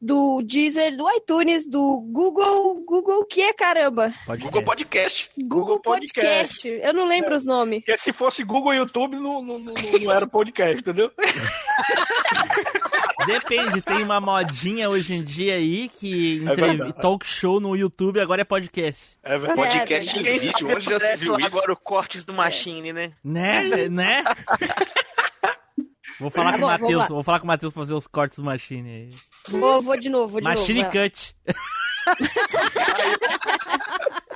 do 0.01 0.43
Deezer, 0.43 0.94
do 0.97 1.10
iTunes, 1.16 1.66
do 1.66 2.01
Google. 2.01 2.85
Google 2.85 3.20
o 3.20 3.24
que, 3.24 3.52
caramba? 3.55 4.12
Google 4.39 4.62
Podcast. 4.62 5.30
Google 5.39 5.80
Podcast. 5.80 6.68
Eu 6.68 6.93
não 6.93 7.06
lembro 7.06 7.35
os 7.35 7.44
nomes. 7.44 7.78
porque 7.78 7.97
se 7.97 8.12
fosse 8.12 8.44
Google 8.44 8.74
e 8.74 8.76
YouTube, 8.76 9.16
não, 9.16 9.43
não, 9.43 9.59
não, 9.59 9.74
não 10.02 10.12
era 10.12 10.26
podcast, 10.26 10.78
entendeu? 10.78 11.10
Depende, 13.28 13.82
tem 13.82 14.02
uma 14.02 14.20
modinha 14.20 14.88
hoje 14.88 15.14
em 15.14 15.22
dia 15.22 15.55
aí 15.55 15.88
que 15.88 16.38
É 16.46 16.52
entrev- 16.52 16.92
talk 16.94 17.26
show 17.26 17.60
no 17.60 17.76
YouTube 17.76 18.20
agora 18.20 18.40
é 18.42 18.44
podcast. 18.44 19.10
É 19.22 19.36
verdade. 19.38 19.60
Podcast 19.60 20.10
em 20.10 20.16
Ninguém 20.18 20.38
vídeo, 20.38 20.68
onde 20.68 20.84
já 20.84 20.98
se 21.00 21.16
viu 21.24 21.32
lá 21.32 21.38
isso? 21.40 21.46
agora 21.48 21.72
o 21.72 21.76
cortes 21.76 22.24
do 22.24 22.32
Machine, 22.32 22.92
né? 22.92 23.12
Né? 23.22 23.88
né? 23.88 24.24
Vou 26.18 26.30
falar 26.30 26.52
Tá 26.52 26.59
com 26.59 26.64
o 26.64 26.66
bom, 26.68 26.72
Matheus, 26.72 27.00
lá. 27.02 27.06
vou 27.09 27.22
falar 27.22 27.38
com 27.38 27.44
o 27.44 27.46
Matheus 27.48 27.72
pra 27.72 27.82
fazer 27.82 27.94
os 27.94 28.06
cortes 28.09 28.38
do 28.38 28.44
Machine 28.44 28.90
aí. 28.90 29.14
Vou, 29.50 29.80
vou 29.80 29.96
de 29.96 30.09
novo, 30.09 30.28
vou 30.32 30.40
de 30.40 30.48
Machine 30.48 30.82
novo. 30.82 30.96
lá. 30.96 31.05
Cut. 31.05 31.36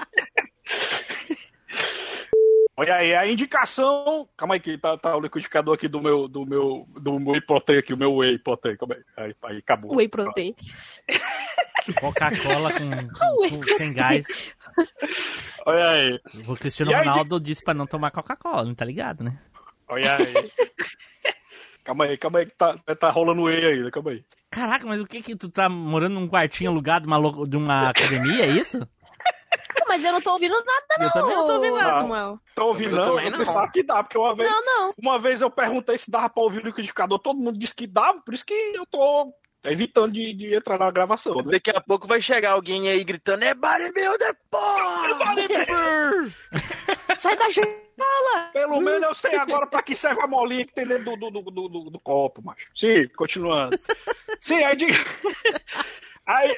Olha 2.76 2.94
aí, 2.96 3.14
a 3.14 3.26
indicação. 3.26 4.26
Calma 4.36 4.54
aí, 4.54 4.60
que 4.60 4.78
tá, 4.78 4.96
tá 4.96 5.14
o 5.16 5.20
liquidificador 5.20 5.74
aqui 5.74 5.88
do 5.88 6.00
meu, 6.00 6.26
do 6.26 6.46
meu, 6.46 6.86
do 7.00 7.20
meu 7.20 7.32
whey 7.32 7.40
protein 7.42 7.78
aqui, 7.78 7.92
o 7.92 7.96
meu 7.98 8.14
whey 8.16 8.38
protein. 8.38 8.76
Calma 8.76 8.94
aí. 8.94 9.02
Aí, 9.26 9.34
aí 9.44 9.58
acabou. 9.58 9.94
Whey 9.94 10.08
protein. 10.08 10.54
Coca-Cola 12.00 12.72
com, 12.72 12.90
com- 13.08 13.60
com- 13.60 13.76
sem 13.76 13.92
gás. 13.92 14.54
Olha 15.66 15.90
aí, 15.90 16.20
O 16.46 16.56
Cristiano 16.56 16.92
aí, 16.94 16.98
Ronaldo 16.98 17.40
disse 17.40 17.62
pra 17.62 17.74
não 17.74 17.86
tomar 17.86 18.10
Coca-Cola, 18.10 18.64
não 18.64 18.74
tá 18.74 18.84
ligado, 18.84 19.22
né? 19.24 19.38
olha 19.88 20.16
aí. 20.16 20.32
calma 21.84 22.04
aí, 22.04 22.16
calma 22.16 22.38
aí, 22.38 22.46
que 22.46 22.52
tá, 22.56 22.78
tá 22.78 23.10
rolando 23.10 23.42
whey 23.42 23.64
ainda, 23.64 23.90
calma 23.90 24.12
aí. 24.12 24.24
Caraca, 24.50 24.86
mas 24.86 25.00
o 25.00 25.06
que 25.06 25.22
que 25.22 25.36
tu 25.36 25.48
tá 25.50 25.68
morando 25.68 26.14
num 26.14 26.28
quartinho 26.28 26.70
alugado 26.70 27.06
de 27.06 27.12
uma, 27.12 27.46
de 27.48 27.56
uma 27.56 27.88
academia, 27.90 28.44
é 28.46 28.48
isso? 28.50 28.78
Mas 29.88 30.04
eu 30.04 30.12
não 30.12 30.20
tô 30.20 30.32
ouvindo 30.32 30.54
nada, 30.54 30.86
não. 30.98 31.06
Eu 31.06 31.12
também 31.12 31.36
não 31.36 31.46
tô 31.46 31.52
ouvindo 31.54 31.76
nada. 31.76 31.92
Samuel. 31.92 32.38
Tô 32.54 32.66
ouvindo, 32.66 32.96
Eu 32.96 33.06
não? 33.06 33.20
Eu 33.20 33.30
não. 33.30 33.38
pensava 33.38 33.70
que 33.70 33.82
dá, 33.82 34.02
porque 34.02 34.18
uma 34.18 34.34
vez, 34.34 34.50
Não, 34.50 34.64
não. 34.64 34.94
uma 34.98 35.18
vez 35.18 35.40
eu 35.40 35.50
perguntei 35.50 35.98
se 35.98 36.10
dava 36.10 36.28
pra 36.28 36.42
ouvir 36.42 36.58
o 36.62 36.66
liquidificador, 36.66 37.18
todo 37.18 37.38
mundo 37.38 37.58
disse 37.58 37.74
que 37.74 37.86
dava, 37.86 38.20
por 38.20 38.34
isso 38.34 38.44
que 38.44 38.54
eu 38.54 38.86
tô 38.86 39.32
evitando 39.64 40.12
de, 40.12 40.34
de 40.34 40.54
entrar 40.54 40.78
na 40.78 40.90
gravação, 40.90 41.36
né? 41.36 41.52
Daqui 41.52 41.70
a 41.70 41.80
pouco 41.80 42.06
vai 42.06 42.20
chegar 42.20 42.52
alguém 42.52 42.88
aí 42.88 43.04
gritando, 43.04 43.44
é 43.44 43.54
bodybuilder, 43.54 44.36
porra! 44.50 45.16
Sai 47.18 47.36
da 47.36 47.48
janela! 47.48 48.50
Pelo 48.52 48.80
menos 48.80 49.02
eu 49.02 49.14
sei 49.14 49.36
agora 49.36 49.66
pra 49.66 49.82
que 49.82 49.94
serve 49.94 50.20
a 50.22 50.26
molinha 50.26 50.66
que 50.66 50.74
tem 50.74 50.86
dentro 50.86 51.16
do, 51.16 51.30
do, 51.30 51.42
do, 51.42 51.68
do, 51.68 51.90
do 51.90 52.00
copo, 52.00 52.42
macho. 52.42 52.66
Sim, 52.74 53.06
continuando. 53.16 53.78
Sim, 54.40 54.62
aí 54.64 54.74
de... 54.76 54.86
Aí, 56.24 56.56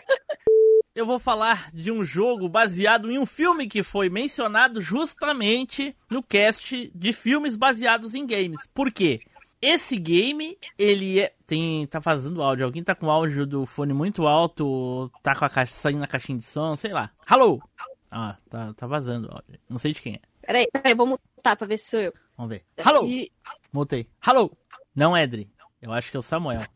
Eu 0.95 1.05
vou 1.07 1.19
falar 1.19 1.71
de 1.73 1.91
um 1.91 2.05
jogo 2.05 2.49
baseado 2.49 3.11
em 3.11 3.19
um 3.19 3.27
filme 3.27 3.67
que 3.67 3.83
foi 3.83 4.09
mencionado 4.09 4.81
justamente 4.81 5.97
no 6.09 6.23
cast 6.23 6.89
de 6.95 7.13
filmes 7.13 7.57
baseados 7.57 8.15
em 8.15 8.25
games. 8.25 8.65
Por 8.73 8.93
quê? 8.93 9.21
Esse 9.61 9.97
game, 9.97 10.57
ele 10.79 11.19
é. 11.21 11.35
Tem. 11.47 11.85
Tá 11.89 12.01
fazendo 12.01 12.41
áudio. 12.41 12.65
Alguém 12.65 12.85
tá 12.85 12.95
com 12.95 13.07
o 13.07 13.11
áudio 13.11 13.45
do 13.45 13.67
fone 13.67 13.93
muito 13.93 14.25
alto, 14.27 15.11
tá 15.21 15.35
com 15.35 15.45
a 15.45 15.51
caixa 15.51 15.75
saindo 15.75 15.99
na 15.99 16.07
caixinha 16.07 16.39
de 16.39 16.45
som, 16.45 16.77
sei 16.77 16.93
lá. 16.93 17.11
Alô! 17.27 17.61
Ah, 18.09 18.37
tá, 18.49 18.73
tá 18.75 18.87
vazando 18.87 19.27
o 19.29 19.33
áudio. 19.33 19.59
Não 19.69 19.79
sei 19.79 19.93
de 19.93 20.01
quem 20.01 20.15
é. 20.15 20.21
Peraí, 20.47 20.69
peraí, 20.73 20.95
vou 20.95 21.07
mutar 21.09 21.57
pra 21.57 21.67
ver 21.67 21.79
se 21.79 21.91
sou 21.91 22.01
eu. 22.01 22.13
Vamos 22.37 22.51
ver. 22.51 22.65
Alô! 22.85 23.05
E- 23.07 23.33
Mutei. 23.73 24.07
Alô! 24.21 24.57
Não, 24.95 25.17
Edri. 25.19 25.51
Eu 25.83 25.93
acho 25.93 26.11
que 26.13 26.17
é 26.17 26.21
o 26.21 26.23
Samuel. 26.23 26.67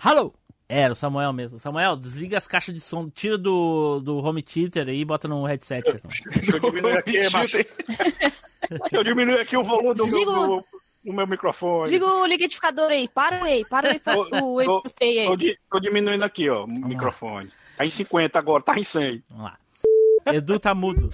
Alô! 0.00 0.34
Era 0.72 0.92
o 0.92 0.96
Samuel 0.96 1.32
mesmo. 1.32 1.58
Samuel, 1.58 1.96
desliga 1.96 2.38
as 2.38 2.46
caixas 2.46 2.72
de 2.72 2.80
som, 2.80 3.10
tira 3.10 3.36
do, 3.36 3.98
do 3.98 4.18
home 4.18 4.40
theater 4.40 4.86
aí 4.86 5.00
e 5.00 5.04
bota 5.04 5.26
no 5.26 5.44
headset. 5.44 5.82
deixa 6.30 6.56
eu 6.56 6.60
diminuir 6.60 6.96
aqui, 6.96 7.28
macho. 7.32 7.56
Deixa 7.56 8.32
eu 8.92 9.02
diminuir 9.02 9.40
aqui 9.40 9.56
o 9.56 9.64
volume 9.64 9.94
do. 9.94 10.04
Desliga 10.04 10.30
do- 10.30 10.64
no 11.04 11.12
meu 11.12 11.26
microfone. 11.26 11.90
Liga 11.90 12.06
o 12.06 12.24
liquidificador 12.24 12.88
aí. 12.88 13.08
Para 13.08 13.40
o 13.40 13.42
Whey. 13.42 13.64
Para 13.64 13.98
o 14.44 14.54
Whey. 14.54 14.66
Protein 14.66 15.18
aí. 15.18 15.26
tô 15.26 15.56
tô 15.72 15.80
diminuindo 15.80 16.24
aqui, 16.24 16.48
ó, 16.48 16.64
o 16.64 16.68
microfone. 16.68 17.50
Tá 17.76 17.84
em 17.84 17.90
50 17.90 18.38
agora, 18.38 18.62
tá 18.62 18.78
em 18.78 18.84
100. 18.84 19.24
Vamos 19.28 19.44
lá. 19.46 19.58
Edu 20.32 20.60
tá 20.60 20.72
mudo. 20.72 21.10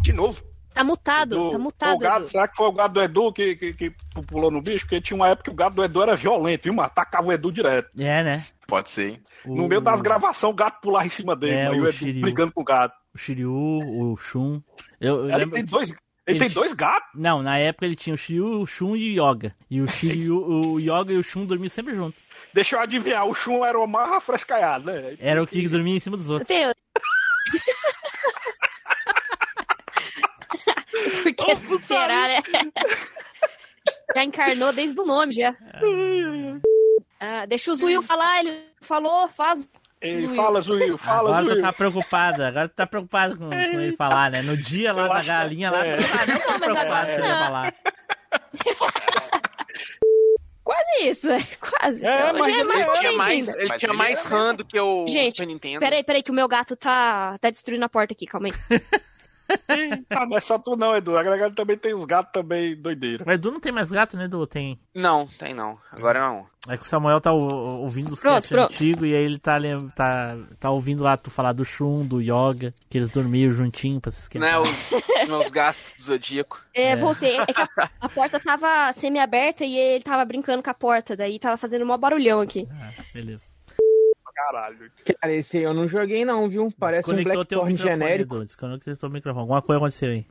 De 0.00 0.12
novo? 0.12 0.40
Tá 0.76 0.84
mutado. 0.84 1.30
Do- 1.30 1.44
Tá 1.44 1.50
foi 1.50 1.58
o 1.58 1.62
mutado, 1.62 1.98
gado, 1.98 2.20
Edu. 2.22 2.28
será 2.28 2.46
que 2.48 2.54
foi 2.56 2.66
o 2.66 2.72
gado 2.72 2.94
do 2.94 3.02
Edu 3.02 3.32
que, 3.32 3.56
que, 3.56 3.72
que 3.72 3.90
pulou 4.28 4.50
no 4.50 4.60
bicho? 4.60 4.80
Porque 4.80 5.00
tinha 5.00 5.16
uma 5.16 5.28
época 5.28 5.44
que 5.44 5.50
o 5.50 5.54
gado 5.54 5.74
do 5.76 5.82
Edu 5.84 6.02
era 6.02 6.14
violento, 6.14 6.64
viu, 6.64 6.74
mano? 6.74 6.86
Atacava 6.86 7.28
o 7.28 7.32
Edu 7.32 7.50
direto. 7.50 7.88
É, 7.98 8.22
né? 8.22 8.44
Pode 8.66 8.90
ser, 8.90 9.08
hein? 9.10 9.22
No 9.46 9.66
meio 9.68 9.80
das 9.80 10.02
gravações, 10.02 10.52
o 10.52 10.56
gato 10.56 10.80
pulava 10.82 11.06
em 11.06 11.10
cima 11.10 11.34
dele, 11.34 11.54
É, 11.54 11.64
mano, 11.68 11.76
e 11.76 11.80
o 11.80 11.84
o 11.84 11.88
Edu 11.88 11.96
Shiryu. 11.96 12.20
brigando 12.20 12.52
com 12.52 12.60
o 12.60 12.64
gato. 12.64 12.94
O 13.14 13.18
Shiryu, 13.18 13.50
o 13.52 14.16
Shun. 14.18 14.60
Eu, 15.00 15.16
eu 15.20 15.24
Ele 15.28 15.36
lembro... 15.38 15.54
tem 15.54 15.64
dois, 15.64 15.94
ele 16.26 16.38
tem 16.38 16.48
ti- 16.48 16.54
dois 16.54 16.72
gatos? 16.74 17.08
Não, 17.14 17.42
na 17.42 17.56
época 17.58 17.86
ele 17.86 17.96
tinha 17.96 18.12
o 18.12 18.18
Shiryu, 18.18 18.60
o 18.60 18.66
Shun 18.66 18.96
e 18.96 19.18
o 19.18 19.30
Yoga. 19.30 19.54
E 19.70 19.80
o 19.80 19.86
Shiryu, 19.88 20.36
o 20.46 20.78
Yoga 20.78 21.12
e 21.12 21.16
o 21.16 21.22
Shun 21.22 21.46
dormiam 21.46 21.70
sempre 21.70 21.94
junto. 21.94 22.16
Deixa 22.52 22.76
eu 22.76 22.80
adivinhar, 22.80 23.24
o 23.26 23.34
Shun 23.34 23.64
era 23.64 23.78
o 23.78 23.86
mais 23.86 24.12
afrescaiado, 24.12 24.84
né? 24.86 25.16
Era 25.20 25.42
o 25.42 25.46
que 25.46 25.66
dormia 25.68 25.96
em 25.96 26.00
cima 26.00 26.16
dos 26.18 26.26
Eu 26.26 26.32
outros. 26.34 26.48
tenho. 26.48 26.70
Porque 31.68 31.82
será, 31.82 32.28
né? 32.28 32.38
Já 34.14 34.24
encarnou 34.24 34.72
desde 34.72 34.98
o 35.00 35.04
nome, 35.04 35.32
já. 35.32 35.54
Ah, 37.20 37.44
deixa 37.46 37.72
o 37.72 37.74
Zuil 37.76 38.00
falar, 38.02 38.40
ele 38.40 38.64
falou, 38.80 39.26
faz. 39.28 39.68
Ei, 40.00 40.28
fala, 40.28 40.60
Zuil, 40.60 40.96
fala, 40.98 41.30
Agora 41.30 41.44
tu 41.46 41.50
Zuil. 41.52 41.62
tá 41.62 41.72
preocupada, 41.72 42.48
agora 42.48 42.68
tu 42.68 42.74
tá 42.74 42.86
preocupado 42.86 43.36
com, 43.36 43.48
com 43.50 43.54
ele 43.54 43.96
falar, 43.96 44.30
né? 44.30 44.42
No 44.42 44.56
dia 44.56 44.92
lá 44.92 45.08
da 45.08 45.20
que- 45.20 45.26
galinha 45.26 45.70
lá, 45.70 45.84
é. 45.86 45.96
tu 45.96 46.02
tá 46.08 46.26
nem 46.26 46.38
Não, 46.38 46.58
mas 46.58 46.76
agora 46.76 47.12
ele 47.12 47.22
não. 47.28 47.38
falar. 47.44 47.74
Quase 50.64 51.08
isso, 51.08 51.30
é. 51.30 51.38
Quase. 51.60 52.06
É, 52.06 52.32
Hoje 52.32 52.38
mas 52.38 52.46
é 52.46 52.50
ele 52.50 52.64
mais 52.64 52.86
Ele 52.86 52.98
tinha 52.98 53.12
mais, 53.12 53.28
ainda. 53.48 53.52
ele 53.60 53.68
Mas 53.68 53.78
tinha 53.80 53.90
ele 53.90 53.98
mais 53.98 54.24
RAM 54.24 54.54
do 54.54 54.64
que 54.64 54.80
o 54.80 55.06
Gente, 55.06 55.36
Super 55.36 55.46
Nintendo. 55.46 55.78
Peraí, 55.80 56.02
peraí, 56.04 56.22
que 56.22 56.30
o 56.30 56.34
meu 56.34 56.48
gato 56.48 56.74
tá, 56.76 57.36
tá 57.38 57.50
destruindo 57.50 57.84
a 57.84 57.88
porta 57.88 58.14
aqui, 58.14 58.26
calma 58.26 58.48
aí. 58.48 58.80
Ah, 60.10 60.26
não 60.26 60.36
é 60.36 60.40
só 60.40 60.58
tu 60.58 60.76
não, 60.76 60.96
Edu. 60.96 61.16
A 61.16 61.22
galera 61.22 61.50
também 61.50 61.76
tem 61.76 61.94
os 61.94 62.04
gatos 62.04 62.32
também 62.32 62.74
doideira. 62.80 63.24
O 63.26 63.30
Edu 63.30 63.50
não 63.52 63.60
tem 63.60 63.72
mais 63.72 63.90
gato, 63.90 64.16
né, 64.16 64.24
Edu? 64.24 64.46
Tem. 64.46 64.78
Não, 64.94 65.26
tem 65.38 65.54
não. 65.54 65.78
Agora 65.92 66.20
não. 66.20 66.46
É 66.68 66.76
que 66.76 66.82
o 66.82 66.86
Samuel 66.86 67.20
tá 67.20 67.32
ou- 67.32 67.82
ouvindo 67.82 68.12
os 68.12 68.20
Pronto, 68.20 68.52
antigos 68.58 69.08
e 69.08 69.14
aí 69.14 69.22
ele 69.24 69.38
tá, 69.38 69.56
lem- 69.56 69.88
tá, 69.90 70.36
tá 70.58 70.70
ouvindo 70.70 71.04
lá 71.04 71.16
tu 71.16 71.30
falar 71.30 71.52
do 71.52 71.64
Shun, 71.64 72.04
do 72.04 72.20
Yoga, 72.20 72.74
que 72.90 72.98
eles 72.98 73.10
dormiam 73.10 73.50
juntinho 73.52 74.00
pra 74.00 74.10
se 74.10 74.22
esquentar. 74.22 74.50
Não 74.52 74.58
é 74.58 74.60
os 74.60 75.28
meus 75.28 75.50
gastos 75.50 75.92
do 75.96 76.02
Zodíaco. 76.02 76.60
É, 76.74 76.96
voltei. 76.96 77.38
É 77.38 77.46
que 77.46 77.60
a, 77.60 77.68
a 78.00 78.08
porta 78.08 78.40
tava 78.40 78.92
semi-aberta 78.92 79.64
e 79.64 79.78
ele 79.78 80.02
tava 80.02 80.24
brincando 80.24 80.60
com 80.62 80.70
a 80.70 80.74
porta, 80.74 81.16
daí 81.16 81.38
tava 81.38 81.56
fazendo 81.56 81.82
um 81.82 81.86
mó 81.86 81.96
barulhão 81.96 82.40
aqui. 82.40 82.66
Ah, 82.72 82.90
beleza. 83.14 83.44
Caralho. 84.36 84.90
Cara, 85.20 85.32
esse 85.32 85.56
aí 85.56 85.62
eu 85.64 85.72
não 85.72 85.88
joguei 85.88 86.24
não, 86.24 86.48
viu? 86.48 86.68
Parece 86.78 87.10
um 87.10 87.14
Desconectou 87.14 87.44
teu 87.46 87.58
Blackthorn 87.62 87.72
microfone, 87.72 87.98
genérico. 88.08 88.44
Desconectou 88.44 88.96
teu 88.96 89.10
microfone. 89.10 89.40
Alguma 89.40 89.62
coisa 89.62 89.78
aconteceu 89.78 90.10
aí. 90.10 90.26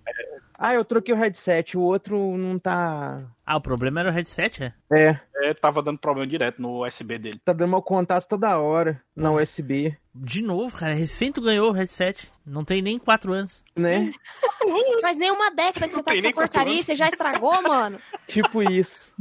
Ah, 0.58 0.74
eu 0.74 0.86
troquei 0.86 1.14
o 1.14 1.18
headset, 1.18 1.76
o 1.78 1.82
outro 1.82 2.38
não 2.38 2.58
tá... 2.58 3.22
Ah, 3.46 3.58
o 3.58 3.62
problema 3.62 4.00
era 4.00 4.10
o 4.10 4.12
headset, 4.14 4.64
é? 4.64 4.74
É, 4.90 5.20
É, 5.44 5.54
tava 5.54 5.82
dando 5.82 6.00
problema 6.00 6.26
direto 6.26 6.62
no 6.62 6.86
USB 6.86 7.18
dele. 7.20 7.42
tá 7.44 7.52
dando 7.52 7.72
mau 7.72 7.82
contato 7.82 8.26
toda 8.26 8.58
hora 8.58 9.02
na 9.14 9.34
USB, 9.34 9.98
De 10.14 10.42
novo, 10.42 10.78
cara. 10.78 10.94
Recém 10.94 11.30
tu 11.30 11.42
ganhou 11.42 11.70
o 11.70 11.74
headset. 11.74 12.32
Não 12.46 12.64
tem 12.64 12.82
nem 12.82 12.98
4 12.98 13.34
anos. 13.34 13.66
né? 13.76 14.10
Faz 15.02 15.18
nem 15.18 15.30
uma 15.30 15.52
década 15.52 15.90
que 15.90 15.94
você 15.94 16.02
tá 16.02 16.12
com 16.12 16.18
essa 16.18 16.32
quatro 16.32 16.52
porcaria 16.54 16.82
você 16.82 16.96
já 16.96 17.10
estragou, 17.10 17.62
mano. 17.62 18.00
Tipo 18.26 18.64
isso. 18.64 19.14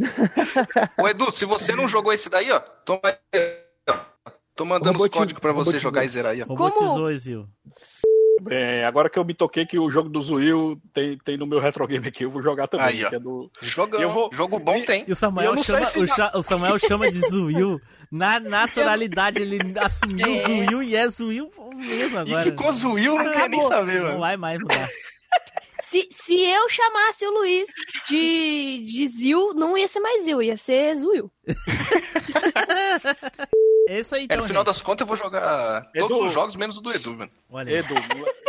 Ô, 0.97 1.09
Edu, 1.09 1.32
se 1.32 1.44
você 1.44 1.74
não 1.74 1.89
jogou 1.89 2.12
esse 2.12 2.31
daí, 2.31 2.48
ó, 2.52 2.61
toma 2.61 3.01
aí, 3.05 3.16
ó. 3.35 3.64
Tô 4.56 4.64
mandando 4.64 5.02
os 5.02 5.09
códigos 5.09 5.40
pra 5.40 5.52
você 5.52 5.78
jogar 5.78 6.05
e 6.05 6.09
zerar 6.09 6.32
aí. 6.32 6.40
Robotizou, 6.43 7.10
Exil. 7.10 7.47
É, 8.51 8.85
agora 8.86 9.09
que 9.09 9.18
eu 9.18 9.24
me 9.24 9.32
toquei 9.32 9.64
que 9.64 9.78
o 9.78 9.89
jogo 9.89 10.09
do 10.09 10.20
Zuil 10.20 10.76
tem, 10.93 11.16
tem 11.24 11.39
no 11.39 11.47
meu 11.47 11.60
retro 11.60 11.86
game 11.86 12.06
aqui, 12.06 12.24
eu 12.24 12.31
vou 12.31 12.43
jogar 12.43 12.66
também. 12.68 12.86
Aí, 12.86 13.02
é 13.02 13.18
do... 13.18 13.51
Jogão, 13.62 14.01
Eu 14.01 14.10
vou- 14.10 14.28
jogo 14.32 14.59
bom 14.59 14.82
tem. 14.85 15.05
E 15.09 15.12
o 15.12 15.16
Samuel, 15.16 15.55
não 15.55 15.62
chama, 15.62 15.85
se 15.86 15.98
o, 15.98 16.06
cha- 16.06 16.32
o 16.35 16.43
Samuel 16.43 16.78
chama 16.78 17.10
de 17.10 17.20
Zuil. 17.20 17.81
Na 18.12 18.39
naturalidade, 18.39 19.40
ele 19.40 19.59
assumiu 19.78 20.35
É. 20.35 20.39
Zuil 20.39 20.82
e 20.82 20.94
é 20.94 21.09
Zuil 21.09 21.51
mesmo 21.74 22.18
E 22.18 22.20
agora. 22.20 22.43
ficou 22.44 22.70
Zuil, 22.72 23.14
não 23.16 23.32
quer 23.32 23.48
nem 23.48 23.62
saber, 23.66 24.01
Não 24.01 24.06
mano. 24.09 24.20
vai 24.20 24.36
mais 24.36 24.59
mudar. 24.60 24.89
Se, 25.81 26.06
se 26.10 26.40
eu 26.40 26.68
chamasse 26.68 27.26
o 27.26 27.31
Luiz 27.31 27.66
de, 28.09 28.85
de 28.86 29.09
Zil, 29.09 29.52
não 29.55 29.76
ia 29.76 29.86
ser 29.89 30.01
mais 30.01 30.24
Zil, 30.24 30.40
ia 30.43 30.56
ser 30.56 30.94
Zuil. 30.94 31.31
É 33.86 34.01
isso 34.01 34.15
aí, 34.15 34.23
É, 34.23 34.24
então, 34.24 34.36
no 34.39 34.44
final 34.47 34.62
gente. 34.62 34.66
das 34.74 34.82
contas 34.82 35.01
eu 35.02 35.06
vou 35.06 35.16
jogar 35.16 35.89
Edu. 35.94 36.09
todos 36.09 36.27
os 36.27 36.32
jogos 36.32 36.56
menos 36.56 36.77
o 36.78 36.81
do 36.81 36.90
Edu, 36.93 37.15
mano. 37.15 37.31
Olha 37.51 37.69
aí. 37.70 37.77
Edu, 37.78 37.94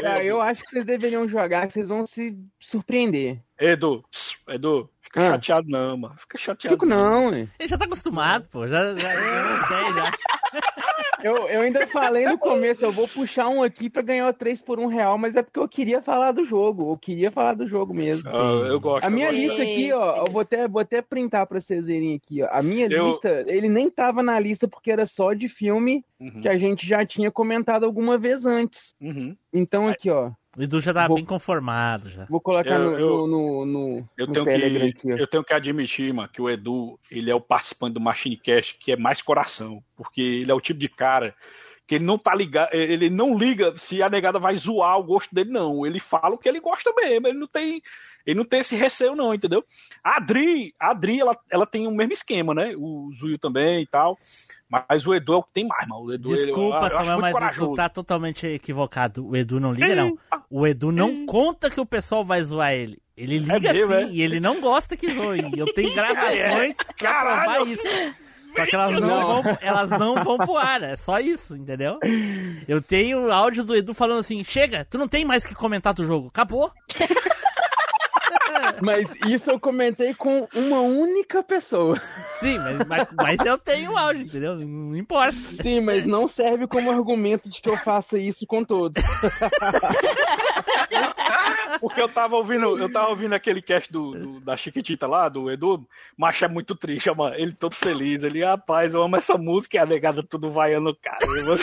Cara, 0.01 0.23
eu 0.23 0.41
acho 0.41 0.61
que 0.63 0.69
vocês 0.69 0.85
deveriam 0.85 1.27
jogar, 1.27 1.67
que 1.67 1.73
vocês 1.73 1.89
vão 1.89 2.05
se 2.05 2.35
surpreender. 2.59 3.39
Edu, 3.59 4.03
Edu, 4.49 4.89
fica 5.01 5.21
Ah. 5.21 5.31
chateado 5.31 5.67
não, 5.69 5.97
mano. 5.97 6.15
Fica 6.17 6.37
chateado. 6.37 6.75
Fico 6.75 6.85
não, 6.85 7.31
né? 7.31 7.47
Ele 7.59 7.67
já 7.69 7.77
tá 7.77 7.85
acostumado, 7.85 8.47
pô. 8.49 8.65
Já, 8.67 8.97
já, 8.97 9.13
já 9.15 9.67
10 9.69 9.95
já. 9.95 10.11
Eu, 11.23 11.47
eu 11.47 11.61
ainda 11.61 11.87
falei 11.87 12.25
no 12.25 12.37
começo, 12.37 12.83
eu 12.83 12.91
vou 12.91 13.07
puxar 13.07 13.47
um 13.49 13.63
aqui 13.63 13.89
pra 13.89 14.01
ganhar 14.01 14.27
o 14.27 14.33
3 14.33 14.61
por 14.61 14.79
1 14.79 14.87
real, 14.87 15.17
mas 15.17 15.35
é 15.35 15.41
porque 15.41 15.59
eu 15.59 15.67
queria 15.67 16.01
falar 16.01 16.31
do 16.31 16.45
jogo. 16.45 16.91
Eu 16.91 16.97
queria 16.97 17.31
falar 17.31 17.53
do 17.53 17.67
jogo 17.67 17.93
mesmo. 17.93 18.29
Ah, 18.29 18.67
eu 18.67 18.79
gosto. 18.79 19.05
A 19.05 19.09
minha 19.09 19.27
gosto. 19.31 19.39
lista 19.41 19.61
aqui, 19.61 19.91
ó, 19.93 20.25
eu 20.25 20.31
vou 20.31 20.41
até, 20.41 20.67
vou 20.67 20.81
até 20.81 21.01
printar 21.01 21.47
pra 21.47 21.59
vocês 21.59 21.85
verem 21.87 22.15
aqui, 22.15 22.41
ó. 22.43 22.47
A 22.51 22.61
minha 22.61 22.87
Eu- 22.87 23.07
lista, 23.07 23.43
ele 23.47 23.69
nem 23.69 23.89
tava 23.89 24.21
na 24.21 24.39
lista 24.39 24.67
porque 24.67 24.91
era 24.91 25.05
só 25.05 25.33
de 25.33 25.47
filme 25.47 26.03
Uhum, 26.19 26.41
que 26.41 26.47
a 26.49 26.57
gente 26.57 26.87
já 26.87 27.05
tinha 27.05 27.29
comentado 27.29 27.85
alguma 27.85 28.17
vez 28.17 28.45
antes. 28.45 28.93
uhum. 29.01 29.35
Então 29.53 29.87
aqui, 29.87 30.09
ó, 30.09 30.31
O 30.57 30.61
Edu 30.63 30.79
já 30.79 30.93
tá 30.93 31.07
Vou- 31.07 31.15
bem 31.17 31.25
conformado 31.25 32.09
já. 32.09 32.25
vou 32.25 32.39
colocar 32.39 32.71
Eu- 32.79 32.79
no, 32.91 32.97
eu- 32.99 33.27
no, 33.27 33.27
no, 33.27 33.65
no, 33.65 34.09
Eu 34.17 34.27
no 34.27 34.33
tenho, 34.33 34.45
Telegram 34.45 34.91
que, 34.91 35.11
aqui, 35.11 35.21
eu 35.21 35.27
tenho 35.27 35.43
que 35.43 35.53
admitir, 35.53 36.13
mano, 36.13 36.29
que 36.29 36.41
o 36.41 36.49
Edu, 36.49 36.97
ele 37.11 37.29
é 37.29 37.35
o 37.35 37.41
participante 37.41 37.93
do 37.93 37.99
Machine 37.99 38.37
Cast 38.37 38.77
que 38.79 38.91
é 38.91 38.95
mais 38.95 39.21
coração. 39.21 39.83
Porque 39.97 40.21
ele 40.21 40.51
é 40.51 40.53
o 40.53 40.61
tipo 40.61 40.79
de 40.79 40.87
cara 40.89 41.35
que 41.87 41.95
ele 41.95 42.05
não 42.05 42.17
tá 42.17 42.33
ligado, 42.33 42.69
ele 42.73 43.09
não 43.09 43.37
liga 43.37 43.73
se 43.77 44.01
a 44.01 44.09
negada 44.09 44.39
vai 44.39 44.55
zoar 44.55 44.97
o 44.97 45.03
gosto 45.03 45.33
dele, 45.35 45.51
não. 45.51 45.85
Ele 45.85 45.99
fala 45.99 46.33
o 46.33 46.37
que 46.37 46.47
ele 46.49 46.59
gosta 46.59 46.91
mesmo, 46.95 47.27
ele 47.27 47.37
não 47.37 47.47
tem. 47.47 47.81
Ele 48.25 48.37
não 48.39 48.45
tem 48.45 48.61
esse 48.61 48.75
receio, 48.75 49.15
não, 49.15 49.35
entendeu? 49.35 49.63
A 50.03 50.15
Adri, 50.17 50.73
a 50.79 50.89
Adri 50.89 51.19
ela, 51.19 51.37
ela 51.51 51.65
tem 51.67 51.85
o 51.85 51.91
mesmo 51.91 52.11
esquema, 52.13 52.55
né? 52.55 52.73
O 52.75 53.11
Zuil 53.19 53.37
também 53.37 53.83
e 53.83 53.85
tal. 53.85 54.17
Mas 54.69 55.05
o 55.05 55.13
Edu 55.13 55.33
é 55.33 55.37
o 55.37 55.43
que 55.43 55.53
tem 55.53 55.67
mais, 55.67 55.87
mano. 55.87 56.05
O 56.05 56.13
Edu, 56.13 56.29
ele- 56.33 56.45
Desculpa, 56.45 56.77
eu, 56.77 56.83
eu 56.83 56.89
Samuel, 56.91 57.19
mas 57.19 57.31
corajoso. 57.33 57.73
tá 57.75 57.87
totalmente 57.89 58.47
equivocado. 58.47 59.27
O 59.27 59.35
Edu 59.35 59.59
não 59.59 59.71
liga, 59.71 59.95
não. 59.95 60.17
O 60.49 60.65
Edu 60.65 60.91
não 60.91 61.25
conta 61.25 61.69
que 61.69 61.79
o 61.79 61.85
pessoal 61.85 62.25
vai 62.25 62.41
zoar 62.41 62.73
ele. 62.73 62.97
Ele 63.15 63.37
liga 63.37 63.71
mesmo, 63.71 63.93
sim 63.93 64.01
é? 64.01 64.07
e 64.09 64.21
ele 64.21 64.39
não 64.39 64.59
gosta 64.59 64.97
que 64.97 65.13
zoe. 65.13 65.39
Eu 65.55 65.71
tenho 65.73 65.93
gravações 65.95 66.75
pra 66.77 66.93
Caralho, 66.95 67.43
provar 67.43 67.59
eu 67.59 67.67
isso. 67.67 68.15
Só 68.53 68.65
que 68.65 68.75
elas 68.75 68.91
não, 69.01 69.01
Não. 69.01 69.43
vão, 69.43 69.57
elas 69.61 69.89
não 69.91 70.23
vão 70.23 70.37
pro 70.37 70.55
ar, 70.57 70.81
é 70.81 70.95
só 70.95 71.19
isso, 71.19 71.55
entendeu? 71.57 71.99
Eu 72.67 72.81
tenho 72.81 73.29
áudio 73.31 73.63
do 73.65 73.75
Edu 73.75 73.93
falando 73.93 74.19
assim: 74.19 74.43
chega, 74.45 74.85
tu 74.85 74.97
não 74.97 75.07
tem 75.09 75.25
mais 75.25 75.45
que 75.45 75.53
comentar 75.53 75.93
do 75.93 76.05
jogo, 76.05 76.27
acabou. 76.29 76.71
Mas 78.81 79.07
isso 79.27 79.49
eu 79.51 79.59
comentei 79.59 80.13
com 80.13 80.47
uma 80.53 80.81
única 80.81 81.41
pessoa. 81.43 82.01
Sim, 82.39 82.57
mas, 82.59 82.87
mas, 82.87 83.07
mas 83.13 83.39
eu 83.45 83.57
tenho 83.57 83.97
áudio, 83.97 84.23
entendeu? 84.23 84.55
Não 84.57 84.95
importa. 84.95 85.37
Sim, 85.61 85.79
mas 85.81 86.05
não 86.05 86.27
serve 86.27 86.67
como 86.67 86.91
argumento 86.91 87.49
de 87.49 87.61
que 87.61 87.69
eu 87.69 87.77
faça 87.77 88.17
isso 88.17 88.45
com 88.47 88.63
todos. 88.63 89.01
Porque 91.79 92.01
eu 92.01 92.07
tava 92.09 92.35
ouvindo, 92.35 92.77
eu 92.77 92.91
tava 92.91 93.09
ouvindo 93.09 93.33
aquele 93.33 93.61
cast 93.61 93.91
do, 93.91 94.11
do- 94.11 94.39
da 94.39 94.55
Chiquitita 94.57 95.05
lá, 95.07 95.27
do 95.29 95.51
Edu, 95.51 95.85
mas 96.17 96.41
é 96.41 96.47
muito 96.47 96.75
triste, 96.75 97.11
mano. 97.13 97.35
Ele 97.35 97.53
todo 97.53 97.75
feliz, 97.75 98.23
ele, 98.23 98.43
rapaz, 98.43 98.93
eu 98.93 99.03
amo 99.03 99.15
essa 99.17 99.37
música 99.37 99.77
e 99.77 99.79
a 99.79 99.85
negada 99.85 100.23
tudo 100.23 100.51
vaiando, 100.51 100.95
cara. 101.01 101.17
Eu- 101.25 101.57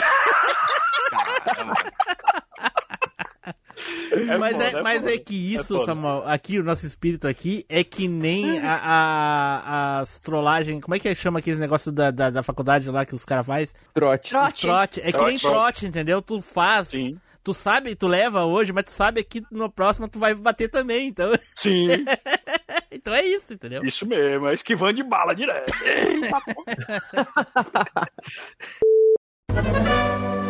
É 4.11 4.37
mas 4.37 4.51
foda, 4.53 4.63
é, 4.65 4.71
é 4.73 4.81
mas 4.81 5.05
é 5.05 5.17
que 5.17 5.53
isso, 5.53 5.75
É 5.75 5.79
foda. 5.79 5.85
Samuel, 5.93 6.23
aqui, 6.27 6.59
o 6.59 6.63
nosso 6.63 6.85
espírito 6.85 7.27
aqui, 7.27 7.65
é 7.67 7.83
que 7.83 8.07
nem 8.07 8.59
a, 8.65 8.75
a- 8.75 9.99
as 10.01 10.19
trollagens. 10.19 10.81
Como 10.81 10.95
é 10.95 10.99
que 10.99 11.13
chama 11.15 11.39
aqueles 11.39 11.59
negócios 11.59 11.93
da, 11.93 12.11
da, 12.11 12.29
da 12.29 12.43
faculdade 12.43 12.89
lá 12.89 13.05
que 13.05 13.15
os 13.15 13.25
caras 13.25 13.45
fazem? 13.45 13.75
Trote. 13.93 14.29
Trote. 14.29 14.61
Trote. 14.61 15.01
É 15.01 15.11
que 15.11 15.23
nem 15.25 15.37
Trote. 15.37 15.41
trote, 15.41 15.85
entendeu? 15.85 16.21
Tu 16.21 16.41
faz. 16.41 16.89
Sim. 16.89 17.17
Tu 17.43 17.53
sabe, 17.53 17.93
tu 17.93 18.07
leva 18.07 18.45
hoje, 18.45 18.71
mas 18.71 18.85
tu 18.85 18.91
sabe 18.91 19.21
que 19.21 19.43
no 19.51 19.69
próximo 19.69 20.07
tu 20.07 20.17
vai 20.17 20.33
bater 20.33 20.69
também, 20.69 21.09
então. 21.09 21.29
Sim, 21.57 21.89
então 22.89 23.13
é 23.13 23.25
isso, 23.25 23.53
entendeu? 23.53 23.83
isso 23.83 24.05
mesmo, 24.05 24.47
é 24.47 24.53
esquivando 24.53 24.93
de 24.93 25.03
bala 25.03 25.35
direto. 25.35 25.73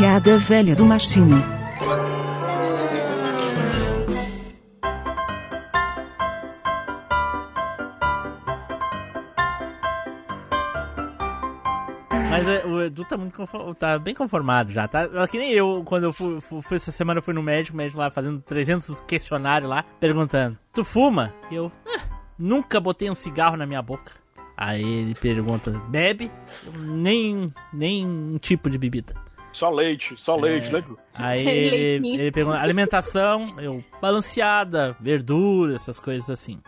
piada 0.00 0.38
velha 0.38 0.74
do 0.74 0.86
Machine. 0.86 1.44
Mas 12.30 12.48
é, 12.48 12.64
o 12.64 12.80
Edu 12.80 13.04
tá, 13.04 13.18
muito 13.18 13.46
tá 13.78 13.98
bem 13.98 14.14
conformado 14.14 14.72
já, 14.72 14.88
tá? 14.88 15.06
Que 15.28 15.36
nem 15.36 15.52
eu, 15.52 15.82
quando 15.84 16.04
eu 16.04 16.14
fui, 16.14 16.40
fui 16.40 16.76
essa 16.76 16.90
semana, 16.90 17.18
eu 17.18 17.22
fui 17.22 17.34
no 17.34 17.42
médico, 17.42 17.76
médico 17.76 17.98
lá 17.98 18.10
fazendo 18.10 18.40
300 18.40 19.02
questionários 19.02 19.68
lá, 19.68 19.82
perguntando: 19.82 20.56
Tu 20.72 20.82
fuma? 20.82 21.34
E 21.50 21.56
eu, 21.56 21.70
ah, 21.86 22.00
nunca 22.38 22.80
botei 22.80 23.10
um 23.10 23.14
cigarro 23.14 23.54
na 23.54 23.66
minha 23.66 23.82
boca. 23.82 24.12
Aí 24.56 24.82
ele 24.82 25.14
pergunta: 25.14 25.70
Bebe? 25.90 26.32
Eu, 26.64 26.72
nem, 26.72 27.52
nem 27.70 28.06
um 28.06 28.38
tipo 28.38 28.70
de 28.70 28.78
bebida. 28.78 29.12
Só 29.52 29.68
leite, 29.70 30.14
só 30.16 30.36
leite, 30.36 30.68
É. 30.68 30.72
né? 30.72 30.84
Aí 31.14 31.46
ele, 31.48 32.08
ele 32.14 32.30
pergunta: 32.32 32.58
Alimentação? 32.58 33.42
Eu, 33.58 33.82
balanceada, 34.00 34.96
verdura, 35.00 35.74
essas 35.74 35.98
coisas 35.98 36.30
assim. 36.30 36.60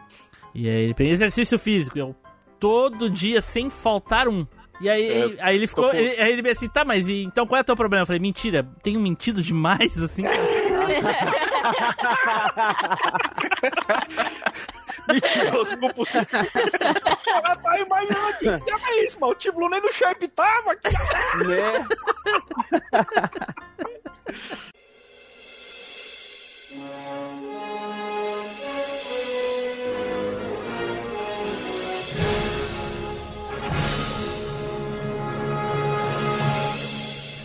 E 0.54 0.68
aí 0.68 0.84
ele 0.84 0.94
pergunta: 0.94 1.14
Exercício 1.14 1.59
físico? 1.59 1.98
Eu, 1.98 2.14
todo 2.59 3.09
dia 3.09 3.40
sem 3.40 3.70
faltar 3.70 4.26
um. 4.28 4.46
E 4.80 4.88
aí, 4.88 5.09
É, 5.09 5.36
aí 5.40 5.54
ele 5.56 5.66
ficou. 5.68 5.90
com- 5.90 5.96
Ele, 5.96 6.20
aí 6.20 6.32
ele 6.32 6.42
veio 6.42 6.52
assim, 6.54 6.68
tá, 6.68 6.84
mas 6.84 7.09
e, 7.09 7.22
então 7.22 7.46
qual 7.46 7.59
é 7.59 7.60
o 7.60 7.64
teu 7.64 7.76
problema? 7.76 8.02
Eu 8.02 8.06
falei, 8.06 8.18
mentira, 8.20 8.66
tenho 8.82 8.98
mentido 8.98 9.40
demais, 9.40 9.96
assim. 10.02 10.24
Mentiroso 15.08 15.76
como 15.78 15.94
possível. 15.94 16.26
Ela 17.26 17.56
tá 17.56 17.86
mais 17.88 18.10
antes. 18.10 18.64
Que 18.64 18.70
é 18.70 19.04
isso, 19.04 19.20
mano? 19.20 19.32
O 19.32 19.36
Tim 19.36 19.50
Blue 19.50 19.68
nem 19.68 19.80
no 19.80 19.92
shape 19.92 20.28
tava. 20.28 20.74
Né? 20.74 21.72